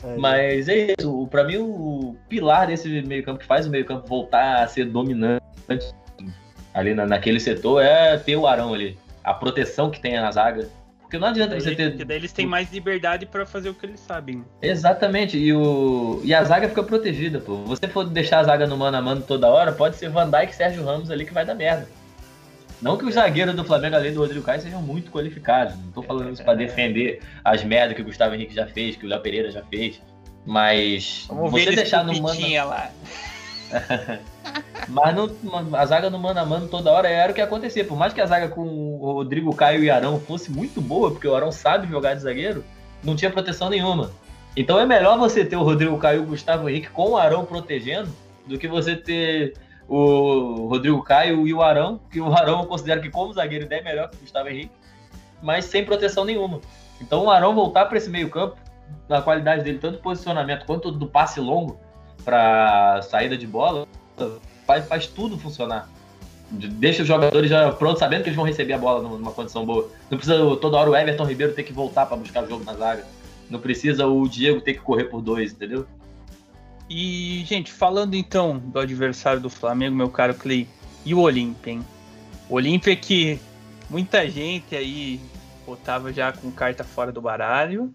É, 0.00 0.16
Mas 0.16 0.68
é 0.68 0.94
isso. 0.96 1.26
Pra 1.28 1.42
mim, 1.42 1.56
o 1.56 2.14
pilar 2.28 2.68
desse 2.68 2.88
meio-campo 3.02 3.40
que 3.40 3.44
faz 3.44 3.66
o 3.66 3.70
meio-campo 3.70 4.06
voltar 4.06 4.62
a 4.62 4.68
ser 4.68 4.84
dominante 4.84 5.42
ali 6.78 6.94
na- 6.94 7.06
naquele 7.06 7.40
setor 7.40 7.82
é 7.82 8.16
ter 8.16 8.36
o 8.36 8.46
Arão 8.46 8.72
ali. 8.72 8.96
A 9.24 9.34
proteção 9.34 9.90
que 9.90 10.00
tem 10.00 10.14
na 10.18 10.30
zaga. 10.30 10.68
Porque 11.00 11.18
não 11.18 11.28
adianta 11.28 11.58
você 11.58 11.74
ter. 11.74 11.90
Porque 11.90 12.04
daí 12.04 12.18
eles 12.18 12.32
têm 12.32 12.46
mais 12.46 12.70
liberdade 12.72 13.24
pra 13.26 13.44
fazer 13.46 13.70
o 13.70 13.74
que 13.74 13.86
eles 13.86 13.98
sabem. 13.98 14.44
Exatamente, 14.60 15.38
e, 15.38 15.52
o... 15.54 16.20
e 16.22 16.34
a 16.34 16.44
zaga 16.44 16.68
fica 16.68 16.82
protegida, 16.82 17.40
pô. 17.40 17.56
Você 17.64 17.88
for 17.88 18.04
deixar 18.04 18.40
a 18.40 18.44
zaga 18.44 18.66
no 18.66 18.76
mano 18.76 18.96
a 18.96 19.02
mano 19.02 19.22
toda 19.26 19.48
hora, 19.48 19.72
pode 19.72 19.96
ser 19.96 20.10
Van 20.10 20.28
Dijk 20.30 20.52
e 20.52 20.54
Sérgio 20.54 20.84
Ramos 20.84 21.10
ali 21.10 21.24
que 21.24 21.32
vai 21.32 21.44
dar 21.44 21.54
merda. 21.54 21.88
Não 22.80 22.96
que 22.96 23.04
os 23.04 23.14
zagueiros 23.14 23.56
do 23.56 23.64
Flamengo, 23.64 23.96
além 23.96 24.12
do 24.12 24.20
Rodrigo 24.20 24.44
Caio, 24.44 24.60
sejam 24.60 24.80
muito 24.80 25.10
qualificados. 25.10 25.74
Não 25.76 25.90
tô 25.90 26.02
falando 26.02 26.32
isso 26.32 26.44
pra 26.44 26.54
defender 26.54 27.20
as 27.44 27.64
merdas 27.64 27.96
que 27.96 28.02
o 28.02 28.04
Gustavo 28.04 28.34
Henrique 28.34 28.54
já 28.54 28.66
fez, 28.66 28.94
que 28.94 29.04
o 29.04 29.08
Léo 29.08 29.20
Pereira 29.20 29.50
já 29.50 29.62
fez. 29.64 30.00
Mas 30.46 31.24
Vamos 31.28 31.50
você 31.50 31.70
ver 31.70 31.76
deixar 31.76 32.04
no 32.04 32.12
mano. 32.22 32.38
Lá. 32.66 32.90
Mas 34.88 35.14
não, 35.14 35.30
a 35.74 35.84
zaga 35.84 36.08
no 36.08 36.18
mano 36.18 36.40
a 36.40 36.44
mano 36.44 36.68
toda 36.68 36.90
hora 36.90 37.08
era 37.08 37.32
o 37.32 37.34
que 37.34 37.40
acontecia. 37.40 37.84
Por 37.84 37.96
mais 37.96 38.12
que 38.12 38.20
a 38.20 38.26
zaga 38.26 38.48
com 38.48 38.62
o 38.62 39.12
Rodrigo 39.12 39.54
Caio 39.54 39.84
e 39.84 39.90
Arão 39.90 40.18
fosse 40.20 40.50
muito 40.50 40.80
boa, 40.80 41.10
porque 41.10 41.28
o 41.28 41.34
Arão 41.34 41.52
sabe 41.52 41.86
jogar 41.86 42.14
de 42.14 42.22
zagueiro, 42.22 42.64
não 43.02 43.14
tinha 43.14 43.30
proteção 43.30 43.68
nenhuma. 43.68 44.10
Então 44.56 44.78
é 44.78 44.86
melhor 44.86 45.18
você 45.18 45.44
ter 45.44 45.56
o 45.56 45.62
Rodrigo 45.62 45.98
Caio 45.98 46.20
e 46.20 46.24
o 46.24 46.26
Gustavo 46.26 46.68
Henrique 46.68 46.90
com 46.90 47.10
o 47.10 47.16
Arão 47.16 47.44
protegendo 47.44 48.10
do 48.46 48.58
que 48.58 48.66
você 48.66 48.96
ter 48.96 49.54
o 49.86 50.66
Rodrigo 50.68 51.02
Caio 51.02 51.46
e 51.46 51.54
o 51.54 51.62
Arão, 51.62 52.00
que 52.10 52.20
o 52.20 52.32
Arão 52.32 52.60
eu 52.62 52.66
considero 52.66 53.00
que 53.00 53.10
como 53.10 53.32
zagueiro 53.32 53.66
é 53.70 53.82
melhor 53.82 54.08
que 54.08 54.16
o 54.16 54.20
Gustavo 54.20 54.48
Henrique, 54.48 54.72
mas 55.42 55.66
sem 55.66 55.84
proteção 55.84 56.24
nenhuma. 56.24 56.60
Então 57.00 57.24
o 57.24 57.30
Arão 57.30 57.54
voltar 57.54 57.86
para 57.86 57.98
esse 57.98 58.10
meio 58.10 58.28
campo, 58.30 58.56
na 59.08 59.22
qualidade 59.22 59.62
dele, 59.62 59.78
tanto 59.78 59.96
do 59.96 60.02
posicionamento 60.02 60.64
quanto 60.66 60.90
do 60.90 61.06
passe 61.06 61.40
longo 61.40 61.78
para 62.24 63.00
saída 63.02 63.36
de 63.36 63.46
bola, 63.46 63.86
faz, 64.66 64.86
faz 64.86 65.06
tudo 65.06 65.38
funcionar. 65.38 65.88
De- 66.50 66.68
Deixa 66.68 67.02
os 67.02 67.08
jogadores 67.08 67.50
já 67.50 67.70
prontos, 67.72 67.98
sabendo 68.00 68.22
que 68.22 68.28
eles 68.28 68.36
vão 68.36 68.44
receber 68.44 68.72
a 68.72 68.78
bola 68.78 69.02
numa 69.02 69.32
condição 69.32 69.64
boa. 69.64 69.90
Não 70.10 70.18
precisa 70.18 70.38
toda 70.56 70.76
hora 70.76 70.90
o 70.90 70.96
Everton 70.96 71.24
Ribeiro 71.24 71.52
ter 71.54 71.62
que 71.62 71.72
voltar 71.72 72.06
para 72.06 72.16
buscar 72.16 72.44
o 72.44 72.48
jogo 72.48 72.64
na 72.64 72.74
zaga. 72.74 73.04
Não 73.50 73.60
precisa 73.60 74.06
o 74.06 74.28
Diego 74.28 74.60
ter 74.60 74.74
que 74.74 74.80
correr 74.80 75.04
por 75.04 75.20
dois, 75.22 75.52
entendeu? 75.52 75.86
E, 76.88 77.44
gente, 77.46 77.70
falando 77.70 78.14
então 78.14 78.58
do 78.58 78.78
adversário 78.78 79.40
do 79.40 79.50
Flamengo, 79.50 79.94
meu 79.94 80.08
caro 80.08 80.34
Clay, 80.34 80.66
e 81.04 81.14
o 81.14 81.20
Olímpia, 81.20 81.72
hein? 81.72 81.84
O 82.48 82.54
Olímpia 82.54 82.96
que 82.96 83.38
muita 83.90 84.28
gente 84.28 84.74
aí 84.74 85.20
botava 85.66 86.12
já 86.12 86.32
com 86.32 86.50
carta 86.50 86.82
fora 86.82 87.12
do 87.12 87.20
baralho. 87.20 87.92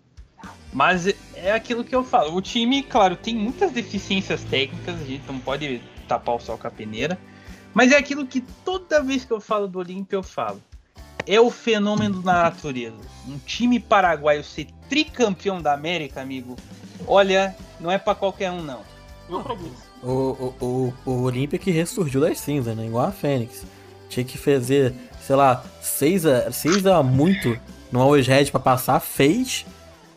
Mas 0.72 1.08
é- 1.36 1.52
aquilo 1.52 1.84
que 1.84 1.96
eu 1.96 2.04
falo. 2.04 2.36
O 2.36 2.42
time, 2.42 2.82
claro, 2.84 3.16
tem 3.16 3.36
muitas 3.36 3.72
deficiências 3.72 4.44
técnicas, 4.44 4.96
a 5.00 5.06
gente 5.06 5.24
não 5.28 5.40
pode 5.40 5.82
tapar 6.08 6.36
o 6.36 6.40
sol 6.40 6.58
com 6.58 6.68
a 6.68 6.72
peneira. 6.72 7.18
Mas 7.74 7.92
é 7.92 7.98
aquilo 7.98 8.26
que 8.26 8.42
toda 8.64 9.02
vez 9.02 9.26
que 9.26 9.32
eu 9.32 9.42
falo 9.42 9.68
do 9.68 9.80
Olímpia 9.80 10.16
eu 10.16 10.24
falo. 10.24 10.62
É 11.26 11.40
o 11.40 11.50
fenômeno 11.50 12.22
da 12.22 12.44
natureza. 12.44 12.98
Um 13.28 13.38
time 13.40 13.80
paraguaio 13.80 14.44
ser 14.44 14.68
tricampeão 14.90 15.62
da 15.62 15.74
América, 15.74 16.22
amigo, 16.22 16.56
olha, 17.08 17.56
não 17.80 17.90
é 17.90 17.98
pra 17.98 18.14
qualquer 18.14 18.52
um, 18.52 18.62
não. 18.62 18.82
Eu. 19.30 19.40
O, 20.04 20.10
o, 20.10 20.66
o, 20.66 20.94
o 21.06 21.22
Olímpia 21.24 21.58
que 21.58 21.72
ressurgiu 21.72 22.20
das 22.20 22.40
cinzas, 22.40 22.76
né? 22.76 22.86
Igual 22.86 23.08
a 23.08 23.12
Fênix. 23.12 23.66
Tinha 24.10 24.24
que 24.24 24.38
fazer, 24.38 24.94
sei 25.22 25.36
lá, 25.36 25.64
6 25.82 26.26
a, 26.26 26.52
6 26.52 26.86
a 26.86 27.02
muito 27.02 27.58
no 27.92 28.02
Always 28.02 28.28
Red 28.28 28.46
pra 28.52 28.60
passar, 28.60 29.00
fez. 29.00 29.66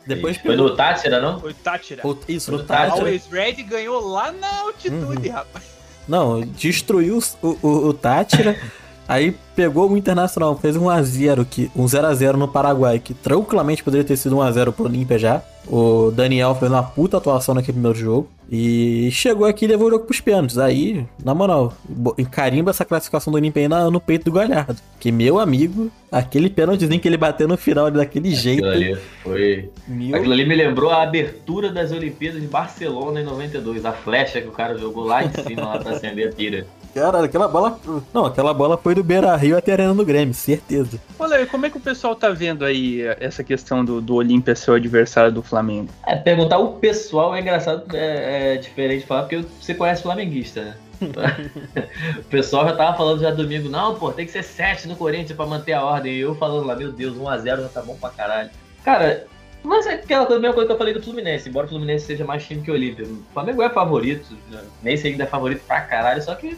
Depois 0.06 0.36
Foi 0.36 0.54
no 0.54 0.74
Tátira, 0.76 1.20
não? 1.20 1.40
Foi 1.40 1.52
Tátira. 1.52 2.00
Ou- 2.04 2.18
Isso, 2.28 2.52
no 2.52 2.58
Tátira. 2.62 2.78
Tátira. 2.90 3.06
Always 3.06 3.26
Red 3.26 3.62
ganhou 3.64 4.00
lá 4.06 4.30
na 4.30 4.60
altitude, 4.60 5.28
rapaz. 5.28 5.64
Não, 6.06 6.40
destruiu 6.40 7.18
o, 7.42 7.48
o, 7.62 7.88
o 7.88 7.92
Tátira. 7.94 8.56
aí 9.08 9.34
pegou 9.54 9.90
o 9.90 9.96
Internacional, 9.96 10.56
fez 10.56 10.76
um 10.76 10.84
1x0, 10.84 11.46
que, 11.48 11.70
um 11.74 11.84
0x0 11.86 12.34
no 12.34 12.46
Paraguai, 12.48 12.98
que 12.98 13.14
tranquilamente 13.14 13.82
poderia 13.82 14.04
ter 14.04 14.16
sido 14.16 14.36
1x0 14.36 14.72
pro 14.72 14.84
Olímpia 14.84 15.18
já. 15.18 15.42
O 15.68 16.12
Daniel 16.14 16.54
fez 16.54 16.70
uma 16.70 16.82
puta 16.82 17.16
atuação 17.16 17.54
naquele 17.54 17.72
primeiro 17.72 17.98
jogo. 17.98 18.28
E 18.48 19.08
chegou 19.10 19.44
aqui 19.44 19.64
e 19.64 19.68
levou 19.68 19.88
o 19.88 19.90
jogo 19.90 20.04
pros 20.04 20.20
pênaltis. 20.20 20.56
Aí, 20.58 21.04
na 21.24 21.34
moral, 21.34 21.72
encarimba 22.16 22.70
essa 22.70 22.84
classificação 22.84 23.32
do 23.32 23.36
Olímpia 23.36 23.62
aí 23.62 23.66
na- 23.68 23.90
no 23.90 23.98
peito 24.00 24.26
do 24.26 24.30
Galhardo. 24.32 24.76
Que, 25.00 25.10
meu 25.10 25.40
amigo, 25.40 25.90
aquele 26.12 26.48
pênaltizinho 26.48 27.00
que 27.00 27.08
ele 27.08 27.16
bateu 27.16 27.48
no 27.48 27.56
final 27.56 27.90
daquele 27.90 28.32
jeito. 28.32 28.64
Aquilo 28.64 28.72
ali 28.92 28.96
foi. 29.24 29.70
Meu 29.88 30.16
Aquilo 30.16 30.32
ali 30.34 30.46
me 30.46 30.54
lembrou 30.54 30.90
a 30.90 31.02
abertura 31.02 31.72
das 31.72 31.90
Olimpíadas 31.90 32.40
de 32.40 32.46
Barcelona 32.46 33.20
em 33.20 33.24
92. 33.24 33.84
A 33.84 33.92
flecha 33.92 34.40
que 34.40 34.46
o 34.46 34.52
cara 34.52 34.78
jogou 34.78 35.02
lá 35.04 35.24
em 35.24 35.30
cima 35.32 35.62
lá 35.64 35.78
pra 35.80 35.96
acender 35.96 36.28
a 36.28 36.32
pira. 36.32 36.64
Cara, 36.96 37.22
aquela 37.22 37.46
bola. 37.46 37.78
Não, 38.14 38.24
aquela 38.24 38.54
bola 38.54 38.78
foi 38.78 38.94
do 38.94 39.04
Beira 39.04 39.36
Rio 39.36 39.58
até 39.58 39.72
a 39.72 39.74
Arena 39.74 39.92
do 39.92 40.02
Grêmio, 40.02 40.32
certeza. 40.32 40.98
Olha, 41.18 41.42
e 41.42 41.44
como 41.44 41.66
é 41.66 41.70
que 41.70 41.76
o 41.76 41.80
pessoal 41.80 42.16
tá 42.16 42.30
vendo 42.30 42.64
aí 42.64 43.02
essa 43.20 43.44
questão 43.44 43.84
do, 43.84 44.00
do 44.00 44.14
Olímpia 44.14 44.56
ser 44.56 44.70
o 44.70 44.74
adversário 44.74 45.30
do 45.30 45.42
Flamengo? 45.42 45.90
É, 46.06 46.16
perguntar 46.16 46.56
o 46.56 46.76
pessoal 46.78 47.36
é 47.36 47.42
engraçado, 47.42 47.84
é, 47.94 48.54
é 48.54 48.56
diferente 48.56 49.02
de 49.02 49.06
falar, 49.06 49.24
porque 49.24 49.44
você 49.60 49.74
conhece 49.74 50.04
flamenguista, 50.04 50.62
né? 50.62 50.76
o 52.18 52.24
pessoal 52.30 52.66
já 52.66 52.74
tava 52.74 52.96
falando 52.96 53.20
já 53.20 53.30
domingo, 53.30 53.68
não, 53.68 53.96
pô, 53.96 54.10
tem 54.10 54.24
que 54.24 54.32
ser 54.32 54.42
7 54.42 54.88
no 54.88 54.96
Corinthians 54.96 55.36
pra 55.36 55.44
manter 55.44 55.74
a 55.74 55.84
ordem. 55.84 56.14
E 56.14 56.20
eu 56.20 56.34
falando 56.36 56.66
lá, 56.66 56.74
meu 56.74 56.92
Deus, 56.92 57.14
1x0 57.14 57.60
já 57.60 57.68
tá 57.68 57.82
bom 57.82 57.94
pra 57.96 58.08
caralho. 58.08 58.48
Cara, 58.82 59.26
mas 59.62 59.84
é 59.84 59.96
aquela 59.96 60.24
coisa, 60.24 60.40
mesma 60.40 60.54
coisa 60.54 60.66
que 60.66 60.72
eu 60.72 60.78
falei 60.78 60.94
do 60.94 61.02
Fluminense, 61.02 61.50
embora 61.50 61.66
o 61.66 61.68
Fluminense 61.68 62.06
seja 62.06 62.24
mais 62.24 62.46
time 62.46 62.62
que 62.62 62.70
o 62.70 62.74
Olímpia. 62.74 63.04
O 63.04 63.22
Flamengo 63.34 63.60
é 63.60 63.68
favorito, 63.68 64.34
né? 64.50 64.62
nem 64.82 64.96
sei 64.96 65.12
ainda 65.12 65.24
é 65.24 65.26
favorito 65.26 65.60
pra 65.66 65.82
caralho, 65.82 66.22
só 66.22 66.34
que 66.34 66.56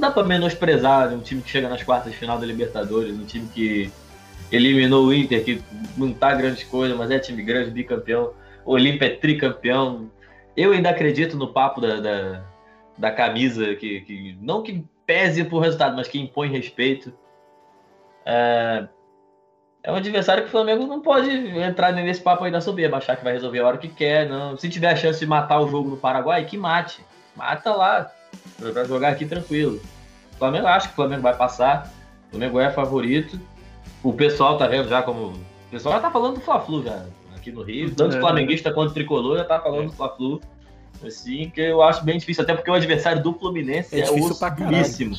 dá 0.00 0.10
pra 0.10 0.24
menosprezar 0.24 1.12
um 1.12 1.20
time 1.20 1.42
que 1.42 1.50
chega 1.50 1.68
nas 1.68 1.82
quartas 1.82 2.12
de 2.12 2.18
final 2.18 2.38
da 2.38 2.46
Libertadores, 2.46 3.14
um 3.14 3.24
time 3.24 3.46
que 3.54 3.92
eliminou 4.50 5.06
o 5.06 5.14
Inter, 5.14 5.44
que 5.44 5.62
não 5.96 6.12
tá 6.12 6.34
grande 6.34 6.64
coisa, 6.64 6.94
mas 6.96 7.10
é 7.10 7.18
time 7.18 7.42
grande, 7.42 7.70
bicampeão. 7.70 8.32
O 8.64 8.72
Olímpia 8.72 9.06
é 9.06 9.16
tricampeão. 9.16 10.10
Eu 10.56 10.72
ainda 10.72 10.90
acredito 10.90 11.36
no 11.36 11.52
papo 11.52 11.80
da, 11.80 12.00
da, 12.00 12.42
da 12.98 13.10
camisa, 13.10 13.74
que, 13.74 14.00
que 14.00 14.36
não 14.40 14.62
que 14.62 14.84
pese 15.06 15.44
por 15.44 15.60
resultado, 15.60 15.96
mas 15.96 16.08
que 16.08 16.18
impõe 16.18 16.48
respeito. 16.48 17.12
É, 18.26 18.88
é 19.82 19.90
um 19.90 19.96
adversário 19.96 20.42
que 20.42 20.48
o 20.48 20.52
Flamengo 20.52 20.86
não 20.86 21.00
pode 21.00 21.30
entrar 21.30 21.92
nesse 21.92 22.20
papo 22.20 22.44
aí 22.44 22.50
da 22.50 22.60
soberba, 22.60 22.98
achar 22.98 23.16
que 23.16 23.24
vai 23.24 23.32
resolver 23.32 23.60
a 23.60 23.66
hora 23.66 23.78
que 23.78 23.88
quer. 23.88 24.28
Não. 24.28 24.56
Se 24.56 24.68
tiver 24.68 24.90
a 24.90 24.96
chance 24.96 25.18
de 25.18 25.26
matar 25.26 25.60
o 25.60 25.68
jogo 25.68 25.90
no 25.90 25.96
Paraguai, 25.96 26.44
que 26.44 26.56
mate. 26.56 27.04
Mata 27.34 27.72
lá. 27.74 28.10
Pra 28.72 28.84
jogar 28.84 29.08
aqui 29.10 29.24
tranquilo. 29.26 29.80
O 30.34 30.36
Flamengo 30.38 30.66
acha 30.66 30.86
que 30.88 30.92
o 30.92 30.96
Flamengo 30.96 31.22
vai 31.22 31.36
passar. 31.36 31.92
O 32.28 32.30
Flamengo 32.30 32.60
é 32.60 32.70
favorito. 32.70 33.38
O 34.02 34.12
pessoal 34.12 34.56
tá 34.58 34.66
vendo 34.66 34.88
já 34.88 35.02
como. 35.02 35.28
O 35.28 35.70
pessoal 35.70 35.94
já 35.94 36.00
tá 36.00 36.10
falando 36.10 36.34
do 36.36 36.40
Fla-Flu 36.40 36.82
já. 36.82 37.04
Aqui 37.36 37.50
no 37.52 37.62
Rio. 37.62 37.94
Tanto 37.94 38.16
É. 38.16 38.20
flamenguista 38.20 38.72
quanto 38.72 38.92
tricolor 38.92 39.38
já 39.38 39.44
tá 39.44 39.58
falando 39.60 39.86
do 39.86 39.92
Fla-Flu. 39.92 40.40
Assim, 41.06 41.48
que 41.48 41.60
eu 41.62 41.80
acho 41.82 42.04
bem 42.04 42.18
difícil, 42.18 42.42
até 42.42 42.54
porque 42.54 42.70
o 42.70 42.74
adversário 42.74 43.22
do 43.22 43.32
Fluminense 43.32 43.94
É 43.96 44.00
é, 44.00 44.10
ossilíssimo. 44.10 45.16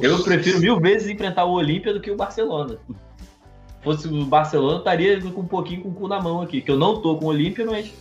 Eu 0.00 0.22
prefiro 0.22 0.60
mil 0.60 0.80
vezes 0.80 1.08
enfrentar 1.10 1.44
o 1.44 1.52
Olímpia 1.52 1.92
do 1.92 2.00
que 2.00 2.10
o 2.10 2.16
Barcelona. 2.16 2.78
Se 2.88 3.84
fosse 3.84 4.08
o 4.08 4.24
Barcelona, 4.24 4.74
eu 4.74 4.78
estaria 4.78 5.20
com 5.20 5.40
um 5.42 5.46
pouquinho 5.46 5.82
com 5.82 5.88
o 5.90 5.92
cu 5.94 6.08
na 6.08 6.20
mão 6.20 6.40
aqui. 6.40 6.62
Que 6.62 6.70
eu 6.70 6.78
não 6.78 7.02
tô 7.02 7.16
com 7.16 7.26
o 7.26 7.28
Olímpia, 7.28 7.66
mas 7.66 7.92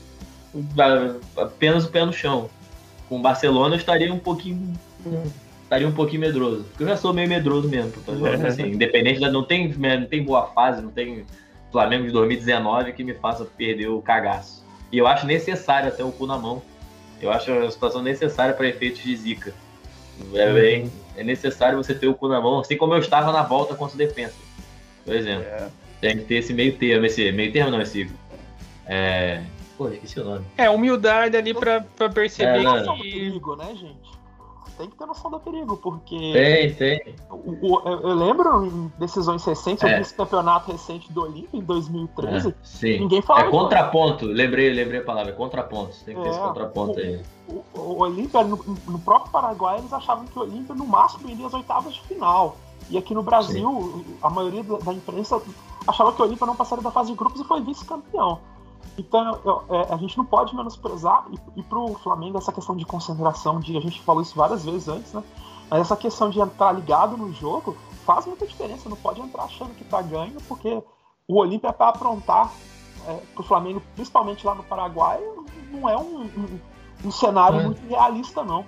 a- 0.77 1.41
apenas 1.43 1.85
o 1.85 1.89
pé 1.89 2.05
no 2.05 2.13
chão. 2.13 2.49
Com 3.09 3.17
o 3.17 3.21
Barcelona 3.21 3.75
eu 3.75 3.79
estaria 3.79 4.13
um 4.13 4.19
pouquinho. 4.19 4.73
Estaria 5.63 5.87
um 5.87 5.91
pouquinho 5.91 6.21
medroso. 6.21 6.63
Porque 6.63 6.83
eu 6.83 6.87
já 6.87 6.95
sou 6.95 7.13
meio 7.13 7.27
medroso 7.27 7.67
mesmo. 7.67 7.91
Falando 7.91 8.45
assim, 8.45 8.67
independente 8.67 9.19
da. 9.19 9.31
Não 9.31 9.43
tem, 9.43 9.67
não 9.67 10.05
tem 10.05 10.23
boa 10.23 10.47
fase, 10.47 10.81
não 10.81 10.91
tem 10.91 11.25
Flamengo 11.71 12.05
de 12.05 12.11
2019 12.11 12.93
que 12.93 13.03
me 13.03 13.13
faça 13.13 13.45
perder 13.45 13.87
o 13.87 14.01
cagaço. 14.01 14.63
E 14.91 14.97
eu 14.97 15.07
acho 15.07 15.25
necessário 15.25 15.89
até 15.89 16.03
o 16.03 16.11
cu 16.11 16.25
na 16.25 16.37
mão. 16.37 16.61
Eu 17.21 17.31
acho 17.31 17.51
a 17.51 17.69
situação 17.69 18.01
necessária 18.01 18.53
para 18.53 18.67
efeitos 18.67 19.01
de 19.01 19.15
zica. 19.15 19.53
É, 20.33 20.53
bem, 20.53 20.91
é 21.15 21.23
necessário 21.23 21.77
você 21.77 21.93
ter 21.93 22.07
o 22.07 22.13
cu 22.13 22.27
na 22.27 22.39
mão, 22.39 22.59
assim 22.59 22.77
como 22.77 22.93
eu 22.93 22.99
estava 22.99 23.31
na 23.31 23.43
volta 23.43 23.75
contra 23.75 23.95
o 23.95 23.97
defensa. 23.97 24.35
Por 25.05 25.15
exemplo. 25.15 25.45
Tem 25.99 26.17
que 26.17 26.23
ter 26.25 26.35
esse 26.35 26.53
meio 26.53 26.77
termo, 26.77 27.05
esse 27.05 27.31
meio 27.31 27.51
termo 27.51 27.71
não, 27.71 27.81
esse. 27.81 28.09
É. 28.85 29.41
Pô, 29.79 29.87
esqueci 29.87 30.19
o 30.19 30.25
nome. 30.25 30.45
É, 30.57 30.69
humildade 30.69 31.37
ali 31.37 31.53
pra, 31.53 31.79
pra 31.95 32.09
perceber 32.09 32.59
É, 32.59 32.63
não. 32.63 32.75
Noção 32.79 32.97
do 32.97 33.01
que. 33.03 33.11
perigo, 33.11 33.55
né, 33.55 33.73
gente? 33.75 34.19
Tem 34.77 34.89
que 34.89 34.97
ter 34.97 35.05
noção 35.05 35.31
do 35.31 35.39
perigo, 35.39 35.77
porque 35.77 36.15
Tem, 36.33 36.73
tem. 36.73 37.15
o- 37.31 37.81
eu, 37.85 37.99
eu 38.09 38.13
lembro 38.15 38.65
em 38.65 38.91
decisões 38.99 39.43
recentes, 39.45 39.83
eu 39.83 39.89
É. 39.89 39.95
vi 39.95 40.01
esse 40.01 40.13
campeonato 40.13 40.69
recente 40.71 41.11
do 41.13 41.21
Olímpia 41.23 41.57
em 41.57 41.61
2013, 41.63 42.49
É, 42.49 42.53
sim. 42.63 42.99
ninguém 42.99 43.19
É 43.19 43.21
falava. 43.21 43.49
contraponto, 43.49 44.25
lembrei, 44.25 44.69
lembrei 44.73 44.99
a 44.99 45.03
palavra, 45.03 45.31
é 45.31 45.35
contraponto. 45.35 45.95
Tem 46.05 46.13
que 46.15 46.21
ter 46.21 46.27
É, 46.27 46.31
esse 46.31 46.39
contraponto 46.39 46.99
aí. 46.99 47.21
O, 47.47 47.63
o 47.79 48.01
Olímpia, 48.03 48.43
no, 48.43 48.57
no 48.87 48.99
próprio 48.99 49.31
Paraguai, 49.31 49.79
eles 49.79 49.91
achavam 49.93 50.25
que 50.25 50.37
o 50.37 50.41
Olímpia 50.41 50.75
no 50.75 50.85
máximo 50.85 51.29
iria 51.29 51.47
às 51.47 51.53
oitavas 51.53 51.93
de 51.93 52.01
final. 52.01 52.55
E 52.89 52.97
aqui 52.97 53.13
no 53.13 53.23
Brasil, 53.23 54.05
a 54.21 54.29
maioria 54.29 54.63
da, 54.63 54.77
da 54.77 54.93
imprensa 54.93 55.41
achava 55.87 56.11
que 56.13 56.21
o 56.21 56.25
Olímpia 56.25 56.45
não 56.47 56.55
passaria 56.55 56.83
da 56.83 56.91
fase 56.91 57.11
de 57.11 57.17
grupos 57.17 57.39
e 57.41 57.43
foi 57.43 57.61
vice-campeão. 57.61 58.39
Então 58.97 59.39
eu, 59.45 59.63
é, 59.69 59.93
a 59.93 59.97
gente 59.97 60.17
não 60.17 60.25
pode 60.25 60.55
menosprezar 60.55 61.25
e, 61.31 61.59
e 61.59 61.63
para 61.63 61.79
o 61.79 61.95
Flamengo 61.95 62.37
essa 62.37 62.51
questão 62.51 62.75
de 62.75 62.85
concentração, 62.85 63.59
de 63.59 63.77
a 63.77 63.81
gente 63.81 64.01
falou 64.01 64.21
isso 64.21 64.35
várias 64.35 64.65
vezes 64.65 64.87
antes, 64.87 65.13
né? 65.13 65.23
Mas 65.69 65.81
essa 65.81 65.95
questão 65.95 66.29
de 66.29 66.39
entrar 66.39 66.71
ligado 66.71 67.15
no 67.15 67.31
jogo 67.31 67.77
faz 68.05 68.25
muita 68.25 68.47
diferença. 68.47 68.89
Não 68.89 68.97
pode 68.97 69.21
entrar 69.21 69.43
achando 69.43 69.73
que 69.75 69.83
tá 69.83 70.01
ganho, 70.01 70.37
porque 70.47 70.81
o 71.27 71.39
Olímpia 71.39 71.69
é 71.69 71.71
para 71.71 71.89
aprontar 71.89 72.51
é, 73.07 73.13
para 73.33 73.41
o 73.41 73.43
Flamengo, 73.43 73.81
principalmente 73.95 74.45
lá 74.45 74.55
no 74.55 74.63
Paraguai, 74.63 75.19
não 75.71 75.87
é 75.87 75.95
um, 75.97 76.23
um, 76.23 76.59
um 77.05 77.11
cenário 77.11 77.59
é. 77.59 77.63
muito 77.63 77.87
realista, 77.87 78.43
não. 78.43 78.65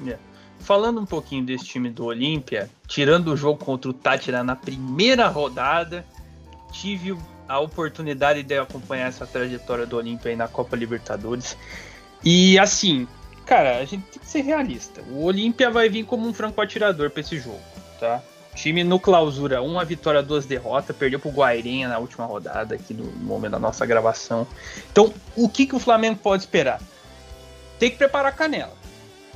Yeah. 0.00 0.22
Falando 0.60 1.00
um 1.00 1.06
pouquinho 1.06 1.44
desse 1.44 1.64
time 1.64 1.90
do 1.90 2.04
Olímpia, 2.04 2.70
tirando 2.86 3.28
o 3.28 3.36
jogo 3.36 3.64
contra 3.64 3.90
o 3.90 3.94
Tátira 3.94 4.44
na 4.44 4.54
primeira 4.54 5.28
rodada, 5.28 6.06
tive 6.70 7.16
a 7.50 7.58
oportunidade 7.58 8.44
de 8.44 8.56
acompanhar 8.56 9.08
essa 9.08 9.26
trajetória 9.26 9.84
do 9.84 9.96
Olímpia 9.96 10.30
aí 10.30 10.36
na 10.36 10.46
Copa 10.46 10.76
Libertadores. 10.76 11.56
E 12.24 12.56
assim, 12.60 13.08
cara, 13.44 13.78
a 13.78 13.84
gente 13.84 14.04
tem 14.04 14.20
que 14.20 14.26
ser 14.26 14.42
realista. 14.42 15.02
O 15.10 15.24
Olímpia 15.24 15.68
vai 15.68 15.88
vir 15.88 16.04
como 16.04 16.28
um 16.28 16.32
franco 16.32 16.60
atirador 16.60 17.10
para 17.10 17.22
esse 17.22 17.40
jogo, 17.40 17.60
tá? 17.98 18.22
Time 18.54 18.84
no 18.84 19.00
clausura, 19.00 19.60
uma 19.62 19.84
vitória, 19.84 20.22
duas 20.22 20.46
derrotas, 20.46 20.94
perdeu 20.94 21.18
pro 21.18 21.30
Guairinha 21.32 21.88
na 21.88 21.98
última 21.98 22.24
rodada, 22.24 22.76
aqui 22.76 22.94
no 22.94 23.04
momento 23.04 23.52
da 23.52 23.58
nossa 23.58 23.84
gravação. 23.84 24.46
Então, 24.92 25.12
o 25.34 25.48
que, 25.48 25.66
que 25.66 25.74
o 25.74 25.80
Flamengo 25.80 26.20
pode 26.22 26.44
esperar? 26.44 26.80
Tem 27.80 27.90
que 27.90 27.96
preparar 27.96 28.30
a 28.30 28.36
canela. 28.36 28.76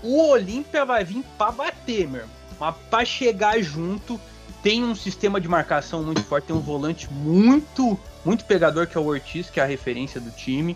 O 0.05 0.29
Olímpia 0.29 0.85
vai 0.85 1.03
vir 1.03 1.25
para 1.37 1.51
bater, 1.51 2.07
meu 2.07 2.21
irmão. 2.21 2.37
Mas 2.61 2.77
pra 2.89 3.05
chegar 3.05 3.61
junto, 3.61 4.21
tem 4.65 4.83
um 4.83 4.95
sistema 4.95 5.39
de 5.39 5.47
marcação 5.47 6.03
muito 6.03 6.23
forte, 6.23 6.47
tem 6.47 6.57
um 6.57 6.61
volante 6.61 7.13
muito, 7.13 8.01
muito 8.25 8.47
pegador, 8.47 8.87
que 8.87 8.97
é 8.97 9.01
o 9.01 9.05
Ortiz, 9.05 9.51
que 9.51 9.61
é 9.61 9.63
a 9.63 9.67
referência 9.67 10.19
do 10.19 10.31
time. 10.31 10.75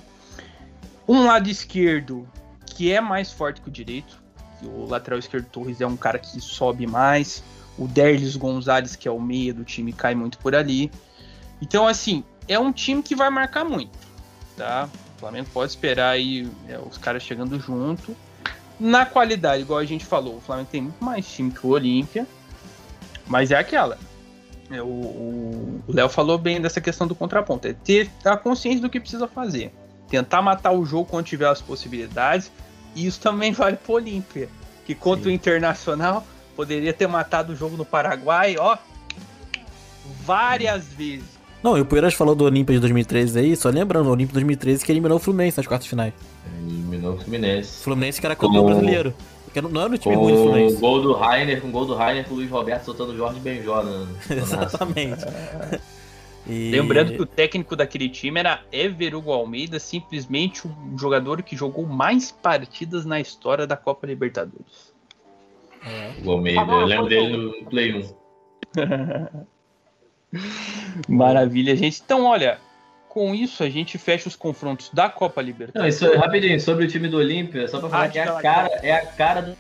Um 1.09 1.25
lado 1.25 1.49
esquerdo, 1.49 2.29
que 2.67 2.93
é 2.93 3.01
mais 3.01 3.33
forte 3.33 3.63
que 3.63 3.69
o 3.69 3.73
direito. 3.73 4.23
O 4.63 4.85
lateral 4.85 5.19
esquerdo 5.19 5.47
Torres 5.47 5.81
é 5.81 5.87
um 5.87 5.97
cara 5.97 6.19
que 6.19 6.39
sobe 6.39 6.87
mais. 6.87 7.43
O 7.79 7.89
Derlis 7.89 8.37
Gonzalez, 8.37 8.95
que 8.95 9.09
é 9.09 9.11
o 9.11 9.19
meia 9.19 9.55
do 9.55 9.65
time, 9.65 9.91
cai 9.91 10.15
muito 10.15 10.37
por 10.37 10.55
ali. 10.55 10.93
Então, 11.63 11.87
assim, 11.87 12.23
é 12.47 12.59
um 12.59 12.71
time 12.71 13.03
que 13.03 13.17
vai 13.17 13.31
marcar 13.31 13.65
muito, 13.65 13.99
tá? 14.55 14.87
O 15.17 15.21
Flamengo 15.21 15.49
pode 15.51 15.73
esperar 15.73 16.11
aí 16.11 16.47
é, 16.69 16.79
os 16.79 16.99
caras 16.99 17.23
chegando 17.23 17.59
junto. 17.59 18.15
Na 18.79 19.07
qualidade, 19.07 19.63
igual 19.63 19.79
a 19.79 19.87
gente 19.87 20.05
falou, 20.05 20.37
o 20.37 20.41
Flamengo 20.43 20.69
tem 20.71 20.83
muito 20.83 21.03
mais 21.03 21.27
time 21.27 21.51
que 21.51 21.67
o 21.67 21.71
Olímpia, 21.71 22.27
mas 23.29 23.51
é 23.51 23.57
aquela. 23.57 23.99
É, 24.71 24.83
o 24.83 25.81
Léo 25.89 26.09
falou 26.09 26.37
bem 26.37 26.61
dessa 26.61 26.81
questão 26.81 27.07
do 27.07 27.15
contraponto. 27.15 27.69
É 27.69 27.73
ter 27.73 28.11
a 28.25 28.37
consciência 28.37 28.81
do 28.81 28.91
que 28.91 29.01
precisa 29.01 29.27
fazer. 29.27 29.73
Tentar 30.09 30.43
matar 30.43 30.73
o 30.73 30.85
jogo 30.85 31.07
quando 31.07 31.27
tiver 31.27 31.49
as 31.49 31.61
possibilidades. 31.61 32.51
E 32.95 33.07
isso 33.07 33.21
também 33.21 33.53
vale 33.53 33.77
pro 33.77 33.95
Olímpia. 33.95 34.49
Que 34.85 34.95
contra 34.95 35.25
Sim. 35.25 35.31
o 35.31 35.33
Internacional 35.33 36.27
poderia 36.57 36.93
ter 36.93 37.07
matado 37.07 37.53
o 37.53 37.57
jogo 37.57 37.77
no 37.77 37.85
Paraguai, 37.85 38.57
ó. 38.59 38.77
Várias 40.25 40.87
vezes. 40.87 41.39
Não, 41.63 41.77
e 41.77 41.81
o 41.81 41.85
Poeiras 41.85 42.15
falou 42.15 42.35
do 42.35 42.45
Olímpia 42.45 42.75
de 42.75 42.81
2013 42.81 43.39
aí, 43.39 43.57
só 43.57 43.69
lembrando, 43.69 44.07
o 44.07 44.13
Olímpia 44.13 44.29
de 44.29 44.35
2013 44.35 44.85
que 44.85 44.93
eliminou 44.93 45.17
o 45.17 45.21
Fluminense 45.21 45.57
nas 45.57 45.67
quartas 45.67 45.89
finais. 45.89 46.15
Eliminou 46.61 47.15
o 47.15 47.19
Fluminense. 47.19 47.83
Fluminense 47.83 48.21
que 48.21 48.27
era 48.27 48.37
campeão 48.37 48.65
brasileiro. 48.65 49.13
Porque 49.49 49.63
não 49.63 49.81
era 49.81 49.95
o 49.95 49.99
time 49.99 50.15
ruim 50.15 50.35
do 50.35 50.43
Fluminense. 50.43 50.75
Com 50.75 50.81
gol 50.81 51.03
do 51.03 51.13
Rainer, 51.15 51.61
com 51.63 51.71
gol 51.71 51.87
do 51.87 51.95
Rainer 51.95 52.25
com 52.27 52.35
o 52.35 52.37
Luiz 52.37 52.51
Roberto 52.51 52.85
soltando 52.85 53.13
o 53.13 53.17
Jorge 53.17 53.41
Benjó. 53.41 53.83
Exatamente. 54.31 55.25
e... 56.47 56.71
Lembrando 56.71 57.15
que 57.15 57.23
o 57.23 57.27
técnico 57.27 57.75
daquele 57.75 58.11
time 58.11 58.41
era 58.41 58.63
Ever 58.71 59.17
Hugo 59.17 59.33
Almeida, 59.33 59.79
simplesmente 59.79 60.69
o 60.69 60.73
jogador 60.99 61.43
que 61.43 61.57
jogou 61.57 61.87
mais 61.87 62.31
partidas 62.31 63.07
na 63.07 63.19
história 63.19 63.67
da 63.67 63.77
Copa 63.77 64.07
Libertadores. 64.07 64.93
É. 65.83 66.13
O 66.23 66.33
Almeida, 66.33 66.61
eu 66.61 66.85
lembro 66.85 67.09
dele 67.09 67.37
no 67.37 67.65
Play 67.71 68.05
1. 68.77 69.49
Maravilha, 71.09 71.75
gente. 71.75 72.03
Então, 72.05 72.27
olha, 72.27 72.59
com 73.19 73.35
isso 73.35 73.65
a 73.65 73.69
gente 73.69 73.99
fecha 73.99 74.29
os 74.29 74.37
confrontos 74.37 74.91
da 74.93 75.09
Copa 75.09 75.43
Libertadores. 75.43 76.01
Não, 76.01 76.09
isso, 76.09 76.17
rapidinho, 76.17 76.61
sobre 76.61 76.85
o 76.85 76.89
time 76.89 77.09
do 77.09 77.17
Olímpia, 77.17 77.67
só 77.67 77.81
pra 77.81 77.89
falar 77.89 78.05
ah, 78.05 78.09
que 78.09 78.19
é 78.21 78.23
a, 78.23 78.33
cara, 78.35 78.69
é 78.81 78.93
a 78.93 79.07
cara 79.07 79.41
do 79.43 79.57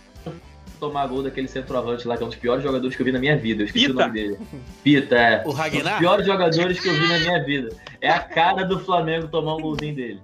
tomar 0.79 1.09
gol 1.09 1.25
daquele 1.25 1.49
centroavante 1.49 2.07
lá, 2.07 2.17
que 2.17 2.23
é 2.23 2.27
um 2.27 2.29
dos 2.29 2.39
piores 2.39 2.63
jogadores 2.63 2.95
que 2.95 3.03
eu 3.03 3.05
vi 3.05 3.11
na 3.11 3.19
minha 3.19 3.37
vida. 3.37 3.63
Eu 3.63 3.67
esqueci 3.67 3.89
Pita. 3.89 3.99
o 3.99 4.01
nome 4.01 4.13
dele. 4.13 4.39
Pita, 4.85 5.17
é. 5.17 5.43
O 5.45 5.51
Ragnar? 5.51 5.81
Um 5.81 5.89
dos 5.89 5.99
piores 5.99 6.27
jogadores 6.27 6.79
que 6.79 6.89
eu 6.89 6.95
vi 6.95 7.09
na 7.09 7.19
minha 7.19 7.45
vida. 7.45 7.77
É 8.01 8.11
a 8.11 8.21
cara 8.21 8.63
do 8.63 8.79
Flamengo 8.79 9.27
tomar 9.27 9.57
um 9.57 9.61
golzinho 9.61 9.97
dele. 9.97 10.21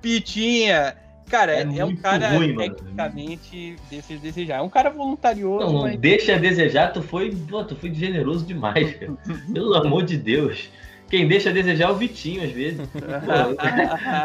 Pitinha. 0.00 0.96
Cara, 1.28 1.56
é, 1.56 1.60
é 1.60 1.84
um 1.84 1.94
cara 1.94 2.30
ruim, 2.30 2.56
tecnicamente 2.56 3.76
deixa 3.90 4.14
a 4.14 4.16
desejar. 4.16 4.56
É 4.56 4.62
um 4.62 4.70
cara 4.70 4.88
voluntarioso. 4.88 5.66
Não, 5.66 5.72
não 5.74 5.82
mas... 5.82 5.98
deixa 5.98 6.36
a 6.36 6.38
desejar, 6.38 6.90
tu 6.90 7.02
foi, 7.02 7.36
pô, 7.50 7.62
tu 7.62 7.76
foi 7.76 7.92
generoso 7.92 8.46
demais, 8.46 8.94
cara. 8.94 9.12
Pelo 9.52 9.74
amor 9.74 10.04
de 10.04 10.16
Deus. 10.16 10.70
Quem 11.08 11.26
deixa 11.26 11.50
a 11.50 11.52
desejar 11.52 11.88
é 11.88 11.92
o 11.92 11.96
Vitinho, 11.96 12.44
às 12.44 12.50
vezes. 12.50 12.80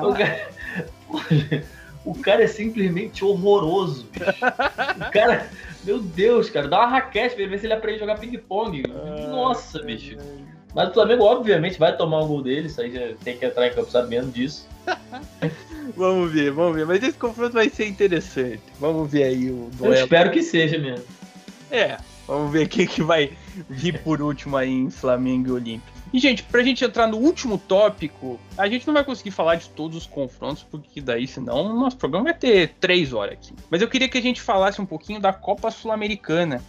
O, 0.04 0.14
cara, 0.14 0.50
o, 2.06 2.16
cara, 2.16 2.44
é 2.44 2.48
simplesmente 2.48 3.24
horroroso, 3.24 4.08
bicho. 4.12 4.26
O 4.26 5.12
cara, 5.12 5.50
meu 5.84 6.00
Deus, 6.00 6.50
cara, 6.50 6.68
dá 6.68 6.80
uma 6.80 6.88
raquete 6.88 7.36
pra 7.36 7.44
ele 7.44 7.52
ver 7.52 7.60
se 7.60 7.66
ele 7.66 7.74
aprende 7.74 7.98
a 7.98 8.00
jogar 8.00 8.20
ping-pong. 8.20 8.84
Nossa, 9.30 9.82
bicho. 9.82 10.18
Mas 10.74 10.90
o 10.90 10.94
Flamengo, 10.94 11.24
obviamente, 11.24 11.78
vai 11.78 11.96
tomar 11.96 12.22
um 12.22 12.28
gol 12.28 12.42
dele, 12.42 12.68
isso 12.68 12.82
aí 12.82 12.92
já 12.92 13.16
tem 13.24 13.38
que 13.38 13.46
entrar 13.46 13.68
em 13.68 13.74
campo 13.74 13.92
sabendo 13.92 14.32
disso. 14.32 14.68
vamos 15.96 16.32
ver, 16.32 16.52
vamos 16.52 16.76
ver. 16.76 16.86
Mas 16.86 17.04
esse 17.04 17.18
confronto 17.18 17.54
vai 17.54 17.70
ser 17.70 17.88
interessante. 17.88 18.62
Vamos 18.80 19.10
ver 19.10 19.24
aí 19.24 19.50
o 19.50 19.70
duelo. 19.74 19.96
Eu 19.96 20.04
espero 20.04 20.32
que 20.32 20.42
seja 20.42 20.80
mesmo. 20.80 21.06
É, 21.70 21.98
vamos 22.28 22.52
ver 22.52 22.68
quem 22.68 22.88
que 22.88 23.04
vai 23.04 23.32
vir 23.70 24.00
por 24.00 24.22
último 24.22 24.58
aí 24.58 24.72
em 24.72 24.90
Flamengo 24.90 25.50
e 25.50 25.52
Olímpia. 25.52 25.94
E, 26.14 26.20
gente, 26.20 26.44
pra 26.44 26.62
gente 26.62 26.86
entrar 26.86 27.08
no 27.08 27.18
último 27.18 27.58
tópico, 27.58 28.40
a 28.56 28.68
gente 28.70 28.86
não 28.86 28.94
vai 28.94 29.04
conseguir 29.04 29.32
falar 29.32 29.56
de 29.56 29.68
todos 29.70 29.98
os 29.98 30.06
confrontos, 30.06 30.62
porque 30.62 31.02
daí, 31.02 31.26
senão, 31.26 31.66
o 31.66 31.80
nosso 31.80 31.98
programa 31.98 32.26
vai 32.26 32.36
ter 32.36 32.76
três 32.80 33.14
horas 33.14 33.34
aqui. 33.34 33.54
Mas 33.68 33.82
eu 33.82 33.88
queria 33.88 34.08
que 34.08 34.20
a 34.20 34.22
gente 34.22 34.40
falasse 34.40 34.80
um 34.80 34.86
pouquinho 34.86 35.20
da 35.20 35.34
Copa 35.34 35.72
Sul-Americana, 35.72 36.62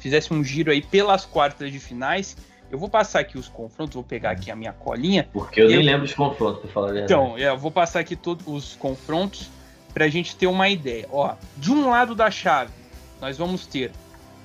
fizesse 0.00 0.32
um 0.32 0.42
giro 0.42 0.70
aí 0.70 0.80
pelas 0.80 1.26
quartas 1.26 1.70
de 1.70 1.78
finais. 1.78 2.34
Eu 2.70 2.78
vou 2.78 2.88
passar 2.88 3.20
aqui 3.20 3.36
os 3.36 3.46
confrontos, 3.46 3.94
vou 3.94 4.04
pegar 4.04 4.30
aqui 4.30 4.50
a 4.50 4.56
minha 4.56 4.72
colinha. 4.72 5.28
Porque 5.34 5.60
eu 5.60 5.68
nem 5.68 5.76
eu... 5.76 5.82
lembro 5.82 6.06
os 6.06 6.14
confrontos, 6.14 6.62
pra 6.62 6.70
falar 6.70 6.88
a 6.88 6.92
verdade. 6.92 7.12
Então, 7.12 7.38
eu 7.38 7.58
vou 7.58 7.70
passar 7.70 8.00
aqui 8.00 8.16
todos 8.16 8.46
os 8.46 8.74
confrontos 8.74 9.50
pra 9.92 10.08
gente 10.08 10.34
ter 10.34 10.46
uma 10.46 10.68
ideia. 10.68 11.06
Ó, 11.12 11.34
de 11.58 11.70
um 11.70 11.90
lado 11.90 12.14
da 12.14 12.30
chave, 12.30 12.72
nós 13.20 13.36
vamos 13.36 13.66
ter 13.66 13.92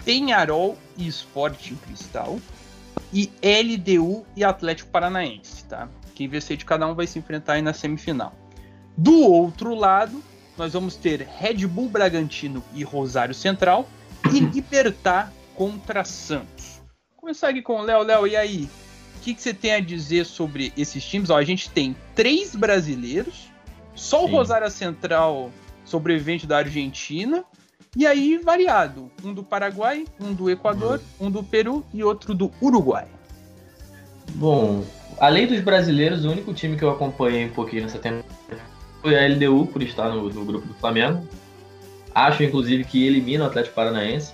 Penharol 0.04 0.78
e 0.98 1.08
Sporting 1.08 1.76
Cristal 1.76 2.40
e 3.14 3.32
LDU 3.42 4.26
e 4.36 4.44
Atlético 4.44 4.90
Paranaense, 4.90 5.64
tá? 5.66 5.88
Quem 6.16 6.28
vencer 6.28 6.58
de 6.58 6.66
cada 6.66 6.88
um 6.88 6.96
vai 6.96 7.06
se 7.06 7.20
enfrentar 7.20 7.54
aí 7.54 7.62
na 7.62 7.74
semifinal. 7.74 8.34
Do 8.98 9.22
outro 9.22 9.76
lado, 9.76 10.22
nós 10.58 10.74
vamos 10.74 10.96
ter 10.96 11.22
Red 11.22 11.68
Bull 11.68 11.90
Bragantino 11.90 12.64
e 12.74 12.84
Rosário 12.84 13.34
Central 13.34 13.88
e 14.34 14.40
Libertar 14.54 15.32
contra 15.56 16.04
Santos. 16.04 16.82
Vou 17.12 17.22
começar 17.22 17.50
aqui 17.50 17.62
com 17.62 17.80
o 17.80 17.82
Léo. 17.82 18.04
Léo, 18.04 18.28
e 18.28 18.36
aí? 18.36 18.70
O 19.18 19.20
que, 19.22 19.34
que, 19.34 19.42
você 19.42 19.54
tem 19.54 19.74
a 19.74 19.80
dizer 19.80 20.26
sobre 20.26 20.74
esses 20.76 21.04
times? 21.04 21.30
Ó, 21.30 21.38
a 21.38 21.44
gente 21.44 21.70
tem 21.70 21.96
três 22.14 22.56
brasileiros, 22.56 23.50
só 23.96 24.20
Sim. 24.20 24.26
o 24.26 24.28
Rosário 24.28 24.70
Central 24.70 25.52
sobrevivente 25.86 26.46
da 26.46 26.58
Argentina 26.58 27.46
e 27.96 28.08
aí, 28.08 28.38
variado. 28.38 29.12
Um 29.24 29.34
do 29.34 29.44
Paraguai, 29.44 30.06
um 30.20 30.34
do 30.34 30.50
Equador, 30.50 31.00
um 31.20 31.30
do 31.30 31.44
Peru 31.44 31.86
e 31.94 32.04
outro 32.04 32.34
do 32.34 32.52
Uruguai. 32.62 33.06
Bom, 34.36 34.84
além 35.20 35.46
dos 35.46 35.60
brasileiros, 35.60 36.26
o 36.26 36.32
único 36.32 36.54
time 36.54 36.76
que 36.76 36.84
eu 36.84 36.90
acompanhei 36.90 37.46
um 37.46 37.52
pouquinho 37.52 37.84
nessa 37.84 38.00
temporada 38.00 38.34
foi 39.02 39.18
a 39.18 39.28
LDU, 39.28 39.68
por 39.68 39.84
estar 39.84 40.10
no, 40.10 40.30
no 40.30 40.46
grupo 40.46 40.66
do 40.66 40.74
Flamengo. 40.76 41.28
Acho, 42.16 42.42
inclusive, 42.44 42.84
que 42.84 43.06
elimina 43.06 43.44
o 43.44 43.48
Atlético 43.48 43.76
Paranaense. 43.76 44.34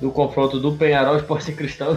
No 0.00 0.10
confronto 0.10 0.58
do 0.58 0.76
Penharol 0.76 1.16
Esporte 1.16 1.52
Cristal, 1.52 1.96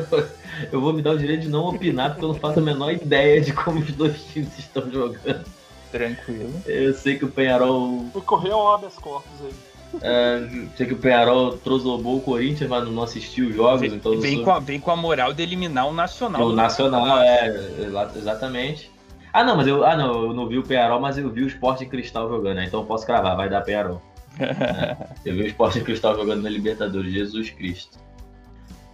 eu 0.72 0.82
vou 0.82 0.92
me 0.92 1.02
dar 1.02 1.12
o 1.12 1.18
direito 1.18 1.44
de 1.44 1.50
não 1.50 1.66
opinar, 1.66 2.12
porque 2.12 2.26
eu 2.26 2.30
não 2.30 2.36
faço 2.36 2.60
a 2.60 2.62
menor 2.62 2.92
ideia 2.92 3.40
de 3.40 3.54
como 3.54 3.80
os 3.80 3.92
dois 3.92 4.24
times 4.26 4.58
estão 4.60 4.92
jogando. 4.92 5.46
Tranquilo. 5.92 6.54
Eu 6.66 6.94
sei 6.94 7.18
que 7.18 7.26
o 7.26 7.32
Penharol. 7.32 8.06
Correu 8.26 8.58
o 8.58 8.74
habeas 8.74 8.96
corpus 8.96 9.42
aí. 9.42 9.54
É, 10.02 10.48
sei 10.76 10.86
que 10.86 10.94
o 10.94 10.98
Penharol 10.98 11.58
troslobou 11.58 12.18
o 12.18 12.22
Corinthians, 12.22 12.70
mas 12.70 12.88
não 12.88 13.04
assistiu 13.04 13.50
os 13.50 13.56
jogos. 13.56 13.82
Vem, 13.82 13.94
então 13.94 14.20
vem, 14.20 14.44
com 14.44 14.52
a, 14.52 14.60
vem 14.60 14.80
com 14.80 14.92
a 14.92 14.96
moral 14.96 15.34
de 15.34 15.44
eliminar 15.44 15.88
o 15.88 15.94
Nacional. 15.94 16.42
O 16.42 16.54
Nacional, 16.54 17.20
é, 17.20 17.78
exatamente. 18.16 18.90
Ah, 19.34 19.44
não, 19.44 19.56
mas 19.56 19.68
eu, 19.68 19.86
ah, 19.86 19.96
não, 19.96 20.26
eu 20.26 20.34
não 20.34 20.48
vi 20.48 20.58
o 20.58 20.64
Penharol, 20.64 21.00
mas 21.00 21.18
eu 21.18 21.30
vi 21.30 21.44
o 21.44 21.48
Esporte 21.48 21.86
Cristal 21.86 22.30
jogando, 22.30 22.58
né? 22.58 22.66
então 22.66 22.82
eu 22.82 22.86
posso 22.86 23.06
cravar, 23.06 23.36
vai 23.36 23.50
dar 23.50 23.62
Penharol. 23.62 24.02
é, 24.40 24.96
eu 25.26 25.36
vi 25.36 25.44
o 25.44 25.48
Esporte 25.48 25.82
Cristal 25.82 26.16
jogando 26.16 26.44
na 26.44 26.50
Libertadores, 26.50 27.12
Jesus 27.12 27.50
Cristo. 27.50 27.98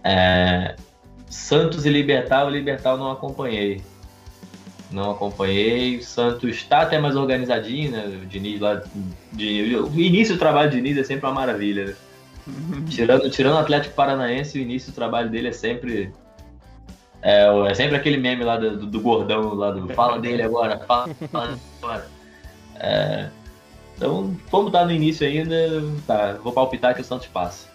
É, 0.04 0.76
Santos 1.28 1.84
e 1.84 1.90
Libertar, 1.90 2.46
o 2.46 2.50
Libertar 2.50 2.90
eu 2.90 2.98
não 2.98 3.10
acompanhei. 3.10 3.82
Não 4.90 5.10
acompanhei. 5.10 5.98
O 5.98 6.02
Santos 6.02 6.56
está 6.56 6.82
até 6.82 6.98
mais 6.98 7.16
organizadinho, 7.16 7.90
né? 7.90 8.06
O 8.22 8.26
Diniz 8.26 8.60
lá. 8.60 8.82
De, 9.32 9.76
o 9.76 9.98
início 9.98 10.34
do 10.34 10.38
trabalho 10.38 10.70
do 10.70 10.76
Diniz 10.76 10.96
é 10.96 11.04
sempre 11.04 11.26
uma 11.26 11.34
maravilha, 11.34 11.86
né? 11.86 11.94
tirando, 12.88 13.30
tirando 13.30 13.54
o 13.54 13.58
Atlético 13.58 13.94
Paranaense, 13.94 14.58
o 14.58 14.62
início 14.62 14.92
do 14.92 14.94
trabalho 14.94 15.30
dele 15.30 15.48
é 15.48 15.52
sempre. 15.52 16.12
É, 17.20 17.46
é 17.68 17.74
sempre 17.74 17.96
aquele 17.96 18.16
meme 18.16 18.44
lá 18.44 18.56
do, 18.56 18.86
do, 18.86 19.00
gordão 19.00 19.54
lá 19.54 19.70
do. 19.70 19.88
Fala 19.94 20.18
dele 20.18 20.42
agora, 20.42 20.78
fala, 20.86 21.12
fala 21.30 21.58
agora. 21.82 22.06
É, 22.76 23.28
então, 23.96 24.36
como 24.50 24.70
tá 24.70 24.84
no 24.84 24.92
início 24.92 25.26
ainda, 25.26 25.56
tá, 26.06 26.34
vou 26.34 26.52
palpitar 26.52 26.94
que 26.94 27.00
o 27.00 27.04
Santos 27.04 27.26
passa. 27.26 27.66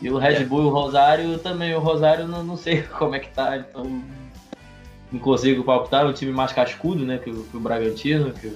E 0.00 0.10
o 0.10 0.16
Red 0.16 0.44
Bull 0.44 0.62
e 0.62 0.66
o 0.66 0.70
Rosário 0.70 1.38
também, 1.38 1.74
o 1.74 1.80
Rosário 1.80 2.26
não, 2.26 2.42
não 2.42 2.56
sei 2.56 2.82
como 2.98 3.14
é 3.14 3.18
que 3.18 3.28
tá, 3.28 3.58
então 3.58 4.02
não 5.10 5.20
consigo 5.20 5.64
palpitar, 5.64 6.04
é 6.04 6.08
um 6.08 6.12
time 6.12 6.32
mais 6.32 6.52
cascudo, 6.52 7.04
né, 7.04 7.18
que 7.18 7.30
o, 7.30 7.44
que 7.44 7.56
o 7.56 7.60
Bragantino, 7.60 8.32
que 8.32 8.52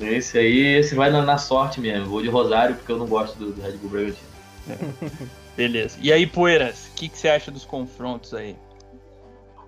esse 0.00 0.38
aí, 0.38 0.58
esse 0.78 0.94
vai 0.94 1.10
na, 1.10 1.22
na, 1.22 1.36
sorte 1.36 1.80
mesmo, 1.80 2.06
vou 2.06 2.22
de 2.22 2.28
Rosário 2.28 2.74
porque 2.74 2.90
eu 2.90 2.98
não 2.98 3.06
gosto 3.06 3.38
do, 3.38 3.52
do 3.52 3.60
Red 3.60 3.76
Bull 3.76 3.90
Bragantino. 3.90 4.28
Beleza. 5.56 5.98
E 6.00 6.12
aí, 6.12 6.26
Poeiras, 6.26 6.88
o 6.88 6.94
que, 6.94 7.08
que 7.08 7.18
você 7.18 7.28
acha 7.28 7.50
dos 7.50 7.64
confrontos 7.64 8.34
aí? 8.34 8.56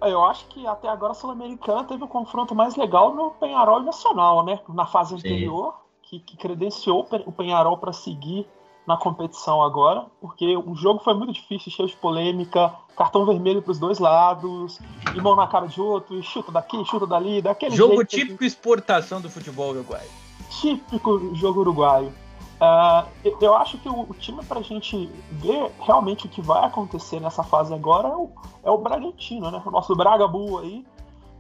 Eu 0.03 0.25
acho 0.25 0.47
que 0.49 0.67
até 0.67 0.89
agora 0.89 1.13
a 1.13 1.15
Sul-Americana 1.15 1.85
teve 1.85 2.05
o 2.05 2.09
confronto 2.09 2.55
mais 2.55 2.77
legal 2.77 3.15
no 3.15 3.31
Penharol 3.33 3.83
Nacional, 3.83 4.45
né? 4.45 4.61
Na 4.69 4.87
fase 4.87 5.15
anterior, 5.15 5.75
que, 6.03 6.21
que, 6.21 6.37
credenciou 6.37 7.09
o 7.25 7.33
Penharol 7.33 7.79
para 7.79 7.93
seguir 7.93 8.47
na 8.87 8.97
competição 8.97 9.63
agora, 9.63 10.07
porque 10.21 10.57
o 10.57 10.75
jogo 10.75 11.01
foi 11.03 11.15
muito 11.15 11.33
difícil, 11.33 11.73
cheio 11.73 11.89
de 11.89 11.97
polêmica, 11.97 12.73
cartão 12.97 13.27
vermelho 13.27 13.61
para 13.61 13.73
os 13.73 13.79
dois 13.79 13.99
lados, 13.99 14.79
e 15.15 15.21
mão 15.21 15.35
na 15.35 15.47
cara 15.47 15.67
de 15.67 15.81
outro, 15.81 16.17
e 16.17 16.23
chuta 16.23 16.53
daqui, 16.53 16.83
chuta 16.85 17.07
dali, 17.07 17.43
daquele 17.43 17.75
Jogo 17.75 18.05
típico 18.05 18.39
que... 18.39 18.47
exportação 18.47 19.21
do 19.21 19.29
futebol 19.29 19.71
uruguaio. 19.71 20.09
Típico 20.49 21.35
jogo 21.35 21.61
uruguaio. 21.61 22.13
Uh, 22.57 23.37
eu 23.41 23.55
acho 23.55 23.77
que 23.79 23.89
o, 23.89 24.03
o 24.09 24.15
time 24.15 24.43
para 24.45 24.61
a 24.61 24.63
gente 24.63 25.11
ver 25.33 25.71
realmente 25.81 26.25
o 26.25 26.29
que 26.29 26.41
vai 26.41 26.65
acontecer 26.65 27.21
nessa 27.21 27.43
fase 27.43 27.75
agora 27.75 28.09
é 28.09 28.17
o, 28.17 28.31
é 28.65 28.71
o 28.71 28.79
Bragantino, 28.79 29.51
né? 29.51 29.61
O 29.65 29.71
nosso 29.71 29.95
Braga 29.95 30.27
Bull 30.27 30.61
aí, 30.61 30.87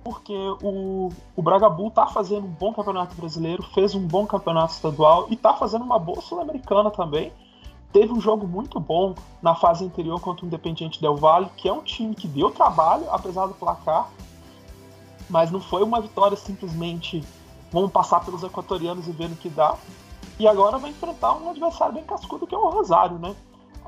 porque 0.06 0.32
o, 0.62 1.10
o 1.34 1.42
Braga 1.42 1.68
Bull 1.68 1.90
tá 1.90 2.06
fazendo 2.06 2.44
um 2.44 2.50
bom 2.50 2.72
campeonato 2.72 3.16
brasileiro, 3.16 3.60
fez 3.74 3.92
um 3.92 4.06
bom 4.06 4.24
campeonato 4.24 4.72
estadual 4.72 5.26
e 5.28 5.34
tá 5.34 5.52
fazendo 5.54 5.82
uma 5.82 5.98
boa 5.98 6.20
sul-americana 6.20 6.92
também. 6.92 7.32
Teve 7.92 8.12
um 8.12 8.20
jogo 8.20 8.46
muito 8.46 8.78
bom 8.78 9.16
na 9.42 9.56
fase 9.56 9.84
anterior 9.84 10.20
contra 10.20 10.44
o 10.44 10.46
Independiente 10.46 11.00
Del 11.00 11.16
Valle, 11.16 11.50
que 11.56 11.68
é 11.68 11.72
um 11.72 11.82
time 11.82 12.14
que 12.14 12.28
deu 12.28 12.52
trabalho, 12.52 13.10
apesar 13.10 13.46
do 13.46 13.54
placar, 13.54 14.08
mas 15.28 15.50
não 15.50 15.58
foi 15.58 15.82
uma 15.82 16.00
vitória 16.00 16.36
simplesmente 16.36 17.24
vamos 17.72 17.90
passar 17.90 18.24
pelos 18.24 18.44
equatorianos 18.44 19.08
e 19.08 19.10
ver 19.10 19.28
no 19.28 19.34
que 19.34 19.48
dá. 19.48 19.74
E 20.38 20.46
agora 20.46 20.78
vai 20.78 20.90
enfrentar 20.90 21.32
um 21.32 21.50
adversário 21.50 21.94
bem 21.94 22.04
cascudo 22.04 22.46
que 22.46 22.54
é 22.54 22.58
o 22.58 22.68
Rosário, 22.68 23.18
né? 23.18 23.34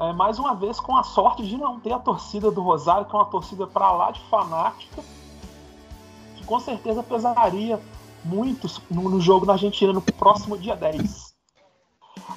É, 0.00 0.12
mais 0.12 0.36
uma 0.40 0.56
vez 0.56 0.80
com 0.80 0.96
a 0.96 1.04
sorte 1.04 1.46
de 1.46 1.56
não 1.56 1.78
ter 1.78 1.92
a 1.92 1.98
torcida 2.00 2.50
do 2.50 2.60
Rosário, 2.60 3.04
que 3.04 3.14
é 3.14 3.18
uma 3.18 3.26
torcida 3.26 3.68
para 3.68 3.92
lá 3.92 4.10
de 4.10 4.20
fanática, 4.22 5.00
com 6.48 6.58
certeza 6.58 7.02
pesaria 7.02 7.78
muito 8.24 8.66
no, 8.90 9.02
no 9.10 9.20
jogo 9.20 9.44
na 9.44 9.52
Argentina 9.52 9.92
no 9.92 10.00
próximo 10.00 10.56
dia 10.56 10.74
10. 10.74 11.28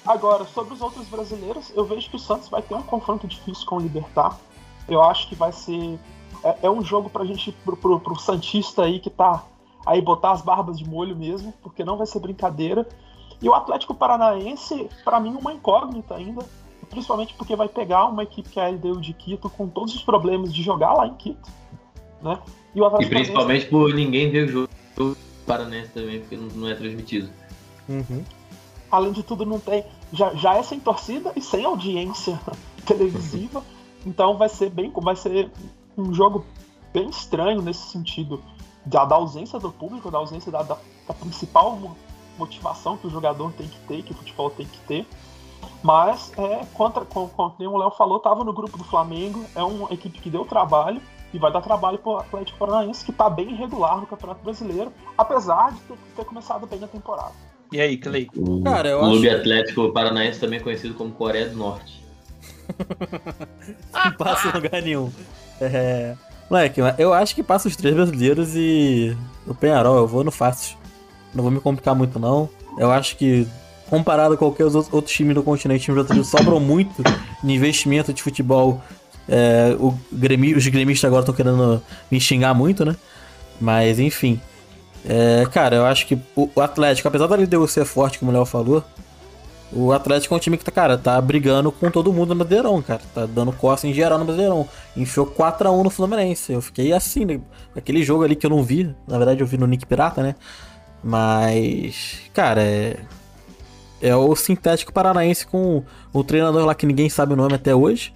Agora, 0.05 0.43
sobre 0.45 0.73
os 0.73 0.81
outros 0.81 1.07
brasileiros, 1.07 1.71
eu 1.73 1.85
vejo 1.85 2.09
que 2.09 2.17
o 2.17 2.19
Santos 2.19 2.49
vai 2.49 2.61
ter 2.61 2.75
um 2.75 2.83
confronto 2.83 3.25
difícil 3.25 3.65
com 3.65 3.77
o 3.77 3.79
Libertar. 3.79 4.37
Eu 4.87 5.01
acho 5.01 5.29
que 5.29 5.35
vai 5.35 5.53
ser. 5.53 5.97
É, 6.43 6.57
é 6.63 6.69
um 6.69 6.83
jogo 6.83 7.09
pra 7.09 7.23
gente, 7.23 7.53
pro, 7.63 7.77
pro, 7.77 7.99
pro 7.99 8.19
Santista 8.19 8.83
aí 8.83 8.99
que 8.99 9.09
tá 9.09 9.43
aí 9.85 10.01
botar 10.01 10.31
as 10.31 10.41
barbas 10.41 10.77
de 10.77 10.87
molho 10.87 11.15
mesmo, 11.15 11.53
porque 11.63 11.83
não 11.83 11.97
vai 11.97 12.05
ser 12.05 12.19
brincadeira. 12.19 12.87
E 13.41 13.47
o 13.47 13.53
Atlético 13.53 13.93
Paranaense, 13.93 14.89
para 15.05 15.19
mim, 15.19 15.35
uma 15.35 15.53
incógnita 15.53 16.15
ainda, 16.15 16.45
principalmente 16.89 17.33
porque 17.35 17.55
vai 17.55 17.69
pegar 17.69 18.05
uma 18.05 18.23
equipe 18.23 18.49
que 18.49 18.59
é 18.59 18.65
a 18.65 18.69
LDU 18.69 18.99
de 18.99 19.13
Quito 19.13 19.49
com 19.49 19.67
todos 19.67 19.95
os 19.95 20.03
problemas 20.03 20.53
de 20.53 20.61
jogar 20.61 20.93
lá 20.93 21.07
em 21.07 21.15
Quito, 21.15 21.49
né? 22.23 22.39
E, 22.73 22.79
e 22.79 23.05
principalmente 23.07 23.65
por 23.65 23.93
ninguém 23.93 24.29
ver 24.29 24.45
o 24.45 24.51
jogo 24.51 24.69
do 24.95 25.17
Paranaense 25.45 25.89
também, 25.89 26.19
porque 26.19 26.37
não 26.37 26.67
é 26.67 26.75
transmitido. 26.75 27.29
Uhum. 27.89 28.23
Além 28.89 29.11
de 29.11 29.23
tudo, 29.23 29.45
não 29.45 29.59
tem. 29.59 29.85
Já, 30.13 30.33
já 30.33 30.55
é 30.55 30.63
sem 30.63 30.79
torcida 30.79 31.31
e 31.35 31.41
sem 31.41 31.65
audiência 31.65 32.39
televisiva. 32.85 33.63
Então 34.03 34.35
vai 34.35 34.49
ser 34.49 34.71
bem. 34.71 34.91
Vai 34.95 35.15
ser 35.15 35.51
um 35.95 36.11
jogo 36.11 36.43
bem 36.91 37.07
estranho 37.07 37.61
nesse 37.61 37.91
sentido. 37.91 38.41
Da, 38.83 39.05
da 39.05 39.13
ausência 39.13 39.59
do 39.59 39.71
público, 39.71 40.09
da 40.09 40.17
ausência 40.17 40.51
da, 40.51 40.63
da, 40.63 40.75
da 41.07 41.13
principal 41.13 41.79
motivação 42.35 42.97
que 42.97 43.05
o 43.05 43.11
jogador 43.11 43.53
tem 43.53 43.67
que 43.67 43.77
ter, 43.81 44.01
que 44.01 44.11
o 44.11 44.15
futebol 44.15 44.49
tem 44.49 44.65
que 44.65 44.79
ter. 44.87 45.05
Mas, 45.83 46.31
é, 46.35 46.65
contra, 46.73 47.05
como, 47.05 47.29
como 47.29 47.53
o 47.59 47.77
Léo 47.77 47.91
falou, 47.91 48.17
estava 48.17 48.43
no 48.43 48.51
grupo 48.51 48.75
do 48.75 48.83
Flamengo, 48.83 49.45
é 49.53 49.63
uma 49.63 49.93
equipe 49.93 50.17
que 50.17 50.31
deu 50.31 50.45
trabalho 50.45 50.99
e 51.33 51.39
vai 51.39 51.51
dar 51.51 51.61
trabalho 51.61 51.97
para 51.97 52.11
o 52.11 52.17
Atlético 52.17 52.57
Paranaense, 52.57 53.05
que 53.05 53.11
está 53.11 53.29
bem 53.29 53.51
irregular 53.51 53.99
no 53.99 54.07
Campeonato 54.07 54.43
Brasileiro, 54.43 54.91
apesar 55.17 55.71
de 55.71 55.79
ter, 55.81 55.97
ter 56.15 56.25
começado 56.25 56.67
bem 56.67 56.79
na 56.79 56.87
temporada. 56.87 57.33
E 57.71 57.79
aí, 57.79 57.97
Clay? 57.97 58.29
O 58.35 58.61
Cara, 58.63 58.89
eu 58.89 58.99
Clube 58.99 59.29
acho... 59.29 59.37
Atlético 59.37 59.93
Paranaense 59.93 60.39
também 60.39 60.59
é 60.59 60.61
conhecido 60.61 60.93
como 60.93 61.11
Coreia 61.11 61.49
do 61.49 61.57
Norte. 61.57 62.03
Não 64.05 64.11
passa 64.13 64.49
em 64.49 64.51
lugar 64.51 64.81
nenhum. 64.81 65.11
É... 65.59 66.15
Moleque, 66.49 66.81
eu 66.97 67.13
acho 67.13 67.33
que 67.33 67.41
passa 67.41 67.69
os 67.69 67.77
três 67.77 67.95
brasileiros 67.95 68.55
e 68.57 69.15
o 69.47 69.55
Penharol, 69.55 69.95
eu 69.95 70.05
vou 70.05 70.21
no 70.21 70.31
fácil. 70.31 70.75
Não 71.33 71.43
vou 71.43 71.51
me 71.51 71.61
complicar 71.61 71.95
muito, 71.95 72.19
não. 72.19 72.49
Eu 72.77 72.91
acho 72.91 73.15
que, 73.15 73.47
comparado 73.89 74.33
a 74.33 74.37
qualquer 74.37 74.65
outro 74.65 75.05
time 75.05 75.33
do 75.33 75.43
continente, 75.43 75.89
os 75.89 75.95
brasileiros 75.95 76.27
sobram 76.27 76.59
muito 76.59 77.01
de 77.41 77.53
investimento 77.53 78.13
de 78.13 78.21
futebol. 78.21 78.81
É, 79.27 79.75
o 79.79 79.97
gremi, 80.11 80.53
os 80.53 80.67
gremistas 80.67 81.07
agora 81.07 81.21
estão 81.21 81.35
querendo 81.35 81.81
me 82.09 82.19
xingar 82.19 82.53
muito, 82.53 82.83
né? 82.83 82.95
Mas, 83.59 83.99
enfim. 83.99 84.41
É, 85.05 85.45
cara, 85.51 85.75
eu 85.77 85.85
acho 85.85 86.05
que 86.05 86.17
o, 86.35 86.49
Atlético, 86.61 87.07
apesar 87.07 87.27
da 87.27 87.35
LDU 87.35 87.67
ser 87.67 87.85
forte, 87.85 88.19
como 88.19 88.31
o 88.31 88.33
Léo 88.33 88.45
falou, 88.45 88.83
o 89.73 89.91
Atlético 89.93 90.33
é 90.33 90.37
um 90.37 90.39
time 90.39 90.57
que 90.57 90.65
tá, 90.65 90.71
cara, 90.71 90.97
tá 90.97 91.19
brigando 91.21 91.71
com 91.71 91.89
todo 91.89 92.11
mundo 92.11 92.29
no 92.29 92.43
Brasileirão, 92.43 92.81
cara. 92.81 93.01
Tá 93.15 93.25
dando 93.25 93.53
costa 93.53 93.87
em 93.87 93.93
geral 93.93 94.19
no 94.19 94.25
Brasileirão. 94.25 94.67
Enfiou 94.97 95.25
4x1 95.25 95.83
no 95.83 95.89
Fluminense. 95.89 96.51
Eu 96.51 96.61
fiquei 96.61 96.91
assim, 96.91 97.23
né? 97.25 97.39
aquele 97.75 98.03
jogo 98.03 98.23
ali 98.23 98.35
que 98.35 98.45
eu 98.45 98.49
não 98.49 98.63
vi. 98.63 98.93
Na 99.07 99.17
verdade, 99.17 99.39
eu 99.39 99.47
vi 99.47 99.57
no 99.57 99.65
Nick 99.65 99.85
Pirata, 99.85 100.21
né? 100.21 100.35
Mas, 101.03 102.19
cara, 102.33 102.61
é. 102.61 102.97
É 104.03 104.15
o 104.15 104.35
sintético 104.35 104.91
paranaense 104.91 105.45
com 105.45 105.83
o 106.11 106.23
treinador 106.23 106.65
lá 106.65 106.73
que 106.73 106.87
ninguém 106.87 107.07
sabe 107.07 107.33
o 107.33 107.35
nome 107.35 107.53
até 107.53 107.73
hoje. 107.75 108.11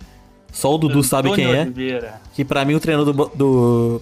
Só 0.56 0.73
o 0.73 0.77
Dudu 0.77 0.99
Antônio 0.99 1.03
sabe 1.03 1.32
quem 1.34 1.53
é. 1.53 1.64
Oliveira. 1.64 2.22
Que 2.34 2.45
para 2.45 2.64
mim 2.64 2.76
o 2.76 2.80
treinador 2.80 3.14
do, 3.14 3.32
do, 3.36 4.02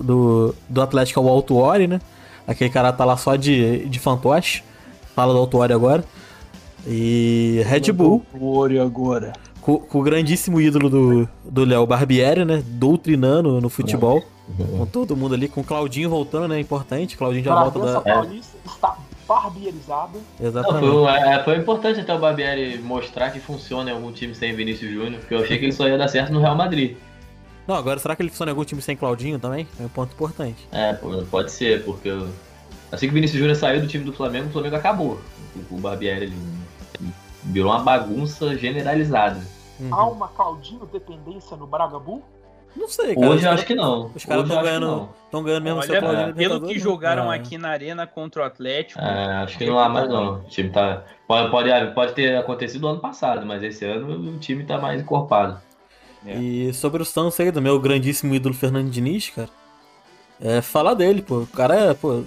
do, 0.00 0.54
do 0.66 0.82
Atlético 0.82 1.20
é 1.20 1.22
o 1.22 1.28
Altuori, 1.28 1.86
né? 1.86 2.00
Aquele 2.46 2.70
cara 2.70 2.90
tá 2.90 3.04
lá 3.04 3.18
só 3.18 3.36
de, 3.36 3.84
de 3.86 3.98
fantoche. 3.98 4.64
Fala 5.14 5.34
do 5.34 5.38
Altuori 5.38 5.74
agora. 5.74 6.02
E 6.86 7.62
Red 7.66 7.92
Bull. 7.92 8.24
O 8.32 8.64
agora. 8.82 9.34
Com, 9.60 9.76
com, 9.76 9.98
o 9.98 10.02
grandíssimo 10.02 10.58
ídolo 10.58 10.88
do, 10.88 11.28
do 11.44 11.64
Léo 11.66 11.86
Barbieri, 11.86 12.46
né? 12.46 12.62
Doutrinando 12.66 13.60
no 13.60 13.68
futebol. 13.68 14.22
Com 14.78 14.86
todo 14.86 15.14
mundo 15.14 15.34
ali, 15.34 15.48
com 15.48 15.60
o 15.60 15.64
Claudinho 15.64 16.08
voltando, 16.08 16.48
né? 16.48 16.58
Importante. 16.58 17.14
Claudinho 17.14 17.44
já 17.44 17.54
volta 17.54 17.78
da. 17.78 18.00
Paulista 18.00 18.56
está 19.30 19.34
barbierizado. 19.34 20.20
Exatamente. 20.40 20.84
Não, 20.84 21.04
foi, 21.04 21.12
é, 21.12 21.44
foi, 21.44 21.56
importante 21.56 22.00
até 22.00 22.12
o 22.12 22.18
Barbieri 22.18 22.78
mostrar 22.78 23.30
que 23.30 23.38
funciona 23.38 23.90
em 23.90 23.94
algum 23.94 24.12
time 24.12 24.34
sem 24.34 24.54
Vinícius 24.54 24.92
Júnior, 24.92 25.20
porque 25.20 25.34
eu 25.34 25.40
achei 25.40 25.58
que 25.58 25.66
ele 25.66 25.72
só 25.72 25.86
ia 25.86 25.96
dar 25.96 26.08
certo 26.08 26.32
no 26.32 26.40
Real 26.40 26.56
Madrid. 26.56 26.96
Não, 27.66 27.76
agora 27.76 28.00
será 28.00 28.16
que 28.16 28.22
ele 28.22 28.30
funciona 28.30 28.50
em 28.50 28.54
algum 28.54 28.64
time 28.64 28.82
sem 28.82 28.96
Claudinho 28.96 29.38
também? 29.38 29.68
É 29.78 29.84
um 29.84 29.88
ponto 29.88 30.12
importante. 30.12 30.66
É, 30.72 30.94
pode 31.30 31.52
ser, 31.52 31.84
porque 31.84 32.10
assim 32.90 33.06
que 33.06 33.12
o 33.12 33.14
Vinícius 33.14 33.38
Júnior 33.38 33.56
saiu 33.56 33.80
do 33.80 33.86
time 33.86 34.04
do 34.04 34.12
Flamengo, 34.12 34.48
o 34.48 34.52
Flamengo 34.52 34.76
acabou. 34.76 35.20
O 35.70 35.78
Barbieri 35.78 36.24
ele 36.24 36.36
virou 37.44 37.70
uma 37.70 37.80
bagunça 37.80 38.56
generalizada. 38.56 39.40
Uhum. 39.78 39.94
Há 39.94 40.06
uma 40.06 40.28
Claudinho 40.28 40.84
dependência 40.86 41.56
no 41.56 41.66
Braga 41.66 41.98
Bull? 41.98 42.22
Não 42.76 42.88
sei, 42.88 43.14
cara. 43.14 43.30
Hoje 43.30 43.46
eu 43.46 43.50
acho 43.50 43.66
que 43.66 43.74
não. 43.74 44.10
Os 44.14 44.24
caras 44.24 44.44
estão 44.44 44.62
ganhando, 44.62 45.08
estão 45.24 45.42
ganhando 45.42 45.64
mesmo 45.64 45.80
Olha, 45.80 46.32
Pelo 46.32 46.60
que 46.62 46.78
jogaram 46.78 47.30
aqui 47.30 47.58
na 47.58 47.68
arena 47.68 48.06
contra 48.06 48.42
o 48.42 48.44
Atlético. 48.44 49.00
É, 49.00 49.34
acho 49.42 49.58
que 49.58 49.66
não 49.66 49.78
há 49.78 49.88
mais 49.88 50.08
não. 50.08 50.36
O 50.36 50.44
time 50.44 50.70
tá. 50.70 51.04
Pode, 51.26 51.50
pode, 51.50 51.94
pode 51.94 52.12
ter 52.12 52.36
acontecido 52.36 52.88
ano 52.88 53.00
passado, 53.00 53.44
mas 53.46 53.62
esse 53.62 53.84
ano 53.84 54.34
o 54.34 54.38
time 54.38 54.64
tá 54.64 54.78
mais 54.78 55.00
encorpado. 55.00 55.60
É. 56.24 56.36
E 56.36 56.74
sobre 56.74 57.02
o 57.02 57.04
Santos 57.04 57.38
aí, 57.40 57.50
do 57.50 57.62
meu 57.62 57.78
grandíssimo 57.80 58.34
ídolo 58.34 58.54
Fernando 58.54 58.90
Diniz, 58.90 59.30
cara 59.30 59.59
é, 60.42 60.60
falar 60.60 60.94
dele, 60.94 61.22
pô. 61.22 61.40
O 61.40 61.46
cara 61.46 61.74
é, 61.74 61.94
pô, 61.94 62.22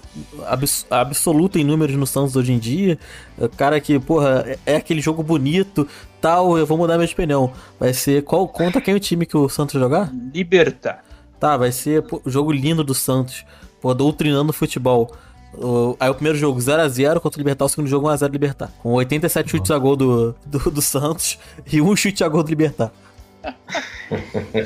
abs 0.45 0.85
absoluto 0.89 1.57
em 1.57 1.63
números 1.63 1.95
no 1.95 2.05
Santos 2.05 2.35
hoje 2.35 2.51
em 2.53 2.59
dia. 2.59 2.97
O 3.37 3.49
cara 3.49 3.79
que, 3.81 3.99
porra, 3.99 4.43
é, 4.47 4.73
é 4.73 4.75
aquele 4.75 5.01
jogo 5.01 5.23
bonito, 5.23 5.87
tal. 6.21 6.57
Eu 6.57 6.65
vou 6.65 6.77
mudar 6.77 6.97
minha 6.97 7.09
opinião. 7.11 7.51
Vai 7.79 7.93
ser 7.93 8.23
qual 8.23 8.47
conta 8.47 8.79
quem 8.79 8.93
é 8.93 8.97
o 8.97 8.99
time 8.99 9.25
que 9.25 9.35
o 9.37 9.49
Santos 9.49 9.79
jogar? 9.79 10.11
Liberta. 10.33 10.99
Tá, 11.39 11.57
vai 11.57 11.71
ser 11.71 12.03
pô, 12.03 12.21
jogo 12.25 12.51
lindo 12.51 12.83
do 12.83 12.93
Santos. 12.93 13.43
Pô, 13.81 13.93
doutrinando 13.93 14.53
futebol. 14.53 15.11
O- 15.55 15.95
aí 15.99 16.09
o 16.09 16.15
primeiro 16.15 16.37
jogo 16.37 16.59
0x0 16.59 17.19
contra 17.19 17.37
o 17.37 17.41
Libertar, 17.41 17.65
o 17.65 17.69
segundo 17.69 17.87
jogo 17.87 18.07
1x0 18.07 18.31
Libertar. 18.31 18.71
Com 18.81 18.93
87 18.93 19.51
chutes 19.51 19.69
a 19.71 19.77
gol 19.77 19.95
do, 19.95 20.35
do, 20.45 20.71
do 20.71 20.81
Santos 20.81 21.37
e 21.71 21.81
um 21.81 21.95
chute 21.95 22.23
a 22.23 22.27
gol 22.29 22.41
do 22.43 22.49
Libertar. 22.49 22.91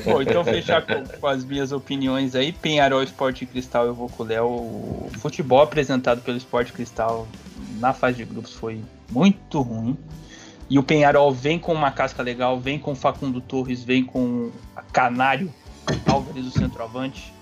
Bom, 0.05 0.21
então 0.21 0.43
fechar 0.43 0.85
com, 0.85 1.03
com 1.19 1.27
as 1.27 1.43
minhas 1.45 1.71
opiniões 1.71 2.35
aí. 2.35 2.51
Penharol, 2.51 3.03
Esporte 3.03 3.45
Cristal, 3.45 3.85
eu 3.85 3.93
vou 3.93 4.09
com 4.09 4.23
o 4.23 4.25
Léo. 4.25 4.45
O 4.47 5.11
futebol 5.19 5.61
apresentado 5.61 6.21
pelo 6.21 6.37
Esporte 6.37 6.73
Cristal 6.73 7.27
na 7.79 7.93
fase 7.93 8.17
de 8.17 8.25
grupos 8.25 8.53
foi 8.53 8.81
muito 9.11 9.61
ruim. 9.61 9.97
E 10.69 10.77
o 10.77 10.83
Penharol 10.83 11.31
vem 11.31 11.57
com 11.57 11.73
uma 11.73 11.91
casca 11.91 12.21
legal, 12.21 12.59
vem 12.59 12.77
com 12.77 12.93
Facundo 12.93 13.39
Torres, 13.39 13.83
vem 13.83 14.03
com 14.03 14.51
Canário 14.91 15.53
Álvares, 16.05 16.45
o 16.45 16.51
centroavante. 16.51 17.33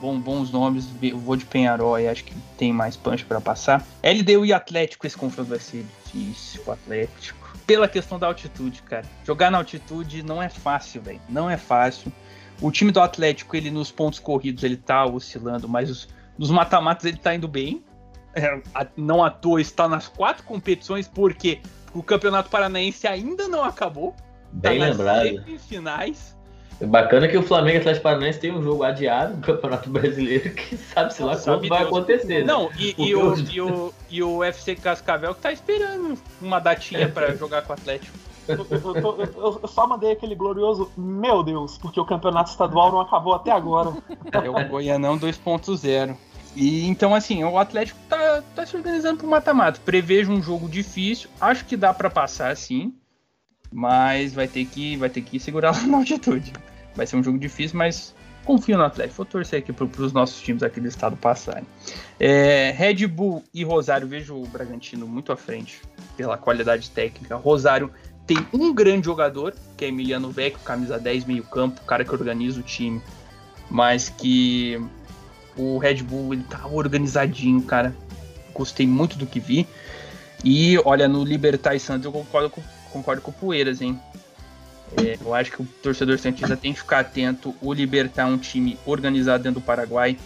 Bom, 0.00 0.18
bons 0.18 0.50
nomes, 0.50 0.88
eu 1.02 1.18
vou 1.18 1.36
de 1.36 1.44
Penharol 1.44 1.94
aí, 1.94 2.08
acho 2.08 2.24
que 2.24 2.34
tem 2.56 2.72
mais 2.72 2.96
punch 2.96 3.22
para 3.26 3.38
passar. 3.38 3.86
LDU 4.02 4.46
e 4.46 4.52
Atlético, 4.52 5.06
esse 5.06 5.16
confronto 5.16 5.50
vai 5.50 5.58
ser 5.58 5.84
difícil 6.06 6.62
pro 6.62 6.72
Atlético. 6.72 7.39
Pela 7.70 7.86
questão 7.86 8.18
da 8.18 8.26
altitude, 8.26 8.82
cara. 8.82 9.06
Jogar 9.24 9.48
na 9.48 9.58
altitude 9.58 10.24
não 10.24 10.42
é 10.42 10.48
fácil, 10.48 11.00
velho. 11.00 11.20
Não 11.28 11.48
é 11.48 11.56
fácil. 11.56 12.12
O 12.60 12.68
time 12.72 12.90
do 12.90 13.00
Atlético, 13.00 13.54
ele 13.54 13.70
nos 13.70 13.92
pontos 13.92 14.18
corridos, 14.18 14.64
ele 14.64 14.76
tá 14.76 15.06
oscilando, 15.06 15.68
mas 15.68 15.88
os, 15.88 16.08
nos 16.36 16.50
mata-matas 16.50 17.04
ele 17.04 17.16
tá 17.16 17.32
indo 17.32 17.46
bem. 17.46 17.84
É, 18.34 18.60
não 18.96 19.22
à 19.22 19.30
toa 19.30 19.60
está 19.60 19.88
nas 19.88 20.08
quatro 20.08 20.42
competições, 20.42 21.06
porque 21.06 21.60
o 21.94 22.02
Campeonato 22.02 22.50
Paranaense 22.50 23.06
ainda 23.06 23.46
não 23.46 23.62
acabou. 23.62 24.16
Tá 24.60 24.70
Bem 24.70 24.80
nas 24.80 24.96
lembrado. 24.98 25.44
semifinais. 25.44 26.36
Bacana 26.82 27.28
que 27.28 27.36
o 27.36 27.42
Flamengo 27.42 27.76
e 27.76 27.80
Atlético 27.80 28.02
Paranaense 28.04 28.40
tem 28.40 28.52
um 28.52 28.62
jogo 28.62 28.82
adiado 28.82 29.36
no 29.36 29.42
Campeonato 29.42 29.88
Brasileiro 29.90 30.50
que 30.54 30.76
sabe-se 30.76 31.22
lá 31.22 31.36
Sabe 31.36 31.68
quando 31.68 31.68
vai 31.68 31.78
Deus. 31.80 31.88
acontecer. 31.90 32.38
né? 32.40 32.44
Não, 32.44 32.70
e, 32.78 32.88
e 32.90 32.94
Porque 32.94 33.14
o, 33.14 33.36
e, 33.52 33.60
o, 33.60 33.94
e 34.10 34.22
o 34.22 34.36
UFC 34.38 34.74
Cascavel 34.76 35.34
que 35.34 35.40
tá 35.42 35.52
esperando 35.52 36.16
uma 36.40 36.58
datinha 36.58 37.08
pra 37.08 37.34
jogar 37.36 37.62
com 37.62 37.72
o 37.72 37.74
Atlético. 37.74 38.16
Eu, 38.48 38.66
eu- 38.70 38.96
eu- 39.20 39.60
eu- 39.62 39.68
só 39.68 39.86
mandei 39.86 40.10
aquele 40.12 40.34
glorioso 40.34 40.90
meu 40.96 41.42
Deus, 41.42 41.78
porque 41.78 42.00
o 42.00 42.04
campeonato 42.04 42.50
estadual 42.50 42.90
não 42.90 43.00
acabou 43.00 43.34
até 43.34 43.52
agora. 43.52 43.92
É 44.32 44.48
o 44.50 44.68
Goianão 44.68 45.16
2.0. 45.18 46.16
E 46.56 46.88
então, 46.88 47.14
assim, 47.14 47.44
o 47.44 47.58
Atlético 47.58 48.00
tá, 48.08 48.42
tá 48.56 48.66
se 48.66 48.76
organizando 48.76 49.18
pro 49.18 49.28
mata-mata. 49.28 49.78
Prevejo 49.84 50.32
um 50.32 50.42
jogo 50.42 50.68
difícil. 50.68 51.28
Acho 51.40 51.64
que 51.64 51.76
dá 51.76 51.94
pra 51.94 52.10
passar 52.10 52.56
sim. 52.56 52.92
Mas 53.70 54.34
vai 54.34 54.48
ter 54.48 54.64
que, 54.64 54.96
vai 54.96 55.08
ter 55.08 55.20
que 55.20 55.38
segurar 55.38 55.70
lá 55.70 55.82
na 55.86 55.98
altitude. 55.98 56.52
Vai 56.94 57.06
ser 57.06 57.16
um 57.16 57.22
jogo 57.22 57.38
difícil, 57.38 57.78
mas 57.78 58.14
confio 58.44 58.76
no 58.76 58.84
Atlético. 58.84 59.16
Vou 59.16 59.26
torcer 59.26 59.60
aqui 59.60 59.72
pro, 59.72 59.88
pros 59.88 60.12
nossos 60.12 60.40
times 60.40 60.62
aqui 60.62 60.80
do 60.80 60.88
estado 60.88 61.16
passarem. 61.16 61.66
É, 62.18 62.72
Red 62.76 63.06
Bull 63.06 63.44
e 63.54 63.64
Rosário, 63.64 64.08
vejo 64.08 64.34
o 64.34 64.46
Bragantino 64.46 65.06
muito 65.06 65.32
à 65.32 65.36
frente 65.36 65.80
pela 66.16 66.36
qualidade 66.36 66.90
técnica. 66.90 67.36
Rosário 67.36 67.90
tem 68.26 68.38
um 68.52 68.72
grande 68.72 69.06
jogador, 69.06 69.54
que 69.76 69.84
é 69.84 69.88
Emiliano 69.88 70.30
Vecchio, 70.30 70.60
camisa 70.60 70.98
10, 70.98 71.24
meio 71.24 71.42
campo, 71.44 71.80
cara 71.82 72.04
que 72.04 72.12
organiza 72.12 72.60
o 72.60 72.62
time. 72.62 73.00
Mas 73.68 74.08
que 74.08 74.80
o 75.56 75.78
Red 75.78 76.02
Bull 76.02 76.34
ele 76.34 76.44
tá 76.44 76.66
organizadinho, 76.66 77.62
cara. 77.62 77.94
Gostei 78.52 78.86
muito 78.86 79.16
do 79.16 79.26
que 79.26 79.38
vi. 79.38 79.66
E 80.44 80.78
olha, 80.84 81.06
no 81.06 81.24
Libertar 81.24 81.74
e 81.74 81.80
Santos 81.80 82.04
eu 82.04 82.12
concordo 82.12 82.50
com, 82.50 82.62
concordo 82.90 83.22
com 83.22 83.30
o 83.30 83.34
Poeiras, 83.34 83.80
hein? 83.80 84.00
É, 84.96 85.18
eu 85.20 85.34
acho 85.34 85.52
que 85.52 85.62
o 85.62 85.68
torcedor 85.82 86.18
Santista 86.18 86.56
tem 86.56 86.72
que 86.72 86.80
ficar 86.80 87.00
atento. 87.00 87.54
O 87.60 87.72
Libertar 87.72 88.22
é 88.22 88.24
um 88.26 88.38
time 88.38 88.78
organizado 88.84 89.42
dentro 89.42 89.60
do 89.60 89.64
Paraguai. 89.64 90.16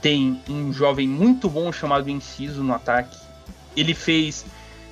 Tem 0.00 0.40
um 0.48 0.72
jovem 0.72 1.08
muito 1.08 1.48
bom 1.48 1.70
chamado 1.70 2.08
Inciso 2.08 2.62
no 2.62 2.74
ataque. 2.74 3.18
Ele 3.76 3.94
fez. 3.94 4.46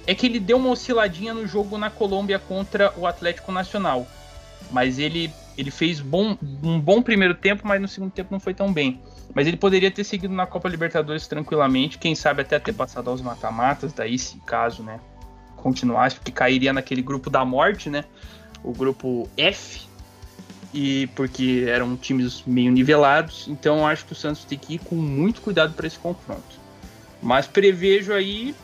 É 0.07 0.15
que 0.15 0.27
ele 0.27 0.39
deu 0.39 0.59
uma 0.59 0.71
osciladinha 0.71 1.33
no 1.33 1.47
jogo 1.47 1.79
na 1.79 1.89
Colômbia 1.89 2.39
contra 2.39 2.93
o 2.97 3.07
Atlético 3.07 3.51
Nacional. 3.51 4.07
Mas 4.71 4.99
ele, 4.99 5.33
ele 5.57 5.71
fez 5.71 6.01
bom, 6.01 6.37
um 6.63 6.79
bom 6.79 7.03
primeiro 7.03 7.35
tempo, 7.35 7.67
mas 7.67 7.81
no 7.81 7.89
segundo 7.89 8.11
tempo 8.11 8.29
não 8.31 8.41
foi 8.41 8.53
tão 8.53 8.73
bem. 8.73 9.01
Mas 9.35 9.47
ele 9.47 9.57
poderia 9.57 9.91
ter 9.91 10.05
seguido 10.05 10.35
na 10.35 10.47
Copa 10.47 10.69
Libertadores 10.69 11.27
tranquilamente, 11.27 11.99
quem 11.99 12.15
sabe 12.15 12.43
até 12.43 12.59
ter 12.59 12.73
passado 12.73 13.11
aos 13.11 13.21
mata-matas, 13.21 13.93
daí 13.93 14.19
se 14.19 14.39
caso, 14.41 14.83
né, 14.83 15.01
continuasse, 15.57 16.17
porque 16.17 16.31
cairia 16.31 16.73
naquele 16.73 17.03
grupo 17.03 17.29
da 17.29 17.45
morte, 17.45 17.91
né, 17.91 18.05
o 18.65 18.73
grupo 18.73 19.29
F, 19.37 19.83
e 20.73 21.07
porque 21.15 21.67
eram 21.69 21.97
times 21.97 22.43
meio 22.45 22.73
nivelados, 22.73 23.47
então 23.47 23.79
eu 23.79 23.87
acho 23.87 24.05
que 24.05 24.13
o 24.13 24.17
Santos 24.17 24.45
tem 24.45 24.59
que 24.59 24.75
ir 24.75 24.79
com 24.79 24.97
muito 24.97 25.41
cuidado 25.41 25.75
para 25.75 25.87
esse 25.87 25.99
confronto. 25.99 26.59
Mas 27.23 27.47
prevejo 27.47 28.13
aí 28.13 28.55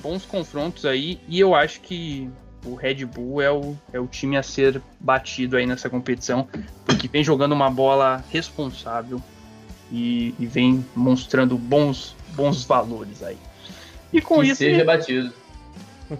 bons 0.00 0.24
confrontos 0.24 0.86
aí, 0.86 1.20
e 1.28 1.38
eu 1.38 1.54
acho 1.54 1.80
que 1.80 2.30
o 2.64 2.74
Red 2.74 3.04
Bull 3.04 3.42
é 3.42 3.50
o, 3.50 3.76
é 3.92 4.00
o 4.00 4.06
time 4.06 4.36
a 4.36 4.42
ser 4.42 4.80
batido 4.98 5.56
aí 5.56 5.66
nessa 5.66 5.90
competição, 5.90 6.48
porque 6.86 7.08
vem 7.08 7.22
jogando 7.22 7.52
uma 7.52 7.68
bola 7.68 8.24
responsável, 8.30 9.20
e, 9.92 10.34
e 10.38 10.46
vem 10.46 10.84
mostrando 10.96 11.58
bons, 11.58 12.16
bons 12.34 12.64
valores 12.64 13.22
aí. 13.22 13.36
E 14.12 14.20
com 14.22 14.40
que 14.40 14.48
isso. 14.48 14.56
seja 14.56 14.84
batido. 14.84 15.32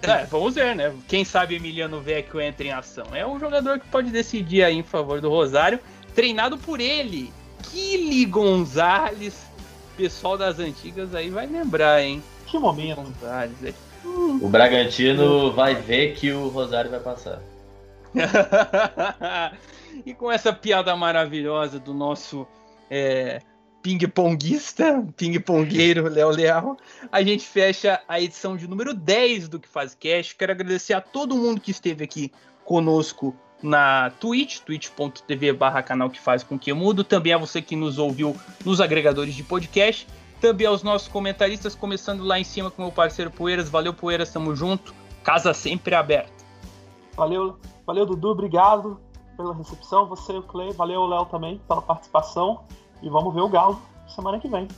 É, 0.02 0.24
vamos 0.26 0.54
ver, 0.54 0.74
né? 0.74 0.94
Quem 1.08 1.24
sabe 1.24 1.56
Emiliano 1.56 2.00
Vecchio 2.00 2.40
entra 2.40 2.66
em 2.66 2.72
ação. 2.72 3.06
É 3.12 3.26
um 3.26 3.38
jogador 3.38 3.78
que 3.78 3.86
pode 3.88 4.10
decidir 4.10 4.62
aí 4.62 4.76
em 4.76 4.82
favor 4.82 5.20
do 5.20 5.28
Rosário, 5.28 5.78
treinado 6.14 6.56
por 6.56 6.80
ele, 6.80 7.32
Kili 7.62 8.24
Gonzalez. 8.24 9.50
Pessoal 9.96 10.38
das 10.38 10.58
antigas 10.58 11.14
aí 11.14 11.28
vai 11.28 11.46
lembrar, 11.46 12.02
hein? 12.02 12.22
Que 12.46 12.58
momento. 12.58 13.02
Gonzalez. 13.02 13.64
é. 13.64 13.74
O 14.04 14.48
Bragantino 14.48 15.52
vai 15.52 15.74
ver 15.74 16.14
que 16.14 16.32
o 16.32 16.48
Rosário 16.48 16.90
vai 16.90 17.00
passar. 17.00 17.40
e 20.04 20.12
com 20.12 20.30
essa 20.30 20.52
piada 20.52 20.94
maravilhosa 20.96 21.78
do 21.78 21.94
nosso 21.94 22.46
é, 22.90 23.40
ping-ponguista, 23.82 25.04
ping-pongueiro 25.16 26.08
Léo 26.08 26.30
Leal, 26.30 26.76
a 27.10 27.22
gente 27.22 27.44
fecha 27.44 28.00
a 28.06 28.20
edição 28.20 28.56
de 28.56 28.68
número 28.68 28.94
10 28.94 29.48
do 29.48 29.58
Que 29.58 29.68
Faz 29.68 29.94
Cast. 29.94 30.36
Quero 30.36 30.52
agradecer 30.52 30.94
a 30.94 31.00
todo 31.00 31.36
mundo 31.36 31.60
que 31.60 31.72
esteve 31.72 32.04
aqui 32.04 32.32
conosco 32.64 33.34
na 33.60 34.10
Twitch, 34.20 34.60
twitch.tv 34.60 35.52
barra 35.52 35.82
canal 35.82 36.10
que 36.10 36.20
faz 36.20 36.42
com 36.42 36.58
que 36.58 36.72
mudo, 36.72 37.04
também 37.04 37.32
a 37.32 37.38
você 37.38 37.60
que 37.60 37.76
nos 37.76 37.98
ouviu 37.98 38.36
nos 38.64 38.80
agregadores 38.80 39.34
de 39.34 39.42
podcast, 39.42 40.06
também 40.40 40.66
aos 40.66 40.82
nossos 40.82 41.08
comentaristas, 41.08 41.74
começando 41.74 42.24
lá 42.24 42.38
em 42.38 42.44
cima 42.44 42.70
com 42.70 42.82
meu 42.82 42.92
parceiro 42.92 43.30
Poeiras, 43.30 43.68
valeu 43.68 43.94
Poeiras, 43.94 44.32
tamo 44.32 44.54
junto, 44.54 44.94
casa 45.22 45.52
sempre 45.54 45.94
aberta. 45.94 46.32
Valeu, 47.16 47.58
valeu 47.86 48.06
Dudu, 48.06 48.30
obrigado 48.30 49.00
pela 49.36 49.54
recepção. 49.54 50.06
Você, 50.06 50.32
o 50.32 50.42
Clay, 50.42 50.72
valeu 50.72 51.06
Léo 51.06 51.26
também 51.26 51.60
pela 51.68 51.82
participação. 51.82 52.64
E 53.02 53.08
vamos 53.08 53.34
ver 53.34 53.40
o 53.40 53.48
Galo 53.48 53.82
semana 54.06 54.38
que 54.38 54.48
vem. 54.48 54.68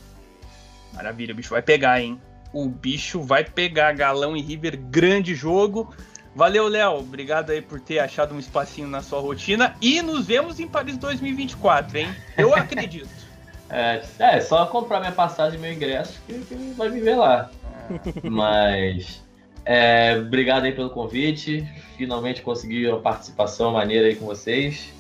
Maravilha, 0.93 1.33
o 1.33 1.37
bicho 1.37 1.51
vai 1.51 1.63
pegar, 1.63 2.01
hein? 2.01 2.21
O 2.53 2.69
bicho 2.69 3.21
vai 3.21 3.45
pegar 3.45 3.93
Galão 3.93 4.37
e 4.37 4.41
River, 4.41 4.79
grande 4.79 5.35
jogo. 5.35 5.93
Valeu, 6.35 6.69
Léo. 6.69 6.99
Obrigado 6.99 7.51
aí 7.51 7.61
por 7.61 7.81
ter 7.81 7.99
achado 7.99 8.35
um 8.35 8.39
espacinho 8.39 8.89
na 8.89 9.03
sua 9.03 9.21
rotina. 9.21 9.77
E 9.81 10.01
nos 10.03 10.27
vemos 10.27 10.59
em 10.61 10.67
Paris 10.67 10.97
2024, 10.97 11.99
hein? 11.99 12.15
Eu 12.37 12.55
acredito. 12.57 13.09
É, 13.71 14.03
é 14.19 14.41
só 14.41 14.67
comprar 14.67 15.01
minha 15.01 15.13
passagem 15.13 15.59
e 15.59 15.63
meu 15.63 15.73
ingresso 15.73 16.21
que, 16.27 16.35
que 16.41 16.55
vai 16.77 16.89
me 16.89 17.01
ver 17.01 17.17
lá. 17.17 17.51
Mas 18.23 19.23
é, 19.65 20.17
obrigado 20.19 20.65
aí 20.65 20.73
pelo 20.73 20.91
convite. 20.91 21.67
Finalmente 21.97 22.43
consegui 22.43 22.87
uma 22.87 23.01
participação 23.01 23.73
maneira 23.73 24.07
aí 24.07 24.15
com 24.15 24.27
vocês. 24.27 24.93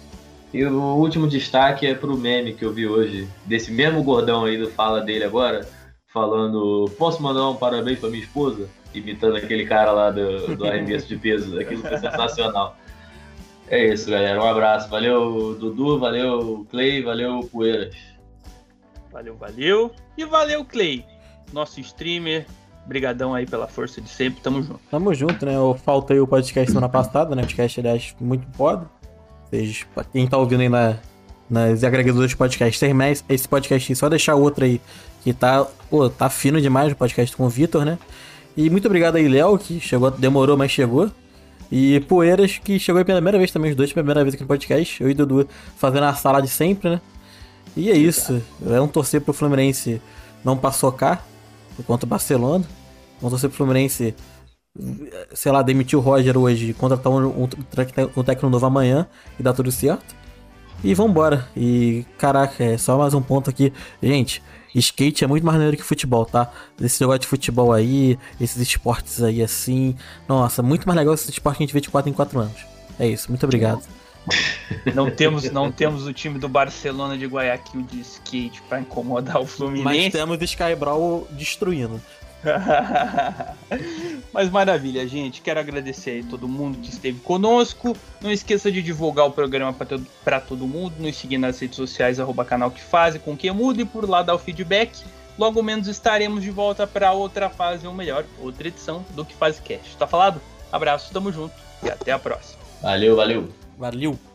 E 0.54 0.64
o 0.64 0.94
último 0.94 1.26
destaque 1.26 1.84
é 1.84 1.96
pro 1.96 2.16
meme 2.16 2.54
que 2.54 2.64
eu 2.64 2.72
vi 2.72 2.86
hoje, 2.86 3.28
desse 3.44 3.72
mesmo 3.72 4.04
gordão 4.04 4.44
aí 4.44 4.56
do 4.56 4.70
Fala 4.70 5.00
dele 5.00 5.24
agora, 5.24 5.68
falando: 6.06 6.88
Posso 6.96 7.20
mandar 7.20 7.50
um 7.50 7.56
parabéns 7.56 7.98
pra 7.98 8.08
minha 8.08 8.22
esposa? 8.22 8.68
Imitando 8.94 9.34
aquele 9.34 9.66
cara 9.66 9.90
lá 9.90 10.12
do, 10.12 10.54
do 10.56 10.64
arremesso 10.64 11.08
de 11.08 11.16
peso. 11.16 11.58
Aquilo 11.58 11.82
foi 11.82 11.98
sensacional. 11.98 12.76
É 13.68 13.92
isso, 13.92 14.08
galera. 14.08 14.40
Um 14.40 14.46
abraço. 14.46 14.88
Valeu, 14.88 15.56
Dudu. 15.58 15.98
Valeu, 15.98 16.64
Clay. 16.70 17.02
Valeu, 17.02 17.40
Poeiras. 17.50 17.96
Valeu, 19.10 19.34
valeu. 19.34 19.90
E 20.16 20.24
valeu, 20.24 20.64
Clay, 20.64 21.04
nosso 21.52 21.80
streamer. 21.80 22.46
Brigadão 22.86 23.34
aí 23.34 23.44
pela 23.44 23.66
força 23.66 24.00
de 24.00 24.08
sempre. 24.08 24.40
Tamo 24.40 24.62
junto. 24.62 24.80
Tamo 24.88 25.14
junto, 25.14 25.44
né? 25.46 25.56
Eu 25.56 25.74
faltei 25.74 26.20
o 26.20 26.28
podcast 26.28 26.70
semana 26.70 26.88
passada, 26.88 27.34
né? 27.34 27.42
Podcast, 27.42 27.80
aliás, 27.80 28.14
muito 28.20 28.46
foda. 28.56 28.88
Vocês, 29.54 29.86
quem 30.12 30.26
tá 30.26 30.36
ouvindo 30.36 30.60
aí 30.62 30.68
na, 30.68 30.96
nas 31.48 31.84
agregadores 31.84 32.30
de 32.30 32.36
podcast, 32.36 32.78
terminar 32.80 33.10
esse- 33.10 33.24
esse 33.28 33.48
podcast 33.48 33.92
aí, 33.92 33.96
só 33.96 34.08
deixar 34.08 34.34
outro 34.34 34.64
aí 34.64 34.80
que 35.22 35.32
tá, 35.32 35.64
pô, 35.88 36.08
tá 36.10 36.28
fino 36.28 36.60
demais 36.60 36.92
o 36.92 36.96
podcast 36.96 37.36
com 37.36 37.44
o 37.44 37.48
Vitor, 37.48 37.84
né? 37.84 37.98
E 38.56 38.68
muito 38.68 38.86
obrigado 38.86 39.16
aí, 39.16 39.28
Léo, 39.28 39.56
que 39.58 39.78
chegou, 39.80 40.10
demorou, 40.10 40.56
mas 40.56 40.70
chegou. 40.70 41.10
E 41.70 42.00
Poeiras, 42.00 42.58
que 42.58 42.78
chegou 42.78 42.98
aí 42.98 43.04
pela 43.04 43.18
primeira 43.18 43.38
vez 43.38 43.50
também, 43.50 43.70
os 43.70 43.76
dois 43.76 43.92
pela 43.92 44.02
primeira 44.04 44.22
vez 44.22 44.34
aqui 44.34 44.42
no 44.42 44.48
podcast. 44.48 45.02
Eu 45.02 45.08
e 45.10 45.14
Dudu 45.14 45.48
fazendo 45.76 46.04
a 46.04 46.14
sala 46.14 46.40
de 46.42 46.48
sempre, 46.48 46.90
né? 46.90 47.00
E 47.76 47.90
é 47.90 47.96
isso. 47.96 48.42
Vamos 48.60 48.90
torcer 48.92 49.20
pro 49.20 49.32
Fluminense 49.32 50.00
não 50.44 50.56
paçocar 50.56 51.24
contra 51.86 52.06
o 52.06 52.08
Barcelona. 52.08 52.64
Vamos 53.20 53.32
torcer 53.32 53.48
pro 53.50 53.56
Fluminense, 53.56 54.14
sei 55.32 55.52
lá, 55.52 55.62
demitir 55.62 55.98
o 55.98 56.02
Roger 56.02 56.36
hoje, 56.36 56.74
contratar 56.74 57.12
um, 57.12 57.44
um, 57.44 57.48
um 58.16 58.22
técnico 58.24 58.48
novo 58.48 58.66
amanhã 58.66 59.06
e 59.38 59.42
dar 59.42 59.52
tudo 59.52 59.70
certo. 59.70 60.14
E 60.82 60.92
vambora. 60.94 61.48
E 61.56 62.04
caraca, 62.18 62.62
é 62.62 62.76
só 62.76 62.98
mais 62.98 63.14
um 63.14 63.22
ponto 63.22 63.48
aqui. 63.48 63.72
Gente, 64.02 64.42
skate 64.74 65.24
é 65.24 65.26
muito 65.26 65.44
mais 65.44 65.56
maneiro 65.56 65.76
que 65.76 65.82
futebol, 65.82 66.26
tá? 66.26 66.50
Esse 66.80 67.00
negócio 67.00 67.20
de 67.20 67.26
futebol 67.26 67.72
aí, 67.72 68.18
esses 68.40 68.60
esportes 68.60 69.22
aí 69.22 69.42
assim. 69.42 69.96
Nossa, 70.28 70.62
muito 70.62 70.86
mais 70.86 70.98
legal 70.98 71.14
esse 71.14 71.30
esporte 71.30 71.58
que 71.58 71.62
a 71.62 71.66
gente 71.66 71.74
vê 71.74 71.80
de 71.80 71.88
4 71.88 72.10
em 72.10 72.12
4 72.12 72.38
anos. 72.38 72.66
É 72.98 73.06
isso, 73.06 73.30
muito 73.30 73.44
obrigado. 73.44 73.82
Não 74.94 75.10
temos, 75.10 75.50
não 75.50 75.70
temos 75.70 76.06
o 76.06 76.12
time 76.14 76.38
do 76.38 76.48
Barcelona 76.48 77.18
de 77.18 77.26
Guayaquil 77.26 77.82
de 77.82 78.00
skate 78.00 78.62
para 78.62 78.80
incomodar 78.80 79.38
o 79.38 79.44
Fluminense. 79.44 79.84
Mas 79.84 80.12
temos 80.12 80.40
o 80.40 80.44
Sky 80.44 80.74
Brawl 80.74 81.28
destruindo. 81.32 82.00
Mas 84.32 84.50
maravilha, 84.50 85.06
gente. 85.06 85.40
Quero 85.40 85.60
agradecer 85.60 86.10
aí 86.10 86.22
todo 86.22 86.48
mundo 86.48 86.78
que 86.78 86.90
esteve 86.90 87.18
conosco. 87.20 87.96
Não 88.20 88.30
esqueça 88.30 88.70
de 88.70 88.82
divulgar 88.82 89.26
o 89.26 89.30
programa 89.30 89.74
para 90.24 90.40
todo 90.40 90.66
mundo. 90.66 90.94
Nos 90.98 91.16
seguir 91.16 91.38
nas 91.38 91.58
redes 91.58 91.76
sociais, 91.76 92.20
arroba 92.20 92.44
canal 92.44 92.70
que 92.70 92.82
faz, 92.82 93.16
com 93.18 93.36
que 93.36 93.50
muda 93.50 93.82
e 93.82 93.84
por 93.84 94.08
lá 94.08 94.22
dar 94.22 94.34
o 94.34 94.38
feedback. 94.38 95.04
Logo 95.38 95.62
menos 95.62 95.88
estaremos 95.88 96.42
de 96.42 96.50
volta 96.50 96.86
para 96.86 97.12
outra 97.12 97.50
fase, 97.50 97.86
ou 97.86 97.92
melhor, 97.92 98.24
outra 98.40 98.68
edição 98.68 99.04
do 99.10 99.24
Que 99.24 99.34
Faz 99.34 99.58
Cast. 99.58 99.96
Tá 99.96 100.06
falado? 100.06 100.40
Abraço, 100.70 101.12
tamo 101.12 101.32
junto 101.32 101.54
e 101.82 101.90
até 101.90 102.12
a 102.12 102.18
próxima. 102.18 102.62
Valeu, 102.80 103.16
valeu. 103.16 103.48
Valeu. 103.76 104.33